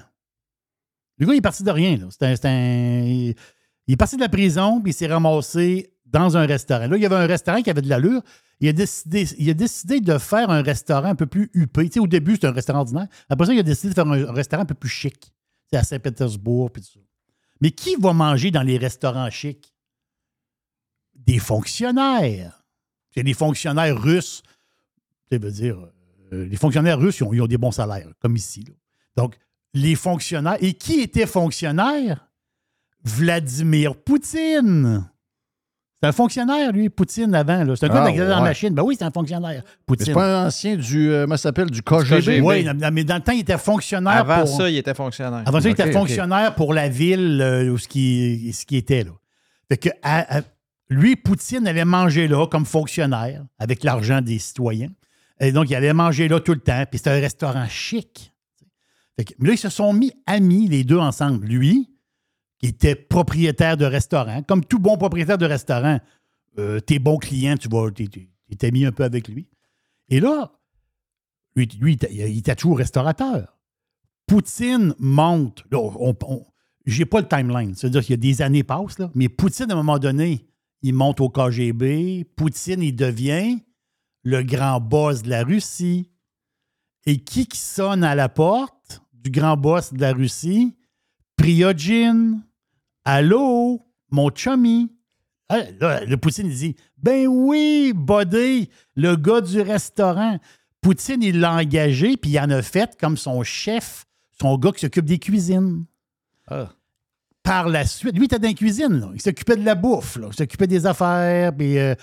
Le 1.18 1.26
gars, 1.26 1.34
il 1.34 1.38
est 1.38 1.42
parti 1.42 1.64
de 1.64 1.72
rien. 1.72 1.98
là. 1.98 2.08
Un- 2.22 2.36
un- 2.48 3.34
il 3.88 3.94
est 3.94 3.98
parti 3.98 4.16
de 4.16 4.22
la 4.22 4.30
prison, 4.30 4.82
puis 4.82 4.92
il 4.92 4.94
s'est 4.94 5.08
ramassé 5.08 5.94
dans 6.06 6.38
un 6.38 6.46
restaurant. 6.46 6.88
Là, 6.88 6.98
il 6.98 7.02
y 7.02 7.06
avait 7.06 7.16
un 7.16 7.26
restaurant 7.26 7.62
qui 7.62 7.70
avait 7.70 7.82
de 7.82 7.90
l'allure. 7.90 8.22
Il 8.60 8.68
a, 8.68 8.74
décidé, 8.74 9.28
il 9.38 9.50
a 9.50 9.54
décidé 9.54 10.00
de 10.00 10.18
faire 10.18 10.50
un 10.50 10.62
restaurant 10.62 11.10
un 11.10 11.16
peu 11.16 11.26
plus 11.28 11.50
huppé. 11.54 11.86
Tu 11.86 11.94
sais, 11.94 12.00
au 12.00 12.08
début, 12.08 12.34
c'était 12.34 12.48
un 12.48 12.54
restaurant 12.54 12.80
ordinaire. 12.80 13.08
Après 13.30 13.46
ça, 13.48 13.54
il 13.54 13.60
a 13.60 13.64
décidé 13.64 13.90
de 13.90 13.94
faire 13.94 14.08
un, 14.08 14.32
restaurant 14.32 14.64
un 14.64 14.66
peu 14.66 14.74
plus 14.76 14.90
chic. 14.90 15.32
C'est 15.70 15.78
à 15.78 15.84
Saint-Pétersbourg, 15.84 16.72
puis 16.72 16.82
tout 16.82 16.90
ça. 16.94 17.00
Mais 17.62 17.72
qui 17.72 17.96
va 17.96 18.14
manger 18.14 18.52
dans 18.52 18.64
les 18.64 18.78
restaurants 18.78 19.30
chics? 19.30 19.74
Des 21.16 21.40
fonctionnaires. 21.40 22.64
C'est 23.14 23.24
des 23.24 23.34
fonctionnaires 23.34 24.00
russes. 24.02 24.44
Ça 25.32 25.38
veut 25.38 25.52
dire, 25.52 25.78
euh, 26.34 26.46
les 26.46 26.56
fonctionnaires 26.56 27.00
russes, 27.00 27.20
ils 27.20 27.24
ont, 27.24 27.34
ils 27.34 27.42
ont 27.42 27.48
des 27.48 27.58
bons 27.58 27.72
salaires, 27.72 28.10
comme 28.20 28.36
ici. 28.36 28.66
Donc, 29.16 29.38
les 29.82 29.96
fonctionnaires. 29.96 30.58
Et 30.62 30.74
qui 30.74 31.00
était 31.02 31.26
fonctionnaire? 31.26 32.28
Vladimir 33.04 33.96
Poutine. 33.96 35.06
C'est 36.02 36.10
un 36.10 36.12
fonctionnaire, 36.12 36.72
lui, 36.74 36.90
Poutine, 36.90 37.34
avant. 37.34 37.64
là. 37.64 37.76
C'est 37.76 37.86
un 37.86 37.90
gars 37.90 38.04
Ah, 38.08 38.12
la 38.12 38.36
ouais. 38.38 38.42
machine. 38.44 38.70
Ben 38.74 38.84
oui, 38.84 38.96
c'est 39.00 39.06
un 39.06 39.10
fonctionnaire. 39.12 39.64
Poutine. 39.88 40.06
c'est 40.06 40.14
pas 40.14 40.44
un 40.44 40.48
ancien 40.48 40.76
du, 40.76 41.10
euh, 41.10 41.24
comment 41.24 41.38
ça 41.38 41.44
s'appelle, 41.44 41.72
du 41.72 41.82
KGB? 41.82 42.42
Oui, 42.42 42.68
mais 42.92 43.04
dans 43.04 43.16
le 43.16 43.22
temps, 43.22 43.32
il 43.32 43.40
était 43.40 43.58
fonctionnaire 43.58 44.14
Avant 44.18 44.42
pour... 44.46 44.48
ça, 44.58 44.70
il 44.70 44.78
était 44.78 44.94
fonctionnaire. 44.94 45.42
Avant 45.48 45.60
ça, 45.60 45.70
il 45.70 45.72
était 45.72 45.92
fonctionnaire 45.92 46.54
pour 46.54 46.74
la 46.76 46.88
ville 46.88 47.42
euh, 47.42 47.70
où 47.72 47.80
ce 47.80 47.88
qui, 47.88 48.54
ce 48.54 48.66
qui 48.66 48.78
était 48.78 49.04
là. 49.06 49.12
Fait 49.70 49.78
que 49.78 49.90
à- 50.04 50.38
à- 50.38 50.42
lui, 50.90 51.16
Poutine 51.16 51.68
avait 51.68 51.84
mangé 51.86 52.28
là 52.28 52.46
comme 52.46 52.66
fonctionnaire 52.66 53.44
avec 53.58 53.84
l'argent 53.84 54.22
des 54.22 54.38
citoyens. 54.38 54.90
Et 55.40 55.52
donc, 55.52 55.70
il 55.70 55.76
allait 55.76 55.94
manger 55.94 56.28
là 56.28 56.40
tout 56.40 56.54
le 56.54 56.60
temps. 56.60 56.84
Puis 56.90 57.00
c'était 57.00 57.10
un 57.10 57.20
restaurant 57.20 57.66
chic. 57.68 58.32
Mais 59.40 59.48
là, 59.48 59.54
ils 59.54 59.58
se 59.58 59.70
sont 59.70 59.94
mis 59.94 60.12
amis, 60.26 60.68
les 60.68 60.84
deux 60.84 60.98
ensemble. 61.00 61.48
Lui, 61.48 61.90
qui 62.60 62.68
était 62.70 62.96
propriétaire 62.96 63.78
de 63.78 63.86
restaurant, 63.86 64.44
comme 64.44 64.64
tout 64.64 64.80
bon 64.80 64.98
propriétaire 64.98 65.38
de 65.38 65.46
restaurant, 65.46 66.00
euh, 66.60 66.80
tes 66.80 67.00
bons 67.00 67.18
clients, 67.18 67.58
tu 67.58 67.68
vas, 67.70 67.90
t'es, 67.92 68.68
ami 68.68 68.86
un 68.86 68.92
peu 68.92 69.04
avec 69.04 69.28
lui. 69.28 69.48
Et 70.10 70.20
là, 70.20 70.52
lui, 71.56 71.68
il 72.12 72.38
était- 72.38 72.56
toujours 72.56 72.78
restaurateur. 72.78 73.58
Poutine 74.28 74.94
monte. 75.00 75.64
On, 75.72 76.16
on- 76.28 76.46
j'ai 76.86 77.06
pas 77.06 77.22
le 77.22 77.28
timeline. 77.28 77.76
C'est-à-dire 77.76 78.02
qu'il 78.02 78.12
y 78.12 78.14
a 78.14 78.18
des 78.18 78.42
années 78.42 78.64
passent, 78.64 79.00
là, 79.00 79.10
mais 79.16 79.30
Poutine, 79.30 79.70
à 79.72 79.74
un 79.74 79.78
moment 79.78 80.00
donné, 80.00 80.48
il 80.82 80.94
monte 80.94 81.20
au 81.22 81.30
KGB. 81.30 82.24
Poutine, 82.36 82.82
il 82.82 82.96
devient 82.96 83.60
le 84.24 84.44
grand 84.44 84.80
boss 84.80 85.22
de 85.24 85.30
la 85.30 85.44
Russie. 85.44 86.12
Et 87.06 87.20
qui 87.24 87.46
qui 87.48 87.58
sonne 87.58 88.04
à 88.04 88.16
la 88.16 88.30
porte? 88.30 89.02
Du 89.28 89.40
grand 89.40 89.58
boss 89.58 89.94
de 89.94 90.00
la 90.00 90.14
Russie? 90.14 90.76
Priogine. 91.36 92.42
Allô, 93.04 93.82
mon 94.10 94.30
chummy. 94.34 94.92
Ah, 95.50 95.62
là, 95.80 96.04
le 96.06 96.18
Poutine, 96.18 96.48
il 96.48 96.56
dit 96.56 96.76
Ben 96.98 97.28
oui, 97.28 97.94
Buddy, 97.96 98.70
le 98.96 99.16
gars 99.16 99.42
du 99.42 99.62
restaurant. 99.62 100.40
Poutine, 100.82 101.22
il 101.22 101.40
l'a 101.40 101.54
engagé, 101.54 102.18
puis 102.18 102.32
il 102.32 102.40
en 102.40 102.50
a 102.50 102.62
fait 102.62 102.98
comme 103.00 103.18
son 103.18 103.44
chef, 103.44 104.06
son 104.40 104.58
gars 104.58 104.72
qui 104.72 104.82
s'occupe 104.82 105.06
des 105.06 105.20
cuisines. 105.20 105.86
Ah. 106.48 106.70
Par 107.44 107.70
la 107.70 107.86
suite, 107.86 108.14
lui, 108.14 108.24
il 108.24 108.26
était 108.26 108.40
dans 108.40 108.48
la 108.48 108.54
cuisine, 108.54 109.00
là. 109.00 109.10
il 109.14 109.22
s'occupait 109.22 109.56
de 109.56 109.64
la 109.64 109.76
bouffe, 109.76 110.18
là. 110.18 110.28
il 110.32 110.36
s'occupait 110.36 110.68
des 110.68 110.86
affaires, 110.86 111.56
puis 111.56 111.78
euh, 111.78 111.96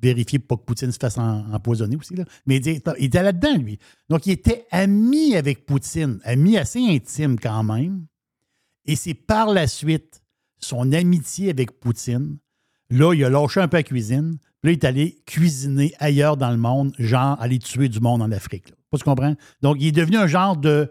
vérifier 0.00 0.38
pour 0.38 0.58
pas 0.58 0.62
que 0.62 0.66
Poutine 0.66 0.92
se 0.92 0.98
fasse 0.98 1.18
en- 1.18 1.52
empoisonner 1.52 1.96
aussi. 1.96 2.14
Là. 2.14 2.24
Mais 2.46 2.56
il 2.56 2.68
était, 2.68 2.82
il 2.98 3.04
était 3.06 3.22
là-dedans, 3.22 3.56
lui. 3.56 3.78
Donc, 4.08 4.26
il 4.26 4.32
était 4.32 4.66
ami 4.70 5.36
avec 5.36 5.66
Poutine, 5.66 6.20
ami 6.24 6.56
assez 6.56 6.80
intime 6.80 7.38
quand 7.38 7.62
même. 7.64 8.06
Et 8.86 8.96
c'est 8.96 9.14
par 9.14 9.52
la 9.52 9.66
suite 9.66 10.22
son 10.60 10.92
amitié 10.92 11.50
avec 11.50 11.78
Poutine. 11.80 12.38
Là, 12.90 13.12
il 13.14 13.24
a 13.24 13.28
lâché 13.30 13.60
un 13.60 13.68
peu 13.68 13.76
la 13.76 13.82
cuisine, 13.82 14.38
Puis 14.62 14.70
là, 14.70 14.70
il 14.72 14.78
est 14.78 14.84
allé 14.84 15.22
cuisiner 15.26 15.92
ailleurs 15.98 16.36
dans 16.36 16.50
le 16.50 16.56
monde, 16.56 16.92
genre 16.98 17.40
aller 17.40 17.58
tuer 17.58 17.88
du 17.88 18.00
monde 18.00 18.22
en 18.22 18.32
Afrique. 18.32 18.70
Là. 18.70 18.76
Pas 18.90 18.98
tu 18.98 19.04
comprends? 19.04 19.34
Donc, 19.62 19.76
il 19.80 19.88
est 19.88 19.92
devenu 19.92 20.16
un 20.16 20.26
genre 20.26 20.56
de 20.56 20.90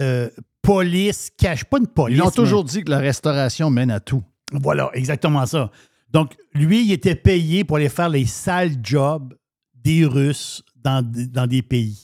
euh, 0.00 0.30
police 0.62 1.30
cache, 1.36 1.64
pas 1.64 1.78
une 1.78 1.86
police. 1.86 2.16
Ils 2.18 2.22
ont 2.22 2.26
mais- 2.26 2.30
toujours 2.32 2.64
dit 2.64 2.82
que 2.82 2.90
la 2.90 2.98
restauration 2.98 3.68
mène 3.70 3.90
à 3.90 4.00
tout. 4.00 4.22
Voilà, 4.52 4.90
exactement 4.94 5.44
ça. 5.46 5.70
Donc, 6.12 6.36
lui, 6.54 6.84
il 6.84 6.92
était 6.92 7.14
payé 7.14 7.64
pour 7.64 7.78
aller 7.78 7.88
faire 7.88 8.08
les 8.08 8.26
sales 8.26 8.76
jobs 8.82 9.34
des 9.74 10.04
Russes 10.04 10.62
dans, 10.76 11.02
des 11.02 11.62
pays. 11.62 12.02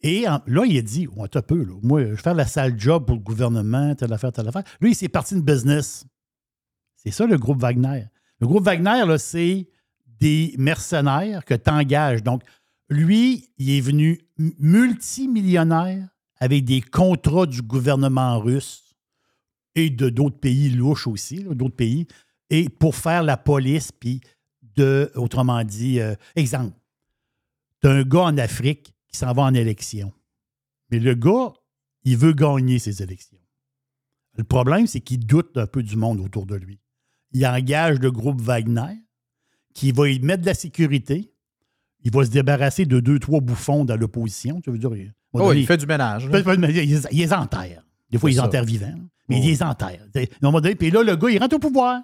Et 0.00 0.22
là, 0.22 0.64
il 0.66 0.78
a 0.78 0.82
dit, 0.82 1.06
ouais, 1.06 1.28
peu, 1.28 1.64
là. 1.64 1.74
moi, 1.82 2.02
je 2.02 2.10
vais 2.10 2.16
faire 2.16 2.34
la 2.34 2.46
sale 2.46 2.78
job 2.78 3.06
pour 3.06 3.16
le 3.16 3.22
gouvernement, 3.22 3.94
telle 3.94 4.12
affaire, 4.12 4.32
telle 4.32 4.48
affaire. 4.48 4.64
Lui, 4.80 4.92
il 4.92 4.94
s'est 4.94 5.08
parti 5.08 5.34
de 5.34 5.40
business. 5.40 6.04
C'est 6.96 7.10
ça, 7.10 7.26
le 7.26 7.36
groupe 7.36 7.60
Wagner. 7.60 8.04
Le 8.40 8.46
groupe 8.46 8.64
Wagner, 8.64 9.04
là, 9.06 9.18
c'est 9.18 9.68
des 10.06 10.54
mercenaires 10.58 11.44
que 11.44 11.54
tu 11.54 11.70
engages. 11.70 12.22
Donc, 12.22 12.42
lui, 12.88 13.50
il 13.58 13.70
est 13.70 13.80
venu 13.80 14.20
multimillionnaire 14.36 16.08
avec 16.40 16.64
des 16.64 16.80
contrats 16.80 17.46
du 17.46 17.62
gouvernement 17.62 18.38
russe 18.38 18.94
et 19.74 19.90
de 19.90 20.08
d'autres 20.08 20.38
pays 20.38 20.70
louches 20.70 21.06
aussi, 21.06 21.44
d'autres 21.44 21.76
pays, 21.76 22.06
et 22.50 22.68
pour 22.68 22.94
faire 22.96 23.22
la 23.22 23.36
police, 23.36 23.92
puis 23.92 24.20
de, 24.76 25.10
autrement 25.14 25.62
dit, 25.64 26.00
euh, 26.00 26.14
exemple, 26.36 26.76
tu 27.82 27.88
un 27.88 28.02
gars 28.02 28.20
en 28.22 28.38
Afrique 28.38 28.94
qui 29.08 29.16
s'en 29.18 29.32
va 29.32 29.42
en 29.42 29.54
élection. 29.54 30.12
Mais 30.90 30.98
le 30.98 31.14
gars, 31.14 31.52
il 32.04 32.16
veut 32.16 32.32
gagner 32.32 32.78
ses 32.78 33.02
élections. 33.02 33.38
Le 34.36 34.44
problème, 34.44 34.86
c'est 34.86 35.00
qu'il 35.00 35.24
doute 35.26 35.56
un 35.56 35.66
peu 35.66 35.82
du 35.82 35.96
monde 35.96 36.20
autour 36.20 36.46
de 36.46 36.54
lui. 36.54 36.80
Il 37.32 37.44
engage 37.46 37.98
le 37.98 38.10
groupe 38.10 38.40
Wagner, 38.40 38.94
qui 39.74 39.92
va 39.92 40.08
y 40.08 40.18
mettre 40.20 40.42
de 40.42 40.46
la 40.46 40.54
sécurité. 40.54 41.32
Il 42.04 42.12
va 42.12 42.24
se 42.24 42.30
débarrasser 42.30 42.86
de 42.86 43.00
deux, 43.00 43.18
trois 43.18 43.40
bouffons 43.40 43.84
dans 43.84 43.96
l'opposition. 43.96 44.60
Tu 44.60 44.70
veux 44.70 44.78
dire, 44.78 44.94
il, 44.96 45.12
Oh, 45.34 45.38
donné, 45.48 45.60
il 45.60 45.66
fait 45.66 45.76
du 45.76 45.86
ménage. 45.86 46.26
Fait- 46.30 46.42
Il, 46.84 47.00
il 47.10 47.18
les 47.18 47.32
enterre. 47.32 47.82
Des 48.10 48.16
fois, 48.18 48.30
ils 48.30 48.40
enterrent 48.40 48.64
vivants. 48.64 48.94
Mais 49.28 49.40
il 49.40 49.44
les 49.46 49.62
enterre. 49.62 50.00
À 50.14 50.18
un 50.20 50.24
moment 50.42 50.60
donné, 50.60 50.74
Puis 50.74 50.90
là, 50.90 51.02
le 51.02 51.16
gars, 51.16 51.28
il 51.28 51.38
rentre 51.38 51.56
au 51.56 51.58
pouvoir. 51.58 52.00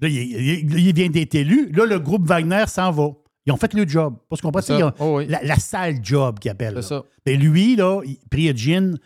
Là, 0.00 0.08
il, 0.08 0.16
il- 0.16 0.78
il 0.78 0.94
vient 0.94 1.08
d'être 1.08 1.34
élu. 1.34 1.70
Là, 1.72 1.84
le 1.86 1.98
groupe 1.98 2.26
Wagner 2.26 2.64
s'en 2.68 2.90
va. 2.90 3.10
Ils 3.46 3.52
ont 3.52 3.56
fait 3.56 3.72
le 3.74 3.86
job. 3.88 4.16
Parce 4.28 4.40
qu'on 4.42 4.52
C'est 4.60 4.78
ça. 4.78 4.94
Oh, 4.98 5.16
oui. 5.18 5.26
la, 5.26 5.42
la 5.42 5.56
sale 5.56 5.96
job 6.02 6.38
qu'ils 6.38 6.50
appellent. 6.50 6.82
C'est 6.82 6.94
là. 6.94 7.00
ça. 7.00 7.04
Mais 7.26 7.36
lui, 7.36 7.74
là, 7.76 8.00
Prigogine, 8.30 8.98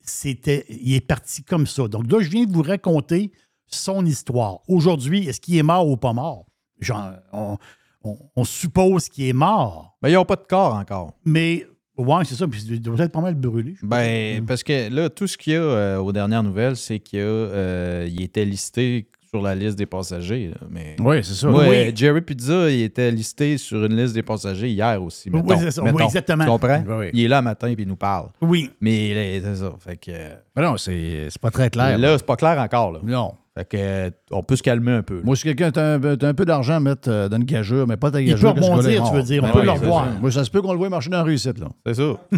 c'était, 0.00 0.64
il 0.68 0.94
est 0.94 1.00
parti 1.06 1.42
comme 1.42 1.66
ça. 1.66 1.88
Donc 1.88 2.10
là, 2.10 2.20
je 2.20 2.28
viens 2.28 2.44
de 2.44 2.52
vous 2.52 2.62
raconter 2.62 3.32
son 3.66 4.04
histoire. 4.04 4.58
Aujourd'hui, 4.68 5.28
est-ce 5.28 5.40
qu'il 5.40 5.56
est 5.56 5.62
mort 5.62 5.88
ou 5.88 5.96
pas 5.96 6.12
mort? 6.12 6.46
Genre, 6.80 7.12
on, 7.32 7.56
on- 8.04 8.18
on 8.36 8.44
suppose 8.44 9.08
qu'il 9.08 9.26
est 9.26 9.32
mort. 9.32 9.96
Mais 10.02 10.10
ils 10.10 10.14
n'ont 10.14 10.24
pas 10.24 10.36
de 10.36 10.44
corps 10.48 10.74
encore. 10.74 11.14
Mais, 11.24 11.66
ouais, 11.96 12.24
c'est 12.24 12.34
ça. 12.34 12.46
Puis 12.48 12.62
il 12.68 12.80
doit 12.82 12.98
être 12.98 13.12
pas 13.12 13.20
mal 13.20 13.34
brûlé. 13.36 13.74
Ben, 13.82 14.44
parce 14.44 14.62
que 14.62 14.90
là, 14.90 15.08
tout 15.08 15.26
ce 15.26 15.38
qu'il 15.38 15.52
y 15.54 15.56
a 15.56 15.60
euh, 15.60 15.98
aux 15.98 16.12
dernières 16.12 16.42
nouvelles, 16.42 16.76
c'est 16.76 16.98
qu'il 16.98 17.20
y 17.20 17.22
a, 17.22 17.24
euh, 17.26 18.08
il 18.10 18.20
était 18.22 18.44
listé 18.44 19.08
sur 19.34 19.40
la 19.42 19.54
liste 19.54 19.78
des 19.78 19.86
passagers. 19.86 20.48
là, 20.48 20.66
mais 20.70 20.94
Oui, 21.00 21.24
c'est 21.24 21.32
ça. 21.32 21.48
Moi, 21.48 21.62
Oui. 21.66 21.76
euh, 21.76 21.92
Jerry 21.94 22.20
Pizza, 22.20 22.68
il 22.70 22.82
était 22.82 23.10
listé 23.10 23.56
sur 23.56 23.82
une 23.82 23.96
liste 23.96 24.12
des 24.14 24.22
passagers 24.22 24.68
hier 24.68 25.02
aussi. 25.02 25.30
Oui, 25.32 25.40
mettons. 25.42 25.58
c'est 25.58 25.70
ça. 25.70 25.82
Oui, 25.82 25.90
Mettons. 25.90 26.04
exactement. 26.04 26.44
Tu 26.44 26.50
comprends? 26.50 26.84
Oui, 26.86 26.94
oui. 26.98 27.10
Il 27.14 27.24
est 27.24 27.28
là 27.28 27.40
matin 27.40 27.68
et 27.68 27.74
il 27.78 27.88
nous 27.88 27.96
parle. 27.96 28.26
Oui. 28.42 28.70
Mais 28.82 29.14
là, 29.40 29.40
c'est 29.54 29.56
ça. 29.62 29.72
Fait 29.78 29.96
que, 29.96 30.10
euh, 30.10 30.34
Mais 30.54 30.62
non, 30.62 30.76
c'est 30.76 31.28
c'est 31.30 31.40
pas 31.40 31.50
très 31.50 31.70
clair. 31.70 31.96
là, 31.96 32.18
c'est 32.18 32.26
pas 32.26 32.36
clair 32.36 32.58
encore. 32.58 32.92
Là. 32.92 32.98
Non. 33.02 33.32
Fait 33.56 33.66
que, 33.68 33.76
euh, 33.78 34.10
on 34.32 34.42
peut 34.42 34.56
se 34.56 34.62
calmer 34.62 34.92
un 34.92 35.02
peu. 35.02 35.16
là. 35.16 35.22
Moi, 35.24 35.34
si 35.36 35.44
quelqu'un 35.44 35.70
a 35.74 35.94
un, 35.94 36.16
t'as 36.16 36.28
un 36.28 36.34
peu 36.34 36.44
d'argent 36.44 36.74
à 36.74 36.80
mettre 36.80 37.08
euh, 37.10 37.28
dans 37.30 37.38
une 37.38 37.44
gageure, 37.44 37.86
mais 37.86 37.96
pas 37.96 38.10
ta 38.10 38.20
Il 38.20 38.28
gageure. 38.28 38.52
peut 38.54 38.60
que 38.60 38.66
ce 38.66 38.70
rebondir, 38.70 38.90
gars-là 38.90 38.96
est 38.96 38.98
tu 38.98 39.02
mort. 39.02 39.14
veux 39.14 39.22
dire. 39.22 39.42
On 39.42 39.46
Ben 39.46 39.52
peut 39.52 39.58
oui, 39.60 39.64
le 39.66 39.72
c'est 39.72 39.78
revoir. 39.78 40.04
ça. 40.04 40.10
Moi, 40.20 40.30
ça 40.30 40.44
se 40.44 40.50
peut 40.50 40.60
qu'on 40.60 40.72
le 40.72 40.78
voit 40.78 40.90
marcher 40.90 41.08
dans 41.08 41.16
la 41.18 41.22
rue 41.22 41.34
ici, 41.34 41.48
là. 41.58 41.68
C'est 41.86 41.94
ça. 41.94 42.02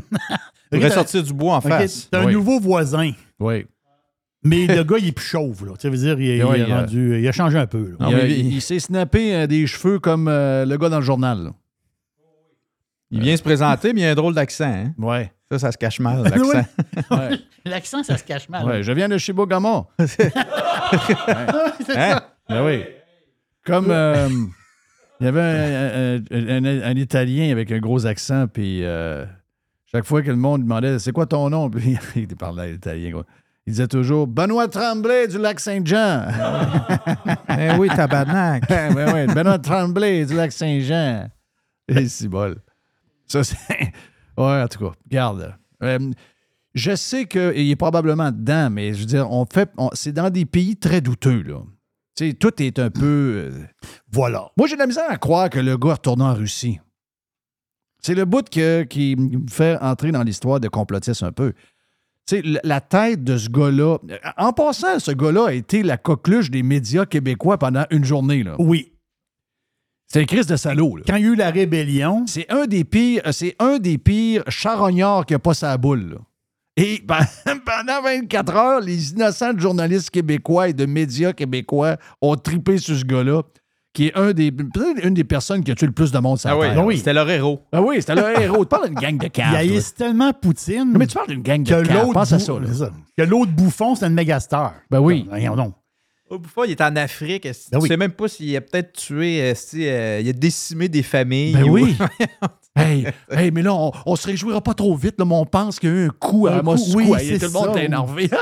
Il 0.72 0.78
Ok, 0.78 0.80
pourrait 0.80 0.88
t'as- 0.88 0.94
sortir 0.94 1.22
du 1.24 1.32
bois 1.32 1.54
en 1.54 1.58
ok, 1.58 1.68
face. 1.68 2.08
T'as 2.10 2.20
un 2.22 2.26
Oui. 2.26 2.32
nouveau 2.34 2.58
voisin. 2.60 3.10
Oui. 3.40 3.64
Mais 4.44 4.66
le 4.66 4.84
gars, 4.84 4.96
il 4.98 5.08
est 5.08 5.12
plus 5.12 5.24
chauve. 5.24 5.66
Là. 5.66 5.72
Tu 5.78 5.88
veux 5.88 5.96
dire, 5.96 6.20
il, 6.20 6.28
est 6.30 6.42
euh, 6.42 6.66
rendu, 6.66 7.18
il 7.18 7.26
a 7.26 7.32
changé 7.32 7.56
un 7.58 7.66
peu. 7.66 7.90
là. 7.92 7.96
Non, 8.00 8.10
il, 8.10 8.14
a- 8.14 8.18
mais 8.24 8.30
il- 8.30 8.46
il- 8.46 8.54
il 8.56 8.60
s'est 8.62 8.78
snappé 8.78 9.34
euh, 9.34 9.46
des 9.46 9.66
cheveux 9.66 9.98
comme 9.98 10.28
euh, 10.28 10.66
le 10.66 10.76
gars 10.76 10.88
dans 10.90 10.98
le 10.98 11.04
journal. 11.04 11.44
là. 11.44 11.50
Il 13.10 13.20
vient 13.20 13.36
se 13.36 13.42
présenter, 13.42 13.92
mais 13.92 14.00
il 14.00 14.04
a 14.06 14.10
un 14.10 14.14
drôle 14.14 14.34
d'accent. 14.34 14.64
hein. 14.64 14.92
Ouais. 14.98 15.30
Ça, 15.50 15.58
ça 15.58 15.72
se 15.72 15.78
cache 15.78 16.00
mal, 16.00 16.22
l'accent. 16.24 16.64
ouais. 17.10 17.38
L'accent, 17.66 18.02
ça 18.02 18.18
se 18.18 18.24
cache 18.24 18.48
mal. 18.50 18.66
Ouais, 18.66 18.82
je 18.82 18.92
viens 18.92 19.08
de 19.08 19.16
Shibogama. 19.16 19.86
C'est 20.06 20.30
Hein? 20.36 21.46
ça. 21.86 22.34
Ben 22.48 22.64
oui. 22.66 22.84
Comme 23.64 23.86
euh, 23.90 24.28
il 25.20 25.24
y 25.24 25.28
avait 25.28 25.40
un, 25.40 26.16
un- 26.30 26.64
un- 26.64 26.82
un 26.82 26.94
Italien 26.96 27.50
avec 27.50 27.72
un 27.72 27.78
gros 27.78 28.04
accent, 28.06 28.46
puis 28.48 28.84
euh, 28.84 29.24
chaque 29.90 30.04
fois 30.04 30.20
que 30.22 30.28
le 30.30 30.36
monde 30.36 30.62
demandait 30.62 30.98
c'est 30.98 31.12
quoi 31.12 31.24
ton 31.26 31.48
nom, 31.48 31.70
puis 31.70 31.96
il 32.16 32.26
parlait 32.36 32.74
italien. 32.74 33.12
Quoi. 33.12 33.24
Il 33.66 33.72
disait 33.72 33.88
toujours 33.88 34.26
Benoît 34.26 34.68
Tremblay 34.68 35.26
du 35.28 35.38
lac 35.38 35.58
Saint-Jean. 35.60 36.26
Eh 37.48 37.76
oui, 37.78 37.88
tabarnak. 37.88 38.64
ouais, 38.70 39.12
ouais, 39.12 39.26
Benoît 39.26 39.58
Tremblay 39.58 40.26
du 40.26 40.34
lac 40.34 40.52
Saint-Jean. 40.52 41.28
Et 41.88 42.08
c'est 42.08 42.28
bol. 42.28 42.56
Ça, 43.26 43.42
c'est. 43.44 43.56
Ouais, 44.36 44.62
en 44.62 44.66
tout 44.66 44.80
cas, 44.80 44.92
regarde. 45.04 45.54
Euh, 45.84 46.10
je 46.74 46.96
sais 46.96 47.24
qu'il 47.26 47.70
est 47.70 47.76
probablement 47.76 48.32
dedans, 48.32 48.68
mais 48.68 48.92
je 48.92 48.98
veux 49.00 49.06
dire, 49.06 49.30
on 49.30 49.46
fait. 49.46 49.70
on- 49.78 49.90
c'est 49.92 50.10
dans 50.12 50.28
des 50.28 50.44
pays 50.44 50.76
très 50.76 51.00
douteux, 51.00 51.42
là. 51.42 51.60
Tu 52.16 52.28
sais, 52.30 52.34
tout 52.34 52.60
est 52.60 52.78
un 52.80 52.90
peu. 52.90 53.50
euh, 53.52 53.64
Voilà. 54.10 54.48
Moi, 54.56 54.66
j'ai 54.66 54.74
de 54.74 54.80
la 54.80 54.88
misère 54.88 55.08
à 55.08 55.16
croire 55.18 55.50
que 55.50 55.60
le 55.60 55.76
gars 55.76 55.90
est 55.90 55.92
retourné 55.92 56.24
en 56.24 56.34
Russie. 56.34 56.80
C'est 58.02 58.14
le 58.16 58.24
bout 58.24 58.48
que- 58.50 58.82
qui 58.82 59.14
me 59.16 59.48
fait 59.48 59.78
entrer 59.80 60.10
dans 60.10 60.24
l'histoire 60.24 60.58
de 60.58 60.66
complotiste 60.68 61.22
un 61.22 61.30
peu. 61.32 61.52
Tu 62.26 62.36
sais, 62.36 62.60
la- 62.64 62.80
tête 62.80 63.22
de 63.22 63.36
ce 63.36 63.48
gars-là. 63.50 63.98
En 64.38 64.52
passant, 64.52 64.98
ce 64.98 65.10
gars-là 65.10 65.48
a 65.48 65.52
été 65.52 65.82
la 65.82 65.96
coqueluche 65.98 66.50
des 66.50 66.62
médias 66.62 67.04
québécois 67.06 67.58
pendant 67.58 67.84
une 67.90 68.04
journée. 68.04 68.42
Là. 68.42 68.56
Oui. 68.58 68.92
C'est 70.06 70.20
un 70.20 70.24
Christ 70.24 70.48
de 70.50 70.56
salaud. 70.56 70.96
là. 70.96 71.02
Quand 71.06 71.16
il 71.16 71.22
y 71.24 71.28
a 71.28 71.32
eu 71.32 71.34
la 71.34 71.50
rébellion, 71.50 72.24
C'est 72.26 72.50
un 72.50 72.66
des 72.66 72.84
pires, 72.84 73.22
c'est 73.32 73.56
un 73.58 73.78
des 73.78 73.98
pires 73.98 74.44
charognards 74.48 75.26
qui 75.26 75.34
a 75.34 75.38
pas 75.38 75.54
sa 75.54 75.76
boule. 75.76 76.10
là. 76.10 76.16
Et 76.76 77.02
pendant 77.64 78.02
24 78.02 78.56
heures, 78.56 78.80
les 78.80 79.12
innocents 79.12 79.52
de 79.52 79.60
journalistes 79.60 80.10
québécois 80.10 80.68
et 80.68 80.72
de 80.72 80.86
médias 80.86 81.32
québécois 81.32 81.96
ont 82.20 82.36
tripé 82.36 82.78
sur 82.78 82.96
ce 82.96 83.04
gars-là, 83.04 83.42
qui 83.94 84.08
est 84.08 84.16
un 84.16 84.32
des, 84.32 84.52
peut-être 84.52 85.02
une 85.06 85.14
des 85.14 85.24
personnes 85.24 85.64
qui 85.64 85.70
a 85.70 85.74
tué 85.74 85.86
le 85.86 85.92
plus 85.92 86.12
de 86.12 86.18
monde 86.18 86.38
sur 86.38 86.50
la 86.50 86.54
Ah 86.56 86.58
oui, 86.58 86.66
Terre. 86.74 86.84
oui. 86.84 86.98
c'était 86.98 87.12
leur 87.14 87.30
héros. 87.30 87.62
Ah 87.72 87.80
oui, 87.80 87.96
c'était 88.00 88.16
le 88.16 88.40
héros. 88.42 88.64
Tu 88.64 88.68
parles 88.68 88.88
d'une 88.88 88.98
gang 88.98 89.16
de 89.16 89.24
il 89.24 89.30
caves. 89.30 89.54
haïsse 89.54 89.94
tellement 89.94 90.32
Poutine 90.32 90.90
toi. 90.90 90.98
Mais 90.98 91.06
tu 91.06 91.14
parles 91.14 91.28
d'une 91.28 91.42
gang 91.42 91.62
de 91.62 91.74
l'autre 91.76 92.12
Pense 92.12 92.32
à 92.32 92.38
ça. 92.38 92.52
là. 92.60 92.72
ça. 92.74 92.90
que 93.16 93.22
l'autre 93.22 93.52
bouffon, 93.52 93.94
c'est 93.94 94.04
une 94.06 94.12
mégastar. 94.14 94.74
Ben 94.90 94.98
oui. 95.00 95.24
Voyons 95.28 95.56
donc. 95.56 95.74
Au 96.28 96.38
Bouffon, 96.38 96.64
il 96.64 96.72
est 96.72 96.80
en 96.80 96.96
Afrique. 96.96 97.44
Ben 97.44 97.52
tu 97.70 97.78
oui. 97.78 97.88
sais 97.88 97.96
même 97.96 98.10
pas 98.10 98.26
s'il 98.28 98.56
a 98.56 98.60
peut-être 98.62 98.94
tué, 98.94 99.52
euh, 99.74 100.20
il 100.22 100.28
a 100.28 100.32
décimé 100.32 100.88
des 100.88 101.02
familles. 101.02 101.52
Ben 101.52 101.64
ou- 101.64 101.72
oui. 101.74 101.96
hey, 102.76 103.06
hey, 103.30 103.50
mais 103.50 103.62
là, 103.62 103.74
on, 103.74 103.92
on 104.06 104.16
se 104.16 104.26
réjouira 104.26 104.60
pas 104.60 104.74
trop 104.74 104.94
vite, 104.96 105.14
là, 105.18 105.24
mais 105.24 105.34
on 105.34 105.46
pense 105.46 105.78
qu'il 105.80 105.90
y 105.90 105.92
a 105.92 105.96
eu 105.96 106.06
un 106.06 106.10
coup 106.10 106.46
Un 106.48 106.52
à 106.54 106.58
coup, 106.60 106.64
Moscou. 106.66 106.98
oui, 106.98 107.12
Hey, 107.18 107.38
tout 107.38 107.46
le 107.46 107.52
monde 107.52 107.76
est 107.76 107.84
énervé. 107.86 108.30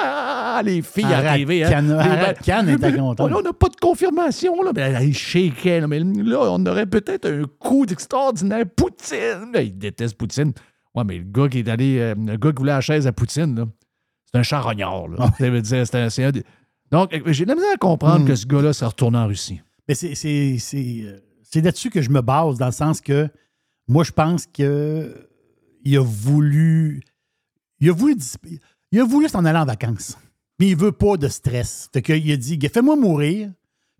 Ah, 0.54 0.60
les 0.62 0.82
filles 0.82 1.04
Arrête 1.06 1.26
arrivées. 1.28 1.64
hein. 1.64 1.80
Les- 1.80 2.72
était 2.74 2.90
Mais- 2.92 2.98
content. 2.98 3.26
Là, 3.26 3.36
on 3.38 3.42
n'a 3.42 3.54
pas 3.54 3.70
de 3.70 3.76
confirmation. 3.76 4.54
Là. 4.62 5.00
Il 5.02 5.16
shakeait, 5.16 5.80
là, 5.80 5.86
mais 5.86 5.98
là, 6.00 6.40
on 6.42 6.66
aurait 6.66 6.84
peut-être 6.84 7.26
un 7.26 7.44
coup 7.58 7.86
extraordinaire. 7.86 8.64
Poutine. 8.76 9.50
Il 9.54 9.78
déteste 9.78 10.14
Poutine. 10.18 10.52
Ouais, 10.94 11.04
mais 11.04 11.16
le 11.16 11.24
gars 11.24 11.48
qui 11.48 11.60
est 11.60 11.68
allé. 11.70 11.98
euh, 12.00 12.14
le 12.14 12.36
gars 12.36 12.50
qui 12.50 12.58
voulait 12.58 12.72
la 12.72 12.82
chaise 12.82 13.06
à 13.06 13.12
Poutine, 13.12 13.56
là, 13.56 13.64
c'est 14.30 14.38
un 14.40 14.42
charognard. 14.42 15.08
Là. 15.08 15.30
Ça 15.38 15.48
veut 15.48 15.62
dire, 15.62 15.86
c'est 15.86 16.22
un- 16.24 16.30
Donc, 16.90 17.14
euh, 17.14 17.20
j'ai 17.28 17.44
de 17.44 17.48
la 17.48 17.54
misère 17.54 17.72
à 17.72 17.78
comprendre 17.78 18.20
Mm. 18.24 18.28
que 18.28 18.34
ce 18.34 18.44
gars-là 18.46 18.74
s'est 18.74 18.84
retourné 18.84 19.16
en 19.16 19.26
Russie. 19.28 19.62
Mais 19.88 19.94
c'est, 19.94 20.14
c'est, 20.14 20.56
c'est, 20.58 21.00
euh, 21.04 21.18
c'est 21.42 21.62
là-dessus 21.62 21.88
que 21.88 22.02
je 22.02 22.10
me 22.10 22.20
base, 22.20 22.58
dans 22.58 22.66
le 22.66 22.72
sens 22.72 23.00
que 23.00 23.26
moi, 23.88 24.04
je 24.04 24.12
pense 24.12 24.46
que 24.46 25.28
il 25.84 25.96
a 25.96 26.02
voulu. 26.02 27.02
Il 27.80 27.90
a 27.90 27.92
voulu, 27.92 28.16
il 28.92 29.00
a 29.00 29.04
voulu 29.04 29.28
s'en 29.28 29.44
aller 29.44 29.58
en 29.58 29.64
vacances. 29.64 30.16
Mais 30.60 30.68
il 30.68 30.76
veut 30.76 30.92
pas 30.92 31.16
de 31.16 31.26
stress. 31.28 31.88
Fait 31.92 32.02
qu'il 32.02 32.30
a 32.30 32.36
dit 32.36 32.58
fais-moi 32.72 32.94
mourir, 32.94 33.50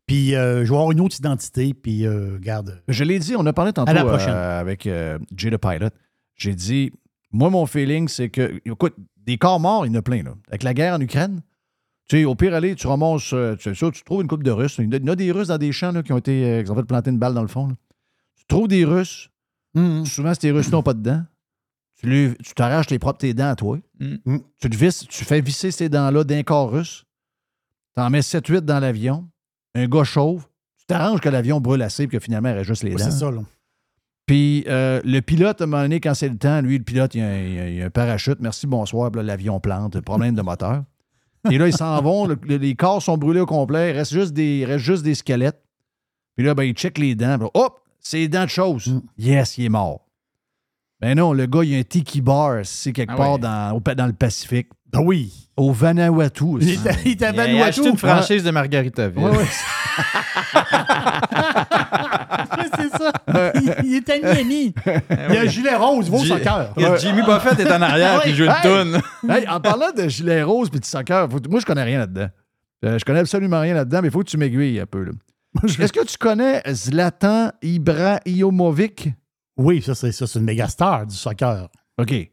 puis 0.06 0.34
euh, 0.36 0.64
je 0.64 0.70
vais 0.70 0.76
avoir 0.76 0.92
une 0.92 1.00
autre 1.00 1.16
identité, 1.18 1.74
puis 1.74 2.06
euh, 2.06 2.38
garde. 2.38 2.80
Je 2.86 3.02
l'ai 3.02 3.18
dit, 3.18 3.34
on 3.36 3.44
a 3.46 3.52
parlé 3.52 3.72
tantôt 3.72 3.90
À 3.90 3.94
la 3.94 4.04
prochaine. 4.04 4.28
euh, 4.34 4.60
avec 4.60 4.84
Jay 5.36 5.50
the 5.50 5.56
Pilot. 5.56 5.88
J'ai 6.36 6.54
dit, 6.54 6.92
moi, 7.32 7.50
mon 7.50 7.66
feeling, 7.66 8.06
c'est 8.08 8.28
que, 8.28 8.60
écoute, 8.64 8.94
des 9.16 9.36
corps 9.38 9.58
morts, 9.58 9.84
il 9.86 9.92
y 9.92 9.96
en 9.96 9.98
a 9.98 10.02
plein. 10.02 10.22
Là. 10.22 10.34
Avec 10.48 10.62
la 10.62 10.74
guerre 10.74 10.94
en 10.94 11.00
Ukraine, 11.00 11.40
tu 12.08 12.18
sais, 12.18 12.24
au 12.24 12.34
pire, 12.36 12.54
aller, 12.54 12.74
tu 12.76 12.86
ramasses, 12.86 13.32
euh, 13.32 13.56
tu 13.56 13.74
sais 13.74 13.90
tu 13.90 14.02
trouves 14.04 14.22
une 14.22 14.28
coupe 14.28 14.42
de 14.44 14.50
Russes. 14.52 14.76
Il 14.78 14.92
y 14.94 15.02
en 15.02 15.06
a- 15.08 15.16
des 15.16 15.32
Russes 15.32 15.48
dans 15.48 15.58
des 15.58 15.72
champs 15.72 15.90
là, 15.92 16.02
qui 16.04 16.12
ont 16.12 16.18
été, 16.18 16.62
qui 16.64 16.70
ont 16.70 16.76
fait 16.76 16.82
planter 16.84 17.10
une 17.10 17.18
balle 17.18 17.34
dans 17.34 17.42
le 17.42 17.48
fond. 17.48 17.66
là. 17.68 17.74
Tu 18.36 18.44
trouves 18.46 18.68
des 18.68 18.84
Russes, 18.84 19.30
Hum, 19.74 20.04
souvent, 20.06 20.32
ces 20.38 20.50
Russes 20.50 20.70
n'ont 20.70 20.82
pas 20.82 20.94
de 20.94 21.00
dents. 21.02 21.22
Tu 22.02 22.34
t'arraches 22.56 22.90
les 22.90 22.98
propres 22.98 23.18
tes 23.20 23.32
dents 23.32 23.50
à 23.50 23.54
toi. 23.56 23.78
Mm. 24.00 24.14
Mm. 24.24 24.38
Tu, 24.60 24.70
te 24.70 24.76
visses, 24.76 25.06
tu 25.08 25.24
fais 25.24 25.40
visser 25.40 25.70
ces 25.70 25.88
dents-là 25.88 26.24
d'un 26.24 26.42
corps 26.42 26.70
russe. 26.72 27.04
Tu 27.96 28.02
en 28.02 28.10
mets 28.10 28.20
7-8 28.20 28.60
dans 28.62 28.80
l'avion. 28.80 29.28
Un 29.74 29.86
gars 29.86 30.04
chauve. 30.04 30.46
Tu 30.78 30.86
t'arranges 30.86 31.20
que 31.20 31.28
l'avion 31.28 31.60
brûle 31.60 31.82
assez 31.82 32.04
et 32.04 32.08
que 32.08 32.18
finalement, 32.18 32.48
il 32.48 32.54
reste 32.56 32.68
juste 32.68 32.82
les 32.82 32.90
dents. 32.94 32.98
c'est 33.04 33.10
ça, 33.12 33.30
là. 33.30 33.40
Puis 34.26 34.64
euh, 34.68 35.00
le 35.04 35.20
pilote, 35.20 35.60
à 35.60 35.64
un 35.64 35.66
moment 35.66 35.82
donné, 35.82 36.00
quand 36.00 36.14
c'est 36.14 36.28
le 36.28 36.36
temps, 36.38 36.60
lui, 36.60 36.78
le 36.78 36.84
pilote, 36.84 37.14
il 37.14 37.20
a 37.22 37.28
un, 37.28 37.38
il 37.38 37.58
a- 37.60 37.68
il 37.70 37.82
a 37.82 37.86
un 37.86 37.90
parachute. 37.90 38.38
Merci, 38.40 38.66
bonsoir. 38.66 39.10
L'avion 39.12 39.60
plante, 39.60 40.00
problème 40.00 40.34
de 40.34 40.42
moteur. 40.42 40.84
Et 41.50 41.58
là, 41.58 41.66
ils 41.68 41.76
s'en 41.76 42.00
vont. 42.02 42.26
le- 42.26 42.38
le- 42.42 42.56
les 42.56 42.74
corps 42.74 43.02
sont 43.02 43.16
brûlés 43.18 43.40
au 43.40 43.46
complet. 43.46 43.90
Il 43.90 43.96
reste 43.96 44.12
juste 44.12 44.32
des, 44.32 44.58
il 44.60 44.64
reste 44.64 44.84
juste 44.84 45.02
des 45.02 45.14
squelettes. 45.14 45.62
Puis 46.36 46.44
là, 46.46 46.54
ben, 46.54 46.62
il 46.64 46.74
check 46.74 46.98
les 46.98 47.14
dents. 47.14 47.36
Hop, 47.54 47.80
c'est 48.02 48.28
dents 48.28 48.44
de 48.44 48.50
chose. 48.50 49.00
Yes, 49.16 49.56
il 49.58 49.64
est 49.66 49.70
mort. 49.70 50.06
Ben 51.00 51.16
non, 51.16 51.32
le 51.32 51.46
gars, 51.46 51.62
il 51.64 51.74
a 51.74 51.78
un 51.78 51.82
tiki 51.82 52.20
bar, 52.20 52.60
c'est 52.64 52.92
quelque 52.92 53.12
Ah 53.12 53.16
part 53.16 53.32
ouais. 53.34 53.38
dans, 53.40 53.72
au 53.76 53.80
dans 53.94 54.06
le 54.06 54.12
Pacifique. 54.12 54.68
Ben 54.92 55.00
oui. 55.00 55.32
Au 55.56 55.72
Vanuatu. 55.72 56.44
Il 56.60 56.68
il 56.68 56.74
est 56.76 57.22
à 57.22 57.24
Il 57.24 57.24
a 57.24 57.32
Vanuatu. 57.32 57.62
acheté 57.80 57.88
une 57.88 57.96
franchise 57.96 58.44
de 58.44 58.50
Margaritaville. 58.50 59.22
Ouais, 59.22 59.30
ouais. 59.36 59.44
c'est 62.76 62.90
ça. 62.90 63.12
Il, 63.54 63.74
il 63.84 63.94
est 63.96 64.10
à 64.10 64.18
Miami. 64.34 64.74
Il 64.86 65.36
a 65.36 65.40
un 65.40 65.46
gilet 65.46 65.74
rose, 65.74 66.06
il 66.06 66.12
va 66.12 66.18
au 66.18 66.22
Ji- 66.22 66.28
soccer. 66.28 66.72
Il 66.76 66.82
y 66.82 66.86
a 66.86 66.96
Jimmy 66.96 67.22
Buffett 67.22 67.58
est 67.60 67.72
en 67.72 67.82
arrière 67.82 68.16
Ouais. 68.18 68.24
qui 68.30 68.34
joue 68.36 68.44
une 68.44 68.50
Hey! 68.50 68.62
toune. 68.62 69.00
Hey, 69.30 69.48
en 69.48 69.60
parlant 69.60 69.90
de 69.96 70.08
gilet 70.08 70.42
rose 70.42 70.68
et 70.74 70.78
de 70.78 70.84
soccer, 70.84 71.28
faut- 71.30 71.40
moi, 71.48 71.60
je 71.60 71.66
connais 71.66 71.82
rien 71.84 71.98
là-dedans. 71.98 72.28
Euh, 72.84 72.98
je 72.98 73.04
connais 73.04 73.20
absolument 73.20 73.60
rien 73.60 73.74
là-dedans, 73.74 74.00
mais 74.02 74.08
il 74.08 74.10
faut 74.10 74.20
que 74.20 74.28
tu 74.28 74.36
m'aiguilles 74.38 74.80
un 74.80 74.86
peu. 74.86 75.04
là. 75.04 75.12
Est-ce 75.64 75.92
que 75.92 76.04
tu 76.04 76.16
connais 76.18 76.62
Zlatan 76.72 77.50
Ibrahimovic? 77.62 79.10
Oui, 79.56 79.82
ça, 79.82 79.94
c'est 79.94 80.12
ça, 80.12 80.26
c'est 80.26 80.38
une 80.38 80.44
méga 80.44 80.66
star 80.68 81.06
du 81.06 81.14
soccer. 81.14 81.68
OK. 81.98 82.30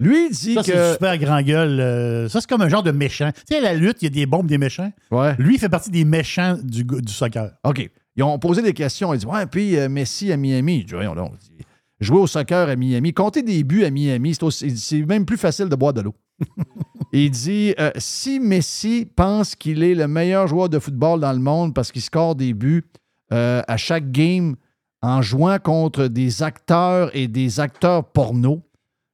Lui, 0.00 0.26
il 0.26 0.30
dit 0.30 0.54
Ça, 0.54 0.62
c'est 0.62 0.72
que. 0.72 0.86
une 0.88 0.92
super 0.94 1.18
grand 1.18 1.42
gueule. 1.42 1.78
euh, 1.78 2.28
ça, 2.28 2.40
c'est 2.40 2.48
comme 2.48 2.62
un 2.62 2.68
genre 2.68 2.82
de 2.82 2.90
méchant. 2.90 3.30
Tu 3.32 3.42
sais, 3.54 3.58
à 3.58 3.60
la 3.60 3.74
lutte, 3.74 3.98
il 4.00 4.04
y 4.04 4.06
a 4.06 4.10
des 4.10 4.26
bombes, 4.26 4.46
des 4.46 4.58
méchants. 4.58 4.90
Ouais. 5.10 5.34
Lui, 5.38 5.54
il 5.56 5.58
fait 5.60 5.68
partie 5.68 5.90
des 5.90 6.04
méchants 6.04 6.56
du, 6.62 6.84
soccer. 7.06 7.50
OK. 7.64 7.88
Ils 8.16 8.22
ont 8.22 8.38
posé 8.38 8.62
des 8.62 8.72
questions. 8.72 9.12
Ils 9.14 9.18
disent 9.18 9.26
Ouais, 9.26 9.46
puis 9.46 9.76
euh, 9.76 9.88
Messi 9.88 10.32
à 10.32 10.36
Miami. 10.36 10.86
Je 10.88 10.96
dis. 10.96 11.64
Jouer 12.00 12.18
au 12.18 12.26
soccer 12.26 12.68
à 12.70 12.76
Miami, 12.76 13.12
compter 13.12 13.42
des 13.42 13.62
buts 13.62 13.84
à 13.84 13.90
Miami, 13.90 14.34
c'est 14.34 14.42
aussi- 14.42 14.74
c'est 14.78 15.02
même 15.02 15.26
plus 15.26 15.36
facile 15.36 15.68
de 15.68 15.76
boire 15.76 15.92
de 15.92 16.00
l'eau. 16.00 16.14
Il 17.12 17.30
dit 17.30 17.74
euh, 17.78 17.90
Si 17.96 18.40
Messi 18.40 19.06
pense 19.14 19.54
qu'il 19.54 19.82
est 19.82 19.94
le 19.94 20.08
meilleur 20.08 20.46
joueur 20.46 20.68
de 20.68 20.78
football 20.78 21.20
dans 21.20 21.32
le 21.32 21.38
monde 21.38 21.74
parce 21.74 21.92
qu'il 21.92 22.02
score 22.02 22.34
des 22.34 22.54
buts 22.54 22.84
euh, 23.32 23.62
à 23.66 23.76
chaque 23.76 24.10
game 24.10 24.56
en 25.02 25.22
jouant 25.22 25.58
contre 25.58 26.08
des 26.08 26.42
acteurs 26.42 27.14
et 27.16 27.28
des 27.28 27.60
acteurs 27.60 28.04
porno, 28.04 28.62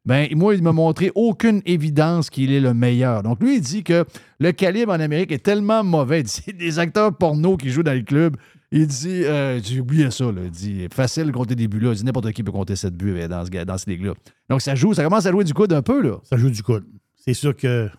ben, 0.07 0.29
moi, 0.37 0.55
il 0.55 0.63
m'a 0.63 0.73
montré 0.73 1.11
aucune 1.17 1.63
évidence 1.67 2.31
qu'il 2.31 2.53
est 2.53 2.61
le 2.61 2.73
meilleur. 2.75 3.25
Donc, 3.25 3.43
lui, 3.43 3.57
il 3.57 3.61
dit 3.61 3.83
que 3.83 4.05
le 4.39 4.53
calibre 4.53 4.93
en 4.93 5.01
Amérique 5.01 5.33
est 5.33 5.45
tellement 5.45 5.83
mauvais. 5.83 6.21
Il 6.21 6.25
dit, 6.25 6.43
c'est 6.47 6.57
des 6.57 6.79
acteurs 6.79 7.13
porno 7.17 7.57
qui 7.57 7.71
jouent 7.71 7.83
dans 7.83 7.93
le 7.93 8.03
club. 8.03 8.37
Il 8.71 8.87
dit, 8.87 9.25
euh, 9.25 9.61
j'ai 9.61 9.81
oublié 9.81 10.11
ça, 10.13 10.27
là. 10.27 10.43
Il 10.45 10.51
dit, 10.51 10.87
facile 10.93 11.27
de 11.27 11.33
compter 11.33 11.57
des 11.57 11.67
buts 11.67 11.81
là. 11.81 11.91
Il 11.91 11.97
dit, 11.97 12.05
n'importe 12.05 12.31
qui 12.33 12.45
peut 12.45 12.53
compter 12.53 12.77
7 12.77 12.95
buts 12.95 13.17
euh, 13.19 13.27
dans, 13.27 13.45
ce, 13.45 13.65
dans 13.65 13.79
cette 13.79 13.89
ligue-là. 13.89 14.13
Donc, 14.49 14.63
ça 14.63 14.77
joue, 14.77 14.95
ça 14.95 15.03
commence 15.03 15.27
à 15.27 15.33
jouer 15.33 15.43
du 15.43 15.53
coude 15.53 15.73
un 15.73 15.83
peu, 15.83 16.01
là. 16.01 16.19
Ça 16.23 16.37
joue 16.37 16.51
du 16.51 16.63
coude. 16.63 16.85
C'est 17.27 17.35
sûr 17.35 17.57
que 17.57 17.91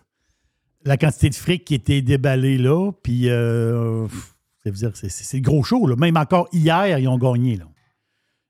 la 0.84 0.96
quantité 0.96 1.28
de 1.28 1.34
fric 1.34 1.64
qui 1.64 1.74
était 1.74 2.00
déballée 2.02 2.58
là, 2.58 2.92
puis 3.02 3.28
euh, 3.28 4.06
dire, 4.66 4.90
c'est, 4.94 5.40
gros 5.40 5.62
show. 5.62 5.86
Là. 5.86 5.96
Même 5.96 6.16
encore 6.16 6.48
hier, 6.52 6.98
ils 6.98 7.08
ont 7.08 7.18
gagné. 7.18 7.56
Là. 7.56 7.64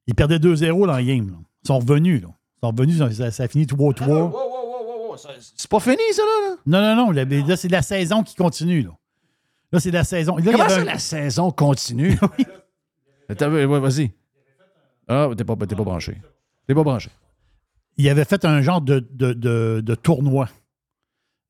Ils 0.07 0.15
perdaient 0.15 0.39
2-0 0.39 0.87
dans 0.87 0.97
le 0.97 1.05
game. 1.05 1.31
Là. 1.31 1.37
Ils 1.65 1.67
sont 1.67 1.79
revenus. 1.79 2.23
Là. 2.23 2.29
Ils 2.29 2.67
sont 2.67 2.71
revenus, 2.71 3.17
ça, 3.17 3.31
ça 3.31 3.43
a 3.45 3.49
fini 3.49 3.65
3-3. 3.65 4.33
C'est 5.57 5.71
pas 5.71 5.81
fini, 5.81 5.97
ça, 6.13 6.23
là? 6.23 6.51
là? 6.51 6.57
Non, 6.67 6.81
non, 6.81 7.07
non. 7.07 7.11
Là, 7.11 7.25
là, 7.25 7.57
c'est 7.57 7.69
la 7.69 7.83
saison 7.83 8.23
qui 8.23 8.37
continue. 8.37 8.83
Là, 8.83 8.91
là 9.73 9.81
c'est 9.81 9.91
la 9.91 10.05
saison. 10.05 10.37
Là, 10.37 10.43
il 10.45 10.49
y 10.49 10.53
Comment 10.53 10.65
avait 10.65 10.75
ça, 10.75 10.81
un- 10.81 10.85
la 10.85 10.99
saison 10.99 11.51
continue? 11.51 12.19
Ouais, 13.31 13.67
vas-y. 13.79 14.11
Ah, 15.07 15.29
t'es 15.37 15.45
pas, 15.45 15.55
pas 15.55 15.67
branché. 15.67 16.17
T'es 16.67 16.75
pas 16.75 16.83
branché. 16.83 17.11
Ils 17.99 18.09
avaient 18.09 18.25
fait 18.25 18.43
un 18.47 18.63
genre 18.63 18.81
de, 18.81 19.07
de, 19.11 19.35
de- 19.35 19.83
de 19.85 19.95
tournoi. 19.95 20.49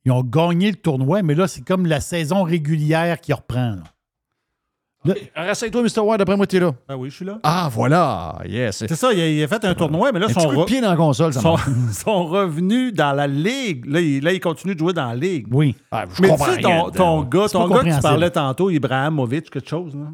Ils 0.04 0.12
ont 0.12 0.22
gagné 0.22 0.70
le 0.70 0.76
tournoi, 0.76 1.22
mais 1.22 1.34
là, 1.34 1.46
c'est 1.48 1.62
comme 1.62 1.86
la 1.86 2.00
saison 2.00 2.42
régulière 2.44 3.20
qui 3.20 3.32
reprend. 3.32 3.76
là. 3.76 5.14
Rasseye-toi, 5.34 5.82
Mr. 5.82 6.00
Ward, 6.00 6.18
d'après 6.18 6.36
moi, 6.36 6.46
t'es 6.46 6.58
là. 6.60 6.72
Ah 6.88 6.96
oui, 6.96 7.08
je 7.08 7.14
suis 7.16 7.24
là. 7.24 7.38
Ah, 7.42 7.68
voilà. 7.72 8.36
Yes. 8.46 8.78
C'est 8.78 8.94
ça, 8.96 9.12
il 9.12 9.20
a, 9.20 9.28
il 9.30 9.42
a 9.42 9.48
fait 9.48 9.64
un 9.64 9.74
tournoi, 9.74 10.10
mais 10.12 10.18
là, 10.18 10.26
Un 10.26 10.28
son, 10.28 10.40
petit 10.40 10.46
coup 10.48 10.54
de 10.54 10.60
re- 10.60 10.66
pied 10.66 10.80
dans 10.80 10.90
la 10.90 10.96
console, 10.96 11.32
ça 11.32 11.40
son, 11.40 11.50
marche. 11.52 11.68
son 11.92 12.26
revenu 12.26 12.92
dans 12.92 13.12
la 13.12 13.26
ligue, 13.26 13.86
là 13.86 14.00
il, 14.00 14.22
là, 14.22 14.32
il 14.32 14.40
continue 14.40 14.74
de 14.74 14.78
jouer 14.80 14.92
dans 14.92 15.06
la 15.06 15.14
ligue. 15.14 15.46
Oui. 15.50 15.76
Ah, 15.92 16.04
je 16.14 16.20
mais 16.20 16.28
tu 16.28 16.32
comprends 16.32 16.46
sais, 16.52 16.56
rien 16.56 16.80
ton, 16.82 16.90
ton 16.90 17.22
gars, 17.22 17.48
ton 17.48 17.68
gars 17.68 17.84
que 17.84 17.94
tu 17.94 18.00
parlais 18.02 18.30
tantôt, 18.30 18.70
Ibrahimovic, 18.70 19.50
quelque 19.50 19.68
chose, 19.68 19.94
là. 19.94 20.08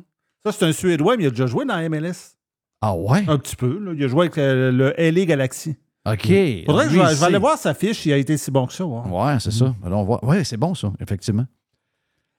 Ça, 0.46 0.52
c'est 0.52 0.66
un 0.66 0.72
Suédois, 0.72 1.16
mais 1.16 1.24
il 1.24 1.26
a 1.28 1.30
déjà 1.30 1.46
joué 1.46 1.64
dans 1.64 1.76
la 1.76 1.88
MLS. 1.88 2.36
Ah 2.82 2.94
ouais? 2.94 3.24
Un 3.26 3.38
petit 3.38 3.56
peu, 3.56 3.78
là. 3.82 3.92
Il 3.96 4.04
a 4.04 4.08
joué 4.08 4.20
avec 4.26 4.36
euh, 4.38 4.70
le 4.70 4.94
LA 4.98 5.24
Galaxy. 5.24 5.76
OK. 6.06 6.32
Faudrait 6.66 6.86
que 6.86 6.92
je, 6.92 6.98
vais- 7.00 7.06
je 7.06 7.12
il 7.12 7.18
vais 7.18 7.24
aller 7.24 7.38
voir 7.38 7.56
sa 7.58 7.72
fiche, 7.74 8.04
il 8.06 8.12
a 8.12 8.16
été 8.18 8.36
si 8.36 8.50
bon 8.50 8.66
que 8.66 8.72
ça. 8.74 8.84
ouais. 8.84 9.08
Ouais, 9.10 9.36
c'est 9.40 9.50
ça. 9.52 9.74
Alors, 9.84 10.00
on 10.00 10.04
voit. 10.04 10.24
Ouais, 10.24 10.44
c'est 10.44 10.56
bon, 10.58 10.74
ça, 10.74 10.92
effectivement. 11.00 11.46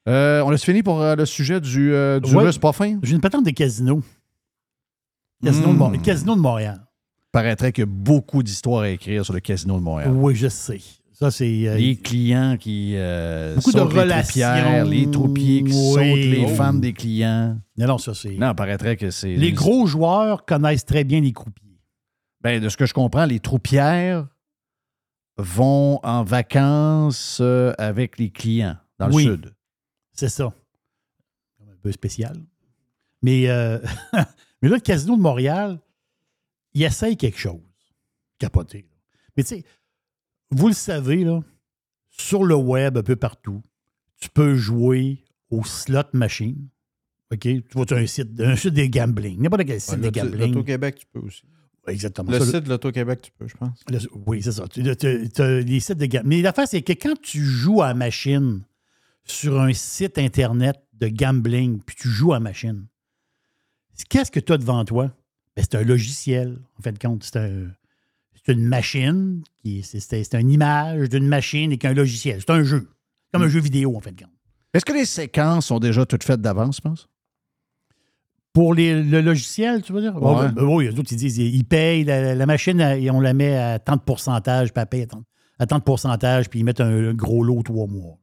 Euh, 0.07 0.43
on 0.45 0.51
a 0.51 0.57
fini 0.57 0.83
pour 0.83 1.01
euh, 1.01 1.15
le 1.15 1.25
sujet 1.25 1.59
du, 1.59 1.91
euh, 1.91 2.19
du 2.19 2.35
Ouais. 2.35 2.43
russe 2.43 2.59
pas 2.59 2.71
fin? 2.73 2.99
J'ai 3.01 3.15
une 3.15 3.21
patente 3.21 3.43
des 3.43 3.53
casinos. 3.53 4.03
Casino, 5.43 5.67
Hmm. 5.69 5.73
de, 5.73 5.77
Mont- 5.79 6.01
Casino 6.01 6.35
de 6.35 6.41
Montréal. 6.41 6.81
Paraîtrait 7.31 7.71
qu'il 7.71 7.81
y 7.81 7.87
a 7.87 7.89
beaucoup 7.91 8.43
d'histoires 8.43 8.83
à 8.83 8.89
écrire 8.89 9.25
sur 9.25 9.33
le 9.33 9.39
casino 9.39 9.77
de 9.77 9.83
Montréal. 9.83 10.11
Oui, 10.13 10.35
je 10.35 10.47
sais. 10.47 10.79
Ça, 11.11 11.31
c'est. 11.31 11.67
euh, 11.67 11.75
Les 11.77 11.95
clients 11.95 12.55
qui 12.59 12.93
euh, 12.95 13.55
Beaucoup 13.55 13.71
de 13.71 13.77
sautent 13.79 13.93
les 13.93 13.99
relations. 14.01 14.47
troupières, 14.47 14.85
les 14.85 15.11
troupiers 15.11 15.63
qui 15.63 15.71
Oui. 15.73 15.93
sautent 15.93 15.97
les 16.01 16.45
Oh. 16.45 16.55
femmes 16.55 16.79
des 16.79 16.93
clients. 16.93 17.57
Non, 17.77 17.87
non, 17.87 17.97
ça, 17.97 18.13
c'est. 18.13 18.35
Non, 18.37 18.53
paraîtrait 18.53 18.95
que 18.97 19.09
c'est... 19.11 19.35
Les 19.35 19.51
gros 19.53 19.85
joueurs 19.87 20.45
connaissent 20.45 20.85
très 20.85 21.03
bien 21.03 21.19
les 21.21 21.31
croupiers. 21.33 21.64
Ben, 22.45 22.61
de 22.61 22.69
ce 22.69 22.77
que 22.77 22.85
je 22.85 22.93
comprends, 22.93 23.25
les 23.25 23.39
troupières 23.39 24.27
vont 25.37 25.99
en 26.03 26.23
vacances 26.23 27.39
euh, 27.41 27.73
avec 27.79 28.19
les 28.19 28.29
clients 28.29 28.77
dans 28.99 29.09
Oui. 29.11 29.25
le 29.25 29.31
sud. 29.31 29.55
C'est 30.13 30.29
ça. 30.29 30.53
Un 31.59 31.75
peu 31.81 31.91
spécial. 31.91 32.37
Mais, 33.23 33.49
euh, 33.49 33.79
mais 34.61 34.69
là, 34.69 34.75
le 34.75 34.79
Casino 34.79 35.17
de 35.17 35.21
Montréal, 35.23 35.79
il 36.75 36.83
essaye 36.83 37.17
quelque 37.17 37.39
chose. 37.39 37.59
Capoté. 38.37 38.85
là. 38.91 38.97
Mais 39.35 39.41
tu 39.41 39.55
sais, 39.55 39.63
vous 40.51 40.67
le 40.67 40.75
savez, 40.75 41.23
là, 41.23 41.41
sur 42.11 42.43
le 42.43 42.53
web, 42.53 42.95
un 42.99 43.01
peu 43.01 43.15
partout, 43.15 43.63
tu 44.17 44.29
peux 44.29 44.53
jouer 44.53 45.23
au 45.49 45.63
slot 45.63 46.03
machine. 46.13 46.67
OK? 47.31 47.39
Tu 47.39 47.63
vois, 47.71 47.87
tu 47.87 47.95
as 47.95 47.97
un 47.97 48.05
site, 48.05 48.39
un 48.39 48.55
site 48.55 48.75
de 48.75 48.85
gambling. 48.85 49.41
N'importe 49.41 49.65
quel 49.65 49.81
site 49.81 49.99
de 49.99 50.11
gambling. 50.11 50.53
L'Auto-Québec, 50.53 50.97
tu 50.99 51.05
peux 51.11 51.21
aussi. 51.21 51.41
Exactement. 51.87 52.31
Le 52.31 52.39
Ça, 52.39 52.45
site 52.45 52.63
de 52.63 52.69
l'Auto-Québec, 52.69 53.19
tu 53.21 53.31
peux, 53.37 53.47
je 53.47 53.55
pense. 53.55 53.79
Le- 53.89 53.99
oui, 54.25 54.41
c'est 54.41 54.51
ça. 54.53 54.67
Tu 54.67 54.81
as, 54.81 55.61
les 55.61 55.79
sites 55.79 55.97
de 55.97 56.05
gambling. 56.05 56.29
Mais 56.29 56.41
l'affaire, 56.41 56.67
c'est 56.67 56.81
que 56.81 56.93
quand 56.93 57.19
tu 57.21 57.43
joues 57.43 57.81
à 57.81 57.87
la 57.89 57.93
machine 57.93 58.61
sur 59.25 59.59
un 59.61 59.73
site 59.73 60.17
Internet 60.17 60.77
de 60.93 61.07
gambling, 61.07 61.79
puis 61.85 61.95
tu 61.95 62.07
joues 62.09 62.31
à 62.33 62.37
la 62.37 62.39
machine, 62.41 62.85
qu'est-ce 64.09 64.31
que 64.31 64.39
tu 64.39 64.53
as 64.53 64.57
devant 64.57 64.83
toi? 64.85 65.11
Ben, 65.55 65.63
c'est 65.63 65.75
un 65.75 65.83
logiciel, 65.83 66.59
en 66.77 66.81
fait 66.81 66.91
de 66.93 66.99
compte. 66.99 67.23
C'est 67.23 67.37
un- 67.37 67.67
c'est 68.45 68.53
une 68.53 68.65
machine, 68.65 69.41
qui 69.61 69.79
est- 69.79 69.81
c'est 69.83 69.99
c'est- 69.99 70.23
c'est 70.23 70.39
une 70.39 70.51
image 70.51 71.09
d'une 71.09 71.27
machine 71.27 71.71
et 71.71 71.77
qu'un 71.77 71.93
logiciel. 71.93 72.39
C'est 72.41 72.51
un 72.51 72.63
jeu. 72.63 72.87
Comme 73.33 73.43
un 73.43 73.49
jeu 73.49 73.59
vidéo, 73.59 73.95
en 73.95 73.99
fait 74.01 74.11
de 74.11 74.21
compte. 74.23 74.31
Est-ce 74.73 74.85
que 74.85 74.93
les 74.93 75.05
séquences 75.05 75.67
sont 75.67 75.79
déjà 75.79 76.05
toutes 76.05 76.23
faites 76.23 76.41
d'avance, 76.41 76.77
je 76.77 76.81
pense? 76.81 77.07
Pour 78.55 78.73
les- 78.73 79.03
le 79.03 79.21
logiciel, 79.21 79.81
tu 79.83 79.93
veux 79.93 80.01
dire? 80.01 80.15
Ouais. 80.15 80.33
Ah, 80.39 80.47
ben, 80.47 80.63
oui, 80.63 80.85
les 80.85 80.97
autres, 80.97 81.11
ils 81.11 81.17
disent, 81.17 81.37
ils 81.37 81.63
payent 81.65 82.05
la, 82.05 82.33
la 82.33 82.45
machine 82.47 82.79
euh, 82.81 82.95
et 82.95 83.11
on 83.11 83.19
la 83.21 83.33
met 83.33 83.55
à 83.55 83.77
tant 83.79 83.97
de 83.97 84.01
pourcentage, 84.01 84.73
puis 84.73 84.81
elle 84.81 84.87
paye 84.87 85.01
à 85.03 85.07
tant, 85.07 85.23
à 85.59 85.65
tant 85.67 85.77
de 85.77 85.83
pourcentage, 85.83 86.49
puis 86.49 86.61
ils 86.61 86.63
mettent 86.63 86.79
un, 86.81 87.13
gros 87.13 87.43
lot 87.43 87.61
trois 87.63 87.85
mois. 87.85 88.17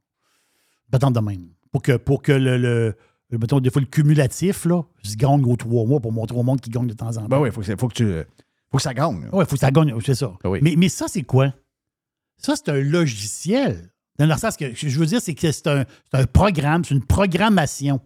Pas 0.91 0.99
tant 0.99 1.11
de 1.11 1.21
même. 1.21 1.49
Pour 1.71 1.83
que, 1.83 1.97
pour 1.99 2.23
que 2.23 2.33
le, 2.33 2.57
le- 2.57 2.97
mettons, 3.31 3.61
des 3.61 3.71
fois, 3.71 3.81
le 3.83 3.87
cumulatif, 3.87 4.65
là, 4.65 4.83
se 5.03 5.17
gagne 5.17 5.41
gros 5.43 5.57
trois 5.57 5.85
mois 5.87 6.01
pour 6.01 6.13
montrer 6.13 6.37
au 6.37 6.43
monde 6.43 6.61
qu'il 6.63 6.73
gagne 6.73 6.87
de 6.87 6.95
temps 6.95 7.11
en 7.11 7.23
temps. 7.23 7.29
Ben 7.29 7.39
oui, 7.39 7.51
il 7.51 7.53
faut, 7.53 7.61
que 7.61 7.67
ça- 7.67 7.77
faut 7.77 7.89
que 7.89 7.95
tu. 7.95 8.11
faut 8.71 8.79
que 8.79 8.83
ça 8.83 8.95
gagne. 8.95 9.29
Oui, 9.33 9.45
il 9.45 9.47
faut 9.47 9.57
que 9.57 9.61
ça 9.61 9.71
gagne, 9.71 9.95
c'est 10.05 10.15
ça. 10.15 10.33
Oui. 10.45 10.59
Mais, 10.63 10.75
mais 10.79 10.89
ça, 10.89 11.07
c'est 11.09 11.23
quoi? 11.23 11.53
Ça, 12.39 12.55
c'est 12.57 12.71
un 12.71 12.81
logiciel. 12.81 13.91
Dans 14.19 14.27
le 14.27 14.35
sens 14.37 14.57
que 14.57 14.75
je 14.75 14.99
veux 14.99 15.07
dire, 15.07 15.21
c'est 15.21 15.35
que 15.35 15.53
c'est 15.53 15.67
un, 15.67 15.85
c'est 16.11 16.21
un 16.21 16.25
programme, 16.25 16.85
c'est 16.85 16.95
une 16.95 17.05
programmation. 17.05 18.01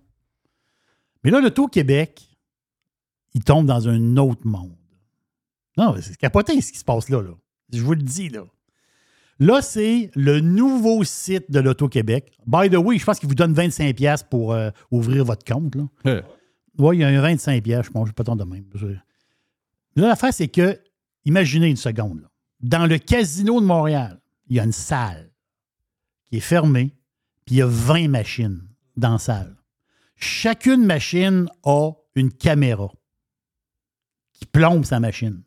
Mais 1.26 1.32
là, 1.32 1.40
l'Auto-Québec, 1.40 2.24
il 3.34 3.42
tombe 3.42 3.66
dans 3.66 3.88
un 3.88 4.16
autre 4.16 4.46
monde. 4.46 4.76
Non, 5.76 5.92
c'est 6.00 6.16
capoté 6.16 6.60
ce 6.60 6.70
qui 6.70 6.78
se 6.78 6.84
passe 6.84 7.08
là, 7.08 7.20
là. 7.20 7.32
Je 7.72 7.82
vous 7.82 7.94
le 7.94 8.02
dis, 8.02 8.28
là. 8.28 8.44
Là, 9.40 9.60
c'est 9.60 10.12
le 10.14 10.38
nouveau 10.38 11.02
site 11.02 11.50
de 11.50 11.58
l'Auto-Québec. 11.58 12.38
By 12.46 12.70
the 12.70 12.76
way, 12.76 12.96
je 12.98 13.04
pense 13.04 13.18
qu'il 13.18 13.28
vous 13.28 13.34
donne 13.34 13.54
25$ 13.54 14.28
pour 14.30 14.52
euh, 14.52 14.70
ouvrir 14.92 15.24
votre 15.24 15.44
compte. 15.44 15.74
Là. 15.74 16.22
Oui, 16.78 16.98
il 16.98 17.00
y 17.00 17.04
a 17.04 17.08
un 17.08 17.34
25$, 17.34 17.82
je 17.82 17.90
pense, 17.90 18.06
je 18.06 18.12
pas 18.12 18.22
tant 18.22 18.36
de 18.36 18.44
même. 18.44 18.64
Là, 19.96 20.06
l'affaire, 20.06 20.32
c'est 20.32 20.46
que, 20.46 20.80
imaginez 21.24 21.66
une 21.66 21.76
seconde, 21.76 22.20
là. 22.20 22.28
dans 22.60 22.86
le 22.86 22.98
casino 22.98 23.60
de 23.60 23.66
Montréal, 23.66 24.20
il 24.46 24.56
y 24.56 24.60
a 24.60 24.64
une 24.64 24.70
salle 24.70 25.32
qui 26.28 26.36
est 26.36 26.40
fermée, 26.40 26.94
puis 27.44 27.56
il 27.56 27.58
y 27.58 27.62
a 27.62 27.66
20 27.66 28.10
machines 28.10 28.62
dans 28.96 29.14
la 29.14 29.18
salle. 29.18 29.55
Chacune 30.16 30.84
machine 30.84 31.46
a 31.64 31.90
une 32.14 32.32
caméra 32.32 32.88
qui 34.32 34.46
plombe 34.46 34.84
sa 34.84 35.00
machine. 35.00 35.42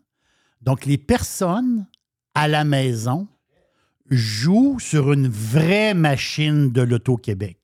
Donc, 0.61 0.85
les 0.85 0.97
personnes 0.97 1.87
à 2.35 2.47
la 2.47 2.63
maison 2.63 3.27
jouent 4.09 4.79
sur 4.79 5.13
une 5.13 5.27
vraie 5.27 5.93
machine 5.93 6.71
de 6.71 6.81
l'Auto-Québec. 6.81 7.57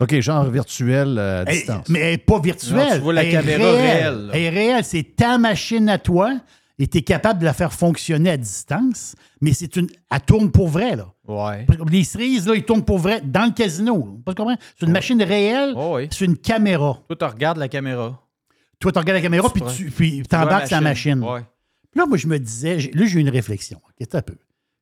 OK, 0.00 0.20
genre 0.20 0.44
virtuel 0.50 1.16
euh, 1.18 1.40
à 1.44 1.50
Elle- 1.50 1.56
distance. 1.56 1.88
mais 1.88 2.00
elle 2.00 2.10
n'est 2.12 2.18
pas 2.18 2.38
virtuelle. 2.40 2.76
Non, 2.76 2.94
tu 2.96 2.98
vois 3.00 3.12
la 3.14 3.24
Elle 3.24 3.32
caméra 3.32 3.72
réelle. 3.72 4.30
Elle 4.34 4.42
est 4.42 4.48
réelle. 4.50 4.84
C'est 4.84 5.16
ta 5.16 5.38
machine 5.38 5.88
à 5.88 5.98
toi 5.98 6.38
et 6.78 6.86
tu 6.86 6.98
es 6.98 7.02
capable 7.02 7.40
de 7.40 7.44
la 7.44 7.54
faire 7.54 7.72
fonctionner 7.72 8.30
à 8.30 8.36
distance, 8.36 9.14
mais 9.40 9.52
c'est 9.52 9.76
une. 9.76 9.88
Elle 10.10 10.20
tourne 10.20 10.50
pour 10.50 10.68
vrai, 10.68 10.96
là. 10.96 11.12
Ouais. 11.26 11.66
Les 11.88 12.04
cerises, 12.04 12.46
là, 12.46 12.54
ils 12.54 12.64
tournent 12.64 12.84
pour 12.84 12.98
vrai 12.98 13.20
dans 13.22 13.46
le 13.46 13.52
casino. 13.52 14.20
Pas? 14.24 14.34
C'est 14.78 14.86
une 14.86 14.92
machine 14.92 15.22
réelle, 15.22 15.74
c'est 16.10 16.24
une 16.24 16.36
caméra. 16.36 17.02
Toi, 17.08 17.16
tu 17.16 17.24
regardes 17.24 17.58
la 17.58 17.68
caméra. 17.68 18.22
Toi, 18.78 18.92
tu 18.92 18.98
regardes 18.98 19.16
la 19.16 19.22
caméra, 19.22 19.50
puis 19.50 19.62
tu 19.74 19.90
puis 19.90 20.22
t'embarques 20.22 20.66
sur 20.66 20.76
la 20.76 20.82
machine. 20.82 21.22
Ouais. 21.22 21.40
Puis 21.90 21.98
là, 21.98 22.06
moi, 22.06 22.18
je 22.18 22.26
me 22.26 22.38
disais, 22.38 22.76
là, 22.92 23.06
j'ai 23.06 23.18
eu 23.18 23.20
une 23.20 23.30
réflexion. 23.30 23.80
Un 24.12 24.22
peu. 24.22 24.36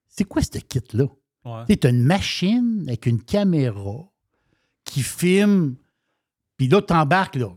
C'est 0.08 0.24
quoi 0.24 0.42
ce 0.42 0.58
kit-là? 0.58 1.06
Ouais. 1.44 1.76
Tu 1.76 1.86
as 1.86 1.90
une 1.90 2.02
machine 2.02 2.84
avec 2.88 3.06
une 3.06 3.22
caméra 3.22 4.10
qui 4.84 5.02
filme, 5.02 5.76
puis 6.56 6.66
là, 6.66 6.82
tu 6.82 6.92
embarques, 6.92 7.36
là. 7.36 7.50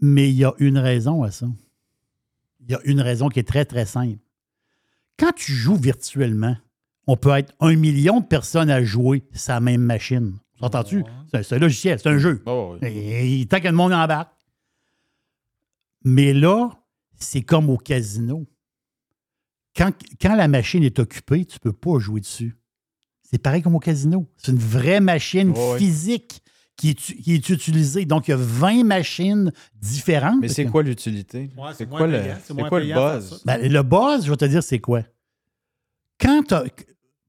Mais 0.00 0.28
il 0.28 0.36
y 0.36 0.44
a 0.44 0.52
une 0.58 0.78
raison 0.78 1.22
à 1.22 1.30
ça. 1.30 1.46
Il 2.68 2.72
y 2.72 2.74
a 2.74 2.80
une 2.84 3.00
raison 3.00 3.28
qui 3.28 3.38
est 3.40 3.48
très, 3.48 3.64
très 3.64 3.86
simple. 3.86 4.18
Quand 5.18 5.32
tu 5.34 5.52
joues 5.52 5.76
virtuellement, 5.76 6.56
on 7.06 7.16
peut 7.16 7.30
être 7.36 7.54
un 7.60 7.74
million 7.74 8.20
de 8.20 8.26
personnes 8.26 8.70
à 8.70 8.84
jouer 8.84 9.24
sa 9.32 9.58
même 9.60 9.80
machine. 9.80 10.38
Entends-tu? 10.60 11.02
C'est 11.30 11.38
un- 11.38 11.42
C'est 11.42 11.56
un 11.56 11.58
logiciel, 11.58 11.98
c'est 11.98 12.08
un 12.08 12.18
jeu. 12.18 12.42
Et, 12.82 13.40
et 13.40 13.46
tant 13.46 13.60
que 13.60 13.66
le 13.68 13.72
monde 13.72 13.92
embarque. 13.92 14.32
Mais 16.04 16.32
là, 16.32 16.70
c'est 17.18 17.42
comme 17.42 17.70
au 17.70 17.76
casino. 17.78 18.46
Quand, 19.76 19.92
quand 20.20 20.34
la 20.34 20.48
machine 20.48 20.82
est 20.84 20.98
occupée, 20.98 21.44
tu 21.44 21.56
ne 21.56 21.70
peux 21.70 21.72
pas 21.72 21.98
jouer 21.98 22.20
dessus. 22.20 22.56
C'est 23.22 23.38
pareil 23.38 23.62
comme 23.62 23.74
au 23.76 23.80
casino. 23.80 24.26
C'est 24.36 24.52
une 24.52 24.58
vraie 24.58 25.00
machine 25.00 25.52
physique 25.78 26.42
qui 26.78 26.90
est, 26.90 26.94
qui 26.94 27.34
est 27.34 27.48
utilisée. 27.50 28.06
Donc, 28.06 28.28
il 28.28 28.30
y 28.30 28.34
a 28.34 28.38
20 28.38 28.84
machines 28.84 29.52
différentes. 29.74 30.40
Mais 30.40 30.48
c'est 30.48 30.64
quoi 30.64 30.82
l'utilité? 30.82 31.50
Ouais, 31.56 31.72
c'est 31.76 31.86
quoi 31.86 31.98
moins 31.98 32.08
le, 32.08 32.22
payant, 32.22 32.36
moins 32.54 32.68
quoi 32.68 32.80
le 32.80 32.94
buzz? 32.94 33.42
Ben, 33.44 33.70
le 33.70 33.82
buzz, 33.82 34.24
je 34.24 34.30
vais 34.30 34.36
te 34.36 34.44
dire, 34.44 34.62
c'est 34.62 34.78
quoi? 34.78 35.02
Quand 36.18 36.54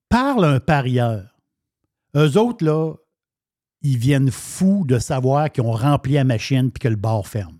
parle 0.08 0.46
un 0.46 0.60
parieur, 0.60 1.36
eux 2.16 2.38
autres, 2.38 2.64
là, 2.64 2.94
ils 3.82 3.98
viennent 3.98 4.32
fous 4.32 4.84
de 4.88 5.00
savoir 5.00 5.52
qu'ils 5.52 5.64
ont 5.64 5.72
rempli 5.72 6.14
la 6.14 6.24
machine 6.24 6.72
puis 6.72 6.82
que 6.82 6.88
le 6.88 6.96
bar 6.96 7.26
ferme. 7.28 7.59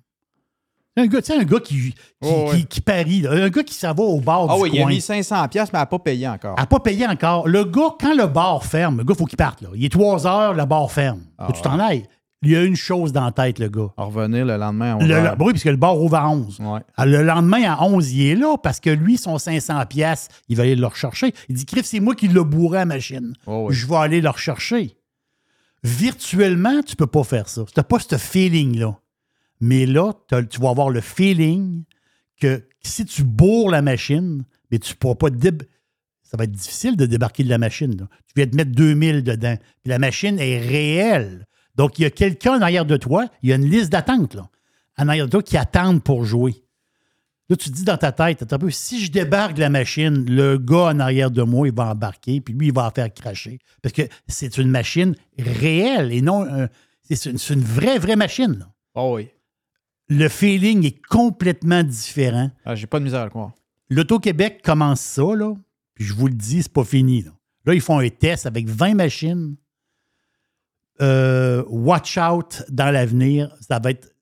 Un 1.00 1.08
gars, 1.08 1.22
tu 1.22 1.32
sais, 1.32 1.40
un 1.40 1.44
gars 1.44 1.60
qui, 1.60 1.94
qui, 1.94 1.96
Oh, 2.24 2.52
parie, 2.86 3.22
là, 3.22 3.32
un 3.32 3.50
gars 3.50 3.64
qui 3.64 3.74
s'en 3.74 3.94
va 3.94 4.04
au 4.04 4.20
bar 4.20 4.48
Ah 4.50 4.56
du 4.56 4.62
oui, 4.64 4.70
il 4.74 4.82
a 4.82 4.86
mis 4.86 5.00
500$, 5.00 5.48
piastres, 5.50 5.72
mais 5.74 5.78
elle 5.80 5.82
n'a 5.84 5.86
pas 5.86 6.00
payé 6.00 6.28
encore. 6.28 6.56
Elle 6.58 6.64
n'a 6.64 6.68
pas 6.68 6.80
payé 6.80 7.08
encore. 7.08 7.48
Le 7.48 7.64
gars, 7.64 7.96
quand 8.00 8.14
le 8.16 8.28
bar 8.28 8.66
ferme, 8.66 8.98
le 8.98 9.04
gars, 9.04 9.14
il 9.16 9.18
faut 9.20 9.26
qu'il 9.26 9.38
parte. 9.38 9.62
Là. 9.62 9.70
Il 9.76 9.86
est 9.86 9.90
3 9.90 10.28
heures, 10.28 10.54
le 10.54 10.66
bar 10.66 10.92
ferme. 10.92 11.22
Faut 11.40 11.52
que 11.54 11.58
tu 11.58 11.62
t'en 11.62 11.80
ailles. 11.80 12.06
Il 12.42 12.52
y 12.52 12.56
a 12.56 12.64
une 12.64 12.78
chose 12.78 13.12
dans 13.12 13.26
la 13.26 13.32
tête, 13.34 13.60
le 13.60 13.68
gars. 13.68 13.90
À 13.98 14.04
revenir 14.04 14.46
le 14.46 14.56
lendemain, 14.56 14.98
Le- 15.00 15.14
va... 15.14 15.36
le- 15.36 15.44
oui, 15.44 15.52
puisque 15.52 15.66
le 15.66 15.76
bar 15.76 16.00
ouvre 16.02 16.16
à 16.16 16.30
11. 16.30 16.58
Ouais. 16.62 16.80
Ah, 16.96 17.06
Le 17.06 17.22
lendemain, 17.22 17.64
à 17.70 17.84
11, 17.84 18.14
il 18.14 18.28
est 18.28 18.36
là 18.36 18.56
parce 18.58 18.80
que 18.80 18.90
lui, 18.90 19.18
son 19.18 19.38
500 19.38 19.86
pièces, 19.88 20.30
il 20.48 20.56
va 20.56 20.64
aller 20.64 20.78
le 20.78 20.88
rechercher. 20.88 21.34
Il 21.50 21.56
dit, 21.56 21.66
Criff, 21.66 21.86
c'est 21.86 22.00
moi 22.00 22.16
qui 22.16 22.30
l'ai 22.30 22.44
bourré 22.44 22.78
à 22.78 22.82
la 22.82 22.86
machine. 22.86 23.34
Oh 23.46 23.66
oui. 23.68 23.76
Je 23.76 23.86
vais 23.88 23.96
aller 23.98 24.22
le 24.22 24.30
rechercher. 24.30 24.96
Virtuellement, 25.84 26.82
tu 26.86 26.96
peux 26.96 27.08
pas 27.08 27.24
faire 27.24 27.48
ça. 27.50 27.64
Tu 27.66 27.74
n'as 27.78 27.84
pas 27.84 28.00
ce 28.00 28.18
feeling-là. 28.18 28.96
Mais 29.60 29.86
là, 29.86 30.14
tu 30.50 30.60
vas 30.62 30.70
avoir 30.70 30.90
le 30.90 31.02
feeling 31.02 31.84
que 32.40 32.66
si 32.82 33.06
tu 33.06 33.24
bourres 33.24 33.70
la 33.72 33.82
machine, 33.82 34.44
mais 34.72 34.80
tu 34.80 34.94
ne 34.94 34.98
pourras 34.98 35.16
pas... 35.16 35.30
dé- 35.30 35.52
Ça 36.24 36.38
va 36.38 36.46
être 36.46 36.52
difficile 36.52 36.96
de 36.96 37.06
débarquer 37.06 37.44
de 37.44 37.50
la 37.50 37.58
machine. 37.58 37.96
Tu 37.98 38.34
viens 38.36 38.48
te 38.48 38.56
mettre 38.56 38.72
2000 38.72 39.24
dedans. 39.24 39.56
Puis 39.84 39.90
la 39.90 40.00
machine 40.00 40.40
est 40.40 40.60
réelle. 40.60 41.46
Donc, 41.76 42.00
il 42.00 42.04
y 42.04 42.06
a 42.06 42.10
quelqu'un 42.10 42.54
en 42.58 42.62
arrière 42.62 42.86
de 42.86 42.98
toi. 42.98 43.28
Il 43.44 43.50
y 43.50 43.54
a 43.54 43.56
une 43.56 43.70
liste 43.70 43.92
d'attente, 43.92 44.36
là. 44.36 44.50
En 44.98 45.08
arrière 45.08 45.26
de 45.26 45.32
toi 45.32 45.44
qui 45.44 45.58
attendent 45.58 46.04
pour 46.04 46.24
jouer. 46.26 46.56
Là, 47.50 47.56
tu 47.56 47.70
te 47.72 47.76
dis 47.76 47.84
dans 47.84 47.98
ta 47.98 48.12
tête, 48.12 48.52
un 48.54 48.58
peu, 48.60 48.70
si 48.70 49.04
je 49.04 49.12
débarque 49.12 49.56
de 49.56 49.62
la 49.62 49.70
machine, 49.70 50.24
le 50.30 50.58
gars 50.58 50.90
en 50.94 51.00
arrière 51.00 51.32
de 51.32 51.42
moi, 51.42 51.68
il 51.68 51.74
va 51.74 51.88
embarquer, 51.92 52.42
puis 52.42 52.54
lui, 52.54 52.68
il 52.68 52.74
va 52.74 52.86
en 52.86 52.92
faire 52.92 53.12
cracher. 53.14 53.58
Parce 53.82 53.94
que 53.94 54.04
c'est 54.28 54.58
une 54.58 54.70
machine 54.70 55.16
réelle 55.38 56.12
et 56.14 56.22
non 56.22 56.46
c'est 57.10 57.26
une, 57.50 57.62
vraie, 57.62 57.98
vraie 57.98 58.16
machine. 58.18 58.68
Oh 58.94 59.16
oui. 59.16 59.30
Le 60.10 60.28
feeling 60.28 60.86
est 60.86 61.00
complètement 61.08 61.84
différent. 61.84 62.52
Ah, 62.66 62.76
J'ai 62.76 62.88
pas 62.88 63.00
de 63.00 63.06
misère 63.06 63.22
à 63.22 63.26
le 63.26 63.30
croire. 63.30 63.52
L'Auto-Québec 63.90 64.62
commence 64.64 65.02
ça, 65.02 65.36
là, 65.36 65.54
puis 65.94 66.04
je 66.06 66.14
vous 66.14 66.28
le 66.28 66.34
dis, 66.34 66.64
c'est 66.64 66.74
pas 66.74 66.84
fini. 66.84 67.22
Là. 67.24 67.32
Là, 67.66 67.74
ils 67.74 67.82
font 67.82 68.00
un 68.00 68.10
test 68.10 68.46
avec 68.46 68.68
20 68.68 68.96
machines. 68.96 69.56
Euh, 71.02 71.64
watch 71.68 72.18
out 72.18 72.64
dans 72.70 72.92
l'avenir, 72.92 73.56
ça 73.62 73.80
va 73.80 73.92
être 73.92 74.14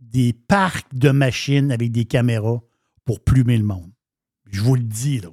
des 0.00 0.32
parcs 0.32 0.94
de 0.94 1.10
machines 1.10 1.70
avec 1.70 1.92
des 1.92 2.04
caméras 2.04 2.60
pour 3.04 3.20
plumer 3.20 3.56
le 3.58 3.64
monde. 3.64 3.90
Je 4.46 4.60
vous 4.62 4.74
le 4.76 4.82
dis, 4.82 5.20
là. 5.20 5.28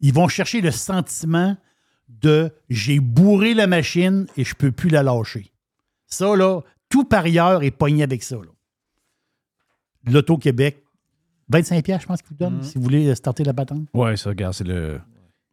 Ils 0.00 0.12
vont 0.12 0.28
chercher 0.28 0.60
le 0.60 0.70
sentiment 0.70 1.56
de 2.08 2.52
j'ai 2.68 3.00
bourré 3.00 3.54
la 3.54 3.66
machine 3.66 4.26
et 4.36 4.44
je 4.44 4.54
peux 4.54 4.70
plus 4.72 4.90
la 4.90 5.02
lâcher. 5.02 5.52
Ça, 6.06 6.36
là, 6.36 6.60
tout 6.88 7.04
parieur 7.04 7.62
est 7.62 7.70
pogné 7.70 8.02
avec 8.02 8.22
ça. 8.22 8.36
là. 8.36 8.50
L'Auto-Québec, 10.12 10.82
25 11.50 11.84
pièces, 11.84 12.02
je 12.02 12.06
pense 12.06 12.20
qu'ils 12.22 12.30
vous 12.30 12.36
donnent, 12.44 12.62
si 12.62 12.76
vous 12.76 12.82
voulez 12.84 13.14
starter 13.14 13.44
la 13.44 13.54
patente. 13.54 13.86
Ouais, 13.94 14.16
ça, 14.16 14.30
regarde, 14.30 14.52
c'est 14.54 14.66
le. 14.66 15.00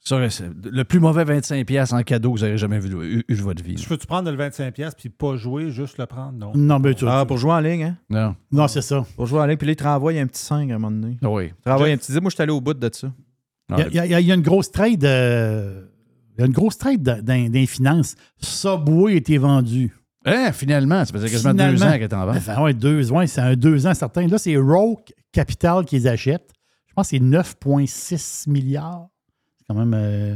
ça, 0.02 0.30
c'est 0.30 0.50
le 0.64 0.84
plus 0.84 1.00
mauvais 1.00 1.24
25$ 1.24 1.64
piastres 1.66 1.96
en 1.96 2.04
cadeau 2.04 2.34
que 2.34 2.40
vous 2.40 2.44
avez 2.44 2.58
jamais 2.58 2.80
vu, 2.80 2.90
eu, 3.04 3.24
eu 3.28 3.36
de 3.36 3.42
votre 3.42 3.64
vie. 3.64 3.78
Je 3.78 3.88
peux-tu 3.88 4.06
prendre 4.06 4.30
le 4.30 4.38
25$ 4.38 4.72
piastres 4.72 5.00
puis 5.00 5.10
pas 5.10 5.36
jouer, 5.38 5.72
juste 5.72 5.98
le 5.98 6.06
prendre? 6.06 6.34
Non. 6.38 6.52
Non, 6.54 6.80
mais 6.80 6.94
tu 6.94 7.06
Ah, 7.08 7.26
pour 7.26 7.38
jouer 7.38 7.54
en 7.54 7.60
ligne, 7.60 7.84
hein? 7.84 7.98
Non. 8.10 8.36
Non, 8.52 8.68
c'est 8.68 8.82
ça. 8.82 9.06
Pour 9.16 9.26
jouer 9.26 9.40
en 9.40 9.46
ligne, 9.46 9.58
puis 9.58 9.68
là, 9.68 9.74
il 9.74 9.76
te 9.78 9.84
renvoie 9.84 10.12
un 10.14 10.28
petit 10.28 10.42
5 10.42 10.70
à 10.70 10.76
un 10.76 10.78
moment 10.80 10.92
donné. 10.92 11.18
Oui. 11.22 11.46
Il 11.58 11.64
te 11.64 11.70
renvoie 11.70 11.88
un 11.88 11.98
petit 11.98 12.12
10. 12.12 12.20
Moi, 12.22 12.30
je 12.30 12.36
suis 12.36 12.44
allé 12.44 12.52
au 12.52 12.62
bout 12.62 12.74
de 12.74 12.90
ça. 12.94 13.12
Il 13.70 13.78
y 13.80 13.82
a- 13.82 13.88
il 13.88 13.96
y, 13.96 14.14
a- 14.14 14.20
il 14.20 14.28
y 14.28 14.32
a 14.32 14.36
une 14.36 14.42
grosse 14.44 14.70
trade. 14.72 15.04
euh, 15.06 15.86
il 16.38 16.42
y 16.42 16.44
a 16.44 16.46
une 16.48 16.52
grosse 16.54 16.78
trade 16.78 17.02
dans, 17.02 17.24
dans- 17.24 17.46
dans 17.48 17.54
les 17.54 17.66
finances. 17.66 18.16
Subway 18.38 19.14
a 19.14 19.16
été 19.16 19.38
vendu. 19.38 19.92
Hein, 20.26 20.52
finalement, 20.52 21.06
ça 21.06 21.14
faisait 21.14 21.30
quasiment 21.30 21.54
deux 21.54 21.84
ans 21.84 21.92
qu'elle 21.92 22.04
était 22.04 22.16
en 22.16 22.26
vente. 22.26 22.42
Ouais, 22.60 22.74
deux, 22.74 23.12
ouais, 23.12 23.28
c'est 23.28 23.42
un 23.42 23.56
deux 23.56 23.86
ans 23.86 23.94
certain. 23.94 24.26
Là, 24.28 24.38
c'est 24.38 24.58
Roke 24.58 25.14
Capital 25.32 25.86
qui 25.86 25.96
les 25.98 26.08
achète. 26.08 26.52
Je 26.88 26.94
pense 26.94 27.10
que 27.12 27.18
c'est 27.18 27.24
9,6 27.24 28.50
milliards. 28.50 29.08
C'est 29.58 29.66
quand 29.68 29.76
même 29.76 29.94
euh, 29.94 30.36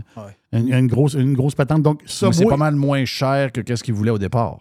une, 0.52 0.74
une 0.74 0.88
grosse, 0.88 1.14
une 1.14 1.34
grosse 1.34 1.56
patente. 1.56 1.82
Donc, 1.84 2.02
Subway, 2.06 2.34
c'est 2.34 2.46
pas 2.46 2.58
mal 2.58 2.76
moins 2.76 3.06
cher 3.06 3.52
que 3.52 3.76
ce 3.76 3.84
qu'il 3.84 3.94
voulait 3.94 4.12
au 4.12 4.18
départ. 4.18 4.60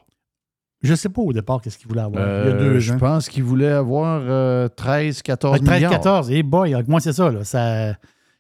je 0.83 0.91
ne 0.93 0.97
sais 0.97 1.09
pas 1.09 1.23
au 1.23 1.33
départ 1.33 1.61
qu'est-ce 1.61 1.79
qu'il 1.79 1.89
voulait 1.89 2.03
avoir. 2.03 2.23
il 2.23 2.27
y 2.27 2.53
a 2.53 2.55
Euh, 2.55 2.59
deux 2.59 2.79
je 2.79 2.93
ans. 2.95 2.99
pense 2.99 3.29
qu'il 3.29 3.43
voulait 3.45 3.73
avoir 3.73 4.23
euh, 4.25 4.69
13, 4.69 5.23
14 5.23 5.61
13, 5.61 5.75
milliards. 5.77 5.91
14. 5.91 6.31
Et 6.31 6.43
boy, 6.43 6.75
moi, 6.87 7.01
c'est 7.01 7.13
ça. 7.13 7.31
Là. 7.31 7.45
ça 7.45 7.97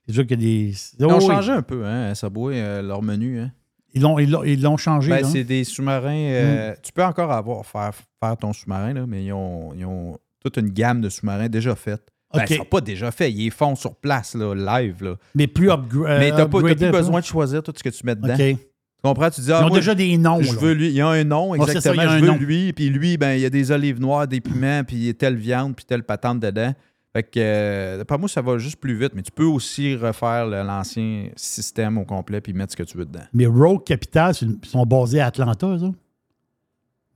c'est 0.07 0.15
sûr 0.15 0.27
qu'il 0.27 0.41
y 0.43 0.45
a 0.45 0.47
des. 0.71 0.75
Ils 0.99 1.05
ont 1.07 1.11
Oh, 1.13 1.19
oui. 1.21 1.27
changé 1.27 1.53
un 1.53 1.63
peu, 1.63 1.85
hein, 1.85 2.15
Subway, 2.15 2.61
euh, 2.63 2.81
leur 2.83 3.03
menu. 3.03 3.41
Hein. 3.41 3.51
Ils 3.99 4.03
l'ont, 4.03 4.19
ils 4.19 4.31
l'ont, 4.31 4.45
ils 4.45 4.63
l'ont 4.63 4.77
changé. 4.77 5.11
Ben, 5.11 5.23
là. 5.23 5.29
c'est 5.29 5.45
des 5.45 5.65
sous-marins. 5.65 6.09
euh, 6.15 6.75
Tu 6.83 6.93
peux 6.93 7.05
encore 7.05 7.33
avoir 7.33 7.67
faire, 7.67 7.91
faire 8.23 8.37
ton 8.37 8.53
sous-marin, 8.53 8.93
là, 8.95 9.05
mais 9.07 9.25
ils 9.25 9.33
ont, 9.33 9.73
ils 9.77 9.85
ont 9.85 10.17
toute 10.43 10.57
une 10.57 10.71
gamme 10.71 11.01
de 11.01 11.09
sous-marins 11.09 11.49
déjà 11.49 11.75
faite. 11.75 12.03
Ben, 12.33 12.43
OK. 12.43 12.51
ils 12.51 12.57
sont 12.59 12.65
pas 12.65 12.81
déjà 12.81 13.11
faits, 13.11 13.33
ils 13.33 13.45
les 13.45 13.51
font 13.51 13.75
sur 13.75 13.95
place, 13.97 14.35
là, 14.35 14.55
live. 14.55 15.03
Là. 15.03 15.15
Mais 15.35 15.47
plus 15.47 15.69
upgra- 15.69 16.19
mais 16.19 16.31
tu 16.31 16.37
n'as 16.37 16.47
pas, 16.47 16.63
t'as 16.63 16.75
plus 16.75 16.91
besoin 16.91 17.21
de 17.21 17.25
choisir 17.25 17.63
tout 17.63 17.73
ce 17.77 17.83
que 17.83 17.89
tu 17.89 18.05
mets 18.05 18.15
dedans. 18.15 18.37
Tu 18.37 19.03
comprends? 19.03 19.31
Tu 19.31 19.41
dis, 19.41 19.53
ah, 19.53 19.59
Ils 19.61 19.65
ont 19.65 19.69
moi, 19.69 19.79
déjà 19.79 19.95
des 19.95 20.17
noms. 20.19 20.43
Je 20.43 20.53
là. 20.53 20.59
veux 20.61 20.73
lui. 20.73 20.89
Il 20.89 20.95
y 20.95 21.01
a 21.01 21.07
un 21.09 21.25
nom, 21.25 21.55
Ah, 21.55 21.65
ça, 21.67 21.73
exactement. 21.73 22.03
il 22.03 22.05
y 22.05 22.09
a 22.09 22.19
je 22.19 22.21
veux 22.25 22.27
nom. 22.31 22.37
lui. 22.37 22.73
Puis 22.73 22.91
lui, 22.91 23.17
ben, 23.17 23.33
il 23.35 23.41
y 23.41 23.45
a 23.47 23.51
des 23.51 23.71
olives 23.71 24.01
noires, 24.01 24.27
des 24.29 24.41
piments, 24.41 24.83
puis 24.85 25.15
telle 25.15 25.37
viande, 25.37 25.75
puis 25.77 25.85
telle 25.85 26.03
patente 26.03 26.41
dedans. 26.41 26.73
Fait 27.19 27.25
que, 27.25 27.41
euh, 27.41 27.99
d'après 27.99 28.17
moi, 28.17 28.29
ça 28.29 28.41
va 28.43 28.59
juste 28.59 28.77
plus 28.77 28.97
vite. 28.97 29.11
Mais 29.17 29.23
tu 29.23 29.33
peux 29.33 29.45
aussi 29.45 29.97
refaire 29.97 30.47
l'ancien 30.47 31.31
système 31.35 31.99
au 31.99 32.05
complet, 32.05 32.41
puis 32.41 32.53
mettre 32.53 32.71
ce 32.71 32.77
que 32.77 32.85
tu 32.85 32.97
veux 32.97 33.07
dedans. 33.07 33.25
Mais 33.33 33.47
Rogue 33.47 33.83
Capital, 33.83 34.37
ils 34.41 34.69
sont 34.69 34.87
basés 34.87 35.19
à 35.19 35.27
Atlanta, 35.27 35.81
ça. 35.81 35.91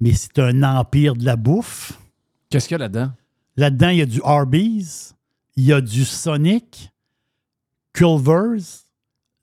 Mais 0.00 0.12
c'est 0.14 0.40
un 0.40 0.64
empire 0.64 1.14
de 1.14 1.24
la 1.24 1.36
bouffe. 1.36 2.00
Qu'est-ce 2.50 2.66
qu'il 2.66 2.74
y 2.74 2.76
a 2.76 2.78
là-dedans? 2.78 3.12
Là-dedans, 3.56 3.88
il 3.90 3.98
y 3.98 4.02
a 4.02 4.06
du 4.06 4.20
Arby's, 4.24 5.14
il 5.54 5.66
y 5.66 5.72
a 5.72 5.80
du 5.80 6.04
Sonic, 6.04 6.90
Culver's, 7.92 8.88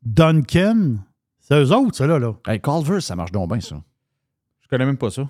Duncan. 0.03 0.97
C'est 1.39 1.57
eux 1.57 1.71
autres, 1.71 1.95
ça, 1.95 2.05
là. 2.05 2.19
là. 2.19 2.33
Hey, 2.45 2.59
Culver's, 2.59 3.05
ça 3.05 3.15
marche 3.15 3.31
donc 3.31 3.49
bien, 3.49 3.61
ça. 3.61 3.81
Je 4.59 4.67
connais 4.67 4.85
même 4.85 4.97
pas 4.97 5.09
ça. 5.09 5.29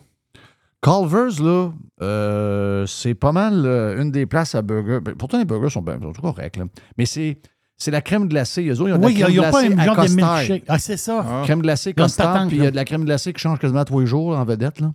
Culver's, 0.82 1.40
là, 1.42 1.72
euh, 2.02 2.86
c'est 2.86 3.14
pas 3.14 3.32
mal 3.32 3.66
euh, 3.66 4.02
une 4.02 4.12
des 4.12 4.26
places 4.26 4.56
à 4.56 4.62
burgers. 4.62 5.00
Ben, 5.02 5.16
pourtant, 5.16 5.38
les 5.38 5.46
burgers 5.46 5.70
sont, 5.70 5.82
bien, 5.82 6.00
sont 6.02 6.22
corrects, 6.22 6.56
là. 6.58 6.66
Mais 6.98 7.06
c'est, 7.06 7.38
c'est 7.78 7.92
la 7.92 8.02
crème 8.02 8.28
glacée. 8.28 8.66
Eux 8.68 8.80
autres, 8.80 8.90
ils 8.90 8.94
ont 8.94 8.98
de 8.98 9.06
Oui, 9.06 9.14
la 9.16 9.26
crème 9.26 9.32
il 9.36 9.40
n'y 9.40 9.46
a 9.46 9.52
pas 9.52 9.60
un 9.66 9.86
genre 9.86 10.06
de 10.06 10.16
milkshake. 10.16 10.64
Ah, 10.68 10.80
c'est 10.80 10.98
ça. 10.98 11.42
Crème 11.44 11.62
glacée 11.62 11.94
costard, 11.94 12.48
puis 12.48 12.58
il 12.58 12.60
y 12.60 12.62
a 12.62 12.66
là. 12.66 12.72
de 12.72 12.76
la 12.78 12.86
crème 12.86 13.04
glacée 13.04 13.34
qui 13.34 13.40
change 13.42 13.60
quasiment 13.60 13.84
tous 13.84 14.00
les 14.00 14.06
jours 14.08 14.38
en 14.38 14.46
vedette, 14.46 14.80
là. 14.80 14.94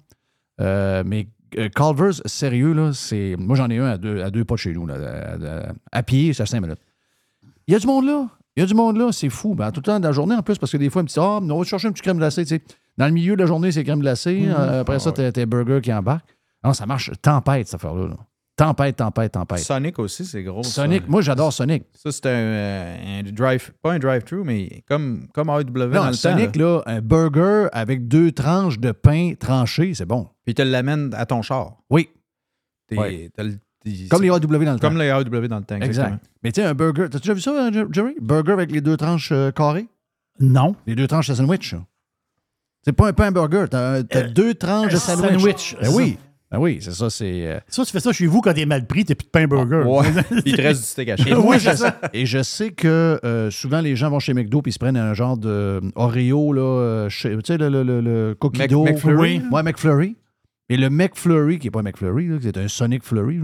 Euh, 0.61 1.02
mais 1.05 1.28
euh, 1.59 1.69
Culver's, 1.69 2.23
sérieux, 2.24 2.73
là, 2.73 2.93
c'est. 2.94 3.36
Moi, 3.39 3.56
j'en 3.56 3.69
ai 3.69 3.78
un 3.78 3.86
à 3.86 3.98
deux, 3.98 4.23
à 4.23 4.31
deux 4.31 4.44
pas 4.44 4.55
de 4.55 4.61
chez 4.61 4.73
nous, 4.73 4.86
là, 4.86 4.94
à, 4.94 5.35
à- 5.69 5.73
à 5.93 6.02
pied, 6.02 6.32
c'est 6.32 6.43
à 6.44 6.47
cinq 6.47 6.61
minutes. 6.61 6.81
Il 7.66 7.73
y 7.73 7.77
a 7.77 7.78
du 7.78 7.86
monde 7.86 8.06
là. 8.06 8.28
Il 8.57 8.61
y 8.61 8.63
a 8.63 8.67
du 8.67 8.75
monde 8.75 8.97
là, 8.97 9.11
c'est 9.13 9.29
fou. 9.31 9.55
Ben, 9.55 9.71
tout 9.73 9.81
le 9.81 9.85
temps 9.85 9.99
de 9.99 10.05
la 10.07 10.13
journée, 10.13 10.35
en 10.37 10.43
plus, 10.43 10.59
parce 10.59 10.71
que 10.71 10.77
des 10.77 10.89
fois, 10.91 11.01
ils 11.03 11.05
me 11.05 11.09
disent 11.09 11.19
Ah, 11.19 11.41
on 11.43 11.59
va 11.59 11.65
chercher 11.65 11.89
un 11.89 11.93
petit 11.93 12.03
crème 12.03 12.19
glacée. 12.19 12.45
Tu 12.45 12.57
sais. 12.57 12.63
Dans 12.97 13.07
le 13.07 13.13
milieu 13.13 13.35
de 13.35 13.41
la 13.41 13.47
journée, 13.47 13.73
c'est 13.73 13.83
crème 13.85 14.01
glacée. 14.01 14.41
Mhm. 14.43 14.55
Euh, 14.57 14.81
après 14.83 14.99
ça, 15.01 15.11
t'as 15.13 15.33
tes 15.33 15.47
burgers 15.47 15.81
qui 15.83 15.93
embarquent. 15.93 16.37
Non, 16.63 16.73
ça 16.73 16.87
marche. 16.87 17.11
Tempête, 17.21 17.67
cette 17.67 17.75
affaire-là. 17.75 18.09
là. 18.09 18.17
Tempête, 18.57 18.95
tempête, 18.97 19.33
tempête. 19.33 19.59
Sonic 19.59 19.99
aussi, 19.99 20.25
c'est 20.25 20.45
gros. 20.45 20.63
ça. 20.63 20.71
Sonic, 20.83 21.09
moi, 21.09 21.21
j'adore 21.23 21.53
Sonic. 21.53 21.83
Ça, 21.93 22.13
c'est 22.13 22.27
un, 22.27 22.31
euh, 22.31 23.21
un 23.21 23.23
drive, 23.33 23.73
pas 23.83 23.95
un 23.95 23.99
drive-thru, 23.99 24.45
mais 24.45 24.85
comme, 24.89 25.27
comme 25.35 25.49
AEW 25.49 25.65
dans 25.91 26.05
Non, 26.05 26.07
le 26.07 26.13
Sonic, 26.13 26.53
temps. 26.53 26.61
là. 26.61 26.67
là, 26.77 26.83
un 26.87 27.01
burger 27.01 27.67
avec 27.73 28.07
deux 28.07 28.31
tranches 28.31 28.79
de 28.79 28.93
pain 28.93 29.33
tranché, 29.39 29.93
c'est 29.95 30.07
bon. 30.07 30.27
Puis 30.45 30.53
il 30.53 30.55
te 30.55 30.63
l'amène 30.63 31.13
à 31.15 31.27
ton 31.27 31.43
char. 31.43 31.79
Oui. 31.91 32.11
T'es- 32.87 32.97
Ouais. 32.97 33.29
t'as 33.37 33.43
le- 33.43 33.59
Comme 34.11 34.23
les 34.23 34.31
AW 34.31 34.39
dans 34.40 34.59
le 34.59 34.65
temps. 34.66 34.78
Comme 34.89 34.98
les 34.98 35.06
AEW 35.09 35.48
dans 35.48 35.59
le 35.59 35.65
temps. 35.65 35.77
Exact. 35.77 35.86
exactement. 35.86 36.19
Mais 36.43 36.52
tu 36.52 36.61
sais, 36.62 36.66
un 36.66 36.74
burger, 36.74 37.06
t'as 37.11 37.19
déjà 37.19 37.35
vu 37.35 37.40
ça, 37.40 37.51
euh, 37.52 37.86
Jerry? 37.93 38.15
Burger 38.20 38.52
avec 38.52 38.70
les 38.73 38.81
deux 38.81 38.97
tranches 38.97 39.31
euh, 39.32 39.51
carrées? 39.51 39.86
Non. 40.40 40.74
Les 40.86 40.94
deux 40.94 41.06
tranches 41.06 41.28
de 41.28 41.35
sandwich. 41.35 41.74
C'est 42.82 42.93
pas 42.93 43.09
un 43.09 43.12
pain 43.12 43.31
burger, 43.32 43.65
t'as 43.70 44.02
t'as 44.02 44.23
deux 44.23 44.55
tranches 44.55 44.90
de 44.93 44.97
un 44.97 44.98
sandwich. 44.98 45.31
sandwich, 45.40 45.77
Ben 45.81 45.90
oui. 45.94 46.19
Ben 46.51 46.61
oui, 46.61 46.78
c'est 46.81 46.93
ça, 46.93 47.11
c'est. 47.11 47.47
euh, 47.48 47.59
Ça, 47.66 47.85
tu 47.85 47.90
fais 47.90 47.98
ça 48.01 48.12
chez 48.12 48.27
vous 48.27 48.40
quand 48.40 48.52
t'es 48.55 48.66
mal 48.66 48.86
pris, 48.86 49.05
t'as 49.05 49.15
plus 49.16 49.24
de 49.24 49.31
pain 49.31 49.47
burger. 49.48 49.82
Ouais. 49.86 50.06
Puis 50.31 50.43
il 50.47 50.56
te 50.56 50.62
reste 50.62 50.81
du 50.82 50.86
steak 50.86 51.09
haché. 51.09 51.35
Oui, 51.35 51.56
je, 51.59 51.70
c'est 51.70 51.77
ça. 51.77 51.98
et 52.12 52.27
je 52.27 52.43
sais 52.43 52.70
que 52.70 53.19
euh, 53.24 53.51
souvent 53.51 53.81
les 53.81 53.97
gens 53.97 54.09
vont 54.11 54.20
chez 54.20 54.35
McDo 54.35 54.62
puis 54.62 54.70
ils 54.70 54.73
se 54.74 54.78
prennent 54.78 54.97
un 54.97 55.15
genre 55.15 55.36
de 55.36 55.48
euh, 55.48 55.81
Oreo, 55.97 56.52
là, 56.52 56.61
euh, 56.62 57.09
chez- 57.09 57.31
tu 57.39 57.40
sais, 57.47 57.56
le, 57.59 57.69
le, 57.70 57.82
le, 57.82 58.01
le 58.01 58.36
cookie 58.39 58.61
Mc- 58.61 58.69
dough. 58.69 58.85
McFlurry? 58.85 59.39
Oui. 59.39 59.43
Ouais, 59.51 59.62
McFlurry. 59.62 60.16
Et 60.69 60.77
le 60.77 60.90
McFlurry, 60.90 61.59
qui 61.59 61.66
n'est 61.66 61.70
pas 61.73 61.81
un 61.81 61.85
McFlurry, 61.85 62.28
c'est 62.40 62.56
un 62.56 62.69
Sonic 62.69 63.02
Flurry, 63.02 63.40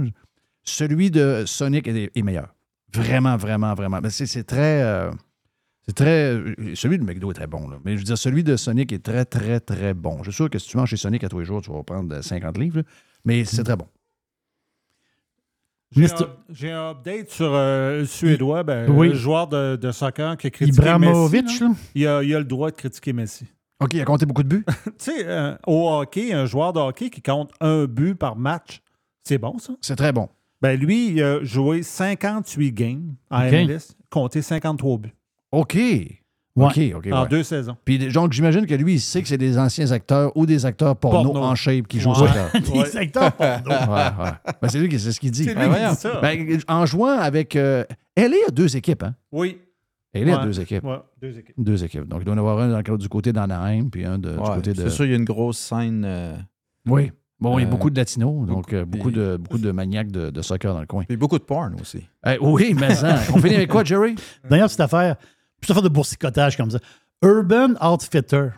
celui 0.65 1.11
de 1.11 1.45
Sonic 1.47 1.87
est, 1.89 2.11
est 2.15 2.23
meilleur. 2.23 2.55
Vraiment, 2.93 3.37
vraiment, 3.37 3.75
vraiment. 3.75 4.01
C'est 4.09 4.45
très. 4.45 4.83
euh, 4.83 5.11
c'est 5.87 5.95
très. 5.95 6.35
euh, 6.35 6.55
Celui 6.75 6.99
de 6.99 7.05
McDo 7.05 7.31
est 7.31 7.35
très 7.35 7.47
bon, 7.47 7.69
là. 7.69 7.79
Mais 7.85 7.93
je 7.93 7.99
veux 7.99 8.05
dire, 8.05 8.19
celui 8.19 8.43
de 8.45 8.57
Sonic 8.57 8.93
est 8.93 9.03
très, 9.03 9.25
très, 9.25 9.61
très 9.61 9.95
bon. 9.95 10.19
Je 10.23 10.31
suis 10.31 10.37
sûr 10.37 10.51
que 10.51 10.59
si 10.59 10.69
tu 10.69 10.77
manges 10.77 10.91
chez 10.91 10.97
Sonic 10.97 11.23
à 11.25 11.29
tous 11.29 11.39
les 11.39 11.45
jours, 11.45 11.63
tu 11.63 11.71
vas 11.71 11.83
prendre 11.83 12.15
euh, 12.15 12.23
50 12.23 12.59
livres, 12.59 12.79
là. 12.79 12.83
mais 13.25 13.45
c'est 13.45 13.63
très 13.65 13.77
bon. 13.77 13.87
J'ai 15.93 16.71
un, 16.71 16.91
update 16.91 17.31
sur 17.31 17.53
euh, 17.53 17.99
le 18.01 18.05
Suédois, 18.07 18.63
ben, 18.63 18.89
Oui. 18.91 19.09
le 19.09 19.15
joueur 19.15 19.49
de, 19.49 19.75
de 19.75 19.91
soccer 19.91 20.37
qui 20.37 20.47
a 20.47 20.51
critiqué 20.51 20.77
Ibrahimovic, 20.77 21.45
Messi. 21.45 21.61
là. 21.61 21.69
là. 21.69 21.75
Il, 21.97 22.07
a, 22.07 22.23
il 22.23 22.35
a 22.35 22.39
le 22.39 22.45
droit 22.45 22.71
de 22.71 22.77
critiquer 22.77 23.13
Messi. 23.13 23.47
OK, 23.81 23.95
il 23.95 24.01
a 24.01 24.05
compté 24.05 24.25
beaucoup 24.25 24.45
de 24.45 24.49
buts? 24.49 24.65
tu 24.85 24.93
sais, 24.99 25.27
euh, 25.27 25.57
au 25.67 25.89
hockey, 25.91 26.33
un 26.33 26.47
joueur 26.47 26.73
de 26.73 26.79
hockey 26.79 27.11
qui 27.11 27.23
compte 27.23 27.51
un 27.61 27.87
but 27.87 28.15
par 28.15 28.37
match, 28.37 28.81
c'est 29.25 29.39
bon, 29.39 29.59
ça? 29.59 29.73
C'est 29.81 29.97
très 29.97 30.13
bon. 30.13 30.29
Ben 30.63 30.79
lui, 30.79 31.09
il 31.13 31.23
a 31.23 31.43
joué 31.43 31.83
58 31.83 32.73
games 32.73 33.15
en 33.31 33.47
OK. 33.47 33.53
MLS, 33.53 33.95
compté 34.11 34.43
53 34.43 34.99
buts 34.99 35.15
OK. 35.53 35.75
Ouais. 36.57 36.67
OK, 36.67 36.79
OK. 36.97 37.09
en 37.13 37.23
ouais. 37.23 37.29
deux 37.29 37.43
saisons. 37.45 37.77
Puis 37.85 37.99
donc, 38.13 38.33
j'imagine 38.33 38.67
que 38.67 38.75
lui, 38.75 38.95
il 38.95 39.01
sait 39.01 39.23
que 39.23 39.29
c'est 39.29 39.39
des 39.39 39.57
anciens 39.57 39.91
acteurs 39.93 40.37
ou 40.37 40.47
des 40.47 40.67
acteurs 40.67 40.97
porno, 40.97 41.33
Porno. 41.33 41.47
en 41.47 41.55
shape 41.55 41.87
qui 41.87 42.01
jouent 42.01 42.11
Ouais. 42.11 42.27
soccer. 42.29 42.51
Des 42.73 42.97
acteurs 42.97 43.33
porno. 43.33 43.71
Ouais, 43.71 44.25
ouais. 44.25 44.31
Ben, 44.61 44.69
c'est 44.69 44.79
lui 44.81 44.89
qui 44.89 44.99
c'est 44.99 45.13
ce 45.13 45.21
qu'il 45.21 45.31
dit. 45.31 45.45
C'est 45.45 45.55
lui 45.55 45.69
Ben, 45.69 45.89
qui 45.91 45.95
dit 45.95 46.01
ça. 46.01 46.21
Ben, 46.21 46.61
en 46.69 46.87
jouant 46.87 47.19
avec. 47.19 47.55
Euh, 47.57 47.85
LA 48.17 48.37
a 48.49 48.51
deux 48.51 48.77
équipes, 48.77 49.05
hein? 49.05 49.15
Oui. 49.33 49.59
LA 50.13 50.35
a 50.35 50.39
Ouais. 50.41 50.45
deux 50.47 50.61
équipes. 50.61 50.85
Ouais, 50.85 50.99
deux 51.23 51.39
équipes. 51.39 51.55
Deux 51.57 51.85
équipes. 51.85 52.09
Donc, 52.09 52.21
il 52.23 52.25
doit 52.25 52.35
y 52.35 52.37
en 52.37 52.41
avoir 52.41 52.59
un 52.59 52.83
dans- 52.83 52.97
du 52.97 53.09
côté 53.09 53.33
d'Anaheim, 53.33 53.89
puis 53.91 54.05
un 54.05 54.19
de- 54.19 54.33
du 54.33 54.37
côté 54.37 54.73
de. 54.73 54.83
C'est 54.83 54.91
sûr, 54.91 55.05
il 55.07 55.13
y 55.13 55.15
a 55.15 55.17
une 55.17 55.25
grosse 55.25 55.57
scène. 55.59 56.03
euh, 56.05 56.35
Oui. 56.87 57.13
Bon, 57.41 57.59
il 57.59 57.63
y 57.63 57.65
a 57.65 57.69
Euh, 57.69 57.71
beaucoup 57.71 57.89
de 57.91 57.97
latinos, 57.97 58.47
donc 58.47 58.73
euh, 58.73 58.85
beaucoup, 58.85 59.09
puis- 59.11 59.17
de, 59.19 59.37
beaucoup 59.39 59.59
de 59.59 59.71
maniaques 59.71 60.11
de, 60.11 60.29
de 60.31 60.43
soccer 60.43 60.75
dans 60.75 60.81
le 60.81 60.87
coin. 60.87 61.05
Puis 61.05 61.17
beaucoup 61.17 61.39
de 61.39 61.45
porn 61.45 61.75
aussi. 61.81 62.07
Eh, 62.27 62.37
oui, 62.41 62.75
mais 62.79 62.95
ça. 62.95 63.19
On 63.35 63.39
finit 63.39 63.55
avec 63.57 63.71
quoi, 63.71 63.83
Jerry? 63.85 64.15
D'ailleurs, 64.49 64.69
cette 64.71 64.81
affaire, 64.81 65.17
cette 65.63 65.71
affaire 65.71 65.83
de 65.83 65.89
boursicotage 65.89 66.57
comme 66.57 66.71
ça. 66.71 66.79
Urban 67.23 67.75
Outfitter, 67.83 68.49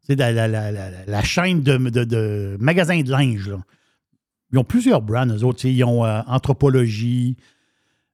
c'est 0.00 0.16
la, 0.16 0.30
la- 0.32 0.46
la- 0.48 0.70
la- 0.72 0.90
la- 0.90 1.04
la 1.06 1.22
chaîne 1.22 1.62
de, 1.62 1.76
de- 1.78 2.04
de 2.04 2.56
magasins 2.60 3.00
de 3.00 3.10
linge. 3.10 3.48
là. 3.48 3.58
Ils 4.52 4.58
ont 4.58 4.64
plusieurs 4.64 5.00
brands, 5.02 5.26
eux 5.26 5.44
autres. 5.44 5.64
Ils 5.66 5.82
ont 5.84 6.04
euh, 6.04 6.20
Anthropologie. 6.26 7.36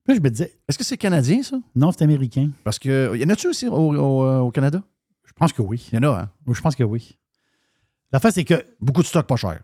Puis 0.04 0.14
Là, 0.14 0.14
je 0.16 0.20
me 0.20 0.30
disais, 0.30 0.52
Est-ce 0.68 0.78
que 0.78 0.84
c'est 0.84 0.96
canadien, 0.96 1.42
ça? 1.42 1.56
non, 1.74 1.90
c'est 1.92 2.02
américain. 2.02 2.50
Parce 2.64 2.78
que. 2.78 3.16
Y 3.16 3.24
en 3.24 3.28
a-tu 3.30 3.48
aussi 3.48 3.66
au, 3.68 3.72
au- 3.94 4.24
euh, 4.24 4.38
au 4.40 4.50
Canada? 4.50 4.82
Je 5.24 5.32
pense 5.32 5.52
que 5.52 5.62
oui. 5.62 5.88
Il 5.92 5.96
y 5.96 5.98
en 6.06 6.12
a, 6.12 6.20
hein? 6.22 6.30
Oui, 6.46 6.54
Je 6.54 6.60
pense 6.60 6.76
que 6.76 6.84
oui. 6.84 7.16
L'affaire, 8.12 8.32
c'est 8.32 8.44
que, 8.44 8.64
Beaucoup 8.80 9.02
de 9.02 9.06
stock 9.06 9.26
pas 9.26 9.36
cher. 9.36 9.60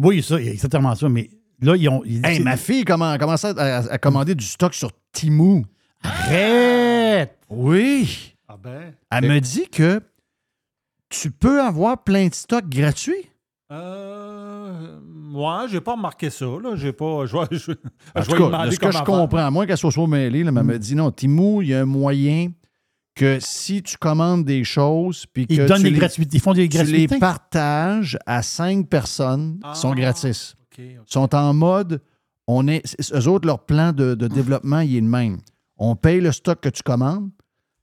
Oui, 0.00 0.22
ça, 0.22 0.40
exactement 0.40 0.94
ça, 0.94 1.08
mais 1.08 1.30
là, 1.60 1.76
ils 1.76 1.88
ont. 1.88 2.02
ils- 2.04 2.24
Hey, 2.24 2.40
ma 2.40 2.56
fille 2.56 2.84
comment- 2.84 3.10
a 3.10 3.18
commencé 3.18 3.46
à, 3.48 3.76
à 3.92 3.98
commander 3.98 4.34
du 4.34 4.44
stock 4.44 4.74
sur 4.74 4.90
Timu. 5.12 5.64
Arrête! 6.02 7.36
Oui. 7.48 8.34
Ah 8.48 8.56
ben. 8.62 8.92
Elle 9.10 9.28
me 9.28 9.38
dit 9.40 9.68
que 9.70 10.00
tu 11.08 11.30
peux 11.30 11.60
avoir 11.62 12.02
plein 12.02 12.28
de 12.28 12.34
stocks 12.34 12.68
gratuits. 12.68 13.28
Euh, 13.72 14.98
moi, 15.04 15.66
j'ai 15.70 15.80
pas 15.80 15.92
remarqué 15.92 16.30
ça. 16.30 16.44
Là. 16.46 16.74
J'ai 16.76 16.92
pas. 16.92 17.26
Je 17.26 17.36
vais, 17.36 17.46
je, 17.58 17.72
En 18.14 18.22
je 18.22 18.30
tout 18.30 18.50
cas, 18.50 18.66
de 18.66 18.70
ce 18.72 18.78
que 18.78 18.90
je 18.90 19.02
comprends, 19.02 19.38
à 19.38 19.50
moins 19.50 19.66
qu'elle 19.66 19.76
soit 19.76 19.92
soit 19.92 20.06
mêlée, 20.08 20.42
là, 20.42 20.50
mais 20.52 20.60
elle 20.60 20.66
Mm. 20.66 20.70
me 20.70 20.78
dit 20.78 20.94
non, 20.94 21.10
Timu, 21.10 21.62
il 21.62 21.68
y 21.68 21.74
a 21.74 21.80
un 21.80 21.84
moyen 21.84 22.50
que 23.20 23.38
si 23.40 23.82
tu 23.82 23.96
commandes 23.98 24.44
des 24.44 24.64
choses, 24.64 25.26
puis 25.32 25.46
que 25.46 25.52
Ils 25.52 25.66
donnent 25.66 25.76
tu 25.78 25.82
des 25.84 25.90
les, 25.90 25.98
gratuités. 25.98 26.36
Ils 26.36 26.40
font 26.40 26.54
des 26.54 26.68
tu 26.68 26.82
les 26.84 27.06
partages 27.06 28.18
à 28.26 28.42
cinq 28.42 28.88
personnes, 28.88 29.60
Ah. 29.62 29.74
sont 29.74 29.94
gratis. 29.94 30.54
OK, 30.72 30.80
OK. 31.00 31.02
sont 31.06 31.34
en 31.34 31.52
mode, 31.52 32.00
on 32.46 32.66
est, 32.66 32.82
eux 33.14 33.28
autres, 33.28 33.46
leur 33.46 33.64
plan 33.66 33.92
de, 33.92 34.14
de 34.14 34.26
développement, 34.28 34.80
il 34.80 34.96
est 34.96 35.00
le 35.00 35.06
même. 35.06 35.38
On 35.76 35.96
paye 35.96 36.20
le 36.20 36.32
stock 36.32 36.60
que 36.60 36.68
tu 36.68 36.82
commandes, 36.82 37.30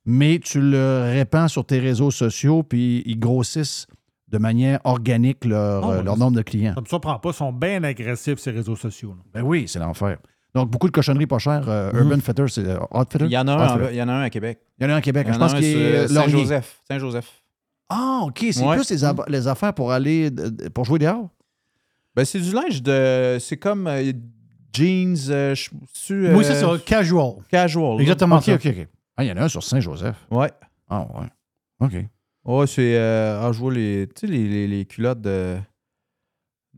mais 0.05 0.39
tu 0.39 0.59
le 0.59 1.09
répands 1.13 1.47
sur 1.47 1.65
tes 1.65 1.79
réseaux 1.79 2.11
sociaux, 2.11 2.63
puis 2.63 3.03
ils 3.05 3.19
grossissent 3.19 3.85
de 4.29 4.37
manière 4.39 4.79
organique 4.83 5.45
leur, 5.45 5.85
Oh, 5.85 5.91
euh, 5.91 6.03
leur 6.03 6.17
nombre 6.17 6.35
de 6.37 6.41
clients. 6.41 6.73
Ça 6.75 6.81
me 6.81 6.85
surprend 6.87 7.17
pas. 7.19 7.29
Ils 7.29 7.33
sont 7.35 7.53
bien 7.53 7.83
agressifs, 7.83 8.39
ces 8.39 8.51
réseaux 8.51 8.75
sociaux. 8.75 9.11
là. 9.15 9.23
Ben 9.33 9.41
oui, 9.43 9.65
c'est 9.67 9.79
l'enfer. 9.79 10.17
Donc, 10.57 10.71
beaucoup 10.71 10.87
de 10.87 10.91
cochonneries 10.91 11.27
pas 11.27 11.37
chères. 11.37 11.69
Euh, 11.69 11.91
Urban 11.93 12.19
Fitter, 12.19 12.45
c'est 12.47 12.65
euh, 12.67 12.79
Outfitter? 12.91 13.25
Il 13.25 13.31
y 13.31 13.37
en 13.37 13.47
a 13.47 13.51
un, 13.53 13.65
Outfitter. 13.65 13.85
en- 13.85 13.89
il 13.91 13.95
y 13.95 14.01
en 14.01 14.07
a 14.09 14.13
un 14.13 14.21
à 14.23 14.29
Québec. 14.31 14.59
Il 14.79 14.83
y 14.83 14.87
en 14.87 14.89
a 14.89 14.93
un 14.93 14.97
à 14.97 15.01
Québec. 15.01 15.27
Il 15.27 15.29
y 15.29 15.33
Je 15.33 15.37
en 15.37 15.41
a 15.41 15.45
pense 15.45 15.53
un 15.53 15.59
qu'il 15.59 15.77
est. 15.77 16.07
Saint-Joseph. 16.07 16.81
Saint-Joseph. 16.87 17.43
Ah, 17.89 18.21
OK. 18.23 18.45
C'est 18.51 18.65
Ouais. 18.65 18.75
plus 18.75 18.89
les, 19.29 19.47
affaires 19.47 19.73
pour 19.73 19.91
aller, 19.91 20.29
pour 20.73 20.83
jouer 20.85 20.99
dehors? 20.99 21.29
Ben, 22.15 22.25
c'est 22.25 22.39
du 22.39 22.51
linge 22.51 22.81
de. 22.81 23.37
C'est 23.39 23.57
comme 23.57 23.85
euh, 23.87 24.11
jeans. 24.73 25.15
euh, 25.29 25.53
tu, 25.93 26.13
Oui, 26.33 26.39
euh, 26.39 26.43
c'est 26.43 26.55
ça, 26.55 26.67
casual. 26.85 27.35
Casual. 27.49 28.01
Exactement 28.01 28.37
OK, 28.37 28.43
ça. 28.43 28.53
OK, 28.55 28.65
OK. 28.65 28.87
Ah, 29.15 29.23
il 29.23 29.27
y 29.27 29.31
en 29.31 29.37
a 29.37 29.43
un 29.43 29.47
sur 29.47 29.63
Saint-Joseph. 29.63 30.15
Ouais. 30.31 30.51
Ah, 30.89 31.05
ouais. 31.19 31.27
OK. 31.87 31.93
Ouais, 32.45 32.67
c'est. 32.67 32.95
Euh, 32.97 33.39
ah, 33.43 33.51
je 33.51 33.59
vois 33.59 33.73
les, 33.73 34.07
tu 34.15 34.21
sais, 34.25 34.33
les, 34.33 34.47
les, 34.47 34.67
les 34.67 34.85
culottes 34.85 35.21
de. 35.21 35.57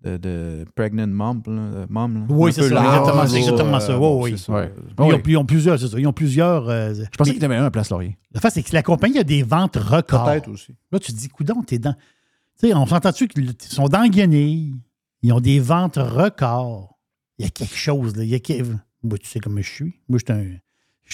De, 0.01 0.15
de 0.15 0.65
pregnant 0.76 1.07
mom, 1.07 1.41
là, 1.47 1.85
mom, 1.89 2.19
là. 2.19 2.26
Oui, 2.30 2.53
c'est 2.53 2.61
ça, 2.61 2.67
exactement, 2.69 3.27
c'est 3.27 3.38
exactement 3.38 3.80
ça. 3.81 3.91
euh, 3.91 3.95
Oui, 3.95 3.99
bon, 3.99 4.23
oui. 4.23 4.31
c'est 4.31 4.45
ça. 4.45 4.53
Ouais. 4.53 4.73
Ils, 4.97 5.03
ont, 5.13 5.21
ils 5.27 5.38
ont 5.38 5.45
plusieurs, 5.45 5.77
c'est 5.77 5.89
ça. 5.89 5.99
Ils 5.99 6.07
ont 6.07 6.13
plusieurs. 6.13 6.69
euh, 6.69 6.93
Je 6.93 7.17
pensais 7.17 7.34
qu'il 7.34 7.41
y 7.43 7.45
en 7.45 7.49
avait 7.49 7.57
un 7.57 7.65
à 7.65 7.71
Place 7.71 7.89
Laurier. 7.89 8.17
La 8.31 8.39
face, 8.39 8.53
c'est 8.53 8.63
que 8.63 8.73
la 8.73 8.81
compagnie 8.81 9.17
a 9.17 9.26
des 9.26 9.43
ventes 9.43 9.76
records. 9.76 10.23
Peut-être 10.23 10.47
aussi. 10.49 10.73
Là, 10.93 10.99
tu 10.99 11.11
te 11.11 11.17
dis, 11.17 11.27
coudon, 11.27 11.63
t'es 11.63 11.80
dans. 11.80 11.93
Tu 11.93 12.67
sais, 12.67 12.73
on 12.73 12.85
s'entend-tu 12.85 13.27
qu'ils 13.27 13.53
sont 13.59 13.89
dans 13.89 14.03
le 14.03 14.07
guenille. 14.07 14.73
Ils 15.21 15.34
ont 15.34 15.41
des 15.41 15.59
ventes 15.59 15.97
records. 15.97 16.97
Il 17.38 17.43
y 17.43 17.47
a 17.47 17.51
quelque 17.51 17.76
chose, 17.76 18.15
là. 18.15 18.23
Il 18.23 18.30
y 18.30 18.35
a 18.35 18.63
Moi, 19.03 19.17
tu 19.17 19.27
sais 19.27 19.41
comment 19.41 19.61
je 19.61 19.69
suis. 19.69 19.93
Moi, 20.07 20.19
je 20.19 20.34
suis 20.34 20.41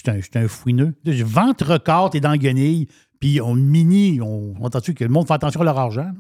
un, 0.10 0.18
je 0.20 0.22
suis 0.22 0.40
un, 0.40 0.48
fouineux. 0.48 0.94
Vente 1.06 1.64
record, 1.64 2.12
t'es 2.12 2.20
dans 2.20 2.32
le 2.32 2.38
guenille. 2.38 2.88
Puis 3.20 3.41
on 3.41 3.56
mini, 3.56 4.22
on, 4.22 4.53
on 4.60 4.66
entend-tu 4.66 4.94
que 4.94 5.03
le 5.03 5.10
monde 5.10 5.26
fait 5.26 5.34
attention 5.34 5.62
à 5.62 5.64
leur 5.64 5.80
argent? 5.80 6.03
là? 6.03 6.14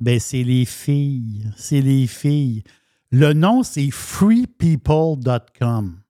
Ben, 0.00 0.18
c'est 0.20 0.42
les 0.42 0.64
filles. 0.64 1.50
C'est 1.56 1.80
les 1.80 2.06
filles. 2.06 2.62
Le 3.10 3.32
nom, 3.32 3.62
c'est 3.62 3.90
freepeople.com. 3.90 6.00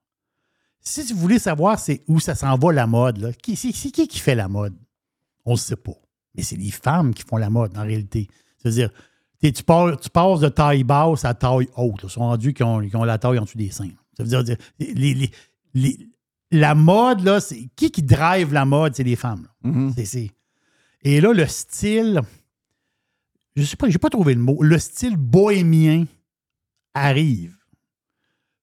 Si 0.81 1.13
vous 1.13 1.19
voulez 1.19 1.39
savoir 1.39 1.79
c'est 1.79 2.03
où 2.09 2.21
ça 2.21 2.35
s'en 2.35 2.57
va 2.59 2.73
la 2.73 2.87
mode, 2.87 3.19
là, 3.19 3.33
qui, 3.33 3.57
c'est, 3.57 3.73
qui 3.73 4.07
qui 4.07 4.19
fait 4.19 4.35
la 4.35 4.49
mode? 4.49 4.75
On 5.45 5.53
ne 5.53 5.57
sait 5.59 5.77
pas. 5.77 5.93
Mais 6.35 6.43
c'est 6.43 6.57
les 6.57 6.71
femmes 6.71 7.15
qui 7.15 7.23
font 7.23 7.37
la 7.37 7.51
mode, 7.51 7.77
en 7.79 7.83
réalité. 7.83 8.29
C'est-à-dire, 8.59 8.91
tu, 9.43 9.63
pars- 9.63 9.99
tu 10.01 10.11
passes 10.11 10.41
de 10.41 10.49
taille 10.49 10.85
basse 10.85 11.25
à 11.25 11.35
taille 11.35 11.69
haute. 11.77 12.01
Ils 12.03 12.11
sont 12.11 12.21
rendus 12.21 12.55
qui 12.55 12.63
ont, 12.63 12.79
la 12.81 13.19
taille 13.19 13.39
en 13.39 13.45
dessous 13.45 13.59
des 13.59 13.71
seins. 13.71 13.91
Ça 14.17 14.25
veut 14.25 14.43
dire, 14.45 14.57
les- 14.79 15.15
les- 15.15 15.31
les- 15.75 15.99
la 16.51 16.75
mode, 16.75 17.21
là, 17.23 17.41
c'est 17.41 17.69
qui 17.77 17.91
qui 17.91 18.03
drive 18.03 18.53
la 18.53 18.65
mode? 18.65 18.95
C'est 18.95 19.05
les 19.05 19.17
femmes. 19.17 19.47
là. 19.63 19.71
C'est- 19.97 20.05
c'est- 20.07 20.31
Et 21.03 21.21
là, 21.21 21.33
le 21.33 21.47
style, 21.47 22.21
je 23.57 23.65
sais 23.65 23.77
pas, 23.77 23.89
j'ai 23.89 23.99
pas 23.99 24.11
trouvé 24.11 24.35
le 24.35 24.41
mot. 24.41 24.63
Le 24.63 24.79
style 24.79 25.17
bohémien 25.17 26.05
arrive. 26.95 27.57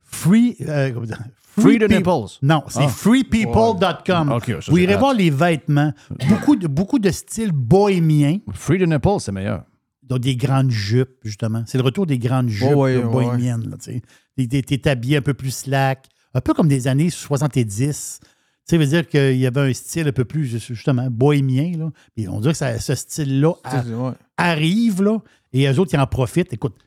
Free. 0.03 0.55
euh, 0.61 1.05
dire? 1.05 1.23
Free 1.59 1.77
the 1.79 1.89
nipples. 1.89 2.37
Non, 2.41 2.63
c'est 2.69 2.83
Ah. 2.83 2.87
freepeople.com. 2.87 4.31
OK, 4.31 4.45
ça, 4.61 4.71
Vous 4.71 4.77
irez 4.77 4.95
voir 4.95 5.13
les 5.13 5.29
vêtements. 5.29 5.93
Beaucoup 6.29 6.55
de, 6.55 6.67
beaucoup 6.67 6.99
de 6.99 7.09
styles 7.11 7.51
bohémiens. 7.51 8.37
Free 8.53 8.79
the 8.79 8.87
nipples, 8.87 9.19
c'est 9.19 9.31
meilleur. 9.31 9.63
Donc, 10.03 10.19
des 10.19 10.35
grandes 10.35 10.71
jupes, 10.71 11.17
justement. 11.23 11.63
C'est 11.67 11.77
le 11.77 11.83
retour 11.83 12.05
des 12.05 12.17
grandes 12.19 12.49
jupes 12.49 12.69
Ouais, 12.69 12.97
ouais, 12.97 12.97
ouais, 12.97 13.03
bohémiennes. 13.11 13.75
T'es 14.37 14.61
t'es 14.61 14.87
habillé 14.89 15.17
un 15.17 15.21
peu 15.21 15.33
plus 15.33 15.51
slack, 15.51 16.07
un 16.33 16.41
peu 16.41 16.53
comme 16.53 16.67
des 16.67 16.87
années 16.87 17.09
70. 17.09 18.19
Tu 18.71 18.77
sais, 18.77 18.83
veut 18.85 18.87
dire 18.89 19.05
qu'il 19.05 19.35
y 19.37 19.45
avait 19.45 19.59
un 19.69 19.73
style 19.73 20.07
un 20.07 20.11
peu 20.13 20.23
plus, 20.23 20.45
justement, 20.65 21.09
bohémien. 21.11 21.73
Là. 21.77 21.91
On 22.29 22.39
dirait 22.39 22.53
que 22.53 22.57
ça- 22.57 22.79
ce 22.79 22.95
style-là 22.95 23.53
ouais. 23.65 24.13
arrive, 24.37 25.03
là, 25.03 25.19
et 25.51 25.67
eux 25.67 25.77
autres, 25.77 25.93
ils 25.93 25.99
en 25.99 26.07
profitent. 26.07 26.53
Écoute, 26.53 26.77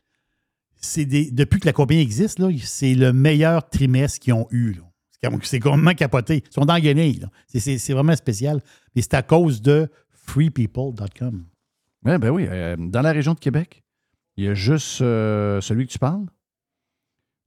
c'est 0.76 1.04
des, 1.04 1.30
depuis 1.30 1.60
que 1.60 1.66
la 1.66 1.74
compagnie 1.74 2.00
existe, 2.00 2.38
là, 2.38 2.48
c'est 2.62 2.94
le 2.94 3.12
meilleur 3.12 3.68
trimestre 3.68 4.18
qu'ils 4.18 4.32
ont 4.32 4.46
eu. 4.50 4.72
là. 4.72 4.80
C'est 5.42 5.60
complètement 5.60 5.92
capoté. 5.92 6.42
Ils 6.48 6.52
sont 6.54 6.64
dans 6.64 6.76
là. 6.76 7.28
C'est- 7.48 7.60
C'est 7.60 7.76
c'est 7.76 7.92
vraiment 7.92 8.16
spécial. 8.16 8.62
Et 8.96 9.02
c'est 9.02 9.12
à 9.14 9.22
cause 9.22 9.60
de 9.60 9.90
freepeople.com. 10.12 11.44
Ouais, 12.06 12.18
ben 12.18 12.30
oui, 12.30 12.46
euh, 12.48 12.76
dans 12.78 13.02
la 13.02 13.12
région 13.12 13.34
de 13.34 13.40
Québec, 13.40 13.82
il 14.38 14.44
y 14.44 14.48
a 14.48 14.54
juste 14.54 15.02
euh, 15.02 15.60
celui 15.60 15.86
que 15.86 15.92
tu 15.92 15.98
parles. 15.98 16.24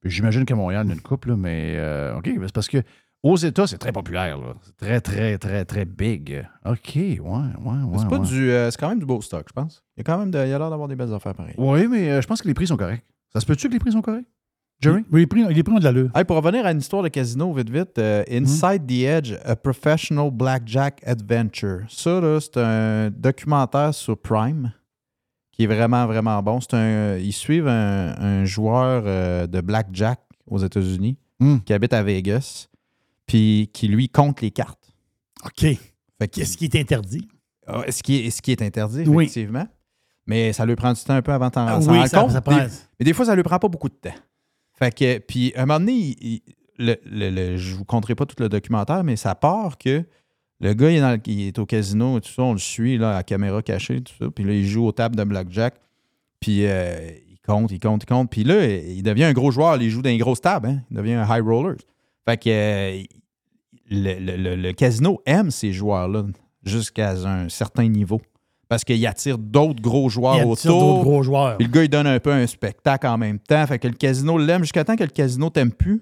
J'imagine 0.04 0.46
qu'à 0.46 0.54
Montréal, 0.56 0.86
il 0.86 0.90
y 0.90 0.92
en 0.92 0.92
a 0.92 0.96
une 0.96 1.02
couple, 1.02 1.30
là, 1.30 1.38
mais 1.38 1.74
euh, 1.78 2.18
OK, 2.18 2.26
ben 2.26 2.44
c'est 2.46 2.54
parce 2.54 2.68
que 2.68 2.84
aux 3.32 3.38
États, 3.38 3.68
c'est 3.68 3.78
très 3.78 3.92
populaire. 3.92 4.38
là. 4.38 4.54
C'est 4.62 4.76
très, 4.78 5.02
très, 5.02 5.38
très, 5.38 5.66
très 5.66 5.86
big. 5.86 6.46
OK, 6.66 6.92
ouais, 6.96 7.10
ouais, 7.20 7.20
ouais. 7.22 7.98
c'est 7.98 8.08
pas 8.10 8.20
ouais. 8.20 8.28
du. 8.28 8.52
euh, 8.52 8.70
c'est 8.72 8.80
quand 8.80 8.90
même 8.90 9.00
du 9.00 9.06
beau 9.06 9.22
stock, 9.22 9.46
je 9.48 9.54
pense. 9.54 9.84
Il 9.96 10.00
y 10.00 10.02
a 10.02 10.04
quand 10.04 10.18
même 10.20 10.32
de- 10.32 10.38
il 10.46 10.50
y 10.50 10.54
a 10.54 10.58
l'air 10.60 10.70
d'avoir 10.70 10.88
des 10.88 10.96
belles 10.96 11.14
affaires 11.14 11.34
pareilles. 11.36 11.56
Oui, 11.58 11.88
mais 11.88 12.10
euh, 12.12 12.22
je 12.22 12.28
pense 12.28 12.42
que 12.42 12.48
les 12.48 12.54
prix 12.54 12.68
sont 12.68 12.78
corrects. 12.78 13.04
Ça 13.34 13.40
se 13.40 13.46
peut-tu 13.46 13.68
que 13.68 13.74
les 13.74 13.80
prix 13.80 13.92
sont 13.92 14.02
corrects? 14.02 14.26
Jerry? 14.80 15.04
Les 15.12 15.26
prix, 15.26 15.44
les 15.52 15.64
prix 15.64 15.74
ont 15.74 15.80
de 15.80 15.84
l'allure. 15.84 16.12
Hey, 16.16 16.24
pour 16.24 16.36
revenir 16.36 16.64
à 16.66 16.72
une 16.72 16.78
histoire 16.78 17.02
de 17.02 17.08
casino, 17.08 17.52
vite, 17.52 17.70
vite, 17.72 17.98
euh, 17.98 18.24
Inside 18.32 18.86
the 18.86 19.02
Edge, 19.04 19.34
a 19.44 19.56
Professional 19.56 20.30
Blackjack 20.32 21.02
Adventure. 21.04 21.80
Ça, 21.90 22.22
là, 22.22 22.40
c'est 22.40 22.58
un 22.58 23.10
documentaire 23.10 23.94
sur 23.96 24.18
Prime 24.20 24.72
qui 25.52 25.64
est 25.64 25.68
vraiment, 25.68 26.06
vraiment 26.06 26.44
bon. 26.44 26.62
C'est 26.62 26.76
un, 26.76 27.18
ils 27.18 27.34
suivent 27.34 27.68
un, 27.68 28.16
un 28.20 28.46
joueur 28.46 29.02
euh, 29.08 29.48
de 29.48 29.62
Blackjack 29.62 30.20
aux 30.46 30.60
États-Unis 30.60 31.18
Hmm. 31.40 31.58
qui 31.66 31.72
habite 31.74 31.94
à 31.94 32.02
Vegas, 32.02 32.68
puis 33.28 33.70
qui, 33.74 33.88
lui, 33.88 34.10
compte 34.10 34.42
les 34.42 34.52
cartes. 34.52 34.92
OK. 35.46 35.66
Qu'est-ce 36.32 36.58
qui 36.58 36.66
est 36.66 36.76
interdit? 36.76 37.28
Ah, 37.68 37.84
ce, 37.92 38.02
qui 38.02 38.16
est, 38.26 38.30
ce 38.32 38.42
qui 38.42 38.52
est 38.52 38.62
interdit, 38.62 39.04
Oui. 39.06 39.26
effectivement. 39.26 39.68
Mais 40.26 40.52
ça 40.54 40.66
lui 40.66 40.76
prend 40.76 40.92
du 40.94 41.02
temps 41.02 41.14
un 41.14 41.22
peu 41.22 41.32
avant 41.34 41.50
d'en 41.50 41.68
Ah 41.68 41.82
s'en 41.82 41.92
oui, 41.92 41.98
rendre 42.00 42.10
ça- 42.10 42.22
compte. 42.22 42.32
ça 42.32 42.42
prend- 42.42 42.58
Des- 42.58 42.72
mais 43.00 43.04
des 43.06 43.14
fois, 43.14 43.26
ça 43.26 43.36
lui 43.36 43.44
prend 43.44 43.60
pas 43.60 43.68
beaucoup 43.68 43.90
de 43.90 43.94
temps. 43.94 44.16
Fait 44.74 44.94
que, 44.94 45.20
puis, 45.20 45.54
à 45.56 45.64
un 45.64 45.66
moment 45.66 45.80
donné, 45.80 45.94
il- 45.94 46.16
il- 46.22 46.42
le, 46.80 46.96
le- 47.06 47.30
le- 47.30 47.58
je 47.58 47.76
vous 47.76 47.86
conterai 47.86 48.16
pas 48.16 48.26
tout 48.26 48.36
le 48.40 48.50
documentaire, 48.50 49.04
mais 49.04 49.16
ça 49.16 49.36
part 49.36 49.78
que 49.78 50.04
le 50.60 50.74
gars, 50.74 50.92
il 50.92 50.98
est, 50.98 51.02
dans 51.02 51.12
le- 51.12 51.22
il 51.26 51.48
est 51.48 51.60
au 51.60 51.66
casino 51.66 52.18
et 52.18 52.22
tout 52.22 52.30
ça, 52.32 52.44
on 52.44 52.54
le 52.54 52.60
suit 52.60 52.98
là, 52.98 53.16
à 53.18 53.24
caméra 53.24 53.62
cachée, 53.62 54.02
tout 54.02 54.14
ça. 54.20 54.30
Puis 54.32 54.44
là, 54.44 54.54
il 54.54 54.66
joue 54.68 54.86
aux 54.86 54.92
tables 54.92 55.16
de 55.16 55.24
blackjack. 55.24 55.76
Puis 56.40 56.66
euh, 56.66 57.10
il 57.30 57.40
compte, 57.40 57.72
il 57.72 57.80
compte, 57.80 58.04
il 58.04 58.06
compte. 58.06 58.30
Puis 58.30 58.44
là, 58.44 58.66
il 58.66 59.02
devient 59.04 59.24
un 59.26 59.34
gros 59.34 59.50
joueur. 59.52 59.82
Il 59.82 59.90
joue 59.90 60.02
dans 60.02 60.10
les 60.10 60.18
grosses 60.18 60.42
tables. 60.42 60.68
hein. 60.68 60.82
Il 60.92 60.98
devient 60.98 61.14
un 61.14 61.24
high 61.26 61.44
roller. 61.44 61.76
Fait 62.28 62.38
que 62.38 62.50
euh, 62.50 63.04
le, 63.90 64.20
le- 64.20 64.38
le- 64.38 64.56
le 64.56 64.74
casino 64.74 65.22
aime 65.26 65.52
ces 65.52 65.72
joueurs-là 65.74 66.24
jusqu'à 66.64 67.12
un 67.12 67.50
certain 67.50 67.88
niveau. 67.88 68.22
Parce 68.70 68.84
qu'il 68.84 69.06
attire 69.08 69.38
d'autres 69.38 69.82
gros 69.82 70.10
joueurs 70.10 70.36
Il 70.36 70.40
attire 70.42 70.52
autour. 70.76 70.80
d'autres 70.82 71.04
gros 71.04 71.24
joueurs. 71.24 71.56
Puis 71.58 71.68
le 71.68 71.72
gars, 71.72 71.84
il 71.86 71.90
donne 71.90 72.08
un 72.08 72.20
peu 72.20 72.34
un 72.34 72.46
spectacle 72.48 73.08
en 73.08 73.18
même 73.18 73.40
temps. 73.40 73.66
Fait 73.66 73.80
que 73.80 73.88
le 73.88 73.94
casino 73.94 74.38
l'aime 74.38 74.64
jusqu'à 74.64 74.84
temps 74.84 74.98
que 74.98 75.04
le 75.06 75.10
casino 75.10 75.50
t'aime 75.50 75.72
plus, 75.72 76.02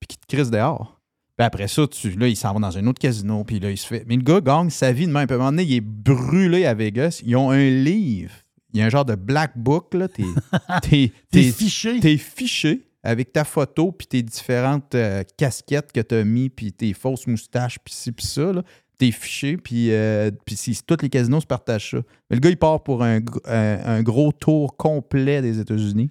puis 0.00 0.08
qu'il 0.08 0.18
te 0.18 0.26
crisse 0.26 0.50
dehors. 0.50 1.00
Puis 1.36 1.46
après 1.46 1.68
ça, 1.68 1.86
tu, 1.86 2.10
là, 2.18 2.26
il 2.26 2.36
s'en 2.36 2.52
va 2.52 2.58
dans 2.58 2.76
un 2.76 2.86
autre 2.88 2.98
casino, 2.98 3.44
puis 3.44 3.60
là, 3.60 3.70
il 3.70 3.78
se 3.78 3.86
fait. 3.86 4.04
Mais 4.08 4.16
le 4.16 4.22
gars 4.22 4.40
gagne 4.40 4.70
sa 4.70 4.90
vie 4.92 5.06
de 5.06 5.12
même. 5.12 5.28
À 5.30 5.32
un 5.34 5.36
moment 5.36 5.50
donné, 5.52 5.62
il 5.62 5.74
est 5.76 5.80
brûlé 5.80 6.66
à 6.66 6.74
Vegas. 6.74 7.22
Ils 7.24 7.36
ont 7.36 7.50
un 7.50 7.70
livre. 7.70 8.32
Il 8.74 8.80
y 8.80 8.82
a 8.82 8.86
un 8.86 8.90
genre 8.90 9.04
de 9.04 9.14
black 9.14 9.52
book, 9.56 9.94
là. 9.94 10.08
T'es, 10.08 10.24
t'es, 10.82 10.88
T'es 10.90 11.12
t'es- 11.30 11.52
fiché. 11.52 12.00
T'es 12.00 12.16
fiché 12.16 12.82
avec 13.02 13.32
ta 13.32 13.44
photo, 13.44 13.92
puis 13.92 14.06
tes 14.06 14.22
différentes 14.22 14.94
euh, 14.94 15.22
casquettes 15.36 15.92
que 15.92 16.00
t'as 16.00 16.24
mis, 16.24 16.50
puis 16.50 16.72
tes 16.72 16.92
fausses 16.92 17.26
moustaches, 17.26 17.78
puis 17.84 17.94
ci, 17.94 18.12
puis 18.12 18.26
ça, 18.26 18.52
là. 18.52 18.62
T'es 18.98 19.12
fiché, 19.12 19.56
puis, 19.56 19.90
euh, 19.92 20.30
puis 20.44 20.56
si 20.56 20.78
tous 20.86 20.98
les 21.00 21.08
casinos 21.08 21.40
se 21.40 21.46
partagent 21.46 21.92
ça. 21.92 21.96
Mais 22.28 22.36
le 22.36 22.40
gars, 22.40 22.50
il 22.50 22.58
part 22.58 22.82
pour 22.82 23.02
un, 23.02 23.20
un- 23.46 23.78
un 23.86 24.02
gros 24.02 24.30
tour 24.30 24.76
complet 24.76 25.40
des 25.40 25.58
États-Unis 25.58 26.10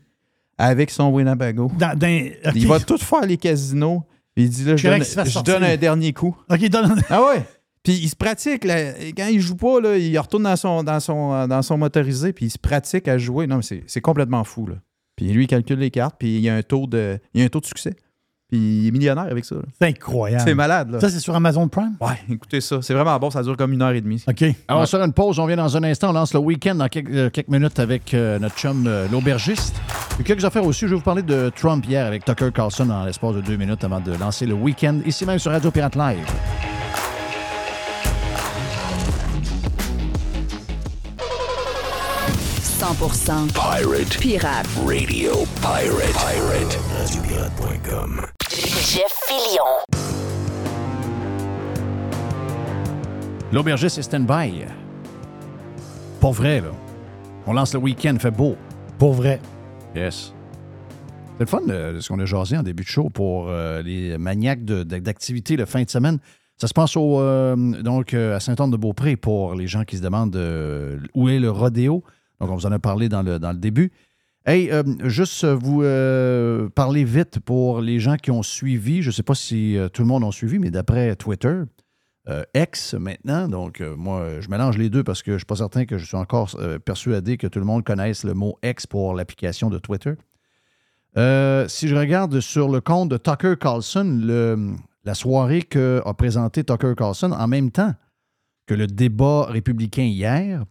avec 0.58 0.90
son 0.90 1.10
Winnebago. 1.12 1.72
Dans- 1.78 1.96
dans- 1.96 2.28
OK. 2.48 2.52
Il 2.56 2.68
va 2.68 2.80
tout 2.80 2.98
faire 2.98 3.28
les 3.28 3.38
casinos. 3.38 4.04
Puis 4.34 4.46
il 4.46 4.50
dit 4.50 4.64
là, 4.66 4.76
je 4.76 4.82
donne, 4.90 5.04
je 5.30 5.40
donne 5.44 5.64
un 5.64 5.78
dernier 5.78 6.14
coup. 6.14 6.36
OK, 6.50 6.68
donne. 6.70 7.00
Ah 7.12 7.22
ouais? 7.28 7.44
Puis 7.84 7.94
il 7.94 8.10
se 8.10 8.16
pratique. 8.16 8.64
là. 8.66 8.94
Quand 9.16 9.28
il 9.28 9.40
joue 9.40 9.56
pas, 9.56 9.80
là, 9.80 9.96
il 9.96 10.18
retourne 10.18 10.44
dans 10.44 10.56
son, 10.56 10.82
dans, 10.84 11.00
son, 11.00 11.48
dans 11.48 11.62
son 11.62 11.78
motorisé, 11.78 12.34
puis 12.34 12.48
il 12.48 12.50
se 12.50 12.58
pratique 12.58 13.08
à 13.08 13.20
jouer. 13.20 13.46
Non, 13.46 13.58
mais 13.58 13.62
c'est, 13.62 13.84
c'est 13.86 14.02
complètement 14.02 14.44
fou. 14.44 14.66
Là. 14.66 14.76
Puis 15.20 15.34
lui, 15.34 15.44
il 15.44 15.48
calcule 15.48 15.80
les 15.80 15.92
cartes, 15.92 16.16
puis 16.18 16.38
il 16.38 16.40
y 16.40 16.48
a 16.48 16.56
un 16.56 16.62
taux 16.62 16.88
de, 16.88 17.20
il 17.34 17.42
y 17.42 17.44
a 17.44 17.46
un 17.46 17.50
taux 17.50 17.60
de 17.60 17.66
succès. 17.66 17.94
Puis 18.48 18.58
il 18.58 18.88
est 18.88 18.92
millionnaire 18.92 19.26
avec 19.26 19.44
ça. 19.44 19.58
C'est 19.78 19.88
incroyable. 19.88 20.44
C'est 20.46 20.56
malade. 20.56 20.92
Là. 20.92 21.02
Ça, 21.02 21.10
c'est 21.10 21.20
sur 21.20 21.36
Amazon 21.36 21.68
Prime? 21.68 21.98
Ouais, 22.00 22.18
écoutez 22.32 22.62
ça. 22.62 22.82
C'est 22.82 22.94
vraiment 22.94 23.20
bon. 23.20 23.30
Ça 23.30 23.44
dure 23.44 23.58
comme 23.58 23.74
une 23.74 23.82
heure 23.82 23.92
et 23.92 24.00
demie. 24.00 24.24
OK. 24.30 24.44
Alors, 24.70 24.82
on 24.82 24.86
sort 24.86 25.04
une 25.04 25.12
pause. 25.12 25.38
On 25.40 25.46
vient 25.46 25.58
dans 25.58 25.76
un 25.76 25.84
instant. 25.84 26.12
On 26.12 26.14
lance 26.14 26.34
le 26.34 26.40
week-end 26.40 26.76
dans 26.76 26.88
quelques, 26.88 27.12
euh, 27.12 27.30
quelques 27.30 27.50
minutes 27.50 27.80
avec 27.80 28.14
euh, 28.14 28.40
notre 28.40 28.56
chum, 28.56 28.86
euh, 28.88 29.10
l'aubergiste. 29.12 29.76
Puis 30.16 30.24
quelques 30.24 30.46
affaires 30.46 30.66
aussi. 30.66 30.86
Je 30.86 30.92
vais 30.92 30.96
vous 30.96 31.02
parler 31.02 31.22
de 31.22 31.52
Trump 31.54 31.86
hier 31.86 32.06
avec 32.06 32.24
Tucker 32.24 32.52
Carlson 32.54 32.86
dans 32.86 33.04
l'espace 33.04 33.36
de 33.36 33.42
deux 33.42 33.58
minutes 33.58 33.84
avant 33.84 34.00
de 34.00 34.14
lancer 34.14 34.46
le 34.46 34.54
week-end, 34.54 35.02
ici 35.06 35.26
même 35.26 35.38
sur 35.38 35.52
Radio 35.52 35.70
Pirate 35.70 35.98
Live. 35.98 36.26
Pirate. 42.80 44.18
Pirate. 44.22 44.66
Radio 44.88 45.32
Pirate. 45.62 46.14
Pirate. 46.14 46.80
RadioPirate.com. 46.98 48.22
Jeff 48.50 49.12
Fillion. 49.28 49.66
L'aubergiste 53.52 53.98
est 53.98 54.04
stand-by. 54.04 54.64
Pour 56.22 56.32
vrai, 56.32 56.62
là. 56.62 56.72
On 57.46 57.52
lance 57.52 57.74
le 57.74 57.82
week-end, 57.82 58.16
fait 58.18 58.32
beau. 58.32 58.56
Pour 58.98 59.12
vrai. 59.12 59.42
Yes. 59.94 60.34
C'est 61.38 61.42
le 61.42 61.46
fun 61.48 61.62
de 61.68 62.00
ce 62.00 62.08
qu'on 62.08 62.20
a 62.20 62.26
jasé 62.26 62.58
en 62.58 62.64
début 62.64 62.84
de 62.84 62.88
show 62.90 63.10
pour 63.10 63.50
euh, 63.50 63.82
les 63.82 64.18
maniaques 64.18 64.64
d'activités 64.64 65.58
le 65.58 65.66
fin 65.66 65.84
de 65.84 65.90
semaine. 65.90 66.20
Ça 66.60 66.68
se 66.68 66.74
passe 66.74 66.98
au, 66.98 67.20
euh, 67.22 67.56
donc, 67.82 68.14
euh, 68.14 68.36
à 68.36 68.42
Saint-Anne-de-Beaupré 68.42 69.16
pour 69.16 69.56
les 69.56 69.68
gens 69.68 69.86
qui 69.86 69.96
se 69.96 70.02
demandent 70.02 70.36
euh, 70.36 70.98
où 71.14 71.30
est 71.30 71.40
le 71.40 71.50
rodéo. 71.50 72.04
Donc, 72.40 72.50
on 72.50 72.56
vous 72.56 72.66
en 72.66 72.72
a 72.72 72.80
parlé 72.80 73.10
dans 73.10 73.22
le, 73.22 73.54
début. 73.56 73.92
Hey, 74.46 74.72
euh, 74.72 74.84
juste 75.04 75.44
euh, 75.44 75.54
vous 75.54 75.84
euh, 75.84 76.70
parler 76.70 77.04
vite 77.04 77.40
pour 77.40 77.82
les 77.82 78.00
gens 78.00 78.16
qui 78.16 78.32
ont 78.32 78.44
suivi. 78.44 79.02
Je 79.02 79.10
ne 79.10 79.12
sais 79.12 79.24
pas 79.24 79.36
si 79.36 79.78
tout 79.94 80.02
le 80.02 80.08
monde 80.08 80.24
a 80.24 80.32
suivi, 80.32 80.60
mais 80.60 80.72
d'après 80.72 81.16
Twitter, 81.16 81.62
X 82.54 82.94
maintenant. 82.94 83.48
Donc, 83.48 83.82
moi, 83.82 84.40
je 84.40 84.50
mélange 84.50 84.78
les 84.78 84.90
deux 84.90 85.04
parce 85.04 85.24
que 85.24 85.32
je 85.32 85.36
ne 85.36 85.40
suis 85.40 85.46
pas 85.46 85.56
certain 85.56 85.86
que 85.86 85.98
je 85.98 86.06
suis 86.06 86.18
encore 86.18 86.56
persuadé 86.86 87.38
que 87.38 87.48
tout 87.48 87.60
le 87.60 87.66
monde 87.66 87.84
connaisse 87.84 88.24
le 88.24 88.34
mot 88.34 88.58
X 88.64 88.86
pour 88.86 89.16
l'application 89.16 89.70
de 89.70 89.80
Twitter. 89.80 90.14
Si 91.16 91.88
je 91.88 91.96
regarde 91.96 92.40
sur 92.40 92.70
le 92.70 92.82
compte 92.82 93.10
de 93.10 93.18
Tucker 93.18 93.56
Carlson, 93.60 94.78
la 95.06 95.14
soirée 95.16 95.64
que 95.64 96.04
a 96.06 96.14
présenté 96.14 96.64
Tucker 96.64 96.94
Carlson 96.96 97.32
en 97.32 97.48
même 97.48 97.72
temps 97.72 97.96
que 98.68 98.76
le 98.76 98.86
débat 98.86 99.46
républicain 99.46 100.04
hier, 100.04 100.64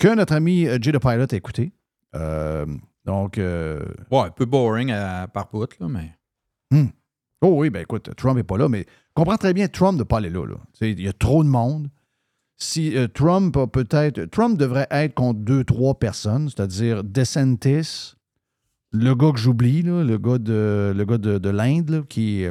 que 0.00 0.14
notre 0.14 0.32
ami 0.32 0.66
euh, 0.66 0.78
Jay 0.80 0.90
the 0.92 0.98
Pilot 0.98 1.26
a 1.32 1.36
écouté. 1.36 1.72
Euh, 2.16 2.66
donc. 3.04 3.38
euh, 3.38 3.84
Ouais, 4.10 4.22
un 4.22 4.30
peu 4.30 4.44
boring 4.46 4.90
à, 4.90 5.28
par 5.28 5.48
bout, 5.48 5.68
là, 5.78 5.86
mais. 5.88 6.12
Hmm. 6.72 6.88
Oh 7.42 7.54
oui, 7.56 7.70
ben 7.70 7.82
écoute, 7.82 8.10
Trump 8.16 8.36
n'est 8.36 8.42
pas 8.42 8.58
là, 8.58 8.68
mais 8.68 8.84
comprends 9.14 9.36
très 9.36 9.54
bien 9.54 9.68
Trump 9.68 9.94
de 9.96 10.00
ne 10.02 10.04
pas 10.04 10.18
aller 10.18 10.28
là. 10.30 10.44
là. 10.46 10.56
Il 10.80 11.00
y 11.00 11.08
a 11.08 11.12
trop 11.12 11.42
de 11.44 11.48
monde. 11.48 11.88
Si 12.56 12.96
euh, 12.96 13.08
Trump 13.08 13.56
a 13.56 13.66
peut-être. 13.66 14.24
Trump 14.26 14.58
devrait 14.58 14.86
être 14.90 15.14
contre 15.14 15.40
deux, 15.40 15.64
trois 15.64 15.94
personnes, 15.98 16.48
c'est-à-dire 16.50 17.02
DeSantis, 17.04 18.14
le 18.92 19.14
gars 19.14 19.32
que 19.32 19.38
j'oublie, 19.38 19.82
le 19.82 20.18
gars 20.18 20.36
de, 20.38 20.92
le 20.94 21.04
gars 21.04 21.16
de, 21.18 21.38
de 21.38 21.48
l'Inde, 21.48 21.88
là, 21.90 22.02
qui, 22.08 22.44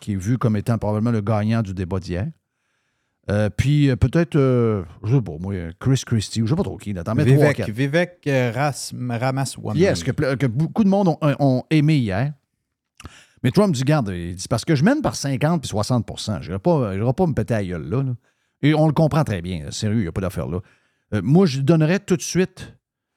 qui 0.00 0.12
est 0.12 0.16
vu 0.16 0.38
comme 0.38 0.56
étant 0.56 0.78
probablement 0.78 1.10
le 1.10 1.22
gagnant 1.22 1.62
du 1.62 1.74
débat 1.74 1.98
d'hier. 1.98 2.28
Euh, 3.28 3.50
puis 3.50 3.90
euh, 3.90 3.96
peut-être, 3.96 4.36
euh, 4.36 4.84
je 5.02 5.16
sais 5.16 5.22
pas, 5.22 5.32
moi, 5.40 5.54
Chris 5.80 6.02
Christie, 6.06 6.42
ou 6.42 6.46
je 6.46 6.50
sais 6.50 6.56
pas 6.56 6.62
trop 6.62 6.76
qui, 6.76 6.92
là, 6.92 7.02
t'en 7.02 7.14
mets 7.14 7.24
Vivek. 7.24 7.68
Vivek 7.68 8.28
Ramaswamy. 8.54 9.78
Yes, 9.78 10.04
que, 10.04 10.34
que 10.34 10.46
beaucoup 10.46 10.84
de 10.84 10.88
monde 10.88 11.08
ont, 11.08 11.18
ont 11.20 11.64
aimé 11.70 11.96
hier. 11.96 12.32
Mais 13.42 13.50
Trump 13.50 13.74
dit, 13.74 13.82
garde, 13.82 14.12
il 14.14 14.36
dit, 14.36 14.48
parce 14.48 14.64
que 14.64 14.74
je 14.74 14.84
mène 14.84 15.02
par 15.02 15.16
50 15.16 15.60
puis 15.60 15.68
60 15.68 16.06
Je 16.40 16.48
n'irai 16.48 16.58
pas, 16.58 17.12
pas 17.12 17.26
me 17.26 17.34
péter 17.34 17.54
à 17.54 17.64
gueule, 17.64 17.88
là, 17.88 18.02
là. 18.02 18.14
Et 18.62 18.74
on 18.74 18.86
le 18.86 18.92
comprend 18.92 19.24
très 19.24 19.42
bien. 19.42 19.64
là. 19.64 19.70
Sérieux, 19.70 19.98
il 19.98 20.02
n'y 20.02 20.08
a 20.08 20.12
pas 20.12 20.22
d'affaire 20.22 20.48
là. 20.48 20.60
Moi, 21.22 21.46
je 21.46 21.60
donnerais 21.60 22.00
tout 22.00 22.16
de 22.16 22.22
suite. 22.22 22.74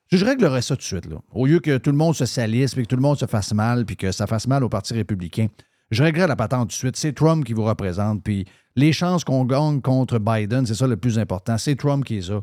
Je 0.08 0.18
je 0.18 0.26
réglerais 0.26 0.62
ça 0.62 0.76
tout 0.76 0.82
de 0.82 0.84
suite, 0.84 1.06
là. 1.06 1.18
Au 1.32 1.46
lieu 1.46 1.60
que 1.60 1.78
tout 1.78 1.92
le 1.92 1.98
monde 1.98 2.16
se 2.16 2.26
salisse, 2.26 2.74
puis 2.74 2.84
que 2.84 2.90
tout 2.90 2.96
le 2.96 3.02
monde 3.02 3.18
se 3.18 3.28
fasse 3.28 3.54
mal, 3.54 3.86
puis 3.86 3.96
que 3.96 4.12
ça 4.12 4.26
fasse 4.28 4.48
mal 4.48 4.64
au 4.64 4.70
Parti 4.70 4.94
républicain. 4.94 5.48
Je 5.92 6.04
réglerais 6.04 6.28
la 6.28 6.36
patente 6.36 6.70
tout 6.70 6.74
de 6.74 6.74
suite. 6.74 6.96
C'est 6.98 7.14
Trump 7.14 7.44
qui 7.44 7.54
vous 7.54 7.64
représente. 7.64 8.24
Puis 8.24 8.46
les 8.76 8.94
chances 8.94 9.24
qu'on 9.24 9.46
gagne 9.46 9.82
contre 9.82 10.20
Biden, 10.20 10.66
c'est 10.66 10.76
ça 10.76 10.88
le 10.88 10.98
plus 10.98 11.18
important. 11.18 11.58
C'est 11.58 11.76
Trump 11.76 12.06
qui 12.06 12.18
est 12.18 12.22
ça. 12.22 12.42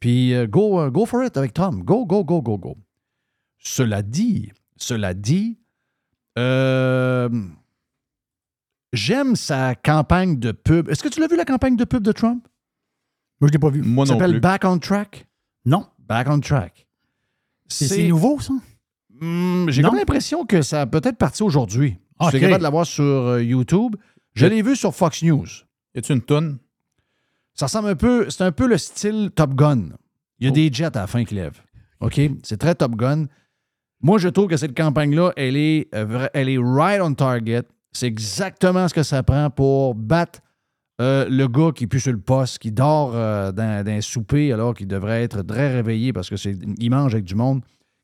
Puis 0.00 0.34
euh, 0.34 0.46
go, 0.46 0.80
euh, 0.80 0.90
go 0.90 1.06
for 1.06 1.24
it 1.24 1.36
avec 1.36 1.54
Tom. 1.54 1.82
Go, 1.82 2.04
go, 2.04 2.24
go, 2.24 2.42
go, 2.42 2.58
go. 2.58 2.76
Cela 3.58 4.02
dit, 4.02 4.50
cela 4.76 5.14
dit, 5.14 5.58
euh, 6.38 7.28
j'aime 8.92 9.36
sa 9.36 9.74
campagne 9.74 10.38
de 10.38 10.52
pub. 10.52 10.88
Est-ce 10.88 11.02
que 11.02 11.08
tu 11.08 11.20
l'as 11.20 11.28
vu 11.28 11.36
la 11.36 11.44
campagne 11.44 11.76
de 11.76 11.84
pub 11.84 12.02
de 12.02 12.12
Trump? 12.12 12.46
Moi, 13.40 13.48
je 13.48 13.52
l'ai 13.52 13.58
pas 13.58 13.70
vu. 13.70 13.82
Moi 13.82 14.06
Ça 14.06 14.12
non 14.12 14.18
s'appelle 14.18 14.32
plus. 14.32 14.40
Back 14.40 14.64
on 14.64 14.78
Track? 14.78 15.26
Non. 15.64 15.86
Back 15.98 16.28
on 16.28 16.40
Track. 16.40 16.86
C'est 17.68 17.88
c'est 17.88 18.08
nouveau, 18.08 18.38
ça? 18.40 18.54
Hmm, 19.24 19.68
J'ai 19.70 19.82
comme 19.82 19.94
l'impression 19.96 20.44
que 20.44 20.62
ça 20.62 20.80
a 20.82 20.86
peut-être 20.86 21.16
parti 21.16 21.42
aujourd'hui. 21.42 21.96
Tu 22.30 22.36
es 22.36 22.40
capable 22.40 22.58
de 22.58 22.62
l'avoir 22.64 22.86
sur 22.86 23.04
euh, 23.04 23.42
YouTube. 23.42 23.96
Je 24.34 24.46
l'ai 24.46 24.62
vu 24.62 24.74
sur 24.76 24.94
Fox 24.94 25.22
News. 25.22 25.46
A-tu 25.96 26.12
une 26.12 26.22
toune? 26.22 26.58
Ça 27.54 27.66
ressemble 27.66 27.88
un 27.88 27.94
peu, 27.94 28.30
c'est 28.30 28.42
un 28.44 28.52
peu 28.52 28.66
le 28.66 28.78
style 28.78 29.30
Top 29.34 29.54
Gun. 29.54 29.90
Il 30.38 30.44
y 30.46 30.48
a 30.48 30.50
Oh. 30.50 30.54
des 30.54 30.72
jets 30.72 30.84
à 30.96 31.00
la 31.02 31.06
fin 31.06 31.24
qui 31.24 31.34
lèvent. 31.34 31.60
OK? 32.00 32.20
C'est 32.42 32.56
très 32.58 32.74
Top 32.74 32.96
Gun. 32.96 33.26
Moi, 34.00 34.18
je 34.18 34.28
trouve 34.28 34.48
que 34.48 34.56
cette 34.56 34.76
campagne-là, 34.76 35.32
elle 35.36 35.56
est, 35.56 35.88
euh, 35.94 36.26
elle 36.34 36.48
est 36.48 36.58
right 36.58 37.00
on 37.00 37.14
target. 37.14 37.62
C'est 37.92 38.06
exactement 38.06 38.88
ce 38.88 38.94
que 38.94 39.02
ça 39.04 39.22
prend 39.22 39.50
pour 39.50 39.94
battre 39.94 40.40
euh, 41.00 41.28
le 41.28 41.46
gars 41.46 41.70
qui 41.74 41.86
pue 41.86 42.00
sur 42.00 42.12
le 42.12 42.18
poste, 42.20 42.58
qui 42.58 42.72
dort 42.72 43.12
euh, 43.14 43.52
dans, 43.52 43.84
dans 43.84 43.92
un 43.92 44.00
souper 44.00 44.52
alors 44.52 44.74
qu'il 44.74 44.88
devrait 44.88 45.22
être 45.22 45.42
très 45.42 45.72
réveillé 45.72 46.12
parce 46.12 46.28
que 46.30 46.36
c'est 46.36 46.56
il 46.78 46.90
mange 46.90 47.14
avec 47.14 47.24
du 47.24 47.34
monde 47.34 47.62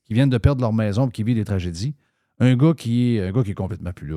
qui 0.09 0.15
viennent 0.15 0.31
de 0.31 0.39
perdre 0.39 0.61
leur 0.63 0.73
maison 0.73 1.07
et 1.09 1.11
qui 1.13 1.23
vit 1.23 1.35
des 1.35 1.45
tragédies. 1.45 1.95
Un 2.41 2.57
gars 2.57 2.73
qui 2.75 3.17
est, 3.17 3.29
un 3.29 3.31
gars 3.33 3.43
qui 3.45 3.53
est 3.53 3.55
complètement 3.55 3.93
plus 3.93 4.09
là. 4.09 4.17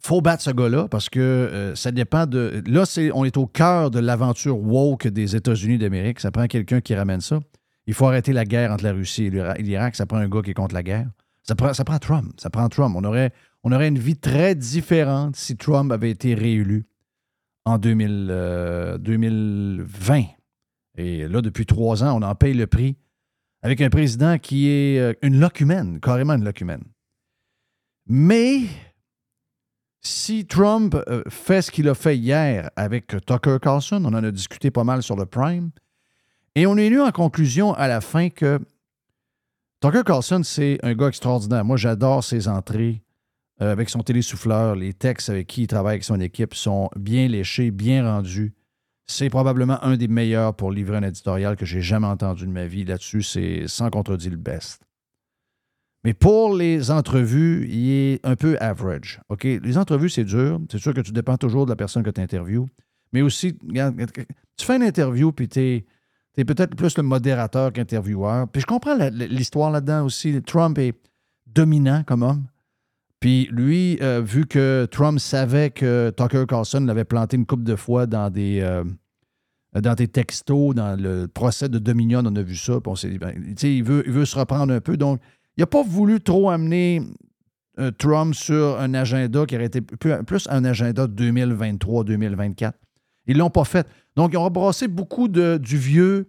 faut 0.00 0.20
battre 0.20 0.42
ce 0.42 0.50
gars-là 0.50 0.88
parce 0.88 1.08
que 1.08 1.20
euh, 1.20 1.74
ça 1.74 1.92
dépend 1.92 2.26
de. 2.26 2.62
Là, 2.66 2.84
on 3.14 3.24
est 3.24 3.36
au 3.36 3.46
cœur 3.46 3.90
de 3.90 3.98
l'aventure 3.98 4.58
woke 4.58 5.06
des 5.08 5.36
États-Unis 5.36 5.78
d'Amérique. 5.78 6.20
Ça 6.20 6.30
prend 6.30 6.46
quelqu'un 6.46 6.80
qui 6.80 6.94
ramène 6.94 7.20
ça. 7.20 7.40
Il 7.86 7.94
faut 7.94 8.06
arrêter 8.06 8.32
la 8.32 8.44
guerre 8.44 8.70
entre 8.72 8.84
la 8.84 8.92
Russie 8.92 9.24
et 9.26 9.30
l'Ira- 9.30 9.58
et 9.58 9.62
l'Irak. 9.62 9.94
Ça 9.96 10.06
prend 10.06 10.16
un 10.18 10.28
gars 10.28 10.40
qui 10.42 10.50
est 10.50 10.54
contre 10.54 10.74
la 10.74 10.82
guerre. 10.82 11.08
Ça 11.42 11.54
prend, 11.54 11.74
ça 11.74 11.84
prend 11.84 11.98
Trump. 11.98 12.32
Ça 12.38 12.48
prend 12.48 12.68
Trump. 12.70 12.94
On 12.96 13.04
aurait, 13.04 13.32
on 13.62 13.72
aurait 13.72 13.88
une 13.88 13.98
vie 13.98 14.16
très 14.16 14.54
différente 14.54 15.36
si 15.36 15.56
Trump 15.56 15.92
avait 15.92 16.10
été 16.10 16.34
réélu 16.34 16.86
en 17.66 17.76
2000, 17.78 18.28
euh, 18.30 18.98
2020. 18.98 20.22
Et 20.96 21.28
là, 21.28 21.42
depuis 21.42 21.66
trois 21.66 22.04
ans, 22.04 22.16
on 22.18 22.22
en 22.22 22.34
paye 22.34 22.54
le 22.54 22.66
prix 22.66 22.96
avec 23.64 23.80
un 23.80 23.88
président 23.88 24.38
qui 24.38 24.68
est 24.68 24.98
euh, 25.00 25.14
une 25.22 25.40
locumène, 25.40 25.98
carrément 25.98 26.34
une 26.34 26.44
locumène. 26.44 26.84
Mais 28.06 28.60
si 30.02 30.46
Trump 30.46 30.94
euh, 31.08 31.22
fait 31.30 31.62
ce 31.62 31.70
qu'il 31.70 31.88
a 31.88 31.94
fait 31.94 32.16
hier 32.16 32.70
avec 32.76 33.16
Tucker 33.26 33.56
Carlson, 33.60 34.02
on 34.04 34.08
en 34.08 34.22
a 34.22 34.30
discuté 34.30 34.70
pas 34.70 34.84
mal 34.84 35.02
sur 35.02 35.16
le 35.16 35.24
Prime, 35.24 35.70
et 36.54 36.66
on 36.66 36.76
est 36.76 36.90
venu 36.90 37.00
en 37.00 37.10
conclusion 37.10 37.72
à 37.72 37.88
la 37.88 38.02
fin 38.02 38.28
que 38.28 38.60
Tucker 39.80 40.02
Carlson, 40.04 40.42
c'est 40.44 40.78
un 40.82 40.94
gars 40.94 41.08
extraordinaire. 41.08 41.64
Moi, 41.64 41.78
j'adore 41.78 42.22
ses 42.22 42.48
entrées 42.48 43.02
euh, 43.62 43.72
avec 43.72 43.88
son 43.88 44.02
télésouffleur. 44.02 44.76
Les 44.76 44.92
textes 44.92 45.30
avec 45.30 45.46
qui 45.46 45.62
il 45.62 45.66
travaille 45.68 45.94
avec 45.94 46.04
son 46.04 46.20
équipe 46.20 46.54
sont 46.54 46.90
bien 46.96 47.28
léchés, 47.28 47.70
bien 47.70 48.04
rendus. 48.04 48.52
C'est 49.06 49.28
probablement 49.28 49.82
un 49.84 49.96
des 49.96 50.08
meilleurs 50.08 50.54
pour 50.54 50.72
livrer 50.72 50.96
un 50.96 51.02
éditorial 51.02 51.56
que 51.56 51.66
j'ai 51.66 51.82
jamais 51.82 52.06
entendu 52.06 52.46
de 52.46 52.50
ma 52.50 52.66
vie. 52.66 52.84
Là-dessus, 52.84 53.22
c'est 53.22 53.64
sans 53.66 53.90
contredire 53.90 54.30
le 54.30 54.38
best. 54.38 54.82
Mais 56.04 56.12
pour 56.12 56.54
les 56.54 56.90
entrevues, 56.90 57.66
il 57.70 57.90
est 57.90 58.26
un 58.26 58.36
peu 58.36 58.58
average. 58.60 59.20
OK? 59.30 59.44
Les 59.44 59.78
entrevues, 59.78 60.10
c'est 60.10 60.24
dur. 60.24 60.60
C'est 60.70 60.78
sûr 60.78 60.92
que 60.92 61.00
tu 61.00 61.12
dépends 61.12 61.38
toujours 61.38 61.64
de 61.64 61.70
la 61.70 61.76
personne 61.76 62.02
que 62.02 62.10
tu 62.10 62.20
interviews. 62.20 62.66
Mais 63.12 63.22
aussi, 63.22 63.56
tu 63.56 64.66
fais 64.66 64.76
une 64.76 64.82
interview, 64.82 65.32
puis 65.32 65.48
tu 65.48 65.60
es, 65.60 66.44
peut-être 66.44 66.76
plus 66.76 66.96
le 66.98 67.02
modérateur 67.02 67.72
qu'intervieweur. 67.72 68.48
Puis 68.48 68.60
je 68.60 68.66
comprends 68.66 68.96
l'histoire 69.10 69.70
là-dedans 69.70 70.04
aussi. 70.04 70.42
Trump 70.42 70.78
est 70.78 70.94
dominant 71.46 72.02
comme 72.04 72.22
homme. 72.22 72.44
Puis 73.20 73.48
lui, 73.50 73.98
euh, 74.02 74.20
vu 74.20 74.46
que 74.46 74.86
Trump 74.90 75.18
savait 75.18 75.70
que 75.70 76.12
Tucker 76.14 76.44
Carlson 76.46 76.80
l'avait 76.80 77.04
planté 77.04 77.36
une 77.36 77.46
couple 77.46 77.64
de 77.64 77.76
fois 77.76 78.06
dans 78.06 78.28
des, 78.30 78.60
euh, 78.60 78.84
dans 79.80 79.94
des 79.94 80.08
textos, 80.08 80.74
dans 80.74 81.00
le 81.00 81.26
procès 81.26 81.68
de 81.68 81.78
Dominion, 81.78 82.22
on 82.24 82.36
a 82.36 82.42
vu 82.42 82.56
ça. 82.56 82.74
On 82.84 82.94
ben, 83.18 83.54
il 83.62 83.82
veut, 83.82 84.02
il 84.06 84.12
veut 84.12 84.24
se 84.24 84.38
reprendre 84.38 84.74
un 84.74 84.80
peu. 84.80 84.96
Donc, 84.96 85.20
il 85.56 85.60
n'a 85.60 85.66
pas 85.66 85.82
voulu 85.82 86.20
trop 86.20 86.50
amener 86.50 87.00
euh, 87.78 87.90
Trump 87.92 88.34
sur 88.34 88.78
un 88.78 88.92
agenda 88.92 89.46
qui 89.46 89.56
aurait 89.56 89.66
été 89.66 89.80
plus, 89.80 90.46
un 90.50 90.64
agenda 90.64 91.06
2023-2024. 91.06 92.72
Ils 93.26 93.34
ne 93.34 93.38
l'ont 93.38 93.50
pas 93.50 93.64
fait. 93.64 93.86
Donc, 94.16 94.34
ils 94.34 94.36
ont 94.36 94.50
brassé 94.50 94.86
beaucoup 94.86 95.28
du 95.28 95.78
vieux 95.78 96.28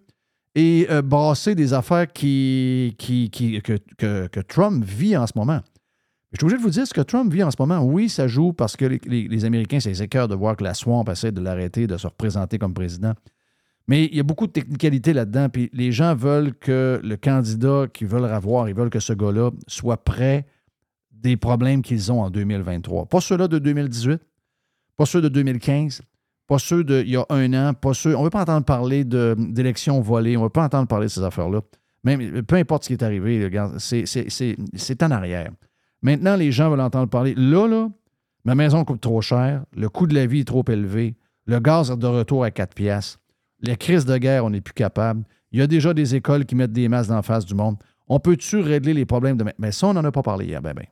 et 0.55 0.87
brassé 1.03 1.55
des 1.55 1.73
affaires 1.73 2.07
qui, 2.07 2.95
que 2.97 4.39
Trump 4.47 4.85
vit 4.85 5.17
en 5.17 5.27
ce 5.27 5.33
moment. 5.35 5.59
Je 6.35 6.39
suis 6.39 6.45
obligé 6.45 6.57
de 6.57 6.63
vous 6.63 6.69
dire 6.69 6.85
ce 6.85 6.93
que 6.93 6.99
Trump 6.99 7.31
vit 7.31 7.43
en 7.43 7.49
ce 7.51 7.55
moment. 7.59 7.79
Oui, 7.79 8.09
ça 8.09 8.27
joue 8.27 8.51
parce 8.51 8.75
que 8.75 8.83
les, 8.83 8.99
les- 9.05 9.27
les 9.29 9.45
Américains, 9.45 9.79
c'est 9.79 9.97
écœurs 10.01 10.27
de 10.27 10.35
voir 10.35 10.57
que 10.57 10.65
la 10.65 10.73
Swamp 10.73 11.05
essaie 11.05 11.31
de 11.31 11.39
l'arrêter, 11.39 11.87
de 11.87 11.95
se 11.95 12.07
représenter 12.07 12.57
comme 12.59 12.73
président. 12.73 13.13
Mais 13.87 14.05
il 14.05 14.17
y 14.17 14.19
a 14.19 14.23
beaucoup 14.23 14.45
de 14.45 14.51
technicalité 14.51 15.13
là-dedans. 15.13 15.47
Puis 15.47 15.69
les 15.71 15.93
gens 15.93 16.13
veulent 16.13 16.53
que 16.53 16.99
le 17.01 17.15
candidat 17.15 17.85
qu'ils 17.93 18.07
veulent 18.07 18.25
avoir, 18.25 18.67
ils 18.67 18.75
veulent 18.75 18.89
que 18.89 18.99
ce 18.99 19.13
gars-là 19.13 19.51
soit 19.67 20.03
prêt 20.03 20.45
des 21.11 21.37
problèmes 21.37 21.81
qu'ils 21.81 22.11
ont 22.11 22.21
en 22.21 22.29
2023. 22.29 23.05
Pas 23.05 23.21
ceux-là 23.21 23.47
de 23.47 23.57
2018, 23.57 24.19
pas 24.97 25.05
ceux 25.05 25.21
de 25.21 25.29
2015, 25.29 26.01
pas 26.47 26.59
ceux 26.59 26.83
d'il 26.83 27.09
y 27.09 27.15
a 27.15 27.25
un 27.29 27.53
an, 27.53 27.73
pas 27.73 27.93
ceux. 27.93 28.13
On 28.13 28.19
ne 28.19 28.23
veut 28.25 28.29
pas 28.29 28.41
entendre 28.41 28.65
parler 28.65 29.05
d'élections 29.05 30.01
volées, 30.01 30.35
on 30.35 30.41
ne 30.41 30.45
veut 30.47 30.49
pas 30.49 30.65
entendre 30.65 30.87
parler 30.89 31.05
de 31.05 31.11
ces 31.11 31.23
affaires-là. 31.23 31.61
Même, 32.03 32.43
peu 32.43 32.55
importe 32.57 32.83
ce 32.83 32.87
qui 32.89 32.93
est 32.93 33.03
arrivé, 33.03 33.49
c'est 33.79 35.01
en 35.03 35.11
arrière. 35.11 35.51
Maintenant, 36.05 36.35
les 36.35 36.51
gens 36.51 36.69
veulent 36.69 36.81
entendre 36.81 37.09
parler. 37.09 37.33
Là, 37.35 37.67
là, 37.67 37.89
ma 38.43 38.53
maison 38.53 38.85
coûte 38.85 39.01
trop 39.01 39.21
cher, 39.21 39.65
le 39.75 39.89
coût 39.89 40.05
de 40.05 40.13
la 40.13 40.27
vie 40.27 40.41
est 40.41 40.47
trop 40.47 40.63
élevé, 40.67 41.15
le 41.47 41.59
gaz 41.59 41.89
est 41.89 41.97
de 41.97 42.05
retour 42.05 42.43
à 42.43 42.51
4 42.51 42.75
piastres, 42.75 43.19
la 43.63 43.75
crise 43.75 44.05
de 44.05 44.15
guerre, 44.17 44.45
on 44.45 44.51
n'est 44.51 44.61
plus 44.61 44.75
capable. 44.75 45.23
Il 45.51 45.57
y 45.57 45.63
a 45.63 45.67
déjà 45.67 45.95
des 45.95 46.13
écoles 46.13 46.45
qui 46.45 46.53
mettent 46.53 46.73
des 46.73 46.87
masques 46.89 47.09
en 47.09 47.23
face 47.23 47.43
du 47.43 47.55
monde. 47.55 47.77
On 48.07 48.19
peut-tu 48.19 48.57
régler 48.59 48.93
les 48.93 49.05
problèmes 49.05 49.35
de. 49.35 49.45
Mais 49.57 49.71
ça, 49.71 49.87
on 49.87 49.93
n'en 49.93 50.03
a 50.03 50.11
pas 50.11 50.21
parlé 50.21 50.45
hier, 50.45 50.61
ben, 50.61 50.75
ben. 50.75 50.85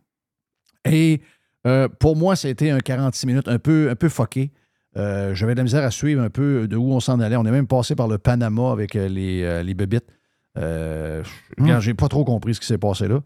Et 0.92 1.22
euh, 1.68 1.88
pour 1.88 2.16
moi, 2.16 2.36
c'était 2.36 2.72
un 2.72 2.80
46 2.80 3.28
minutes 3.28 3.48
un 3.48 3.60
peu, 3.60 3.92
un 3.92 3.96
peu 3.96 4.10
fucké. 4.10 4.52
Euh, 4.98 5.36
J'avais 5.36 5.54
de 5.54 5.60
la 5.60 5.64
misère 5.64 5.84
à 5.84 5.92
suivre 5.92 6.24
un 6.24 6.32
peu 6.32 6.68
de 6.68 6.76
où 6.76 6.92
on 6.92 7.00
s'en 7.00 7.20
allait. 7.20 7.36
On 7.36 7.46
est 7.46 7.52
même 7.52 7.68
passé 7.68 7.94
par 7.94 8.08
le 8.08 8.18
Panama 8.18 8.72
avec 8.72 8.96
euh, 8.96 9.08
les, 9.08 9.44
euh, 9.44 9.62
les 9.62 9.76
bébites. 9.76 10.08
Regarde, 10.56 11.82
J'ai 11.82 11.94
pas 11.94 12.08
trop 12.08 12.26
compris 12.26 12.56
ce 12.56 12.60
qui 12.60 12.66
s'est 12.66 12.80
passé 12.80 13.08
là. 13.08 13.22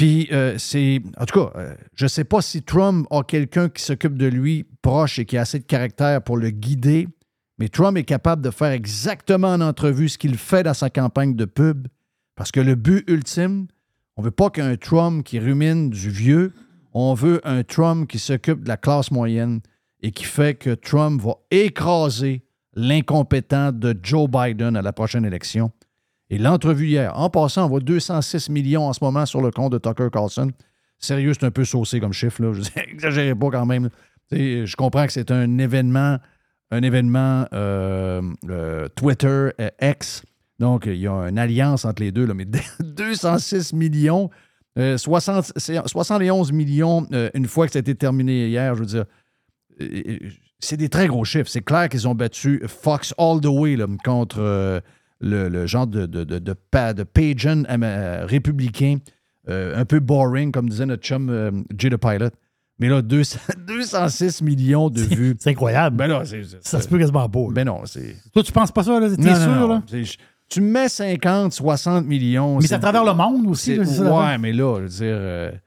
Puis, 0.00 0.28
euh, 0.32 0.54
c'est. 0.56 1.02
En 1.18 1.26
tout 1.26 1.44
cas, 1.44 1.58
euh, 1.58 1.74
je 1.94 2.06
ne 2.06 2.08
sais 2.08 2.24
pas 2.24 2.40
si 2.40 2.62
Trump 2.62 3.06
a 3.10 3.22
quelqu'un 3.22 3.68
qui 3.68 3.82
s'occupe 3.82 4.16
de 4.16 4.24
lui 4.24 4.64
proche 4.80 5.18
et 5.18 5.26
qui 5.26 5.36
a 5.36 5.42
assez 5.42 5.58
de 5.58 5.64
caractère 5.64 6.22
pour 6.22 6.38
le 6.38 6.48
guider, 6.48 7.06
mais 7.58 7.68
Trump 7.68 7.98
est 7.98 8.04
capable 8.04 8.40
de 8.40 8.50
faire 8.50 8.70
exactement 8.70 9.48
en 9.48 9.60
entrevue 9.60 10.08
ce 10.08 10.16
qu'il 10.16 10.38
fait 10.38 10.62
dans 10.62 10.72
sa 10.72 10.88
campagne 10.88 11.36
de 11.36 11.44
pub. 11.44 11.86
Parce 12.34 12.50
que 12.50 12.60
le 12.60 12.76
but 12.76 13.04
ultime, 13.10 13.66
on 14.16 14.22
ne 14.22 14.24
veut 14.24 14.30
pas 14.30 14.48
qu'un 14.48 14.74
Trump 14.76 15.22
qui 15.22 15.38
rumine 15.38 15.90
du 15.90 16.08
vieux, 16.08 16.54
on 16.94 17.12
veut 17.12 17.42
un 17.44 17.62
Trump 17.62 18.08
qui 18.08 18.18
s'occupe 18.18 18.62
de 18.62 18.68
la 18.68 18.78
classe 18.78 19.10
moyenne 19.10 19.60
et 20.00 20.12
qui 20.12 20.24
fait 20.24 20.54
que 20.54 20.70
Trump 20.70 21.20
va 21.20 21.34
écraser 21.50 22.42
l'incompétent 22.72 23.70
de 23.70 23.94
Joe 24.02 24.30
Biden 24.30 24.78
à 24.78 24.80
la 24.80 24.94
prochaine 24.94 25.26
élection. 25.26 25.70
Et 26.30 26.38
l'entrevue 26.38 26.86
hier, 26.86 27.18
en 27.18 27.28
passant, 27.28 27.66
on 27.66 27.68
voit 27.68 27.80
206 27.80 28.50
millions 28.50 28.86
en 28.86 28.92
ce 28.92 29.02
moment 29.02 29.26
sur 29.26 29.42
le 29.42 29.50
compte 29.50 29.72
de 29.72 29.78
Tucker 29.78 30.08
Carlson. 30.12 30.52
Sérieux, 30.98 31.32
c'est 31.34 31.44
un 31.44 31.50
peu 31.50 31.64
saucé 31.64 31.98
comme 31.98 32.12
chiffre. 32.12 32.42
Là. 32.42 32.52
Je 32.54 32.60
n'exagérais 32.76 33.34
pas 33.34 33.50
quand 33.50 33.66
même. 33.66 33.90
Je 34.30 34.76
comprends 34.76 35.06
que 35.06 35.12
c'est 35.12 35.32
un 35.32 35.58
événement, 35.58 36.18
un 36.70 36.82
événement 36.82 37.46
euh, 37.52 38.22
euh, 38.48 38.88
Twitter 38.94 39.48
euh, 39.60 39.70
X. 39.82 40.22
Donc, 40.60 40.84
il 40.86 40.96
y 40.96 41.08
a 41.08 41.28
une 41.28 41.38
alliance 41.38 41.84
entre 41.84 42.02
les 42.02 42.12
deux, 42.12 42.26
là, 42.26 42.34
mais 42.34 42.46
206 42.80 43.72
millions, 43.72 44.30
euh, 44.78 44.96
60 44.96 45.52
c'est 45.56 45.80
71 45.84 46.52
millions 46.52 47.08
une 47.34 47.46
fois 47.46 47.66
que 47.66 47.72
ça 47.72 47.78
a 47.78 47.80
été 47.80 47.96
terminé 47.96 48.46
hier. 48.46 48.76
Je 48.76 48.80
veux 48.80 48.86
dire, 48.86 49.04
c'est 50.60 50.76
des 50.76 50.88
très 50.88 51.08
gros 51.08 51.24
chiffres. 51.24 51.48
C'est 51.50 51.64
clair 51.64 51.88
qu'ils 51.88 52.06
ont 52.06 52.14
battu 52.14 52.62
Fox 52.68 53.14
all 53.18 53.40
the 53.40 53.46
way 53.46 53.74
là, 53.74 53.86
contre 54.04 54.82
le, 55.20 55.48
le 55.48 55.66
genre 55.66 55.86
de, 55.86 56.06
de, 56.06 56.24
de, 56.24 56.38
de, 56.38 56.52
pa- 56.70 56.94
de 56.94 57.02
pageant 57.02 57.62
euh, 57.68 58.24
républicain, 58.26 58.98
euh, 59.48 59.78
un 59.78 59.84
peu 59.84 60.00
boring, 60.00 60.52
comme 60.52 60.68
disait 60.68 60.86
notre 60.86 61.02
chum 61.02 61.28
euh, 61.30 61.50
Jay 61.76 61.90
the 61.90 61.96
Pilot. 61.96 62.30
Mais 62.78 62.88
là, 62.88 63.02
200 63.02 63.38
206 63.66 64.40
millions 64.42 64.88
de 64.88 65.02
vues. 65.02 65.36
C'est 65.38 65.50
incroyable. 65.50 65.96
Ben 65.96 66.06
là, 66.06 66.22
Ça 66.62 66.80
se 66.80 66.88
peut 66.88 66.98
quasiment 66.98 67.28
pas. 67.28 67.40
là. 67.40 67.48
Ben 67.52 67.64
non, 67.66 67.82
c'est. 67.84 68.16
Toi, 68.32 68.42
tu 68.42 68.52
penses 68.52 68.72
pas 68.72 68.82
ça, 68.82 68.98
là? 68.98 69.08
T'es 69.14 69.22
sûr, 69.34 69.46
non. 69.48 69.68
là? 69.68 69.82
Tu 70.48 70.60
mets 70.62 70.88
50, 70.88 71.52
60 71.52 72.06
millions. 72.06 72.58
Mais 72.58 72.66
c'est 72.66 72.74
à 72.74 72.78
travers 72.78 73.04
le 73.04 73.12
monde 73.12 73.46
aussi, 73.46 73.76
là, 73.76 73.84
c'est 73.84 73.94
ça, 73.96 74.02
Ouais, 74.04 74.08
l'affaire? 74.22 74.38
mais 74.40 74.52
là, 74.52 74.76
je 74.78 74.82
veux 74.82 74.88
dire. 75.52 75.60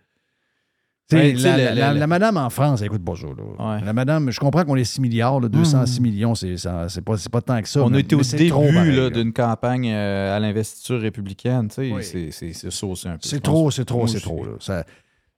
Ouais, 1.13 1.33
la, 1.33 1.57
le- 1.57 1.63
la- 1.63 1.69
le- 1.73 1.79
la- 1.79 1.93
le- 1.93 1.99
la 1.99 2.07
madame 2.07 2.37
en 2.37 2.49
France, 2.49 2.81
pas 2.81 3.15
ça. 3.15 3.27
là. 3.27 3.81
La 3.85 3.93
madame, 3.93 4.31
je 4.31 4.39
comprends 4.39 4.63
qu'on 4.65 4.75
est 4.75 4.83
6 4.83 5.01
milliards, 5.01 5.39
là, 5.39 5.47
206 5.49 5.99
millions, 6.01 6.35
c'est 6.35 6.55
pas, 7.03 7.15
pas 7.31 7.41
tant 7.41 7.61
que 7.61 7.67
ça. 7.69 7.81
on 7.83 7.89
mais- 7.89 7.97
a 7.97 7.99
été 8.01 8.15
au 8.15 8.21
début 8.21 9.11
d'une 9.11 9.33
campagne 9.33 9.89
euh, 9.91 10.35
à 10.35 10.39
l'investiture 10.39 10.99
républicaine. 11.01 11.67
tu 11.69 12.01
sais, 12.01 12.29
C'est 12.53 12.71
saucé 12.71 13.07
un 13.09 13.13
peu. 13.13 13.19
C'est 13.27 13.41
trop, 13.41 13.71
c'est 13.71 13.85
trop, 13.85 14.07
c'est 14.07 14.19
trop. 14.19 14.45
là. 14.45 14.51
Ça, 14.59 14.83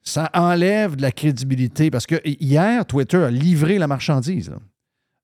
ça 0.01 0.29
enlève 0.33 0.95
de 0.95 1.01
la 1.01 1.11
crédibilité 1.11 1.89
parce 1.89 2.05
que 2.05 2.15
hier, 2.25 2.85
Twitter 2.85 3.17
a 3.17 3.31
livré 3.31 3.77
la 3.79 3.87
marchandise. 3.87 4.51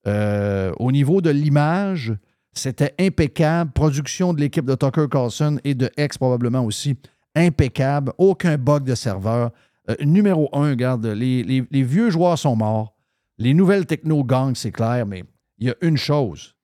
Euh, 0.08 0.72
au 0.80 0.92
niveau 0.92 1.22
de 1.22 1.30
l'image, 1.30 2.14
c'était 2.54 2.94
impeccable. 3.00 3.72
Production 3.72 4.34
de 4.34 4.40
l'équipe 4.42 4.66
de 4.66 4.74
Tucker 4.76 5.06
Carlson 5.12 5.60
et 5.64 5.76
de 5.76 5.90
X 5.98 6.18
probablement 6.18 6.66
aussi. 6.66 6.96
Impeccable. 7.36 8.12
Aucun 8.18 8.58
bug 8.58 8.84
de 8.84 8.96
serveur. 8.96 9.52
Euh, 9.90 9.96
numéro 10.02 10.50
un, 10.54 10.70
regarde, 10.70 11.06
les, 11.06 11.66
vieux 11.72 12.10
joueurs 12.10 12.38
sont 12.38 12.56
morts. 12.56 12.96
Les 13.38 13.54
nouvelles 13.54 13.86
techno 13.86 14.24
gagnent, 14.24 14.56
c'est 14.56 14.72
clair, 14.72 15.06
mais 15.06 15.24
il 15.58 15.68
y 15.68 15.70
a 15.72 15.76
une 15.82 15.98
chose. 15.98 16.56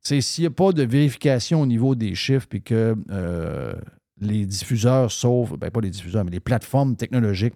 C'est 0.00 0.20
s'il 0.20 0.42
n'y 0.42 0.48
a 0.48 0.50
pas 0.50 0.72
de 0.72 0.82
vérification 0.82 1.62
au 1.62 1.66
niveau 1.66 1.94
des 1.94 2.14
chiffres 2.14 2.46
puis 2.48 2.62
que 2.62 2.94
euh, 3.10 3.74
les 4.20 4.46
diffuseurs, 4.46 5.10
sauf, 5.10 5.52
ben 5.58 5.70
pas 5.70 5.80
les 5.80 5.90
diffuseurs, 5.90 6.24
mais 6.24 6.30
les 6.30 6.40
plateformes 6.40 6.94
technologiques, 6.94 7.54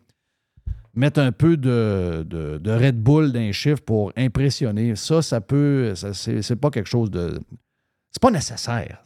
mettent 0.95 1.19
un 1.19 1.33
peu 1.33 1.57
de, 1.57 2.61
Red 2.67 3.01
Bull 3.01 3.33
dans 3.33 3.39
les 3.39 3.53
chiffres 3.53 3.83
pour 3.83 4.13
impressionner. 4.17 4.97
Ça, 4.97 5.23
ça 5.23 5.41
peut. 5.41 5.95
ça, 5.95 6.13
c'est 6.13 6.57
pas 6.57 6.71
quelque 6.71 6.89
chose 6.89 7.11
de. 7.11 7.39
C'est 8.11 8.23
pas 8.23 8.31
nécessaire. 8.31 9.05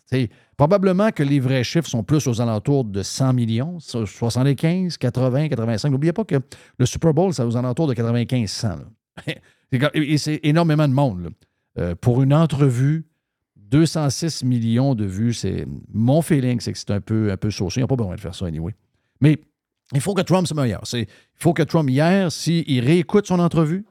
Probablement 0.56 1.10
que 1.10 1.22
les 1.22 1.40
vrais 1.40 1.64
chiffres 1.64 1.88
sont 1.88 2.04
plus 2.04 2.26
aux 2.28 2.40
alentours 2.40 2.84
de 2.84 3.02
100 3.02 3.32
millions, 3.32 3.80
so- 3.80 4.06
75, 4.06 4.96
80, 4.96 5.48
85. 5.48 5.90
N'oubliez 5.90 6.12
pas 6.12 6.24
que 6.24 6.36
le 6.78 6.86
Super 6.86 7.12
Bowl, 7.12 7.34
c'est 7.34 7.42
aux 7.42 7.56
alentours 7.56 7.88
de 7.88 7.94
95 7.94 8.50
100. 8.50 8.68
là. 8.68 9.34
C'est 10.18 10.40
énormément 10.42 10.86
de 10.86 10.92
monde. 10.92 11.30
Euh, 11.78 11.94
pour 11.94 12.22
une 12.22 12.34
entrevue, 12.34 13.06
206 13.56 14.44
millions 14.44 14.94
de 14.94 15.06
vues, 15.06 15.32
c'est 15.32 15.66
mon 15.92 16.20
feeling, 16.20 16.60
c'est 16.60 16.72
que 16.74 16.78
c'est 16.78 16.90
un 16.90 17.00
peu, 17.00 17.32
un 17.32 17.38
peu 17.38 17.50
saucé. 17.50 17.80
Ils 17.80 17.82
n'ont 17.82 17.86
pas 17.86 17.96
besoin 17.96 18.14
de 18.14 18.20
faire 18.20 18.34
ça 18.34 18.44
anyway. 18.46 18.74
Mais 19.22 19.38
il 19.94 20.00
faut 20.02 20.12
que 20.12 20.20
Trump 20.20 20.46
se 20.46 20.52
meilleur. 20.52 20.82
Il 20.92 21.06
faut 21.36 21.54
que 21.54 21.62
Trump, 21.62 21.88
hier, 21.88 22.30
s'il 22.30 22.84
réécoute 22.84 23.26
son 23.26 23.38
entrevue, 23.40 23.86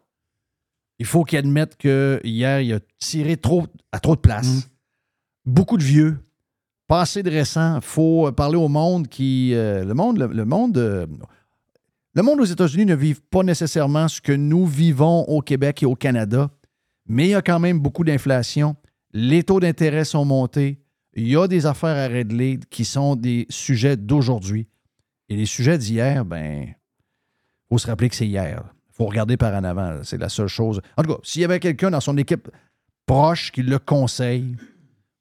il 1.00 1.06
faut 1.08 1.24
qu'il 1.24 1.40
admette 1.40 1.76
que 1.78 2.22
hier, 2.24 2.62
il 2.62 2.74
a 2.74 2.80
tiré 3.00 3.38
trop, 3.38 3.66
à 3.92 4.00
trop 4.00 4.16
de 4.16 4.22
place. 4.22 4.70
Beaucoup 5.46 5.78
de 5.78 5.84
vieux, 5.84 6.20
pas 6.88 7.02
assez 7.02 7.24
de 7.24 7.30
récents. 7.30 7.76
Il 7.78 7.82
faut 7.82 8.32
parler 8.32 8.58
au 8.58 8.68
monde 8.68 9.08
qui. 9.08 9.54
euh, 9.54 9.84
le 9.84 9.94
monde, 9.94 10.20
le, 10.20 10.28
le 10.28 10.46
monde. 10.46 10.78
euh, 10.78 11.08
le 12.14 12.24
monde 12.24 12.42
aux 12.42 12.46
États-Unis 12.46 12.86
ne 12.86 12.96
vit 12.96 13.14
pas 13.14 13.42
nécessairement 13.42 14.08
ce 14.10 14.20
que 14.20 14.34
nous 14.34 14.66
vivons 14.66 15.22
au 15.30 15.42
Québec 15.42 15.82
et 15.82 15.86
au 15.86 15.96
Canada, 15.96 16.50
mais 17.08 17.28
il 17.28 17.30
y 17.32 17.36
a 17.36 17.42
quand 17.42 17.60
même 17.60 17.80
beaucoup 17.80 18.04
d'inflation. 18.04 18.76
Les 19.14 19.44
taux 19.44 19.60
d'intérêt 19.62 20.04
sont 20.04 20.26
montés. 20.26 20.82
Il 21.14 21.28
y 21.28 21.38
a 21.38 21.48
des 21.48 21.66
affaires 21.66 21.96
à 21.98 22.08
régler 22.08 22.60
qui 22.70 22.84
sont 22.86 23.16
des 23.16 23.46
sujets 23.50 23.96
d'aujourd'hui. 23.98 24.68
Et 25.30 25.36
les 25.38 25.46
sujets 25.46 25.78
d'hier, 25.78 26.26
ben, 26.26 26.74
faut 27.70 27.78
se 27.78 27.88
rappeler 27.88 28.10
que 28.10 28.16
c'est 28.16 28.28
hier. 28.28 28.64
Il 28.90 28.96
faut 28.96 29.06
regarder 29.06 29.38
par 29.38 29.54
en 29.54 29.64
avant. 29.64 30.02
C'est 30.04 30.18
la 30.18 30.30
seule 30.30 30.48
chose. 30.48 30.82
En 30.98 31.04
tout 31.04 31.14
cas, 31.14 31.20
s'il 31.24 31.42
y 31.42 31.46
avait 31.46 31.60
quelqu'un 31.62 31.92
dans 31.92 32.02
son 32.02 32.18
équipe 32.18 32.50
proche 33.06 33.52
qui 33.54 33.64
le 33.64 33.80
conseille, 33.80 34.56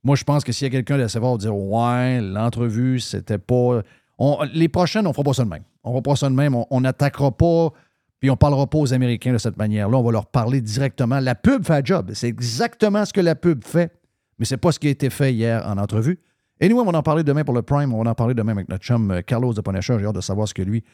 moi, 0.03 0.17
je 0.17 0.25
pense 0.25 0.45
que 0.45 0.53
s'il 0.53 0.67
y 0.67 0.69
a 0.69 0.71
quelqu'un 0.71 0.99
de 0.99 1.07
savoir 1.09 1.37
dire 1.39 1.55
Ouais, 1.57 2.21
l'entrevue, 2.21 3.01
c'était 3.01 3.39
pas. 3.39 3.83
On- 4.19 4.39
les 4.53 4.69
prochaines, 4.69 5.07
on 5.07 5.13
fera 5.13 5.25
pas 5.25 5.33
ça 5.35 5.45
de 5.45 5.49
même. 5.51 5.63
On 5.85 5.91
fera 5.91 6.03
pas 6.03 6.17
ça 6.17 6.29
de 6.29 6.35
même. 6.35 6.55
On 6.71 6.81
n'attaquera 6.81 7.31
pas, 7.31 7.71
puis 8.21 8.31
on 8.31 8.37
parlera 8.37 8.67
pas 8.67 8.79
aux 8.79 8.93
Américains 8.93 9.33
de 9.33 9.39
cette 9.39 9.57
manière-là. 9.57 9.97
On 9.99 10.03
va 10.03 10.13
leur 10.13 10.27
parler 10.27 10.61
directement. 10.61 11.21
La 11.21 11.35
pub 11.35 11.65
fait 11.65 11.75
un 11.75 11.85
job. 11.85 12.11
C'est 12.15 12.29
exactement 12.29 13.05
ce 13.05 13.13
que 13.13 13.21
la 13.21 13.35
pub 13.35 13.65
fait, 13.65 13.93
mais 14.39 14.45
c'est 14.45 14.57
pas 14.59 14.73
ce 14.73 14.79
qui 14.79 14.89
a 14.89 14.91
été 14.91 15.11
fait 15.11 15.33
hier 15.33 15.67
en 15.67 15.79
entrevue. 15.79 16.19
Et 16.63 16.69
nous, 16.69 16.79
on 16.79 16.85
va 16.85 16.99
en 16.99 17.03
parler 17.03 17.23
demain 17.25 17.45
pour 17.45 17.55
le 17.55 17.63
Prime. 17.63 17.95
On 17.95 18.03
va 18.05 18.11
en 18.11 18.15
parler 18.15 18.35
demain 18.35 18.53
avec 18.53 18.69
notre 18.69 18.85
chum 18.85 19.11
euh, 19.11 19.23
Carlos 19.23 19.55
de 19.55 19.61
Punisher. 19.63 19.97
J'ai 19.99 20.05
hâte 20.07 20.15
de 20.15 20.21
savoir 20.21 20.47
ce 20.47 20.53
que 20.53 20.61
lui 20.63 20.85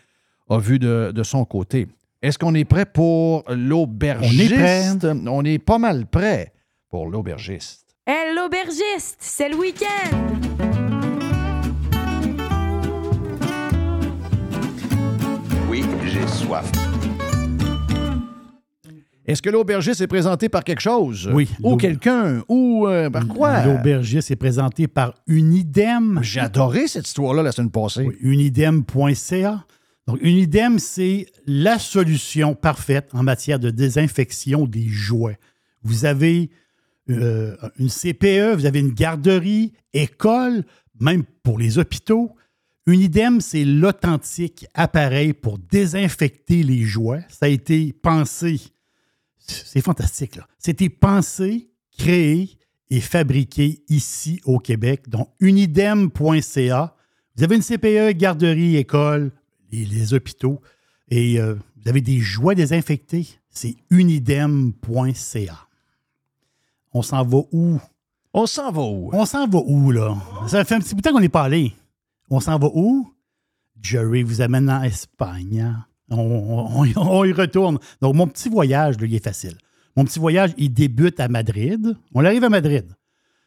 a 0.48 0.58
vu 0.58 0.78
de, 0.78 1.10
de 1.12 1.22
son 1.24 1.44
côté. 1.44 1.88
Est-ce 2.22 2.38
qu'on 2.38 2.54
est 2.54 2.64
prêt 2.64 2.86
pour 2.86 3.42
l'aubergiste? 3.48 4.52
On 4.52 4.54
est 4.56 4.58
prêt. 4.58 5.28
On 5.28 5.44
est 5.44 5.58
pas 5.58 5.78
mal 5.78 6.06
prêt 6.06 6.52
pour 6.88 7.08
l'aubergiste. 7.08 7.85
Hé, 8.08 8.32
l'aubergiste, 8.36 9.16
c'est 9.18 9.48
le 9.48 9.56
week-end! 9.56 10.16
Oui, 15.68 15.82
j'ai 16.04 16.24
soif. 16.28 16.70
Est-ce 19.26 19.42
que 19.42 19.50
l'aubergiste 19.50 20.02
est 20.02 20.06
présenté 20.06 20.48
par 20.48 20.62
quelque 20.62 20.82
chose? 20.82 21.28
Oui. 21.34 21.48
Ou 21.64 21.76
quelqu'un? 21.76 22.44
Ou 22.48 22.86
euh, 22.86 23.10
par 23.10 23.26
quoi? 23.26 23.64
L'aubergiste 23.64 24.30
est 24.30 24.36
présenté 24.36 24.86
par 24.86 25.14
Unidem. 25.26 26.20
J'ai 26.22 26.38
adoré 26.38 26.86
cette 26.86 27.08
histoire-là 27.08 27.42
la 27.42 27.50
semaine 27.50 27.72
passée. 27.72 28.08
unidem.ca. 28.20 29.64
Donc, 30.06 30.18
Unidem, 30.22 30.78
c'est 30.78 31.26
la 31.48 31.80
solution 31.80 32.54
parfaite 32.54 33.08
en 33.14 33.24
matière 33.24 33.58
de 33.58 33.70
désinfection 33.70 34.64
des 34.64 34.86
jouets. 34.86 35.40
Vous 35.82 36.04
avez 36.04 36.50
euh, 37.10 37.56
une 37.78 37.88
CPE, 37.88 38.56
vous 38.56 38.66
avez 38.66 38.80
une 38.80 38.92
garderie, 38.92 39.72
école, 39.92 40.64
même 41.00 41.24
pour 41.42 41.58
les 41.58 41.78
hôpitaux. 41.78 42.34
Unidem, 42.86 43.40
c'est 43.40 43.64
l'authentique 43.64 44.66
appareil 44.74 45.32
pour 45.32 45.58
désinfecter 45.58 46.62
les 46.62 46.82
jouets. 46.82 47.24
Ça 47.28 47.46
a 47.46 47.48
été 47.48 47.92
pensé, 47.92 48.60
c'est 49.38 49.80
fantastique, 49.80 50.36
là. 50.36 50.46
C'était 50.58 50.88
pensé, 50.88 51.70
créé 51.96 52.50
et 52.90 53.00
fabriqué 53.00 53.82
ici 53.88 54.40
au 54.44 54.58
Québec. 54.58 55.08
Donc, 55.08 55.30
unidem.ca. 55.40 56.96
Vous 57.36 57.44
avez 57.44 57.56
une 57.56 57.62
CPE, 57.62 58.16
garderie, 58.16 58.76
école, 58.76 59.32
les, 59.70 60.14
hôpitaux, 60.14 60.60
et 61.10 61.38
euh, 61.38 61.54
vous 61.76 61.88
avez 61.88 62.00
des 62.00 62.18
jouets 62.20 62.54
désinfectés. 62.54 63.26
C'est 63.50 63.76
unidem.ca. 63.90 65.65
On 66.96 67.02
s'en 67.02 67.22
va 67.24 67.38
où? 67.52 67.78
On 68.32 68.46
s'en 68.46 68.72
va 68.72 68.80
où? 68.80 69.10
On 69.12 69.26
s'en 69.26 69.46
va 69.46 69.58
où, 69.58 69.90
là? 69.90 70.16
Ça 70.48 70.64
fait 70.64 70.76
un 70.76 70.80
petit 70.80 70.94
bout 70.94 71.02
de 71.02 71.08
temps 71.08 71.12
qu'on 71.12 71.20
n'est 71.20 71.28
pas 71.28 71.42
allé. 71.42 71.74
On 72.30 72.40
s'en 72.40 72.58
va 72.58 72.68
où? 72.72 73.06
Jerry 73.82 74.22
vous 74.22 74.40
amène 74.40 74.70
en 74.70 74.82
Espagne. 74.82 75.60
hein? 75.60 75.84
On, 76.10 76.16
on- 76.18 76.84
on- 76.84 76.92
on 76.96 77.24
y 77.24 77.32
retourne. 77.34 77.78
Donc, 78.00 78.14
mon 78.14 78.26
petit 78.26 78.48
voyage, 78.48 78.98
là, 78.98 79.06
il 79.06 79.14
est 79.14 79.22
facile. 79.22 79.58
Mon 79.94 80.04
petit 80.06 80.18
voyage, 80.18 80.54
il 80.56 80.72
débute 80.72 81.20
à 81.20 81.28
Madrid. 81.28 81.94
On 82.14 82.24
arrive 82.24 82.44
à 82.44 82.48
Madrid. 82.48 82.86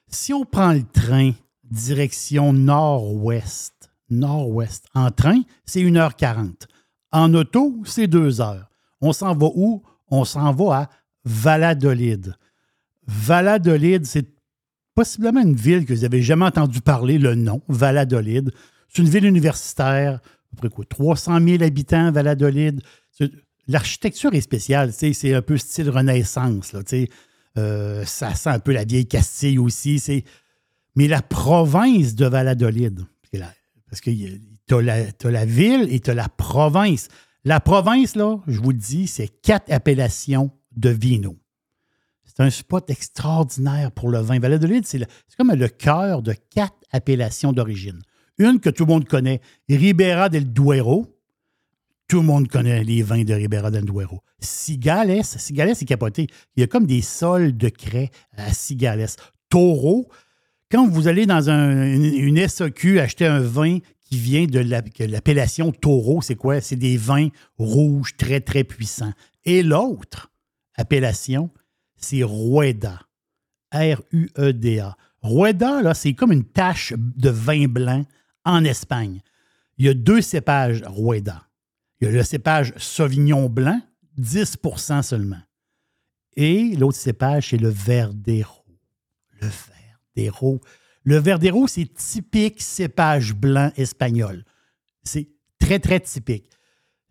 Si 0.07 0.31
on 0.31 0.45
prend 0.45 0.71
le 0.73 0.84
train 0.84 1.31
direction 1.71 2.53
nord-ouest, 2.53 3.89
nord-ouest, 4.11 4.85
en 4.93 5.09
train, 5.09 5.41
c'est 5.65 5.81
1h40. 5.81 6.67
En 7.11 7.34
auto, 7.34 7.77
c'est 7.84 8.05
2 8.07 8.41
heures. 8.41 8.69
On 9.01 9.11
s'en 9.11 9.34
va 9.35 9.47
où? 9.55 9.81
On 10.11 10.23
s'en 10.23 10.51
va 10.53 10.76
à 10.81 10.89
Valladolid. 11.26 12.35
Valladolid, 13.10 14.06
c'est 14.06 14.27
possiblement 14.94 15.41
une 15.41 15.56
ville 15.56 15.86
que 15.86 15.94
vous 15.94 16.02
n'avez 16.02 16.22
jamais 16.22 16.45
entendu 16.45 16.80
parler, 16.80 17.18
le 17.18 17.34
nom, 17.34 17.61
Valladolid. 17.68 18.52
C'est 18.88 19.02
une 19.02 19.10
ville 19.10 19.26
universitaire, 19.26 20.15
à 20.15 20.22
peu 20.52 20.57
près 20.57 20.69
quoi, 20.69 20.86
300 20.86 21.40
000 21.44 21.64
habitants, 21.64 22.11
Valladolid. 22.11 22.81
L'architecture 23.68 24.34
est 24.34 24.41
spéciale, 24.41 24.94
c'est 24.94 25.34
un 25.34 25.41
peu 25.41 25.57
style 25.57 25.90
Renaissance. 25.90 26.73
Là. 26.73 26.81
Euh, 27.57 28.06
ça 28.06 28.36
sent 28.36 28.49
un 28.49 28.60
peu 28.60 28.73
la 28.73 28.84
vieille 28.84 29.07
Castille 29.07 29.57
aussi. 29.57 30.23
Mais 30.95 31.07
la 31.07 31.23
province 31.23 32.14
de 32.14 32.27
Valladolid, 32.27 33.06
parce 33.90 34.02
que 34.02 34.11
tu 34.11 34.76
as 34.76 35.31
la 35.31 35.45
ville 35.45 35.88
et 35.90 35.99
tu 35.99 36.11
as 36.11 36.15
la 36.15 36.30
province. 36.30 37.07
La 37.44 37.60
province, 37.60 38.15
là, 38.15 38.40
je 38.48 38.60
vous 38.60 38.72
le 38.72 38.77
dis, 38.77 39.07
c'est 39.07 39.30
quatre 39.41 39.72
appellations 39.72 40.52
de 40.76 40.90
vino. 40.90 41.38
C'est 42.39 42.45
un 42.45 42.49
spot 42.51 42.89
extraordinaire 42.89 43.91
pour 43.91 44.07
le 44.07 44.19
vin. 44.19 44.39
Valladolid, 44.39 44.85
c'est 44.85 44.99
le- 44.99 45.07
c'est 45.27 45.35
comme 45.35 45.51
le 45.53 45.67
cœur 45.67 46.21
de 46.21 46.33
quatre 46.49 46.77
appellations 46.93 47.51
d'origine. 47.51 47.99
Une 48.37 48.61
que 48.61 48.69
tout 48.69 48.85
le 48.85 48.93
monde 48.93 49.05
connaît, 49.05 49.41
Ribera 49.67 50.29
del 50.29 50.53
Duero. 50.53 51.05
Tout 52.07 52.21
le 52.21 52.25
monde 52.25 52.47
connaît 52.47 52.81
les 52.85 53.03
vins 53.03 53.25
de 53.25 53.33
Ribera 53.33 53.71
del 53.71 53.83
Duero. 53.83 54.21
Cigales, 54.39 55.25
Cigales, 55.25 55.75
c'est 55.75 55.83
capoté. 55.83 56.27
Il 56.55 56.61
y 56.61 56.63
a 56.63 56.67
comme 56.67 56.85
des 56.87 57.01
sols 57.01 57.57
de 57.57 57.67
craie 57.67 58.09
à 58.37 58.53
Cigales. 58.53 59.07
Taureau, 59.49 60.07
quand 60.71 60.87
vous 60.87 61.09
allez 61.09 61.25
dans 61.25 61.49
un- 61.49 61.93
une, 61.93 62.05
une 62.05 62.39
acheter 62.39 63.25
un 63.25 63.41
vin 63.41 63.79
qui 64.01 64.17
vient 64.17 64.45
de 64.45 64.59
l'appellation 65.05 65.73
taureau, 65.73 66.21
c'est 66.21 66.35
quoi? 66.35 66.61
C'est 66.61 66.77
des 66.77 66.95
vins 66.95 67.27
rouges 67.57 68.15
très, 68.15 68.39
très 68.39 68.63
puissants. 68.63 69.11
Et 69.43 69.61
l'autre 69.61 70.31
appellation, 70.77 71.49
c'est 71.99 72.23
Rueda. 72.23 73.01
R-U-E-D-A. 73.71 74.97
Rueda, 75.21 75.81
là, 75.81 75.93
c'est 75.93 76.13
comme 76.13 76.31
une 76.31 76.45
tache 76.45 76.93
de 76.97 77.30
vin 77.30 77.67
blanc 77.67 78.05
en 78.45 78.63
Espagne. 78.63 79.21
Il 79.77 79.85
y 79.85 79.89
a 79.89 79.93
deux 79.93 80.21
cépages 80.21 80.84
Rueda. 80.85 81.43
Il 81.99 82.05
y 82.05 82.07
a 82.07 82.11
le 82.11 82.23
cépage 82.23 82.73
Sauvignon 82.77 83.49
blanc, 83.49 83.80
10% 84.17 85.03
seulement. 85.03 85.41
Et 86.35 86.76
l'autre 86.76 86.97
cépage, 86.97 87.49
c'est 87.49 87.57
le 87.57 87.69
Verdero. 87.69 88.65
Le 89.41 89.49
Verdero. 90.15 90.61
Le 91.03 91.17
Verdero, 91.17 91.67
c'est 91.67 91.93
typique 91.93 92.61
cépage 92.61 93.34
blanc 93.34 93.71
espagnol. 93.76 94.45
C'est 95.03 95.30
très, 95.59 95.80
très 95.80 95.99
typique. 95.99 96.49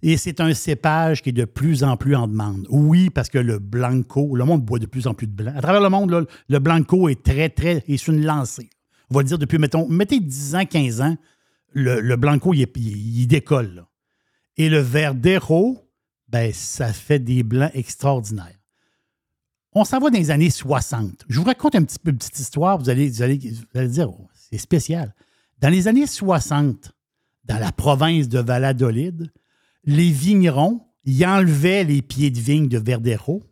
Et 0.03 0.17
c'est 0.17 0.41
un 0.41 0.55
cépage 0.55 1.23
qui 1.23 1.31
est 1.31 1.33
de 1.33 1.45
plus 1.45 1.83
en 1.83 1.97
plus 1.97 2.15
en 2.15 2.29
demande. 2.29 2.67
Oui, 2.71 3.11
parce 3.11 3.29
que 3.29 3.39
le 3.39 3.59
Blanco, 3.59 4.37
le 4.37 4.45
monde 4.45 4.65
boit 4.65 4.79
de 4.79 4.87
plus 4.87 5.07
en 5.07 5.15
plus 5.15 5.27
de 5.27 5.33
blanc. 5.33 5.53
À 5.57 5.61
travers 5.61 5.81
le 5.81 5.89
monde, 5.89 6.29
le 6.49 6.59
Blanco 6.61 7.09
est 7.09 7.23
très, 7.25 7.49
très, 7.49 7.85
est 7.89 7.97
sur 7.97 8.13
une 8.13 8.25
lancée. 8.25 8.71
On 9.11 9.15
va 9.15 9.23
le 9.23 9.29
dire 9.29 9.39
depuis, 9.39 9.59
mettons, 9.59 9.89
mettez 9.89 10.21
10 10.21 10.55
ans, 10.55 10.67
15 10.67 11.01
ans, 11.01 11.17
le, 11.73 12.17
Blanco, 12.17 12.55
il, 12.55 13.27
décolle. 13.27 13.85
Et 14.57 14.69
le 14.69 14.79
Verdero, 14.79 15.79
ben, 16.29 16.53
ça 16.53 16.93
fait 16.93 17.19
des 17.19 17.43
blancs 17.43 17.71
extraordinaires. 17.75 18.59
On 19.73 19.85
s'en 19.85 19.99
va 19.99 20.11
dans 20.11 20.19
les 20.19 20.31
années 20.31 20.51
60. 20.51 21.25
Je 21.29 21.39
vous 21.39 21.45
raconte 21.45 21.75
un 21.75 21.83
petit 21.83 21.99
peu 21.99 22.11
une 22.11 22.19
petite 22.19 22.39
histoire. 22.39 22.79
Vous 22.79 22.89
allez, 22.89 23.09
vous 23.09 23.23
allez, 23.23 23.39
vous 23.39 23.79
allez 23.79 23.89
dire, 23.89 24.11
oh, 24.11 24.29
c'est 24.35 24.59
spécial. 24.59 25.15
Dans 25.61 25.69
les 25.69 25.89
années 25.89 26.07
60, 26.07 26.93
dans 27.45 27.59
la 27.59 27.73
province 27.73 28.29
de 28.29 28.39
Valladolid, 28.39 29.31
les 29.89 30.11
vignerons 30.11 30.83
y 31.07 31.25
enlevaient 31.25 31.83
les 31.83 32.03
pieds 32.03 32.31
de 32.31 32.39
vigne 32.39 32.69
de 32.69 32.79
Verdero 32.79 33.43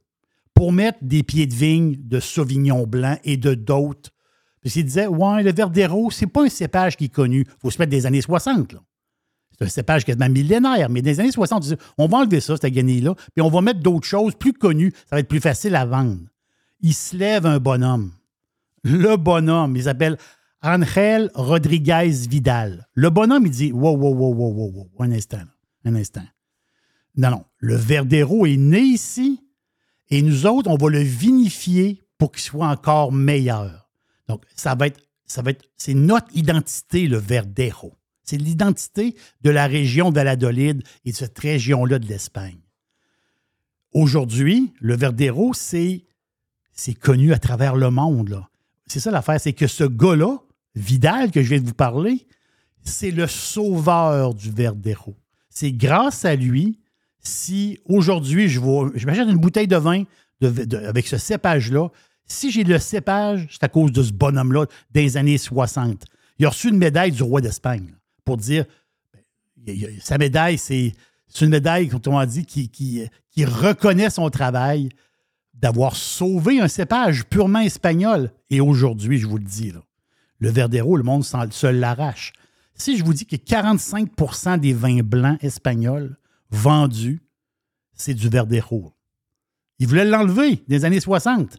pour 0.53 0.71
mettre 0.71 0.99
des 1.01 1.23
pieds 1.23 1.47
de 1.47 1.55
vigne 1.55 1.97
de 1.99 2.21
Sauvignon 2.21 2.87
blanc 2.87 3.17
et 3.25 3.39
de 3.39 3.55
d'autres. 3.55 4.11
Puis 4.61 4.71
ils 4.77 4.85
disaient, 4.85 5.07
ouais, 5.07 5.43
le 5.43 5.53
Verdero, 5.53 6.11
c'est 6.11 6.27
pas 6.27 6.45
un 6.45 6.51
cépage 6.51 6.99
qui 6.99 7.07
est 7.07 7.09
connu. 7.09 7.47
Il 7.47 7.61
faut 7.63 7.71
se 7.71 7.79
mettre 7.79 7.91
des 7.91 8.05
années 8.05 8.21
60. 8.21 8.75
là. 8.75 8.81
C'est 9.59 9.65
un 9.65 9.69
cépage 9.69 10.05
quasiment 10.05 10.29
millénaire, 10.29 10.91
mais 10.91 11.01
les 11.01 11.19
années 11.21 11.33
60, 11.33 11.65
ils 11.65 11.69
disaient, 11.69 11.79
on 11.97 12.07
va 12.07 12.19
enlever 12.19 12.41
ça, 12.41 12.59
cette 12.59 12.71
guenille-là, 12.71 13.15
puis 13.35 13.41
on 13.41 13.49
va 13.49 13.63
mettre 13.63 13.81
d'autres 13.81 14.07
choses 14.07 14.35
plus 14.35 14.53
connues. 14.53 14.93
Ça 15.09 15.17
va 15.17 15.21
être 15.21 15.29
plus 15.29 15.41
facile 15.41 15.75
à 15.75 15.87
vendre. 15.87 16.21
Il 16.81 16.93
se 16.93 17.17
lève 17.17 17.47
un 17.47 17.59
bonhomme. 17.59 18.13
Le 18.85 19.17
bonhomme, 19.17 19.75
il 19.75 19.85
s'appelle 19.85 20.19
Angel 20.63 21.31
Rodriguez 21.35 22.11
Vidal. 22.29 22.87
Le 22.93 23.09
bonhomme, 23.09 23.47
il 23.47 23.53
dit 23.53 23.73
Wow, 23.73 23.97
wow, 23.97 24.15
wow, 24.15 24.35
wow, 24.35 24.53
wow, 24.53 24.73
wow, 24.75 24.91
un 24.99 25.13
instant, 25.13 25.39
là, 25.39 25.56
un 25.87 25.95
instant. 25.95 26.27
Non, 27.17 27.31
non, 27.31 27.45
le 27.59 27.77
Verdero 27.77 28.45
est 28.45 28.59
né 28.59 28.81
ici 28.81 29.41
et 30.11 30.21
nous 30.21 30.47
autres, 30.47 30.71
on 30.71 30.77
va 30.77 30.91
le 30.91 31.01
vinifier 31.01 32.03
pour 32.19 32.33
qu'il 32.33 32.43
soit 32.43 32.69
encore 32.69 33.13
meilleur. 33.13 33.91
Donc, 34.29 34.43
ça 34.55 34.75
va 34.75 34.89
être, 34.89 35.01
c'est 35.77 35.95
notre 35.95 36.29
identité, 36.37 37.09
le 37.09 37.19
Verdero. 37.19 37.95
C'est 38.23 38.37
l'identité 38.37 39.17
de 39.43 39.51
la 39.51 39.67
région 39.67 40.11
de 40.11 40.17
Valladolid 40.17 40.83
et 41.05 41.13
de 41.13 41.17
cette 41.17 41.39
région-là 41.39 41.99
de 41.99 42.07
l'Espagne. 42.07 42.59
Aujourd'hui, 43.93 44.73
le 44.81 44.97
Verdero, 44.97 45.53
c'est 45.55 46.05
connu 47.01 47.33
à 47.33 47.39
travers 47.39 47.77
le 47.77 47.91
monde. 47.91 48.45
C'est 48.87 49.01
ça 49.01 49.11
l'affaire, 49.11 49.41
c'est 49.41 49.53
que 49.53 49.67
ce 49.67 49.85
gars-là, 49.85 50.39
Vidal, 50.75 51.31
que 51.31 51.43
je 51.43 51.49
viens 51.49 51.61
de 51.61 51.67
vous 51.67 51.75
parler, 51.75 52.27
c'est 52.83 53.11
le 53.11 53.27
sauveur 53.27 54.35
du 54.35 54.51
Verdero. 54.51 55.17
C'est 55.57 55.73
grâce 55.73 56.27
à 56.27 56.37
lui 56.37 56.79
si 57.19 57.79
aujourd'hui 57.87 58.47
je 58.47 58.61
vais, 58.61 58.91
je 58.95 59.07
m'achète 59.07 59.27
une 59.27 59.39
bouteille 59.39 59.67
de 59.67 59.77
vin 59.79 60.05
avec 60.43 61.07
ce 61.07 61.17
cépage-là. 61.17 61.89
Si 62.27 62.53
j'ai 62.53 62.63
le 62.63 62.79
cépage, 62.79 63.49
c'est 63.51 63.65
à 63.65 63.69
cause 63.69 63.91
de 63.91 64.03
ce 64.03 64.13
bonhomme-là 64.13 64.67
des 64.91 65.17
années 65.17 65.39
60. 65.39 66.05
Il 66.39 66.45
a 66.45 66.51
reçu 66.51 66.69
une 66.69 66.77
médaille 66.77 67.11
du 67.11 67.23
roi 67.23 67.41
d'Espagne 67.41 67.95
pour 68.23 68.37
dire 68.37 68.67
il- 69.67 69.99
sa 70.03 70.19
médaille, 70.19 70.59
c'est 70.59 70.93
une 71.41 71.49
médaille, 71.49 71.89
comme 71.89 72.03
on 72.13 72.25
dit, 72.27 72.45
qui, 72.45 72.69
qui, 72.69 73.09
reconnaît 73.47 74.11
son 74.11 74.29
travail 74.29 74.91
d'avoir 75.55 75.97
sauvé 75.97 76.61
un 76.61 76.69
cépage 76.69 77.25
purement 77.25 77.61
espagnol. 77.61 78.31
Et 78.51 78.61
aujourd'hui, 78.61 79.17
je 79.17 79.27
vous 79.27 79.39
le 79.39 79.45
dis, 79.45 79.73
le 80.39 80.51
Verdero, 80.51 80.99
le 80.99 81.03
monde 81.03 81.25
se 81.25 81.67
l'arrache. 81.67 82.35
Si 82.77 82.97
je 82.99 83.05
vous 83.05 83.15
dis 83.15 83.27
que 83.27 83.37
45% 83.37 84.61
des 84.61 84.73
vins 84.75 85.03
blancs 85.03 85.43
espagnols 85.43 86.17
vendus, 86.51 87.21
c'est 87.95 88.15
du 88.15 88.29
Verdero. 88.29 88.93
Ils 89.79 89.89
voulaient 89.89 90.05
l'enlever 90.05 90.63
des 90.69 90.85
années 90.85 91.01
60. 91.01 91.59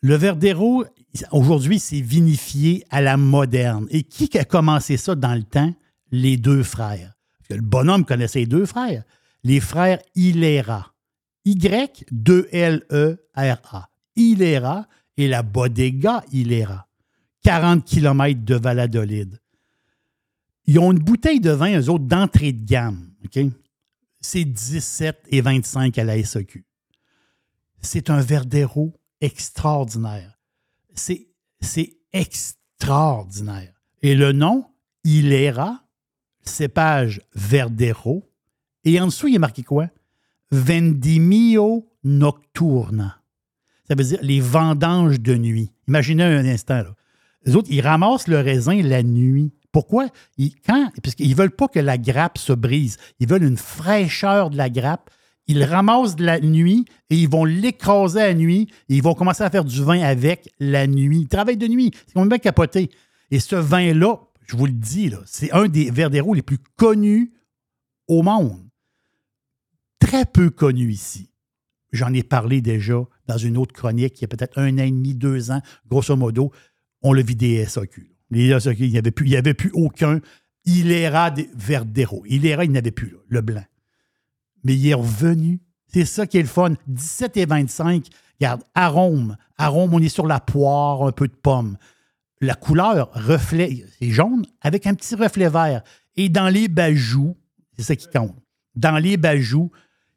Le 0.00 0.14
Verdero, 0.14 0.84
aujourd'hui, 1.32 1.80
c'est 1.80 2.00
vinifié 2.00 2.84
à 2.90 3.00
la 3.00 3.16
moderne. 3.16 3.86
Et 3.90 4.04
qui 4.04 4.38
a 4.38 4.44
commencé 4.44 4.96
ça 4.96 5.16
dans 5.16 5.34
le 5.34 5.42
temps? 5.42 5.74
Les 6.12 6.36
deux 6.36 6.62
frères. 6.62 7.14
Le 7.50 7.60
bonhomme 7.60 8.04
connaissait 8.04 8.40
les 8.40 8.46
deux 8.46 8.66
frères. 8.66 9.02
Les 9.42 9.58
frères 9.60 9.98
Hilera. 10.14 10.92
Y-2-L-E-R-A. 11.44 11.90
Hilera 14.14 14.86
et 15.16 15.28
la 15.28 15.42
Bodega 15.42 16.22
Hilera. 16.32 16.86
40 17.42 17.84
km 17.84 18.44
de 18.44 18.54
Valladolid. 18.54 19.40
Ils 20.66 20.78
ont 20.78 20.92
une 20.92 20.98
bouteille 20.98 21.40
de 21.40 21.50
vin, 21.50 21.78
eux 21.78 21.88
autres, 21.88 22.04
d'entrée 22.04 22.52
de 22.52 22.64
gamme. 22.64 23.10
C'est 24.20 24.44
17 24.44 25.26
et 25.28 25.40
25 25.40 25.98
à 25.98 26.04
la 26.04 26.22
SAQ. 26.22 26.64
C'est 27.80 28.10
un 28.10 28.20
Verdero 28.20 28.94
extraordinaire. 29.20 30.38
C'est, 30.94 31.28
extraordinaire. 32.12 33.74
Et 34.02 34.14
le 34.14 34.32
nom, 34.32 34.66
Hilera, 35.04 35.82
cépage 36.42 37.20
Verdero. 37.34 38.28
Et 38.84 38.98
en 39.00 39.06
dessous, 39.06 39.28
il 39.28 39.34
est 39.34 39.38
marqué 39.38 39.62
quoi? 39.62 39.88
Vendimio 40.50 41.86
nocturna. 42.04 43.20
Ça 43.86 43.94
veut 43.94 44.04
dire 44.04 44.18
les 44.22 44.40
vendanges 44.40 45.20
de 45.20 45.34
nuit. 45.34 45.72
Imaginez 45.88 46.24
un 46.24 46.46
instant. 46.46 46.82
Là. 46.82 46.94
Les 47.44 47.54
autres, 47.54 47.68
ils 47.70 47.80
ramassent 47.80 48.28
le 48.28 48.40
raisin 48.40 48.80
la 48.82 49.02
nuit. 49.02 49.52
Pourquoi? 49.76 50.08
Ils, 50.38 50.54
quand, 50.66 50.90
parce 51.02 51.18
ne 51.18 51.34
veulent 51.34 51.50
pas 51.50 51.68
que 51.68 51.78
la 51.78 51.98
grappe 51.98 52.38
se 52.38 52.54
brise. 52.54 52.96
Ils 53.20 53.28
veulent 53.28 53.44
une 53.44 53.58
fraîcheur 53.58 54.48
de 54.48 54.56
la 54.56 54.70
grappe. 54.70 55.10
Ils 55.48 55.62
ramassent 55.62 56.16
de 56.16 56.24
la 56.24 56.40
nuit 56.40 56.86
et 57.10 57.16
ils 57.16 57.28
vont 57.28 57.44
l'écraser 57.44 58.22
à 58.22 58.32
nuit 58.32 58.70
et 58.88 58.96
ils 58.96 59.02
vont 59.02 59.12
commencer 59.12 59.42
à 59.42 59.50
faire 59.50 59.66
du 59.66 59.84
vin 59.84 60.00
avec 60.00 60.50
la 60.60 60.86
nuit. 60.86 61.20
Ils 61.20 61.28
travaillent 61.28 61.58
de 61.58 61.66
nuit. 61.66 61.90
C'est 62.06 62.14
complètement 62.14 62.38
capoté. 62.38 62.90
Et 63.30 63.38
ce 63.38 63.54
vin-là, 63.54 64.18
je 64.46 64.56
vous 64.56 64.64
le 64.64 64.72
dis, 64.72 65.12
c'est 65.26 65.52
un 65.52 65.68
des 65.68 65.90
Verdero 65.90 66.32
les 66.32 66.40
plus 66.40 66.58
connus 66.78 67.34
au 68.08 68.22
monde. 68.22 68.66
Très 69.98 70.24
peu 70.24 70.48
connu 70.48 70.90
ici. 70.90 71.28
J'en 71.92 72.14
ai 72.14 72.22
parlé 72.22 72.62
déjà 72.62 73.02
dans 73.26 73.36
une 73.36 73.58
autre 73.58 73.74
chronique 73.74 74.18
il 74.20 74.22
y 74.22 74.24
a 74.24 74.28
peut-être 74.28 74.56
un 74.56 74.78
an 74.78 74.84
et 74.84 74.90
demi, 74.90 75.14
deux 75.14 75.50
ans, 75.50 75.60
grosso 75.86 76.16
modo. 76.16 76.50
On 77.02 77.12
le 77.12 77.22
vit 77.22 77.36
des 77.36 77.66
SAQ. 77.66 78.15
Il 78.30 78.38
n'y 78.46 78.52
avait, 78.98 79.10
plus- 79.10 79.26
il 79.26 79.32
y 79.32 79.36
avait 79.36 79.54
plus 79.54 79.70
aucun 79.72 80.20
Hilera 80.64 81.30
de 81.30 81.46
Verdero. 81.54 82.24
Hilera, 82.26 82.64
il 82.64 82.72
n'avait 82.72 82.90
plus, 82.90 83.16
le 83.28 83.40
blanc. 83.40 83.64
Mais 84.64 84.74
il 84.74 84.88
est 84.88 84.94
revenu. 84.94 85.60
C'est 85.86 86.04
ça 86.04 86.26
qui 86.26 86.38
est 86.38 86.42
le 86.42 86.48
fun. 86.48 86.74
17 86.88 87.36
et 87.36 87.46
25. 87.46 88.06
Regarde, 88.40 88.62
arôme. 88.74 89.36
Arôme, 89.58 89.94
on 89.94 90.00
est 90.02 90.08
sur 90.08 90.26
la 90.26 90.40
poire, 90.40 91.04
un 91.04 91.12
peu 91.12 91.28
de 91.28 91.34
pomme. 91.34 91.76
La 92.40 92.54
couleur, 92.54 93.10
reflet, 93.14 93.84
c'est 93.98 94.10
jaune 94.10 94.44
avec 94.60 94.86
un 94.86 94.94
petit 94.94 95.14
reflet 95.14 95.48
vert. 95.48 95.82
Et 96.16 96.28
dans 96.28 96.48
les 96.48 96.68
bajoux, 96.68 97.36
c'est 97.76 97.84
ça 97.84 97.96
qui 97.96 98.08
compte. 98.08 98.34
Dans 98.74 98.98
les 98.98 99.16
bajoux, 99.16 99.70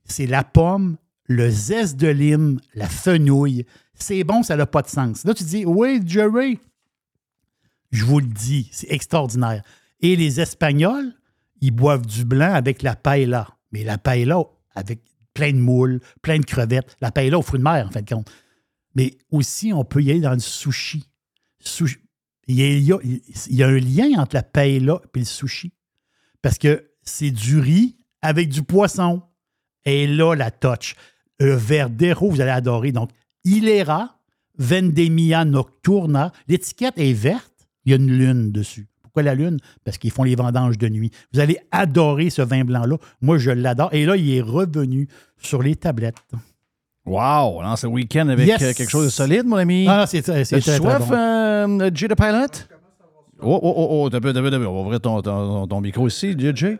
c'est 0.03 0.25
la 0.25 0.43
pomme, 0.43 0.97
le 1.25 1.49
zeste 1.49 1.95
de 1.97 2.07
lime, 2.07 2.59
la 2.73 2.87
fenouil. 2.89 3.65
C'est 3.93 4.23
bon, 4.23 4.43
ça 4.43 4.55
n'a 4.57 4.65
pas 4.65 4.81
de 4.81 4.87
sens. 4.89 5.23
Là, 5.23 5.33
tu 5.33 5.43
dis, 5.43 5.63
oui, 5.65 6.01
Jerry, 6.05 6.59
je 7.91 8.05
vous 8.05 8.19
le 8.19 8.27
dis, 8.27 8.69
c'est 8.71 8.91
extraordinaire. 8.91 9.63
Et 10.01 10.15
les 10.15 10.39
Espagnols, 10.39 11.13
ils 11.61 11.71
boivent 11.71 12.05
du 12.05 12.25
blanc 12.25 12.53
avec 12.53 12.81
la 12.81 12.95
paella. 12.95 13.47
Mais 13.71 13.83
la 13.83 13.97
paella 13.97 14.41
avec 14.75 15.01
plein 15.33 15.51
de 15.51 15.57
moules, 15.57 15.99
plein 16.21 16.39
de 16.39 16.45
crevettes. 16.45 16.95
La 17.01 17.11
paella 17.11 17.37
aux 17.37 17.41
fruits 17.41 17.59
de 17.59 17.63
mer, 17.63 17.87
en 17.87 17.91
fin 17.91 18.01
de 18.01 18.09
compte. 18.09 18.29
Mais 18.95 19.17
aussi, 19.31 19.73
on 19.73 19.83
peut 19.83 20.01
y 20.01 20.11
aller 20.11 20.21
dans 20.21 20.33
le 20.33 20.39
sushi. 20.39 21.05
Il 22.47 22.57
y 22.57 23.63
a, 23.63 23.67
un 23.67 23.79
lien 23.79 24.19
entre 24.19 24.35
la 24.35 24.43
paella 24.43 25.01
et 25.13 25.19
le 25.19 25.25
sushi. 25.25 25.73
Parce 26.41 26.57
que 26.57 26.91
c'est 27.03 27.31
du 27.31 27.59
riz 27.59 27.97
avec 28.21 28.49
du 28.49 28.63
poisson. 28.63 29.21
Et 29.85 30.07
là, 30.07 30.35
la 30.35 30.51
touch. 30.51 30.95
Le 31.39 31.53
Verdero, 31.53 32.29
vous 32.29 32.41
allez 32.41 32.51
adorer. 32.51 32.91
Donc, 32.91 33.11
Hilera, 33.43 34.19
Vendemia 34.57 35.45
Nocturna. 35.45 36.31
L'étiquette 36.47 36.97
est 36.97 37.13
verte. 37.13 37.48
Il 37.89 37.91
y 37.91 37.93
a 37.93 37.95
une 37.95 38.11
lune 38.11 38.51
dessus. 38.51 38.87
Pourquoi 39.01 39.23
la 39.23 39.33
lune? 39.33 39.57
Parce 39.83 39.97
qu'ils 39.97 40.11
font 40.11 40.21
les 40.23 40.35
vendanges 40.35 40.77
de 40.77 40.87
nuit. 40.89 41.09
Vous 41.33 41.39
allez 41.39 41.57
adorer 41.71 42.29
ce 42.29 42.43
vin 42.43 42.63
blanc-là. 42.63 42.97
Moi, 43.21 43.39
je 43.39 43.49
l'adore. 43.49 43.89
Et 43.93 44.05
là, 44.05 44.15
il 44.15 44.31
est 44.31 44.41
revenu 44.41 45.07
sur 45.41 45.63
les 45.63 45.75
tablettes. 45.75 46.17
Wow! 47.07 47.63
Lance 47.63 47.83
le 47.83 47.89
week-end 47.89 48.27
avec 48.29 48.47
Yes! 48.47 48.61
euh, 48.61 48.73
quelque 48.73 48.89
chose 48.91 49.05
de 49.05 49.09
solide, 49.09 49.45
mon 49.47 49.55
ami. 49.55 49.87
Ah, 49.89 50.05
c'est 50.05 50.21
très, 50.21 50.43
très 50.43 50.61
soif, 50.61 51.07
bon. 51.09 51.15
euh, 51.15 51.89
Jay 51.91 52.07
the 52.07 52.15
Pilot? 52.15 52.67
Oh, 53.41 53.59
oh, 53.63 53.73
oh, 53.75 53.87
oh, 54.03 54.09
t'as 54.11 54.19
peu, 54.19 54.31
t'as 54.33 54.41
peu, 54.41 54.51
t'as 54.51 54.59
peu. 54.59 54.67
On 54.67 54.75
va 54.75 54.81
ouvrir 54.81 55.01
ton, 55.01 55.21
ton, 55.23 55.65
ton 55.65 55.81
micro 55.81 56.07
ici, 56.07 56.33
JJ. 56.37 56.77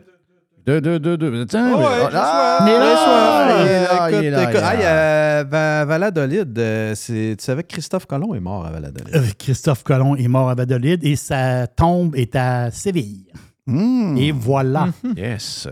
Deux, 0.66 0.80
deux, 0.80 0.98
deux, 0.98 1.16
deux. 1.16 1.46
Tiens, 1.46 1.72
Ouais, 1.72 1.78
mais- 1.78 2.10
j'ai 2.10 2.16
ah, 2.16 2.58
il 2.62 2.68
est 2.68 2.78
là, 2.78 2.90
J'ai 2.90 2.96
soif. 2.96 3.60
il 3.60 3.66
est 3.66 3.80
là, 3.80 4.08
Écoute, 4.08 4.18
il 4.20 4.26
est 4.26 4.30
là, 4.30 4.42
écoute, 4.42 4.54
il 4.54 4.80
est 4.80 4.82
là. 4.82 5.40
euh, 5.40 5.44
Va- 5.48 5.84
Valladolid, 5.86 6.58
euh, 6.58 6.94
c'est- 6.94 7.36
tu 7.38 7.44
savais 7.44 7.62
que 7.62 7.68
Christophe 7.68 8.06
Colomb 8.06 8.34
est 8.34 8.40
mort 8.40 8.66
à 8.66 8.70
Valladolid. 8.70 9.14
Euh, 9.14 9.22
Christophe 9.38 9.82
Colomb 9.82 10.16
est 10.16 10.28
mort 10.28 10.50
à 10.50 10.54
Valladolid 10.54 11.02
et 11.04 11.16
sa 11.16 11.66
tombe 11.66 12.14
est 12.16 12.36
à 12.36 12.70
Séville. 12.70 13.26
Hmm. 13.66 14.16
Et 14.18 14.32
voilà. 14.32 14.88
Yes. 15.16 15.68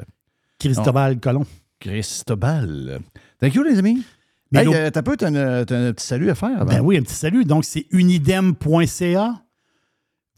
Cristobal 0.58 1.18
Colomb. 1.20 1.44
Cristobal. 1.80 3.00
Thank 3.40 3.54
you, 3.54 3.62
les 3.62 3.78
amis. 3.78 4.02
Mais 4.50 4.60
hey, 4.60 4.74
euh, 4.74 4.90
t'as 4.90 5.02
peu, 5.02 5.16
t'as 5.16 5.26
un, 5.28 5.64
petit 5.64 6.06
salut 6.06 6.30
à 6.30 6.34
faire. 6.34 6.62
avant. 6.62 6.64
Ben 6.64 6.80
oui, 6.80 6.96
un 6.96 7.02
petit 7.02 7.14
salut. 7.14 7.44
Donc, 7.44 7.64
c'est 7.64 7.86
unidem.ca. 7.90 9.34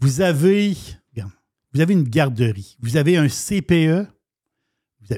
Vous 0.00 0.20
avez, 0.20 0.74
vous 1.72 1.80
avez 1.80 1.92
une 1.94 2.02
garderie, 2.02 2.76
vous 2.80 2.96
avez 2.96 3.16
un 3.16 3.28
CPE, 3.28 4.06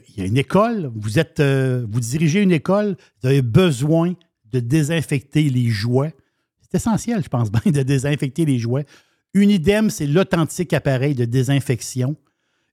il 0.08 0.18
y 0.18 0.22
a 0.22 0.26
une 0.26 0.38
école, 0.38 0.90
vous, 0.94 1.18
êtes, 1.18 1.40
euh, 1.40 1.86
vous 1.90 2.00
dirigez 2.00 2.40
une 2.40 2.52
école, 2.52 2.96
vous 3.20 3.28
avez 3.28 3.42
besoin 3.42 4.14
de 4.52 4.60
désinfecter 4.60 5.48
les 5.50 5.68
jouets. 5.68 6.14
C'est 6.60 6.76
essentiel, 6.76 7.22
je 7.22 7.28
pense 7.28 7.50
bien, 7.52 7.72
de 7.72 7.82
désinfecter 7.82 8.44
les 8.44 8.58
jouets. 8.58 8.86
Unidem, 9.34 9.90
c'est 9.90 10.06
l'authentique 10.06 10.72
appareil 10.72 11.14
de 11.14 11.24
désinfection. 11.24 12.16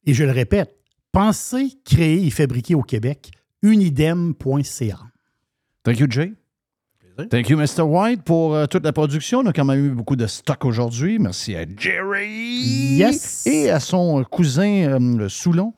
Et 0.05 0.13
je 0.13 0.23
le 0.23 0.31
répète, 0.31 0.75
pensez, 1.11 1.73
créer 1.85 2.25
et 2.25 2.29
fabriquer 2.29 2.75
au 2.75 2.83
Québec. 2.83 3.31
Unidem.ca. 3.61 4.99
Thank 5.83 5.99
you, 5.99 6.07
Jay. 6.09 6.33
Thank 7.29 7.49
you, 7.49 7.57
Mr. 7.57 7.81
White, 7.81 8.23
pour 8.23 8.55
euh, 8.55 8.65
toute 8.65 8.85
la 8.85 8.93
production. 8.93 9.39
On 9.39 9.45
a 9.47 9.53
quand 9.53 9.65
même 9.65 9.85
eu 9.85 9.89
beaucoup 9.89 10.15
de 10.15 10.25
stock 10.25 10.63
aujourd'hui. 10.63 11.19
Merci 11.19 11.55
à 11.55 11.65
Jerry. 11.77 12.61
Yes. 12.97 13.45
Et 13.45 13.69
à 13.69 13.81
son 13.81 14.23
cousin 14.23 14.87
euh, 14.87 15.17
le 15.17 15.27
Soulon. 15.27 15.73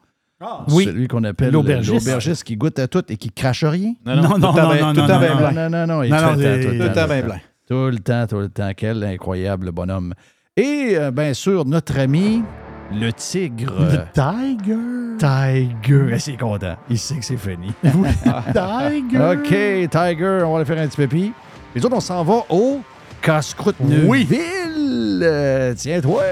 Oui. 0.69 0.85
Celui 0.85 1.07
qu'on 1.07 1.23
appelle 1.23 1.51
L'aubergiste. 1.51 2.05
l'aubergiste 2.05 2.43
qui 2.43 2.55
goûte 2.57 2.79
à 2.79 2.87
tout 2.87 3.03
et 3.09 3.17
qui 3.17 3.31
crache 3.31 3.63
rien. 3.63 3.93
Non, 4.05 4.15
non, 4.15 4.21
Non, 4.21 4.29
non, 4.29 4.39
tout 4.39 4.47
le 4.47 4.53
temps 4.53 4.67
non, 4.67 5.19
bien- 5.19 5.35
blanc. 5.35 5.51
non. 5.51 5.69
Non, 5.69 5.69
non, 5.69 5.87
non. 5.87 6.03
il 6.03 6.09
Non, 6.11 6.17
est 6.17 6.21
non, 6.21 6.33
tout 6.33 6.39
le 6.83 6.93
temps, 6.93 7.07
bien 7.07 7.21
blanc. 7.21 7.35
temps. 7.35 7.41
Tout 7.67 7.89
le 7.91 7.99
temps, 7.99 8.27
tout 8.27 8.39
le 8.39 8.49
temps. 8.49 8.71
Quel 8.75 9.03
incroyable 9.03 9.71
bonhomme. 9.71 10.13
Et 10.57 10.93
euh, 10.95 11.11
bien 11.11 11.33
sûr, 11.33 11.65
notre 11.65 11.97
ami, 11.99 12.43
le 12.93 13.11
tigre. 13.13 13.73
Le 13.79 13.99
Tiger. 14.11 14.77
Tiger. 15.17 16.19
C'est 16.19 16.37
content. 16.37 16.75
Il 16.89 16.97
sait 16.97 17.15
que 17.17 17.25
c'est 17.25 17.37
fini. 17.37 17.71
Tiger. 17.83 19.17
OK, 19.31 19.89
Tiger, 19.89 20.43
on 20.45 20.51
va 20.51 20.55
aller 20.57 20.65
faire 20.65 20.79
un 20.81 20.87
petit 20.87 20.97
pépi. 20.97 21.31
Les 21.75 21.85
autres, 21.85 21.95
on 21.95 22.01
s'en 22.01 22.23
va 22.23 22.43
au 22.49 22.81
Casse-Croûte 23.21 23.75
Oui. 24.05 24.27
Euh, 25.23 25.73
Tiens-toi. 25.77 26.23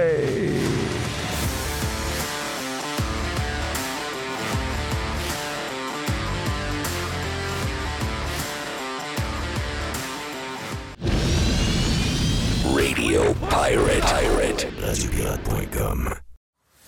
Radio 12.89 13.21
Pirate. 13.49 14.01
Pirate. 14.01 14.67
RadioPirate.com. 14.81 16.09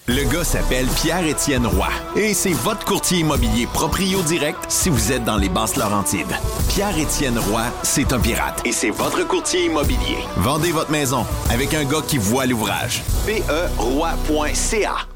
Le 0.07 0.23
gars 0.34 0.44
s'appelle 0.44 0.88
Pierre-Étienne 0.88 1.68
Roy 1.68 1.90
et 2.15 2.34
c'est 2.34 2.53
votre 2.53 2.84
courtier 2.86 3.19
immobilier 3.19 3.68
proprio 3.68 4.22
direct 4.23 4.57
si 4.68 4.90
vous 4.90 5.11
êtes 5.11 5.23
dans 5.23 5.38
les 5.38 5.49
basses 5.49 5.78
Laurentides. 5.78 6.36
Pierre-Étienne 6.69 7.38
Roy, 7.38 7.65
c'est 7.84 8.11
un 8.14 8.19
pirate 8.19 8.61
et 8.65 8.72
c'est 8.72 8.90
votre 8.90 9.28
courtier 9.28 9.65
immobilier. 9.65 10.18
Vendez 10.38 10.72
votre 10.72 10.91
maison 10.91 11.23
avec 11.52 11.76
un 11.76 11.84
gars 11.84 12.02
qui 12.06 12.18
voit 12.18 12.48
l'ouvrage. 12.48 13.03
E 13.28 13.40
PERoy.ca 13.41 15.10